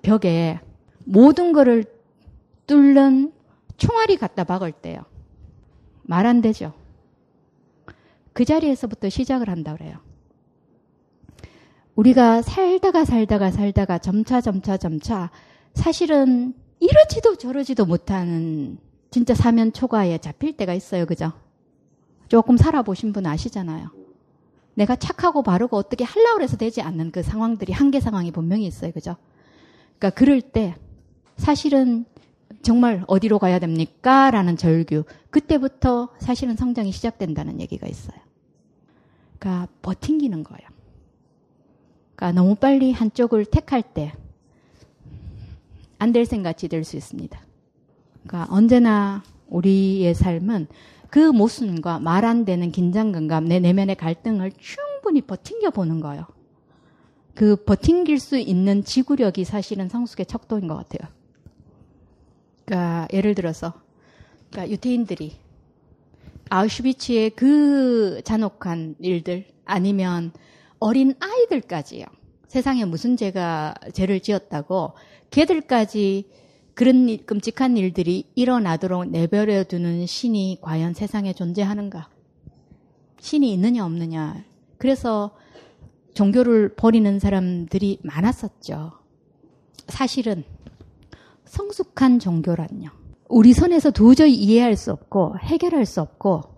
벽에 0.03 0.59
모든 1.05 1.53
것을 1.53 1.85
뚫는 2.67 3.33
총알이 3.77 4.17
갖다 4.17 4.43
박을 4.43 4.71
때요. 4.71 5.01
말 6.03 6.25
안 6.25 6.41
되죠. 6.41 6.73
그 8.33 8.45
자리에서부터 8.45 9.09
시작을 9.09 9.49
한다 9.49 9.73
그래요. 9.75 9.97
우리가 11.98 12.44
살다가 12.44 13.06
살다가 13.06 13.49
살다가 13.49 13.98
점차 13.98 14.40
점차 14.40 14.78
점차 14.78 15.32
사실은 15.74 16.53
이러지도 16.80 17.36
저러지도 17.38 17.86
못하는 17.86 18.78
진짜 19.10 19.34
사면 19.34 19.74
초과에 19.74 20.19
잡힐 20.19 20.56
때가 20.56 20.76
있어요. 20.76 21.07
그죠? 21.07 21.34
조금 22.28 22.56
살아보신 22.56 23.14
분 23.14 23.26
아시잖아요. 23.26 23.90
내가 24.76 24.95
착하고 24.95 25.41
바르고 25.41 25.76
어떻게 25.76 26.03
하려고 26.03 26.41
해서 26.41 26.56
되지 26.56 26.84
않는 26.84 27.11
그 27.11 27.24
상황들이 27.24 27.74
한계 27.74 27.99
상황이 27.99 28.30
분명히 28.30 28.68
있어요. 28.68 28.91
그죠? 28.91 29.15
그러니까 29.98 30.11
그럴 30.11 30.41
때 30.41 30.76
사실은 31.38 32.06
정말 32.61 33.03
어디로 33.07 33.40
가야 33.40 33.57
됩니까? 33.57 34.30
라는 34.30 34.56
절규. 34.56 35.06
그때부터 35.32 36.10
사실은 36.19 36.56
성장이 36.56 36.91
시작된다는 36.91 37.60
얘기가 37.60 37.88
있어요. 37.88 38.19
그러니까 39.40 39.68
버팅기는 39.82 40.44
거예요. 40.44 40.76
그러니까 42.18 42.31
너무 42.41 42.56
빨리 42.56 42.91
한쪽을 42.91 43.45
택할 43.45 43.81
때 43.84 44.11
안 45.99 46.11
될 46.14 46.26
생각이 46.26 46.68
될 46.68 46.84
수 46.84 46.98
있습니다. 46.98 47.39
그러니까 48.23 48.53
언제나 48.53 49.23
우리의 49.48 50.14
삶은 50.14 50.68
그 51.10 51.19
모순과 51.31 51.99
말 51.99 52.26
안 52.26 52.45
되는 52.45 52.72
긴장감과 52.72 53.39
내 53.41 53.60
내면의 53.60 53.95
갈등을 53.95 54.52
충분히 54.60 55.22
버팅겨 55.22 55.72
보는 55.72 56.02
거예요. 56.02 56.26
그 57.34 57.56
버팅길 57.56 58.19
수 58.19 58.38
있는 58.38 58.84
지구력이 58.84 59.44
사실은 59.45 59.89
성숙의 59.89 60.26
척도인 60.27 60.68
것 60.68 60.76
같아요. 60.76 61.10
그러니까 62.65 63.07
예를 63.14 63.34
들어서 63.35 63.73
그러니까 64.52 64.72
유태인들이 64.73 65.35
아우슈비츠의 66.49 67.31
그 67.31 68.22
잔혹한 68.23 68.95
일들 68.99 69.45
아니면 69.65 70.31
어린 70.79 71.13
아이들까지요. 71.19 72.05
세상에 72.47 72.85
무슨 72.85 73.17
죄가 73.17 73.75
죄를 73.93 74.19
지었다고 74.19 74.93
걔들까지 75.31 76.29
그런 76.73 77.09
일, 77.09 77.25
끔찍한 77.25 77.75
일들이 77.75 78.29
일어나도록 78.35 79.09
내버려 79.09 79.63
두는 79.63 80.05
신이 80.05 80.59
과연 80.61 80.93
세상에 80.93 81.33
존재하는가? 81.33 82.09
신이 83.19 83.51
있느냐 83.53 83.83
없느냐. 83.85 84.43
그래서 84.77 85.31
종교를 86.13 86.75
버리는 86.75 87.19
사람들이 87.19 87.99
많았었죠. 88.03 88.91
사실은 89.87 90.43
성숙한 91.45 92.19
종교란요. 92.19 92.89
우리 93.29 93.53
선에서 93.53 93.91
도저히 93.91 94.35
이해할 94.35 94.75
수 94.75 94.91
없고 94.91 95.37
해결할 95.39 95.85
수 95.85 96.01
없고 96.01 96.56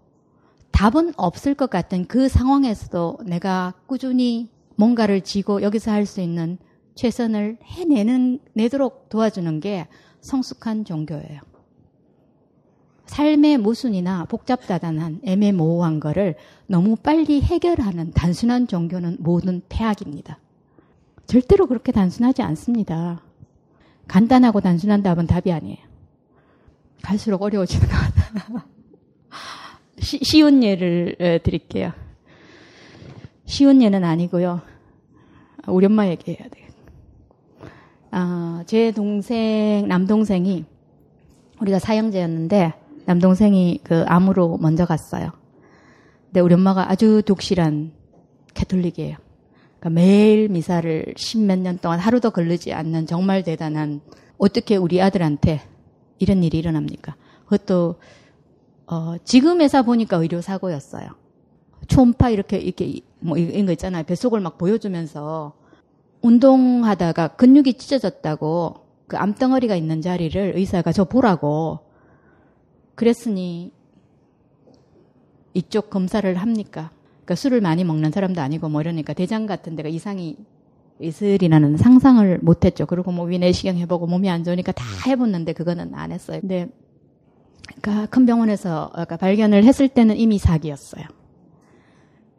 답은 0.80 1.12
없을 1.18 1.56
것 1.56 1.70
같은 1.70 2.06
그 2.06 2.30
상황에서도 2.30 3.18
내가 3.26 3.74
꾸준히 3.86 4.48
뭔가를 4.78 5.20
지고 5.20 5.62
여기서 5.62 5.92
할 5.92 6.06
수 6.06 6.22
있는 6.22 6.58
최선을 6.96 7.58
해내는 7.62 8.40
내도록 8.54 9.10
도와주는 9.10 9.60
게 9.60 9.90
성숙한 10.22 10.86
종교예요. 10.86 11.42
삶의 13.08 13.58
모순이나 13.58 14.24
복잡다단한 14.24 15.20
애매모호한 15.26 16.00
거를 16.00 16.38
너무 16.66 16.96
빨리 16.96 17.42
해결하는 17.42 18.12
단순한 18.12 18.68
종교는 18.68 19.18
모든 19.20 19.62
폐악입니다. 19.68 20.40
절대로 21.26 21.68
그렇게 21.68 21.92
단순하지 21.92 22.42
않습니다. 22.42 23.22
간단하고 24.08 24.62
단순한 24.62 25.04
답은 25.04 25.28
답이 25.28 25.52
아니에요. 25.52 25.80
갈수록 27.02 27.42
어려워지는 27.42 27.86
것 27.86 27.94
같아요. 27.94 28.62
쉬운 30.02 30.64
예를 30.64 31.40
드릴게요. 31.44 31.92
쉬운 33.46 33.82
예는 33.82 34.04
아니고요. 34.04 34.62
우리 35.68 35.86
엄마 35.86 36.08
얘기해야 36.08 36.48
돼요. 36.50 36.68
아, 38.12 38.64
제 38.66 38.92
동생, 38.92 39.88
남동생이 39.88 40.66
우리가 41.62 41.80
사형제였는데 41.80 42.74
남동생이 43.06 43.82
그 43.84 44.04
암으로 44.08 44.58
먼저 44.58 44.86
갔어요. 44.86 45.32
근데 46.26 46.40
우리 46.40 46.54
엄마가 46.54 46.92
아주 46.92 47.22
독실한 47.24 47.92
캐톨릭이에요. 48.54 49.18
그러니까 49.80 49.90
매일 49.90 50.50
미사를 50.50 51.14
십몇 51.16 51.60
년 51.60 51.78
동안 51.78 52.00
하루도 52.00 52.32
걸르지 52.32 52.74
않는 52.74 53.06
정말 53.06 53.44
대단한 53.44 54.02
어떻게 54.38 54.76
우리 54.76 55.02
아들한테 55.02 55.62
이런 56.20 56.44
일이 56.44 56.58
일어납니까? 56.60 57.16
그것도 57.46 57.96
어, 58.92 59.16
지금 59.24 59.62
회사 59.62 59.84
보니까 59.84 60.18
의료 60.18 60.42
사고였어요. 60.42 61.10
초음파 61.88 62.32
이렇게 62.32 62.58
이렇게 62.58 63.02
뭐 63.20 63.38
이런 63.38 63.68
거 63.68 63.72
있잖아요. 63.74 64.04
뱃속을 64.04 64.40
막 64.40 64.58
보여주면서 64.58 65.54
운동하다가 66.22 67.30
근육이 67.30 67.74
찢어졌다고 67.76 68.76
그 69.08 69.18
암덩어리가 69.18 69.76
있는 69.76 70.02
자리를 70.02 70.54
의사가 70.56 70.92
저 70.92 71.04
보라고 71.04 71.80
그랬으니 72.96 73.72
이쪽 75.54 75.92
검사를 75.92 76.34
합니까? 76.36 76.92
그러니까 77.18 77.36
술을 77.36 77.62
많이 77.62 77.84
먹는 77.84 78.12
사람도 78.12 78.42
아니고 78.42 78.70
뭐 78.70 78.82
이러니까 78.82 79.14
대장 79.14 79.46
같은 79.46 79.76
데가 79.76 79.88
이상이 79.88 80.36
있으리라는 81.00 81.78
상상을 81.78 82.40
못했죠. 82.42 82.88
그리고 82.88 83.12
뭐 83.12 83.26
위내시경 83.26 83.78
해보고 83.78 84.08
몸이 84.08 84.30
안 84.30 84.44
좋으니까 84.44 84.72
다 84.72 84.84
해봤는데 85.06 85.54
그거는 85.54 85.94
안 85.94 86.12
했어요. 86.12 86.40
근데 86.42 86.70
그러니까 87.70 88.06
큰 88.08 88.26
병원에서 88.26 88.90
그러니까 88.92 89.18
발견을 89.18 89.64
했을 89.64 89.88
때는 89.88 90.18
이미 90.18 90.38
사기였어요. 90.38 91.06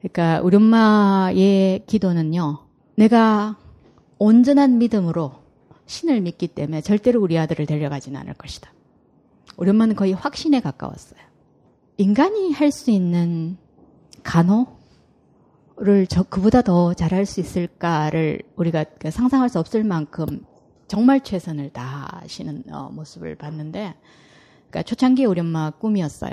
그러니까 0.01 0.40
우리 0.43 0.57
엄마의 0.57 1.85
기도는요. 1.86 2.59
내가 2.97 3.57
온전한 4.19 4.78
믿음으로 4.78 5.32
신을 5.86 6.20
믿기 6.20 6.48
때문에 6.48 6.81
절대로 6.81 7.20
우리 7.20 7.39
아들을 7.39 7.66
데려가지는 7.66 8.20
않을 8.20 8.35
것이다. 8.35 8.73
우리 9.57 9.70
엄마는 9.70 9.97
거의 9.97 10.12
확신에 10.12 10.61
가까웠어요. 10.61 11.20
인간이 11.97 12.52
할 12.52 12.70
수 12.70 12.90
있는 12.90 13.59
간호를 14.23 16.07
저 16.09 16.23
그보다 16.23 16.62
더 16.62 16.94
잘할 16.94 17.27
수 17.27 17.40
있을까를 17.40 18.43
우리가 18.57 18.85
그 18.98 19.11
상상할 19.11 19.48
수 19.48 19.59
없을 19.59 19.85
만큼 19.85 20.44
정말 20.89 21.20
최선을 21.20 21.70
다하시는 21.70 22.65
어, 22.73 22.90
모습을 22.93 23.36
봤는데, 23.36 23.94
그러니까 24.71 24.83
초창기에 24.85 25.27
우리 25.27 25.41
엄마 25.41 25.71
꿈이었어요. 25.71 26.33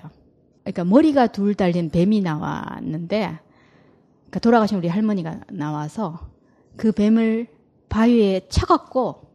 그러니까 0.63 0.83
머리가 0.83 1.27
둘 1.27 1.55
달린 1.55 1.89
뱀이 1.89 2.21
나왔는데, 2.21 3.39
그러니까 4.27 4.39
돌아가신 4.39 4.77
우리 4.77 4.87
할머니가 4.87 5.41
나와서 5.51 6.29
그 6.75 6.91
뱀을 6.91 7.47
바위에 7.89 8.47
쳐갖고 8.49 9.27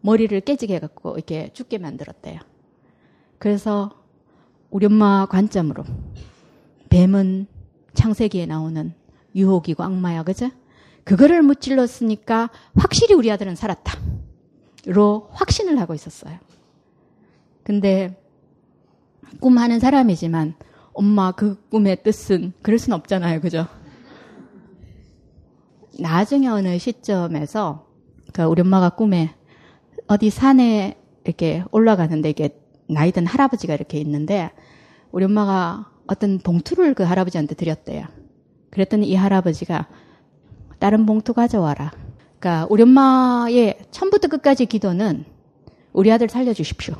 머리를 0.00 0.40
깨지게 0.40 0.76
해갖고 0.76 1.16
이렇게 1.16 1.50
죽게 1.52 1.78
만들었대요. 1.78 2.40
그래서 3.38 3.90
우리 4.70 4.86
엄마 4.86 5.26
관점으로 5.26 5.84
뱀은 6.88 7.46
창세기에 7.94 8.46
나오는 8.46 8.94
유혹이고 9.34 9.82
악마야, 9.82 10.22
그죠? 10.22 10.50
그거를 11.04 11.42
무찔렀으니까 11.42 12.50
확실히 12.76 13.14
우리 13.14 13.30
아들은 13.30 13.56
살았다. 13.56 13.98
로 14.86 15.28
확신을 15.32 15.78
하고 15.80 15.94
있었어요. 15.94 16.38
근데 17.62 18.16
꿈하는 19.40 19.80
사람이지만 19.80 20.54
엄마 20.92 21.32
그 21.32 21.60
꿈의 21.70 22.02
뜻은 22.02 22.52
그럴 22.62 22.78
순 22.78 22.92
없잖아요. 22.92 23.40
그죠? 23.40 23.66
나중에 26.00 26.48
어느 26.48 26.78
시점에서 26.78 27.86
그 28.32 28.42
우리 28.42 28.62
엄마가 28.62 28.90
꿈에 28.90 29.34
어디 30.06 30.30
산에 30.30 30.96
이렇게 31.24 31.62
올라가는데 31.70 32.30
이게 32.30 32.58
나이 32.88 33.12
든 33.12 33.26
할아버지가 33.26 33.74
이렇게 33.74 33.98
있는데 34.00 34.50
우리 35.12 35.24
엄마가 35.24 35.90
어떤 36.06 36.38
봉투를 36.38 36.94
그 36.94 37.02
할아버지한테 37.02 37.54
드렸대요. 37.54 38.06
그랬더니 38.70 39.08
이 39.08 39.14
할아버지가 39.14 39.88
다른 40.78 41.06
봉투 41.06 41.34
가져와라. 41.34 41.92
그러니까 42.38 42.66
우리 42.70 42.82
엄마의 42.82 43.78
처음부터 43.90 44.28
끝까지 44.28 44.66
기도는 44.66 45.24
우리 45.92 46.12
아들 46.12 46.28
살려주십시오. 46.28 46.94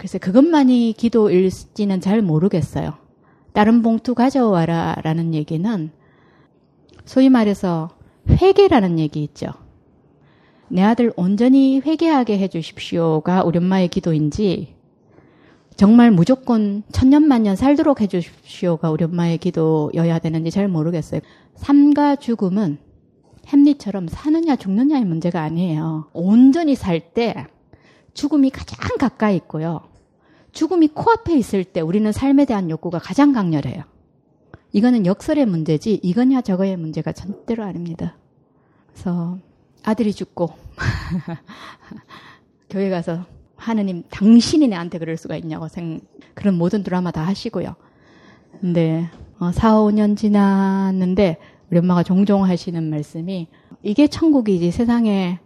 그래서 0.00 0.16
그것만이 0.16 0.94
기도일지는 0.96 2.00
잘 2.00 2.22
모르겠어요. 2.22 2.94
다른 3.52 3.82
봉투 3.82 4.14
가져와라 4.14 4.96
라는 5.02 5.34
얘기는 5.34 5.90
소위 7.04 7.28
말해서 7.28 7.90
회개라는 8.26 8.98
얘기 8.98 9.22
있죠. 9.24 9.48
내 10.68 10.80
아들 10.80 11.12
온전히 11.16 11.82
회개하게 11.84 12.38
해주십시오가 12.38 13.42
우리 13.44 13.58
엄마의 13.58 13.88
기도인지 13.88 14.74
정말 15.76 16.10
무조건 16.10 16.82
천년만년 16.92 17.54
살도록 17.54 18.00
해주십시오가 18.00 18.90
우리 18.90 19.04
엄마의 19.04 19.36
기도여야 19.36 20.18
되는지 20.20 20.50
잘 20.50 20.66
모르겠어요. 20.66 21.20
삶과 21.56 22.16
죽음은 22.16 22.78
햄릿처럼 23.48 24.08
사느냐 24.08 24.56
죽느냐의 24.56 25.04
문제가 25.04 25.42
아니에요. 25.42 26.06
온전히 26.14 26.74
살 26.74 27.12
때 27.12 27.46
죽음이 28.14 28.48
가장 28.48 28.96
가까이 28.96 29.36
있고요. 29.36 29.89
죽음이 30.52 30.88
코앞에 30.88 31.36
있을 31.36 31.64
때 31.64 31.80
우리는 31.80 32.10
삶에 32.12 32.44
대한 32.44 32.70
욕구가 32.70 32.98
가장 32.98 33.32
강렬해요. 33.32 33.84
이거는 34.72 35.06
역설의 35.06 35.46
문제지 35.46 36.00
이거냐 36.02 36.42
저거의 36.42 36.76
문제가 36.76 37.12
절대로 37.12 37.64
아닙니다. 37.64 38.16
그래서 38.92 39.38
아들이 39.82 40.12
죽고 40.12 40.50
교회 42.70 42.90
가서 42.90 43.24
하느님 43.56 44.04
당신이 44.10 44.68
내한테 44.68 44.98
그럴 44.98 45.16
수가 45.16 45.36
있냐고 45.36 45.68
생 45.68 46.00
그런 46.34 46.56
모든 46.56 46.82
드라마 46.82 47.10
다 47.10 47.26
하시고요. 47.26 47.74
근데 48.60 49.08
어, 49.38 49.52
4, 49.52 49.74
5년 49.74 50.16
지났는데 50.16 51.38
우리 51.70 51.78
엄마가 51.78 52.02
종종 52.02 52.44
하시는 52.44 52.82
말씀이 52.90 53.48
이게 53.82 54.06
천국이지 54.06 54.70
세상에 54.70 55.38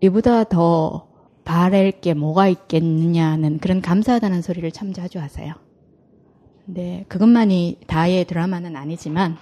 이보다 0.00 0.44
더 0.44 1.08
바랄 1.46 1.92
게 1.92 2.12
뭐가 2.12 2.48
있겠느냐는 2.48 3.58
그런 3.58 3.80
감사하다는 3.80 4.42
소리를 4.42 4.68
참 4.72 4.92
자주 4.92 5.20
하세요. 5.20 5.54
근데 6.66 7.04
그것만이 7.08 7.78
다의 7.86 8.24
드라마는 8.24 8.74
아니지만 8.74 9.36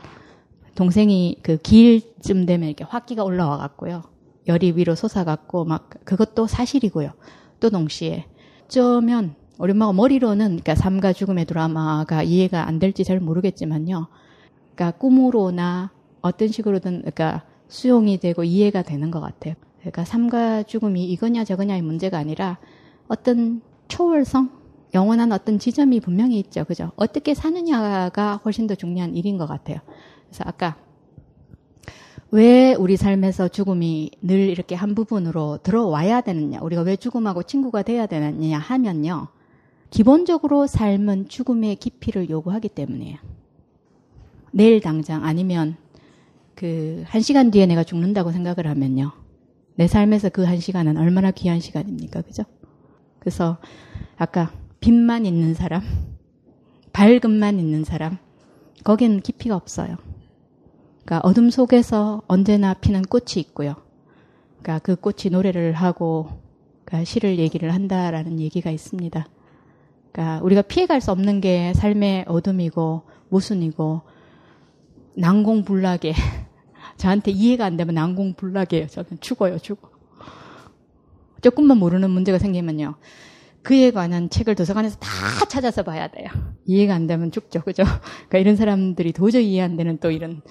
동생이 0.74 1.38
그 1.42 1.56
기일쯤 1.56 2.44
되면 2.44 2.68
이렇게 2.68 2.84
화기가 2.84 3.24
올라와 3.24 3.56
갖고요. 3.56 4.02
열이 4.46 4.74
위로 4.76 4.94
솟아 4.94 5.24
갖고 5.24 5.64
막 5.64 5.88
그것도 6.04 6.46
사실이고요. 6.46 7.10
또 7.58 7.70
동시에 7.70 8.26
어쩌면 8.66 9.34
우리 9.58 9.72
엄마가 9.72 9.94
머리로는 9.94 10.46
그러니까 10.46 10.74
삶과 10.74 11.14
죽음의 11.14 11.46
드라마가 11.46 12.22
이해가 12.22 12.68
안 12.68 12.78
될지 12.78 13.04
잘 13.04 13.18
모르겠지만요. 13.18 14.08
그러니까 14.74 14.98
꿈으로나 14.98 15.90
어떤 16.20 16.48
식으로든 16.48 16.98
그러니까 16.98 17.44
수용이 17.68 18.18
되고 18.18 18.44
이해가 18.44 18.82
되는 18.82 19.10
것 19.10 19.20
같아요. 19.20 19.54
그러니까 19.84 20.04
삶과 20.04 20.64
죽음이 20.64 21.04
이거냐 21.04 21.44
저거냐의 21.44 21.82
문제가 21.82 22.18
아니라 22.18 22.58
어떤 23.08 23.60
초월성, 23.88 24.50
영원한 24.94 25.32
어떤 25.32 25.58
지점이 25.58 26.00
분명히 26.00 26.38
있죠. 26.40 26.64
그죠? 26.64 26.92
어떻게 26.96 27.34
사느냐가 27.34 28.40
훨씬 28.44 28.66
더 28.66 28.74
중요한 28.74 29.14
일인 29.14 29.38
것 29.38 29.46
같아요. 29.46 29.78
그래서 30.28 30.44
아까 30.46 30.76
왜 32.30 32.74
우리 32.74 32.96
삶에서 32.96 33.48
죽음이 33.48 34.10
늘 34.22 34.38
이렇게 34.38 34.74
한 34.74 34.94
부분으로 34.94 35.58
들어와야 35.62 36.20
되느냐, 36.20 36.60
우리가 36.60 36.82
왜 36.82 36.96
죽음하고 36.96 37.42
친구가 37.44 37.82
돼야 37.82 38.06
되느냐 38.06 38.58
하면요. 38.58 39.28
기본적으로 39.90 40.66
삶은 40.66 41.28
죽음의 41.28 41.76
깊이를 41.76 42.28
요구하기 42.30 42.70
때문이에요. 42.70 43.18
내일 44.50 44.80
당장 44.80 45.24
아니면 45.24 45.76
그 46.54 47.04
한 47.06 47.20
시간 47.20 47.50
뒤에 47.50 47.66
내가 47.66 47.84
죽는다고 47.84 48.32
생각을 48.32 48.66
하면요. 48.66 49.12
내 49.76 49.86
삶에서 49.86 50.28
그 50.28 50.44
한 50.44 50.60
시간은 50.60 50.96
얼마나 50.96 51.30
귀한 51.30 51.60
시간입니까? 51.60 52.22
그죠? 52.22 52.44
그래서 53.18 53.58
아까 54.16 54.52
빛만 54.80 55.26
있는 55.26 55.54
사람, 55.54 55.82
밝음만 56.92 57.58
있는 57.58 57.84
사람, 57.84 58.18
거기는 58.84 59.20
깊이가 59.20 59.56
없어요. 59.56 59.96
그러니까 61.04 61.20
어둠 61.28 61.50
속에서 61.50 62.22
언제나 62.28 62.74
피는 62.74 63.02
꽃이 63.02 63.34
있고요. 63.36 63.74
그러니까 64.60 64.78
그 64.78 64.96
꽃이 64.96 65.30
노래를 65.30 65.72
하고 65.72 66.28
그러니까 66.84 67.04
시를 67.04 67.38
얘기를 67.38 67.72
한다라는 67.74 68.40
얘기가 68.40 68.70
있습니다. 68.70 69.26
그러니까 70.12 70.44
우리가 70.44 70.62
피해갈 70.62 71.00
수 71.00 71.10
없는 71.10 71.40
게 71.40 71.72
삶의 71.74 72.26
어둠이고 72.28 73.02
모순이고 73.30 74.02
난공불락에 75.16 76.14
저한테 76.96 77.30
이해가 77.30 77.64
안 77.64 77.76
되면 77.76 77.94
난공불락이에요. 77.94 78.86
저는 78.86 79.20
죽어요, 79.20 79.58
죽어. 79.58 79.90
조금만 81.42 81.78
모르는 81.78 82.10
문제가 82.10 82.38
생기면요. 82.38 82.94
그에 83.62 83.90
관한 83.90 84.28
책을 84.28 84.54
도서관에서 84.54 84.98
다 84.98 85.08
찾아서 85.48 85.82
봐야 85.82 86.08
돼요. 86.08 86.28
이해가 86.66 86.94
안 86.94 87.06
되면 87.06 87.30
죽죠, 87.30 87.62
그죠? 87.62 87.82
그러니까 88.28 88.38
이런 88.38 88.56
사람들이 88.56 89.12
도저히 89.12 89.52
이해 89.52 89.62
안 89.62 89.76
되는 89.76 89.98
또 89.98 90.10
이런 90.10 90.42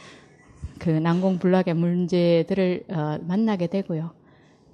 그 0.80 0.90
난공불락의 0.90 1.76
문제들을 1.76 2.86
어, 2.90 3.18
만나게 3.22 3.68
되고요. 3.68 4.12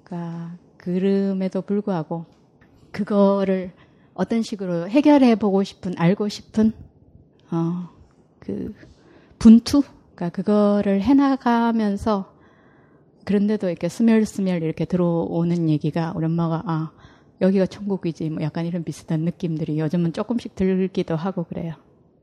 그러니까 0.02 0.56
그럼에도 0.76 1.62
불구하고 1.62 2.24
그거를 2.90 3.72
어떤 4.14 4.42
식으로 4.42 4.88
해결해 4.88 5.36
보고 5.36 5.62
싶은 5.62 5.94
알고 5.96 6.28
싶은 6.28 6.72
어, 7.50 7.88
그 8.38 8.74
분투 9.38 9.82
그러니까 10.20 10.28
그거를 10.28 11.00
해나가면서 11.00 12.34
그런데도 13.24 13.70
이렇게 13.70 13.88
스멸스멸 13.88 14.62
이렇게 14.62 14.84
들어오는 14.84 15.70
얘기가 15.70 16.12
우리 16.14 16.26
엄마가 16.26 16.62
아 16.66 16.90
여기가 17.40 17.64
천국이지 17.64 18.28
뭐 18.28 18.42
약간 18.42 18.66
이런 18.66 18.84
비슷한 18.84 19.20
느낌들이 19.20 19.80
요즘은 19.80 20.12
조금씩 20.12 20.54
들기도 20.54 21.16
하고 21.16 21.44
그래요. 21.44 21.74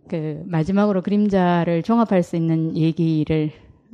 그 0.07 0.43
마지막으로 0.45 1.01
그림자를 1.01 1.81
종합할 1.81 2.21
수 2.21 2.35
있는 2.35 2.77
얘기를 2.77 3.51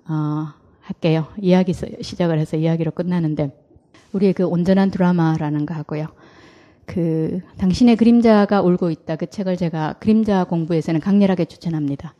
어, 0.10 0.48
할게요. 0.82 1.28
이야기 1.40 1.74
시작을 1.74 2.40
해서 2.40 2.58
이야기로 2.58 2.92
끝나는데 2.92 3.58
우리의 4.12 4.34
그 4.34 4.46
온전한 4.46 4.92
드라마라는 4.92 5.66
거 5.66 5.74
하고요. 5.76 6.08
그 6.86 7.40
당신의 7.58 7.96
그림자가 7.96 8.62
울고 8.62 8.90
있다 8.90 9.16
그 9.16 9.28
책을 9.28 9.56
제가 9.56 9.94
그림자 10.02 10.44
공부에서는 10.44 11.00
강렬하게 11.00 11.46
추천합니다. 11.46 12.16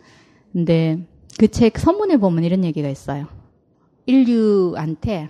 근데 0.54 1.06
그책 1.40 1.80
선문에 1.80 2.18
보면 2.18 2.44
이런 2.44 2.64
얘기가 2.64 2.90
있어요. 2.90 3.28
인류한테 4.06 5.30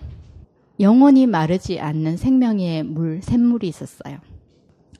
영원히 0.79 1.27
마르지 1.27 1.79
않는 1.79 2.17
생명의 2.17 2.83
물, 2.83 3.21
샘물이 3.21 3.67
있었어요. 3.67 4.17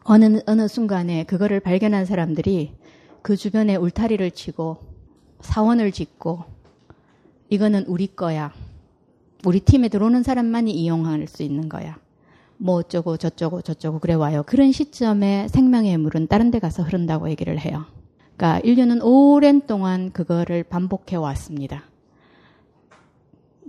어느, 0.04 0.42
어느 0.46 0.68
순간에 0.68 1.24
그거를 1.24 1.60
발견한 1.60 2.06
사람들이 2.06 2.74
그 3.22 3.36
주변에 3.36 3.76
울타리를 3.76 4.32
치고 4.32 4.78
사원을 5.42 5.92
짓고 5.92 6.44
이거는 7.50 7.86
우리 7.88 8.08
거야. 8.08 8.54
우리 9.46 9.60
팀에 9.60 9.90
들어오는 9.90 10.24
사람만이 10.24 10.72
이용할 10.72 11.28
수 11.28 11.44
있는 11.44 11.70
거야. 11.70 11.98
뭐 12.58 12.76
어쩌고 12.76 13.18
저쩌고 13.18 13.62
저쩌고 13.62 14.00
그래 14.00 14.14
와요. 14.14 14.44
그런 14.46 14.72
시점에 14.72 15.48
생명의 15.50 15.98
물은 15.98 16.28
다른 16.28 16.52
데 16.52 16.60
가서 16.60 16.84
흐른다고 16.84 17.30
얘기를 17.30 17.60
해요. 17.60 17.86
그러니까 18.36 18.60
인류는 18.60 19.02
오랜 19.02 19.62
동안 19.62 20.12
그거를 20.12 20.64
반복해 20.64 21.16
왔습니다. 21.16 21.84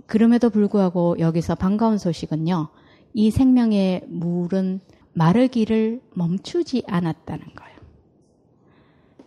그럼에도 0.05 0.49
불구하고 0.49 1.17
여기서 1.19 1.55
반가운 1.55 1.97
소식은요. 1.97 2.69
이 3.13 3.31
생명의 3.31 4.03
물은 4.07 4.81
마르기를 5.13 6.01
멈추지 6.13 6.83
않았다는 6.87 7.45
거예요. 7.55 7.75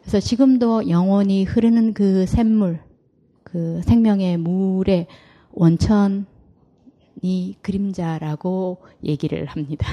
그래서 0.01 0.21
지금도 0.21 0.89
영원히 0.89 1.45
흐르는 1.45 1.95
그 1.95 2.27
샘물, 2.27 2.81
그 3.43 3.81
생명의 3.83 4.37
물의 4.37 5.07
원천이 5.53 6.27
그림자라고 7.63 8.79
얘기를 9.05 9.47
합니다. 9.47 9.87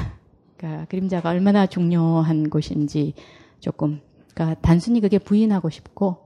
그러니까 0.57 0.85
그림자가 0.85 1.29
얼마나 1.29 1.65
중요한 1.65 2.49
곳인지 2.49 3.13
조금, 3.59 4.01
그러니까 4.35 4.59
단순히 4.61 4.99
그게 4.99 5.17
부인하고 5.17 5.69
싶고 5.69 6.17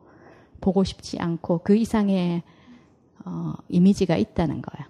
보고 0.59 0.83
싶지 0.83 1.19
않고 1.19 1.61
그 1.63 1.77
이상의 1.77 2.43
어, 3.23 3.53
이미지가 3.69 4.17
있다는 4.17 4.61
거야. 4.61 4.89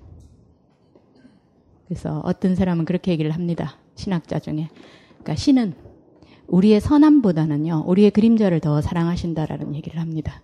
그래서 1.88 2.22
어떤 2.24 2.56
사람은 2.56 2.86
그렇게 2.86 3.12
얘기를 3.12 3.32
합니다. 3.32 3.76
신학자 3.96 4.40
중에. 4.40 4.70
그러니까 5.10 5.36
신은 5.36 5.74
우리의 6.48 6.80
선함보다는요, 6.80 7.84
우리의 7.86 8.12
그림자를 8.12 8.60
더 8.60 8.82
사랑하신다라는 8.82 9.76
얘기를 9.76 10.00
합니다. 10.00 10.42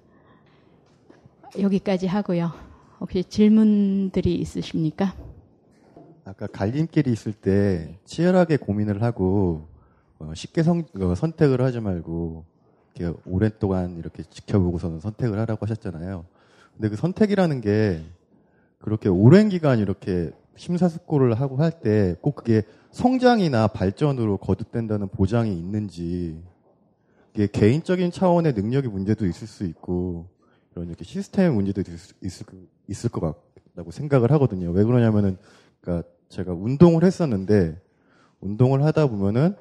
여기까지 1.57 2.07
하고요. 2.07 2.51
혹시 2.99 3.23
질문들이 3.23 4.35
있으십니까? 4.35 5.15
아까 6.25 6.47
갈림길이 6.47 7.11
있을 7.11 7.33
때 7.33 7.99
치열하게 8.05 8.57
고민을 8.57 9.01
하고 9.01 9.67
어, 10.19 10.33
쉽게 10.35 10.63
성, 10.63 10.83
어, 10.99 11.15
선택을 11.15 11.61
하지 11.61 11.79
말고 11.79 12.45
이렇게 12.95 13.19
오랫동안 13.25 13.97
이렇게 13.97 14.23
지켜보고서는 14.23 14.99
선택을 14.99 15.37
하라고 15.39 15.65
하셨잖아요. 15.65 16.25
근데 16.73 16.89
그 16.89 16.95
선택이라는 16.95 17.61
게 17.61 18.03
그렇게 18.79 19.09
오랜 19.09 19.49
기간 19.49 19.79
이렇게 19.79 20.31
심사숙고를 20.55 21.33
하고 21.35 21.57
할 21.57 21.71
때 21.81 22.15
꼭 22.21 22.35
그게 22.35 22.63
성장이나 22.91 23.67
발전으로 23.67 24.37
거듭된다는 24.37 25.09
보장이 25.09 25.53
있는지 25.57 26.41
이게 27.33 27.47
개인적인 27.47 28.11
차원의 28.11 28.53
능력의 28.53 28.89
문제도 28.89 29.25
있을 29.25 29.47
수 29.47 29.65
있고 29.65 30.27
이런 30.71 30.87
이렇게 30.87 31.03
시스템의 31.03 31.51
문제도 31.51 31.81
있을, 31.81 32.15
있을, 32.23 32.45
있을 32.87 33.09
것 33.09 33.19
같다고 33.73 33.91
생각을 33.91 34.31
하거든요. 34.33 34.71
왜 34.71 34.83
그러냐면은 34.85 35.37
그러니까 35.81 36.07
제가 36.29 36.53
운동을 36.53 37.03
했었는데 37.03 37.77
운동을 38.39 38.83
하다 38.83 39.07
보면은 39.07 39.55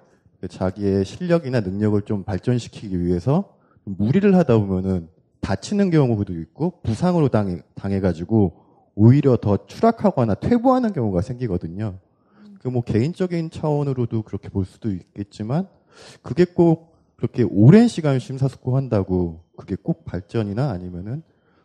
자기의 0.49 1.05
실력이나 1.05 1.61
능력을 1.61 2.01
좀 2.03 2.25
발전시키기 2.25 3.01
위해서 3.01 3.57
무리를 3.85 4.35
하다 4.35 4.59
보면은 4.59 5.09
다치는 5.41 5.91
경우도 5.91 6.33
있고 6.41 6.81
부상으로 6.83 7.29
당해, 7.29 7.61
당해가지고 7.75 8.65
오히려 8.95 9.37
더 9.37 9.66
추락하거나 9.66 10.35
퇴보하는 10.35 10.93
경우가 10.93 11.21
생기거든요. 11.21 11.99
그 12.61 12.69
뭐 12.71 12.81
개인적인 12.83 13.51
차원으로도 13.51 14.23
그렇게 14.23 14.49
볼 14.49 14.65
수도 14.65 14.91
있겠지만 14.91 15.69
그게 16.23 16.47
꼭 16.47 16.97
그렇게 17.16 17.43
오랜 17.43 17.89
시간 17.89 18.19
심사숙고한다고 18.19 19.41
그게 19.57 19.77
꼭 19.77 20.07
발전이나 20.07 20.71
아니면은 20.71 21.23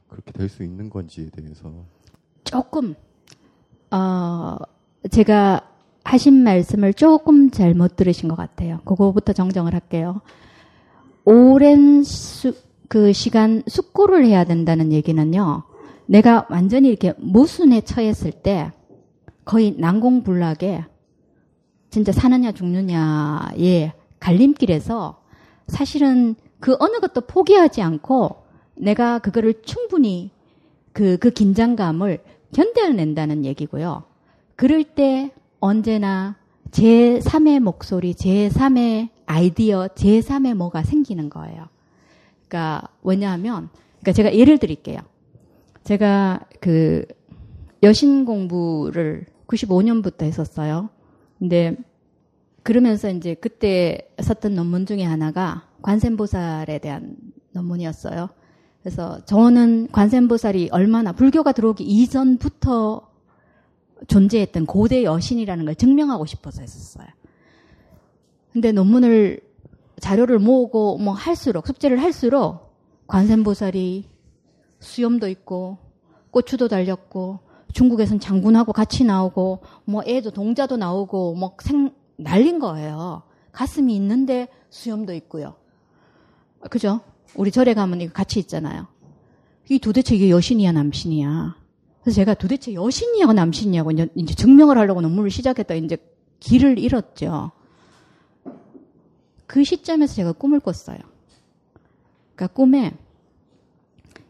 그렇게 0.09 0.33
될 0.33 0.49
수 0.49 0.61
있는 0.63 0.89
건지에 0.89 1.29
대해서 1.29 1.71
조금 2.43 2.95
어 3.91 4.57
제가 5.09 5.69
하신 6.09 6.43
말씀을 6.43 6.95
조금 6.95 7.51
잘못 7.51 7.95
들으신 7.95 8.29
것 8.29 8.35
같아요. 8.35 8.79
그거부터 8.83 9.31
정정을 9.31 9.75
할게요. 9.75 10.21
오랜 11.23 12.01
수, 12.01 12.55
그 12.87 13.13
시간 13.13 13.61
숙고를 13.67 14.25
해야 14.25 14.43
된다는 14.43 14.91
얘기는요. 14.91 15.63
내가 16.07 16.47
완전히 16.49 16.89
이렇게 16.89 17.13
모순에 17.19 17.81
처했을 17.81 18.31
때 18.31 18.71
거의 19.45 19.75
난공불락에 19.77 20.83
진짜 21.91 22.11
사느냐 22.11 22.53
죽느냐의 22.53 23.93
갈림길에서 24.19 25.21
사실은 25.67 26.33
그 26.59 26.75
어느 26.79 26.97
것도 26.97 27.21
포기하지 27.21 27.83
않고 27.83 28.45
내가 28.75 29.19
그거를 29.19 29.61
충분히 29.61 30.31
그, 30.91 31.17
그 31.17 31.29
긴장감을 31.29 32.23
견뎌낸다는 32.55 33.45
얘기고요. 33.45 34.05
그럴 34.55 34.83
때 34.83 35.31
언제나 35.59 36.35
제3의 36.71 37.59
목소리, 37.59 38.13
제3의 38.13 39.09
아이디어, 39.25 39.87
제3의 39.87 40.53
뭐가 40.55 40.83
생기는 40.83 41.29
거예요. 41.29 41.67
그러니까 42.47 42.87
왜냐하면 43.03 43.69
그러니까 43.99 44.11
제가 44.13 44.35
예를 44.35 44.57
드릴게요. 44.57 44.99
제가 45.83 46.41
그 46.59 47.05
여신 47.83 48.25
공부를 48.25 49.25
95년부터 49.47 50.23
했었어요. 50.23 50.89
근데 51.37 51.75
그러면서 52.63 53.09
이제 53.09 53.33
그때 53.33 54.09
썼던 54.21 54.55
논문 54.55 54.85
중에 54.85 55.03
하나가 55.03 55.67
관세음보살에 55.81 56.79
대한 56.79 57.15
논문이었어요. 57.53 58.29
그래서 58.81 59.23
저는 59.25 59.89
관세음보살이 59.91 60.69
얼마나 60.71 61.11
불교가 61.11 61.51
들어오기 61.51 61.83
이전부터 61.83 63.08
존재했던 64.07 64.65
고대 64.65 65.03
여신이라는 65.03 65.65
걸 65.65 65.75
증명하고 65.75 66.25
싶어서 66.25 66.61
했었어요. 66.61 67.07
근데 68.51 68.71
논문을 68.71 69.41
자료를 69.99 70.39
모으고 70.39 70.97
뭐 70.97 71.13
할수록 71.13 71.67
숙제를 71.67 72.01
할수록 72.01 72.73
관세음보살이 73.07 74.07
수염도 74.79 75.27
있고 75.27 75.77
고추도 76.31 76.67
달렸고 76.67 77.39
중국에선 77.73 78.19
장군하고 78.19 78.73
같이 78.73 79.03
나오고 79.03 79.59
뭐 79.85 80.03
애도 80.05 80.31
동자도 80.31 80.77
나오고 80.77 81.35
뭐 81.35 81.55
생 81.61 81.91
날린 82.19 82.59
거예요. 82.59 83.23
가슴이 83.51 83.95
있는데 83.95 84.49
수염도 84.69 85.13
있고요. 85.13 85.55
그죠? 86.69 86.99
우리 87.35 87.51
절에 87.51 87.73
가면 87.73 88.01
이거 88.01 88.13
같이 88.13 88.39
있잖아요. 88.39 88.87
이 89.69 89.79
도대체 89.79 90.15
이게 90.15 90.29
여신이야 90.29 90.71
남신이야. 90.73 91.55
그래서 92.01 92.15
제가 92.15 92.33
도대체 92.33 92.73
여신이야 92.73 93.33
남신이냐고 93.33 93.91
이제, 93.91 94.07
증명을 94.35 94.77
하려고 94.77 95.01
논문을 95.01 95.29
시작했다 95.29 95.75
이제 95.75 95.97
길을 96.39 96.79
잃었죠. 96.79 97.51
그 99.45 99.63
시점에서 99.63 100.13
제가 100.13 100.31
꿈을 100.33 100.59
꿨어요. 100.59 100.97
그러니까 102.35 102.47
꿈에 102.53 102.93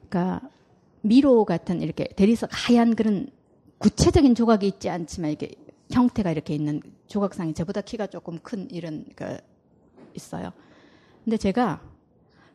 그러니까 0.09 0.49
미로 1.01 1.45
같은 1.45 1.81
이렇게 1.81 2.07
대리석 2.15 2.49
하얀 2.51 2.95
그런 2.95 3.29
구체적인 3.77 4.35
조각이 4.35 4.67
있지 4.67 4.89
않지만 4.89 5.31
이게 5.31 5.51
형태가 5.91 6.31
이렇게 6.31 6.53
있는 6.53 6.81
조각상이 7.07 7.53
저보다 7.53 7.81
키가 7.81 8.07
조금 8.07 8.39
큰 8.39 8.69
이런 8.71 9.05
그 9.15 9.37
있어요. 10.15 10.51
근데 11.23 11.37
제가 11.37 11.81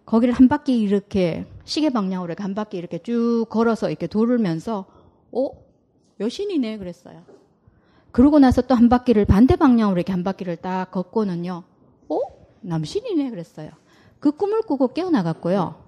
거기를 0.05 0.35
한 0.35 0.49
바퀴 0.49 0.81
이렇게 0.81 1.47
시계 1.65 1.91
방향으로 1.91 2.35
한 2.39 2.55
바퀴 2.55 2.77
이렇게 2.77 2.99
쭉 2.99 3.47
걸어서 3.49 3.89
이렇게 3.89 4.07
돌면서 4.07 4.87
어 5.35 5.51
여신이네 6.21 6.79
그랬어요. 6.79 7.25
그러고 8.13 8.39
나서 8.39 8.63
또 8.63 8.75
한 8.75 8.89
바퀴를 8.89 9.25
반대 9.25 9.57
방향으로 9.57 9.99
이렇게 9.99 10.13
한 10.13 10.23
바퀴를 10.23 10.57
딱 10.57 10.91
걷고는요. 10.91 11.65
어 12.09 12.19
남신이네 12.61 13.31
그랬어요. 13.31 13.71
그 14.21 14.33
꿈을 14.33 14.63
꾸고 14.63 14.95
깨어나갔고요. 14.95 15.83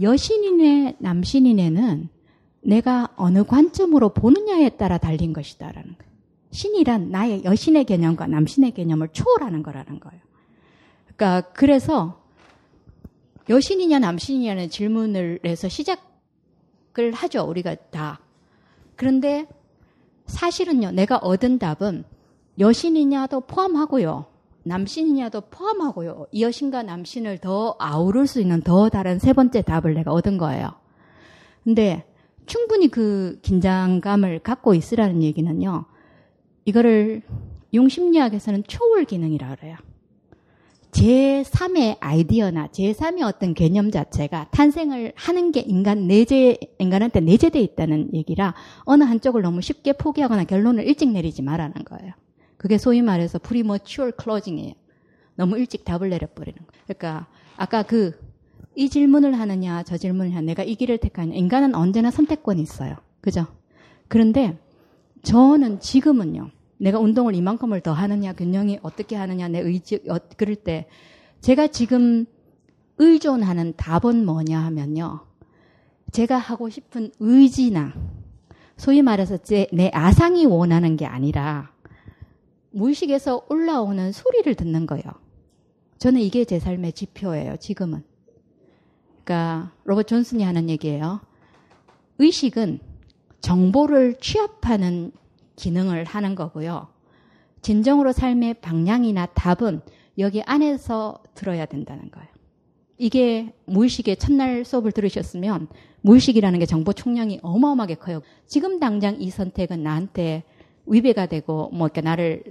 여신이네 0.00 0.96
남신이네는 0.98 2.08
내가 2.62 3.08
어느 3.16 3.44
관점으로 3.44 4.10
보느냐에 4.10 4.70
따라 4.70 4.96
달린 4.98 5.32
것이다라는 5.32 5.96
거예요. 5.98 6.12
신이란 6.52 7.10
나의 7.10 7.44
여신의 7.44 7.84
개념과 7.84 8.26
남신의 8.26 8.72
개념을 8.72 9.08
초월하는 9.08 9.62
거라는 9.62 10.00
거예요. 10.00 10.20
그러니까 11.04 11.52
그래서 11.52 12.22
여신이냐 13.48 13.98
남신이냐는 13.98 14.70
질문을 14.70 15.40
해서 15.44 15.68
시작을 15.68 17.12
하죠. 17.12 17.42
우리가 17.44 17.74
다. 17.90 18.20
그런데 19.02 19.48
사실은요. 20.26 20.92
내가 20.92 21.16
얻은 21.16 21.58
답은 21.58 22.04
여신이냐도 22.60 23.40
포함하고요. 23.40 24.26
남신이냐도 24.62 25.40
포함하고요. 25.50 26.26
여신과 26.38 26.84
남신을 26.84 27.38
더 27.38 27.74
아우를 27.80 28.28
수 28.28 28.40
있는 28.40 28.60
더 28.60 28.88
다른 28.90 29.18
세 29.18 29.32
번째 29.32 29.62
답을 29.62 29.94
내가 29.94 30.12
얻은 30.12 30.38
거예요. 30.38 30.70
근데 31.64 32.06
충분히 32.46 32.86
그 32.86 33.40
긴장감을 33.42 34.38
갖고 34.38 34.72
있으라는 34.72 35.24
얘기는요. 35.24 35.84
이거를 36.64 37.22
용심리학에서는 37.74 38.62
초월 38.68 39.04
기능이라 39.04 39.56
그래요. 39.56 39.78
제3의 40.92 41.96
아이디어나 42.00 42.68
제3의 42.68 43.22
어떤 43.22 43.54
개념 43.54 43.90
자체가 43.90 44.48
탄생을 44.50 45.12
하는 45.16 45.52
게 45.52 45.60
인간 45.60 46.06
내재, 46.06 46.58
인간한테 46.78 47.20
내재되어 47.20 47.60
있다는 47.62 48.14
얘기라 48.14 48.54
어느 48.84 49.04
한쪽을 49.04 49.42
너무 49.42 49.60
쉽게 49.60 49.94
포기하거나 49.94 50.44
결론을 50.44 50.86
일찍 50.86 51.10
내리지 51.10 51.42
말라는 51.42 51.84
거예요. 51.84 52.12
그게 52.56 52.78
소위 52.78 53.02
말해서 53.02 53.38
premature 53.38 54.12
closing이에요. 54.22 54.74
너무 55.34 55.58
일찍 55.58 55.84
답을 55.84 56.10
내려버리는 56.10 56.56
거예요. 56.56 56.82
그러니까 56.86 57.26
아까 57.56 57.82
그 57.82 58.32
이 58.74 58.88
질문을 58.88 59.38
하느냐 59.38 59.82
저 59.82 59.96
질문을 59.96 60.34
하느냐 60.34 60.46
내가 60.46 60.62
이 60.62 60.74
길을 60.74 60.98
택하느냐 60.98 61.36
인간은 61.36 61.74
언제나 61.74 62.10
선택권이 62.10 62.62
있어요. 62.62 62.96
그죠? 63.20 63.46
그런데 64.08 64.58
저는 65.22 65.80
지금은요. 65.80 66.50
내가 66.82 66.98
운동을 66.98 67.36
이만큼을 67.36 67.80
더 67.80 67.92
하느냐 67.92 68.32
균형이 68.32 68.80
어떻게 68.82 69.14
하느냐 69.14 69.46
내 69.46 69.60
의지 69.60 70.00
어, 70.08 70.18
그럴 70.36 70.56
때 70.56 70.88
제가 71.40 71.68
지금 71.68 72.26
의존하는 72.98 73.74
답은 73.76 74.26
뭐냐 74.26 74.58
하면요. 74.58 75.20
제가 76.10 76.36
하고 76.36 76.68
싶은 76.68 77.12
의지나 77.20 77.94
소위 78.76 79.00
말해서 79.00 79.36
제, 79.36 79.68
내 79.72 79.90
아상이 79.94 80.44
원하는 80.44 80.96
게 80.96 81.06
아니라 81.06 81.72
무의식에서 82.72 83.46
올라오는 83.48 84.10
소리를 84.10 84.52
듣는 84.56 84.86
거예요. 84.86 85.04
저는 85.98 86.20
이게 86.20 86.44
제 86.44 86.58
삶의 86.58 86.94
지표예요, 86.94 87.58
지금은. 87.58 88.02
그러니까 89.22 89.72
로버트 89.84 90.08
존슨이 90.08 90.42
하는 90.42 90.68
얘기예요. 90.68 91.20
의식은 92.18 92.80
정보를 93.40 94.16
취합하는 94.20 95.12
기능을 95.56 96.04
하는 96.04 96.34
거고요. 96.34 96.88
진정으로 97.62 98.12
삶의 98.12 98.54
방향이나 98.54 99.26
답은 99.26 99.82
여기 100.18 100.42
안에서 100.42 101.18
들어야 101.34 101.66
된다는 101.66 102.10
거예요. 102.10 102.28
이게 102.98 103.52
무의식의 103.66 104.16
첫날 104.16 104.64
수업을 104.64 104.92
들으셨으면 104.92 105.68
무의식이라는 106.02 106.58
게 106.58 106.66
정보 106.66 106.92
총량이 106.92 107.40
어마어마하게 107.42 107.94
커요. 107.96 108.20
지금 108.46 108.78
당장 108.78 109.20
이 109.20 109.30
선택은 109.30 109.82
나한테 109.82 110.44
위배가 110.86 111.26
되고 111.26 111.70
뭐 111.72 111.86
이렇게 111.86 112.00
나를 112.00 112.44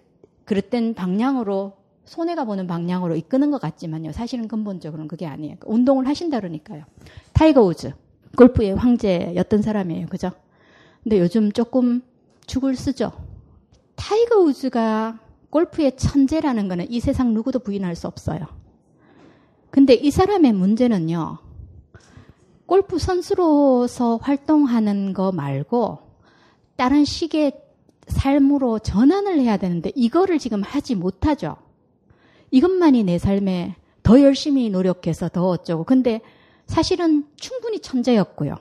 그릇된 0.45 0.93
방향으로 0.93 1.73
손해가 2.05 2.45
보는 2.45 2.67
방향으로 2.67 3.15
이끄는 3.15 3.51
것 3.51 3.61
같지만요. 3.61 4.11
사실은 4.11 4.47
근본적으로는 4.47 5.07
그게 5.07 5.25
아니에요. 5.25 5.57
운동을 5.65 6.07
하신다 6.07 6.39
그러니까요. 6.39 6.83
타이거 7.33 7.61
우즈 7.61 7.93
골프의 8.37 8.75
황제였던 8.75 9.61
사람이에요. 9.61 10.07
그죠? 10.07 10.31
근데 11.03 11.19
요즘 11.19 11.51
조금 11.51 12.01
죽을 12.45 12.75
쓰죠. 12.75 13.11
타이거 13.95 14.39
우즈가 14.39 15.19
골프의 15.49 15.97
천재라는 15.97 16.67
거는 16.67 16.91
이 16.91 16.99
세상 16.99 17.33
누구도 17.33 17.59
부인할 17.59 17.95
수 17.95 18.07
없어요. 18.07 18.45
근데 19.69 19.93
이 19.93 20.11
사람의 20.11 20.53
문제는요. 20.53 21.37
골프 22.65 22.99
선수로서 22.99 24.17
활동하는 24.17 25.13
거 25.13 25.31
말고 25.31 25.99
다른 26.77 27.05
시계 27.05 27.51
삶으로 28.07 28.79
전환을 28.79 29.39
해야 29.39 29.57
되는데 29.57 29.91
이거를 29.95 30.39
지금 30.39 30.63
하지 30.63 30.95
못하죠. 30.95 31.57
이것만이 32.51 33.03
내 33.03 33.17
삶에 33.17 33.75
더 34.03 34.21
열심히 34.21 34.69
노력해서 34.69 35.29
더 35.29 35.47
어쩌고. 35.47 35.83
근데 35.83 36.21
사실은 36.65 37.25
충분히 37.35 37.79
천재였고요. 37.79 38.55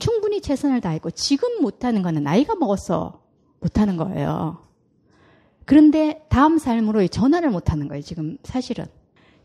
충분히 0.00 0.40
최선을 0.40 0.80
다했고 0.80 1.12
지금 1.12 1.62
못하는 1.62 2.02
거는 2.02 2.24
나이가 2.24 2.56
먹어서 2.56 3.22
못하는 3.60 3.96
거예요. 3.96 4.66
그런데 5.64 6.26
다음 6.28 6.58
삶으로 6.58 7.06
전환을 7.06 7.50
못하는 7.50 7.86
거예요. 7.86 8.02
지금 8.02 8.38
사실은 8.42 8.86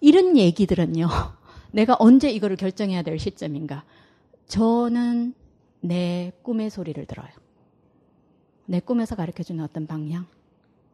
이런 0.02 0.38
얘기들은요. 0.38 1.08
내가 1.72 1.96
언제 2.00 2.32
이거를 2.32 2.56
결정해야 2.56 3.04
될 3.04 3.20
시점인가? 3.20 3.84
저는 4.48 5.36
내 5.82 6.32
꿈의 6.42 6.70
소리를 6.70 7.06
들어요. 7.06 7.28
내 8.66 8.80
꿈에서 8.80 9.16
가르쳐 9.16 9.44
주는 9.44 9.64
어떤 9.64 9.86
방향. 9.86 10.26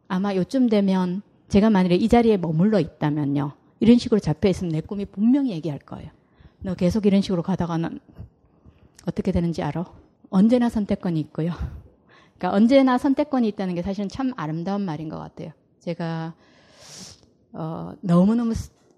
아마 0.08 0.34
요쯤 0.34 0.68
되면 0.68 1.22
제가 1.48 1.70
만일에 1.70 1.94
이 1.94 2.08
자리에 2.08 2.36
머물러 2.36 2.80
있다면요. 2.80 3.52
이런 3.80 3.98
식으로 3.98 4.20
잡혀 4.20 4.48
있으면 4.48 4.72
내 4.72 4.80
꿈이 4.80 5.04
분명히 5.04 5.52
얘기할 5.52 5.78
거예요. 5.78 6.10
너 6.60 6.74
계속 6.74 7.06
이런 7.06 7.22
식으로 7.22 7.42
가다가는 7.42 7.98
어떻게 9.06 9.32
되는지 9.32 9.62
알아? 9.62 9.84
언제나 10.30 10.68
선택권이 10.68 11.18
있고요. 11.20 11.52
그러니까 12.38 12.56
언제나 12.56 12.98
선택권이 12.98 13.46
있다는 13.48 13.74
게 13.74 13.82
사실은 13.82 14.08
참 14.08 14.32
아름다운 14.36 14.82
말인 14.82 15.08
것 15.08 15.18
같아요. 15.18 15.52
제가 15.80 16.34
어, 17.52 17.92
너무너무 18.00 18.54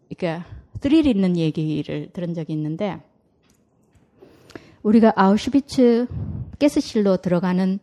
그러니까 0.08 0.46
스릴 0.80 1.06
있는 1.06 1.36
얘기를 1.36 2.10
들은 2.12 2.34
적이 2.34 2.52
있는데 2.52 3.00
우리가 4.82 5.14
아우슈비츠 5.16 6.06
가스실로 6.60 7.16
들어가는 7.16 7.78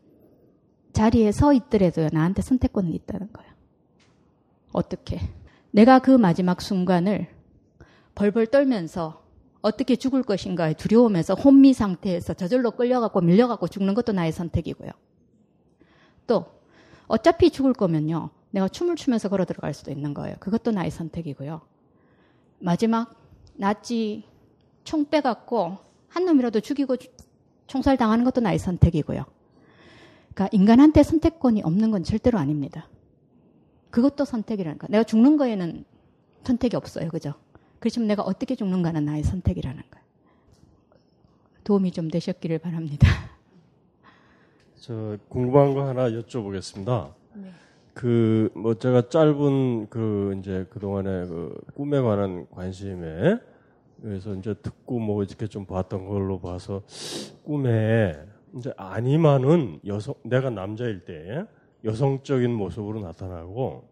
자리에 0.93 1.31
서 1.31 1.52
있더라도 1.53 2.07
나한테 2.11 2.41
선택권은 2.41 2.93
있다는 2.93 3.34
거예요. 3.34 3.52
어떻게? 4.72 5.19
내가 5.72 5.99
그 5.99 6.11
마지막 6.11 6.61
순간을 6.61 7.27
벌벌 8.14 8.48
떨면서 8.48 9.20
어떻게 9.61 9.95
죽을 9.95 10.23
것인가에 10.23 10.73
두려움에서 10.73 11.35
혼미 11.35 11.73
상태에서 11.73 12.33
저절로 12.33 12.71
끌려갖고 12.71 13.21
밀려갖고 13.21 13.67
죽는 13.67 13.93
것도 13.93 14.11
나의 14.13 14.31
선택이고요. 14.31 14.89
또 16.27 16.45
어차피 17.07 17.51
죽을 17.51 17.73
거면요. 17.73 18.29
내가 18.51 18.67
춤을 18.67 18.95
추면서 18.95 19.29
걸어 19.29 19.45
들어갈 19.45 19.73
수도 19.73 19.91
있는 19.91 20.13
거예요. 20.13 20.35
그것도 20.39 20.71
나의 20.71 20.91
선택이고요. 20.91 21.61
마지막 22.59 23.15
나치 23.53 24.23
총 24.83 25.05
빼갖고 25.05 25.77
한 26.07 26.25
놈이라도 26.25 26.59
죽이고 26.59 26.97
총살 27.67 27.97
당하는 27.97 28.25
것도 28.25 28.41
나의 28.41 28.59
선택이고요. 28.59 29.25
그러니까 30.33 30.49
인간한테 30.51 31.03
선택권이 31.03 31.61
없는 31.63 31.91
건 31.91 32.03
절대로 32.03 32.39
아닙니다. 32.39 32.89
그것도 33.91 34.25
선택이라는 34.25 34.77
거. 34.77 34.88
내가 34.88 35.03
죽는 35.03 35.38
거에는 35.38 35.85
선택이 36.43 36.75
없어요. 36.75 37.09
그죠? 37.09 37.33
그렇지만 37.82 38.08
내가 38.08 38.22
어떻게 38.22 38.56
죽는가는 38.56 39.03
나의 39.03 39.24
선택이라는 39.24 39.82
거예요. 39.91 40.06
도움이 41.64 41.91
좀 41.91 42.10
되셨기를 42.10 42.60
바랍니다. 42.60 43.08
저 44.80 45.18
궁금한 45.30 45.74
거 45.74 45.88
하나 45.88 46.08
여쭤보겠습니다. 46.10 47.14
네. 47.34 47.49
그, 47.95 48.52
뭐, 48.56 48.76
제가 48.76 49.10
짧은 49.10 49.88
그, 49.90 50.36
이제 50.40 50.66
그동안의 50.70 51.28
그 51.28 51.62
꿈에 51.74 51.99
관한 51.99 52.48
관심에 52.52 53.40
그래서 54.02 54.36
이제 54.36 54.53
듣고 54.53 54.99
뭐 54.99 55.24
이렇게 55.24 55.48
좀 55.48 55.66
봤던 55.66 56.08
걸로 56.08 56.40
봐서 56.40 56.84
꿈에 57.44 58.16
이제 58.56 58.72
아니만은 58.78 59.80
여성 59.86 60.14
내가 60.24 60.49
남자일 60.49 61.06
때 61.06 61.45
여성적인 61.84 62.52
모습으로 62.52 63.02
나타나고 63.02 63.90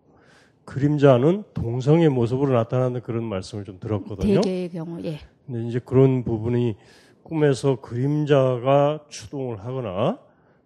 그림자는 0.70 1.46
동성의 1.56 2.10
모습으로 2.10 2.54
나타나는 2.54 3.02
그런 3.02 3.24
말씀을 3.24 3.66
좀 3.66 3.80
들었거든요. 3.80 4.42
대개의 4.42 4.70
경우, 4.70 5.02
예. 5.04 5.18
근데 5.48 5.68
이제 5.68 5.80
그런 5.84 6.24
부분이 6.24 6.76
꿈에서 7.24 7.82
그림자가 7.82 9.06
추동을 9.10 9.66
하거나 9.66 10.20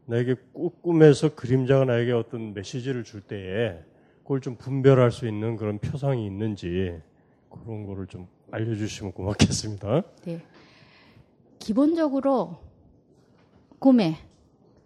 나에게 0.05 0.35
꿈에서 0.81 1.34
그림자가 1.34 1.85
나에게 1.85 2.11
어떤 2.11 2.53
메시지를 2.53 3.05
줄 3.05 3.21
때에 3.21 3.80
그걸 4.23 4.41
좀 4.41 4.57
분별할 4.57 5.09
수 5.09 5.25
있는 5.25 5.55
그런 5.55 5.80
표상이 5.80 6.25
있는지 6.25 6.99
그런 7.49 7.85
거를 7.85 8.05
좀 8.07 8.27
알려주시면 8.51 9.13
고맙겠습니다. 9.13 10.01
네. 10.25 10.41
기본적으로 11.59 12.57
꿈에 13.80 14.17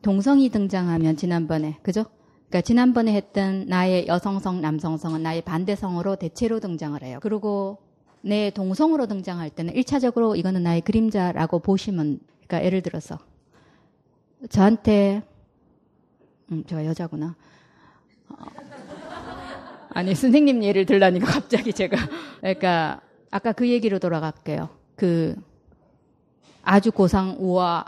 동성이 0.03 0.49
등장하면 0.49 1.17
지난번에 1.17 1.79
그죠? 1.81 2.05
그러니까 2.49 2.61
지난번에 2.61 3.13
했던 3.13 3.65
나의 3.67 4.07
여성성, 4.07 4.61
남성성은 4.61 5.21
나의 5.21 5.41
반대성으로 5.41 6.15
대체로 6.15 6.59
등장을 6.59 7.01
해요. 7.03 7.19
그리고 7.21 7.77
내 8.21 8.49
동성으로 8.51 9.07
등장할 9.07 9.49
때는 9.49 9.73
1차적으로 9.73 10.37
이거는 10.37 10.63
나의 10.63 10.81
그림자라고 10.81 11.59
보시면 11.59 12.19
그러니까 12.47 12.65
예를 12.65 12.81
들어서 12.81 13.19
저한테 14.49 15.23
음, 16.51 16.63
제가 16.65 16.85
여자구나. 16.85 17.35
어, 18.29 18.35
아니 19.89 20.15
선생님 20.15 20.63
예를 20.63 20.85
들라니까 20.85 21.25
갑자기 21.25 21.73
제가 21.73 21.97
그러니까 22.39 23.01
아까 23.29 23.51
그 23.51 23.67
얘기로 23.69 23.99
돌아갈게요. 23.99 24.69
그 24.95 25.35
아주 26.63 26.91
고상 26.91 27.35
우아 27.39 27.83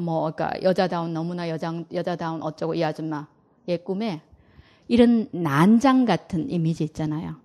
뭐, 0.00 0.30
그러니까 0.30 0.62
여자다운 0.62 1.12
너무나 1.12 1.48
여장, 1.48 1.84
여자다운 1.92 2.42
어쩌고 2.42 2.74
이 2.74 2.84
아줌마 2.84 3.26
의 3.66 3.84
꿈에 3.84 4.22
이런 4.88 5.28
난장 5.32 6.04
같은 6.04 6.50
이미지 6.50 6.84
있잖아요. 6.84 7.36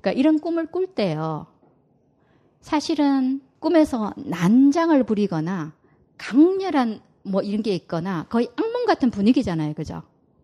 그러니까 0.00 0.12
이런 0.12 0.38
꿈을 0.38 0.66
꿀 0.66 0.86
때요. 0.88 1.46
사실은 2.60 3.40
꿈에서 3.58 4.12
난장을 4.16 5.02
부리거나 5.04 5.72
강렬한 6.18 7.00
뭐 7.22 7.40
이런 7.42 7.62
게 7.62 7.74
있거나 7.74 8.26
거의 8.28 8.48
악몽 8.56 8.86
같은 8.86 9.10
분위기잖아요. 9.10 9.74
그죠? 9.74 10.02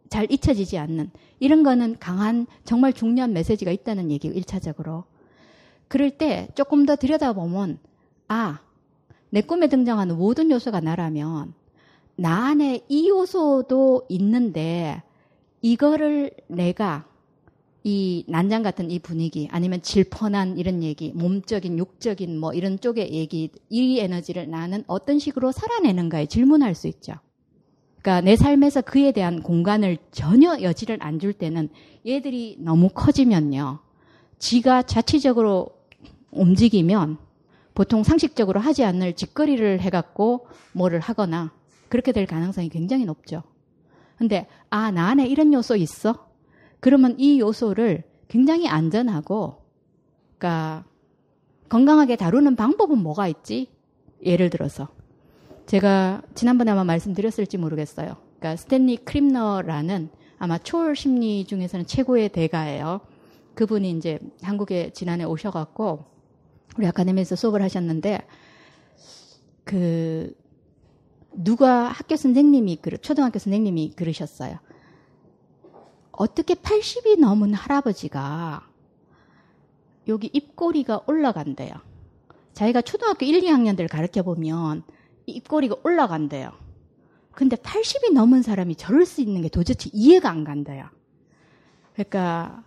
잘 0.08 0.30
잊혀지지 0.30 0.78
않는. 0.78 1.10
이런 1.38 1.62
거는 1.62 1.98
강한 1.98 2.46
정말 2.64 2.92
중요한 2.92 3.32
메시지가 3.32 3.70
있다는 3.70 4.10
얘기고 4.10 4.34
1차적으로. 4.34 5.04
그럴 5.88 6.10
때 6.10 6.48
조금 6.54 6.86
더 6.86 6.96
들여다보면 6.96 7.78
아, 8.28 8.60
내 9.30 9.40
꿈에 9.42 9.68
등장하는 9.68 10.16
모든 10.16 10.50
요소가 10.50 10.80
나라면 10.80 11.54
나 12.20 12.48
안에 12.48 12.84
이 12.86 13.08
요소도 13.08 14.04
있는데 14.10 15.02
이거를 15.62 16.30
내가 16.48 17.06
이 17.82 18.24
난장 18.28 18.62
같은 18.62 18.90
이 18.90 18.98
분위기 18.98 19.48
아니면 19.50 19.80
질펀한 19.80 20.58
이런 20.58 20.82
얘기, 20.82 21.12
몸적인 21.14 21.78
육적인 21.78 22.38
뭐 22.38 22.52
이런 22.52 22.78
쪽의 22.78 23.10
얘기, 23.14 23.50
이 23.70 23.98
에너지를 23.98 24.50
나는 24.50 24.84
어떤 24.86 25.18
식으로 25.18 25.50
살아내는가에 25.50 26.26
질문할 26.26 26.74
수 26.74 26.88
있죠. 26.88 27.14
그러니까 28.02 28.20
내 28.20 28.36
삶에서 28.36 28.82
그에 28.82 29.12
대한 29.12 29.42
공간을 29.42 29.96
전혀 30.10 30.60
여지를 30.60 30.98
안 31.00 31.20
줄 31.20 31.32
때는 31.32 31.70
얘들이 32.06 32.58
너무 32.60 32.90
커지면요. 32.90 33.78
지가 34.38 34.82
자체적으로 34.82 35.70
움직이면 36.32 37.16
보통 37.72 38.02
상식적으로 38.02 38.60
하지 38.60 38.84
않을 38.84 39.14
짓거리를 39.14 39.80
해갖고 39.80 40.48
뭐를 40.74 41.00
하거나 41.00 41.58
그렇게 41.90 42.12
될 42.12 42.24
가능성이 42.24 42.70
굉장히 42.70 43.04
높죠. 43.04 43.42
근데, 44.16 44.46
아, 44.70 44.90
나 44.90 45.08
안에 45.08 45.26
이런 45.26 45.52
요소 45.52 45.76
있어? 45.76 46.28
그러면 46.80 47.14
이 47.18 47.40
요소를 47.40 48.04
굉장히 48.28 48.68
안전하고, 48.68 49.62
그러니까, 50.38 50.84
건강하게 51.68 52.16
다루는 52.16 52.56
방법은 52.56 52.98
뭐가 52.98 53.28
있지? 53.28 53.68
예를 54.24 54.48
들어서. 54.48 54.88
제가 55.66 56.22
지난번에 56.34 56.70
아마 56.70 56.84
말씀드렸을지 56.84 57.58
모르겠어요. 57.58 58.16
그러니까 58.38 58.56
스탠리 58.56 58.96
크림너라는 58.96 60.08
아마 60.38 60.58
초월 60.58 60.96
심리 60.96 61.44
중에서는 61.44 61.86
최고의 61.86 62.30
대가예요. 62.30 63.00
그분이 63.54 63.90
이제 63.90 64.18
한국에 64.42 64.90
지난해 64.92 65.24
오셔갖고 65.24 66.04
우리 66.76 66.86
아카데미에서 66.86 67.36
수업을 67.36 67.62
하셨는데 67.62 68.26
그 69.64 70.34
누가 71.32 71.88
학교 71.88 72.16
선생님이 72.16 72.76
그러 72.76 72.96
초등학교 72.96 73.38
선생님이 73.38 73.92
그러셨어요. 73.96 74.58
어떻게 76.12 76.54
80이 76.54 77.18
넘은 77.18 77.54
할아버지가 77.54 78.68
여기 80.08 80.30
입꼬리가 80.32 81.02
올라간대요. 81.06 81.72
자기가 82.52 82.82
초등학교 82.82 83.24
1, 83.24 83.40
2학년들 83.40 83.88
가르쳐 83.88 84.22
보면 84.22 84.82
입꼬리가 85.26 85.76
올라간대요. 85.82 86.52
근데 87.32 87.56
80이 87.56 88.12
넘은 88.12 88.42
사람이 88.42 88.74
저럴 88.74 89.06
수 89.06 89.20
있는 89.20 89.40
게 89.42 89.48
도대체 89.48 89.88
이해가 89.92 90.28
안 90.28 90.44
간대요. 90.44 90.88
그러니까 91.94 92.64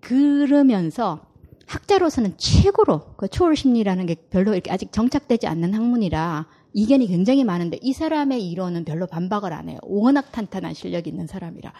그러면서 0.00 1.26
학자로서는 1.66 2.38
최고로 2.38 3.16
그 3.16 3.28
초월 3.28 3.54
심리라는 3.54 4.06
게 4.06 4.14
별로 4.14 4.54
이렇게 4.54 4.70
아직 4.70 4.92
정착되지 4.92 5.46
않는 5.46 5.74
학문이라 5.74 6.46
이견이 6.72 7.06
굉장히 7.06 7.44
많은데 7.44 7.78
이 7.82 7.92
사람의 7.92 8.48
이론은 8.50 8.84
별로 8.84 9.06
반박을 9.06 9.52
안 9.52 9.68
해요. 9.68 9.78
워낙 9.82 10.30
탄탄한 10.32 10.74
실력이 10.74 11.10
있는 11.10 11.26
사람이라. 11.26 11.72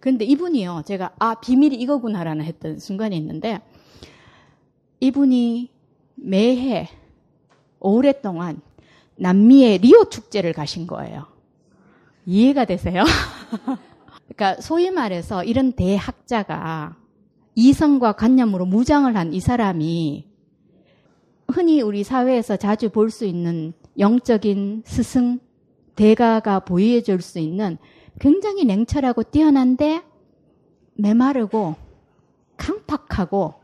그런데 0.00 0.24
이분이요, 0.24 0.82
제가 0.86 1.14
아 1.18 1.34
비밀이 1.40 1.76
이거구나라는 1.76 2.44
했던 2.44 2.78
순간이 2.78 3.16
있는데 3.16 3.60
이분이 5.00 5.70
매해 6.16 6.88
오랫동안 7.80 8.60
남미의 9.16 9.78
리오 9.78 10.04
축제를 10.10 10.52
가신 10.52 10.86
거예요. 10.86 11.26
이해가 12.26 12.64
되세요? 12.64 13.04
그러니까 14.36 14.60
소위 14.60 14.90
말해서 14.90 15.44
이런 15.44 15.72
대학자가 15.72 16.96
이성과 17.54 18.12
관념으로 18.12 18.66
무장을 18.66 19.14
한 19.16 19.32
이 19.32 19.40
사람이 19.40 20.26
흔히 21.48 21.80
우리 21.82 22.02
사회에서 22.04 22.56
자주 22.56 22.88
볼 22.90 23.10
수 23.10 23.24
있는 23.26 23.72
영적인 23.98 24.82
스승, 24.84 25.38
대가가 25.94 26.60
보여줄 26.60 27.22
수 27.22 27.38
있는 27.38 27.78
굉장히 28.20 28.64
냉철하고 28.64 29.22
뛰어난데 29.22 30.02
메마르고 30.94 31.76
강팍하고 32.56 33.54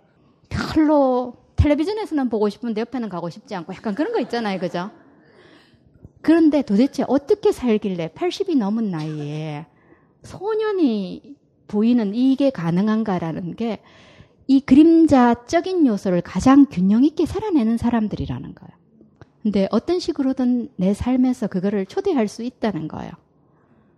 별로 0.48 1.35
텔레비전에서는 1.57 2.28
보고 2.28 2.48
싶은데 2.48 2.81
옆에는 2.82 3.09
가고 3.09 3.31
싶지 3.31 3.55
않고 3.55 3.74
약간 3.74 3.94
그런 3.94 4.12
거 4.12 4.20
있잖아요. 4.20 4.59
그죠? 4.59 4.90
그런데 6.23 6.62
도대체 6.62 7.05
어떻게 7.07 7.52
살길래 7.52 8.09
80이 8.15 8.57
넘은 8.57 8.90
나이에 8.90 9.66
소년이 10.23 11.36
보이는 11.66 12.15
이게 12.15 12.51
가능한가라는 12.51 13.57
게 13.57 13.81
이 14.51 14.59
그림자적인 14.59 15.86
요소를 15.86 16.23
가장 16.23 16.66
균형 16.66 17.05
있게 17.05 17.24
살아내는 17.24 17.77
사람들이라는 17.77 18.52
거예요. 18.57 18.80
근데 19.43 19.69
어떤 19.71 20.01
식으로든 20.01 20.69
내 20.77 20.93
삶에서 20.93 21.47
그거를 21.47 21.87
초대할 21.87 22.29
수 22.29 22.43
있다는 22.43 22.89
거예요. 22.89 23.11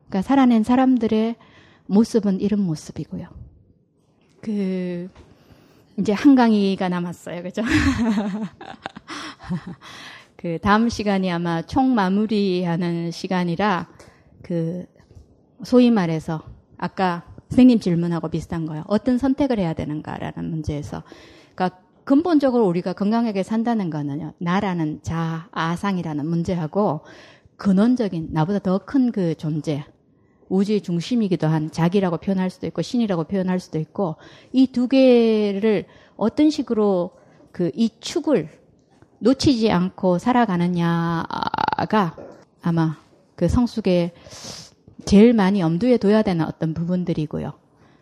그러니까 0.08 0.22
살아낸 0.22 0.62
사람들의 0.62 1.36
모습은 1.86 2.40
이런 2.40 2.60
모습이고요. 2.60 3.28
그 4.40 5.08
이제 5.98 6.12
한강이가 6.12 6.88
남았어요. 6.88 7.42
그죠? 7.42 7.62
그 10.36 10.58
다음 10.60 10.88
시간이 10.88 11.30
아마 11.30 11.62
총 11.62 11.94
마무리하는 11.94 13.10
시간이라 13.10 13.88
그 14.42 14.86
소위 15.64 15.90
말해서 15.90 16.42
아까 16.78 17.24
선생님 17.48 17.80
질문하고 17.80 18.28
비슷한 18.28 18.66
거예요. 18.66 18.84
어떤 18.88 19.18
선택을 19.18 19.58
해야 19.58 19.74
되는가라는 19.74 20.48
문제에서 20.50 21.02
그러니까 21.54 21.81
근본적으로 22.04 22.66
우리가 22.66 22.92
건강하게 22.94 23.42
산다는 23.42 23.90
거는요. 23.90 24.32
나라는 24.38 25.00
자, 25.02 25.48
아상이라는 25.52 26.26
문제하고 26.26 27.02
근원적인 27.56 28.28
나보다 28.32 28.58
더 28.58 28.78
큰 28.78 29.12
그 29.12 29.34
존재, 29.36 29.84
우주의 30.48 30.80
중심이기도 30.80 31.46
한 31.46 31.70
자기라고 31.70 32.16
표현할 32.18 32.50
수도 32.50 32.66
있고 32.66 32.82
신이라고 32.82 33.24
표현할 33.24 33.60
수도 33.60 33.78
있고 33.78 34.16
이 34.52 34.66
두 34.66 34.88
개를 34.88 35.86
어떤 36.16 36.50
식으로 36.50 37.12
그 37.52 37.70
이 37.74 37.90
축을 38.00 38.48
놓치지 39.20 39.70
않고 39.70 40.18
살아가느냐가 40.18 42.16
아마 42.62 42.96
그 43.36 43.48
성숙의 43.48 44.12
제일 45.04 45.32
많이 45.32 45.62
엄두에 45.62 45.96
둬야 45.98 46.22
되는 46.22 46.44
어떤 46.44 46.74
부분들이고요. 46.74 47.52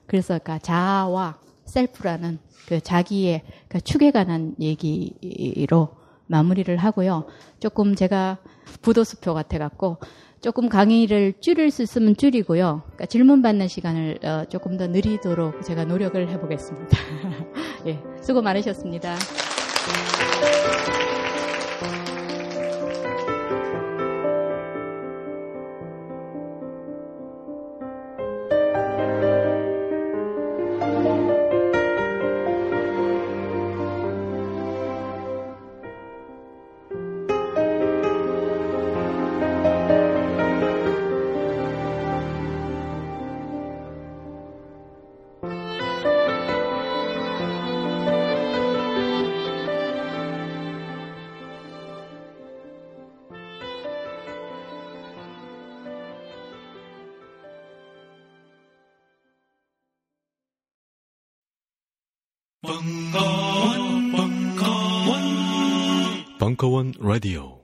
그래서 0.06 0.38
그러니까 0.38 0.58
자아와 0.58 1.38
셀프라는 1.70 2.38
그 2.66 2.80
자기의 2.80 3.42
그 3.68 3.80
축에 3.80 4.10
관한 4.10 4.54
얘기로 4.60 5.88
마무리를 6.26 6.76
하고요. 6.76 7.26
조금 7.58 7.94
제가 7.94 8.38
부도수표 8.82 9.34
같아 9.34 9.58
갖고 9.58 9.98
조금 10.40 10.68
강의를 10.68 11.34
줄일 11.40 11.70
수 11.70 11.82
있으면 11.82 12.16
줄이고요. 12.16 12.82
그러니까 12.84 13.06
질문 13.06 13.42
받는 13.42 13.68
시간을 13.68 14.18
어, 14.24 14.44
조금 14.48 14.76
더 14.76 14.86
느리도록 14.86 15.62
제가 15.62 15.84
노력을 15.84 16.28
해보겠습니다. 16.28 16.96
예, 17.86 17.98
수고 18.22 18.40
많으셨습니다. 18.40 19.16
벙커원 66.80 66.92
라디오. 66.98 67.59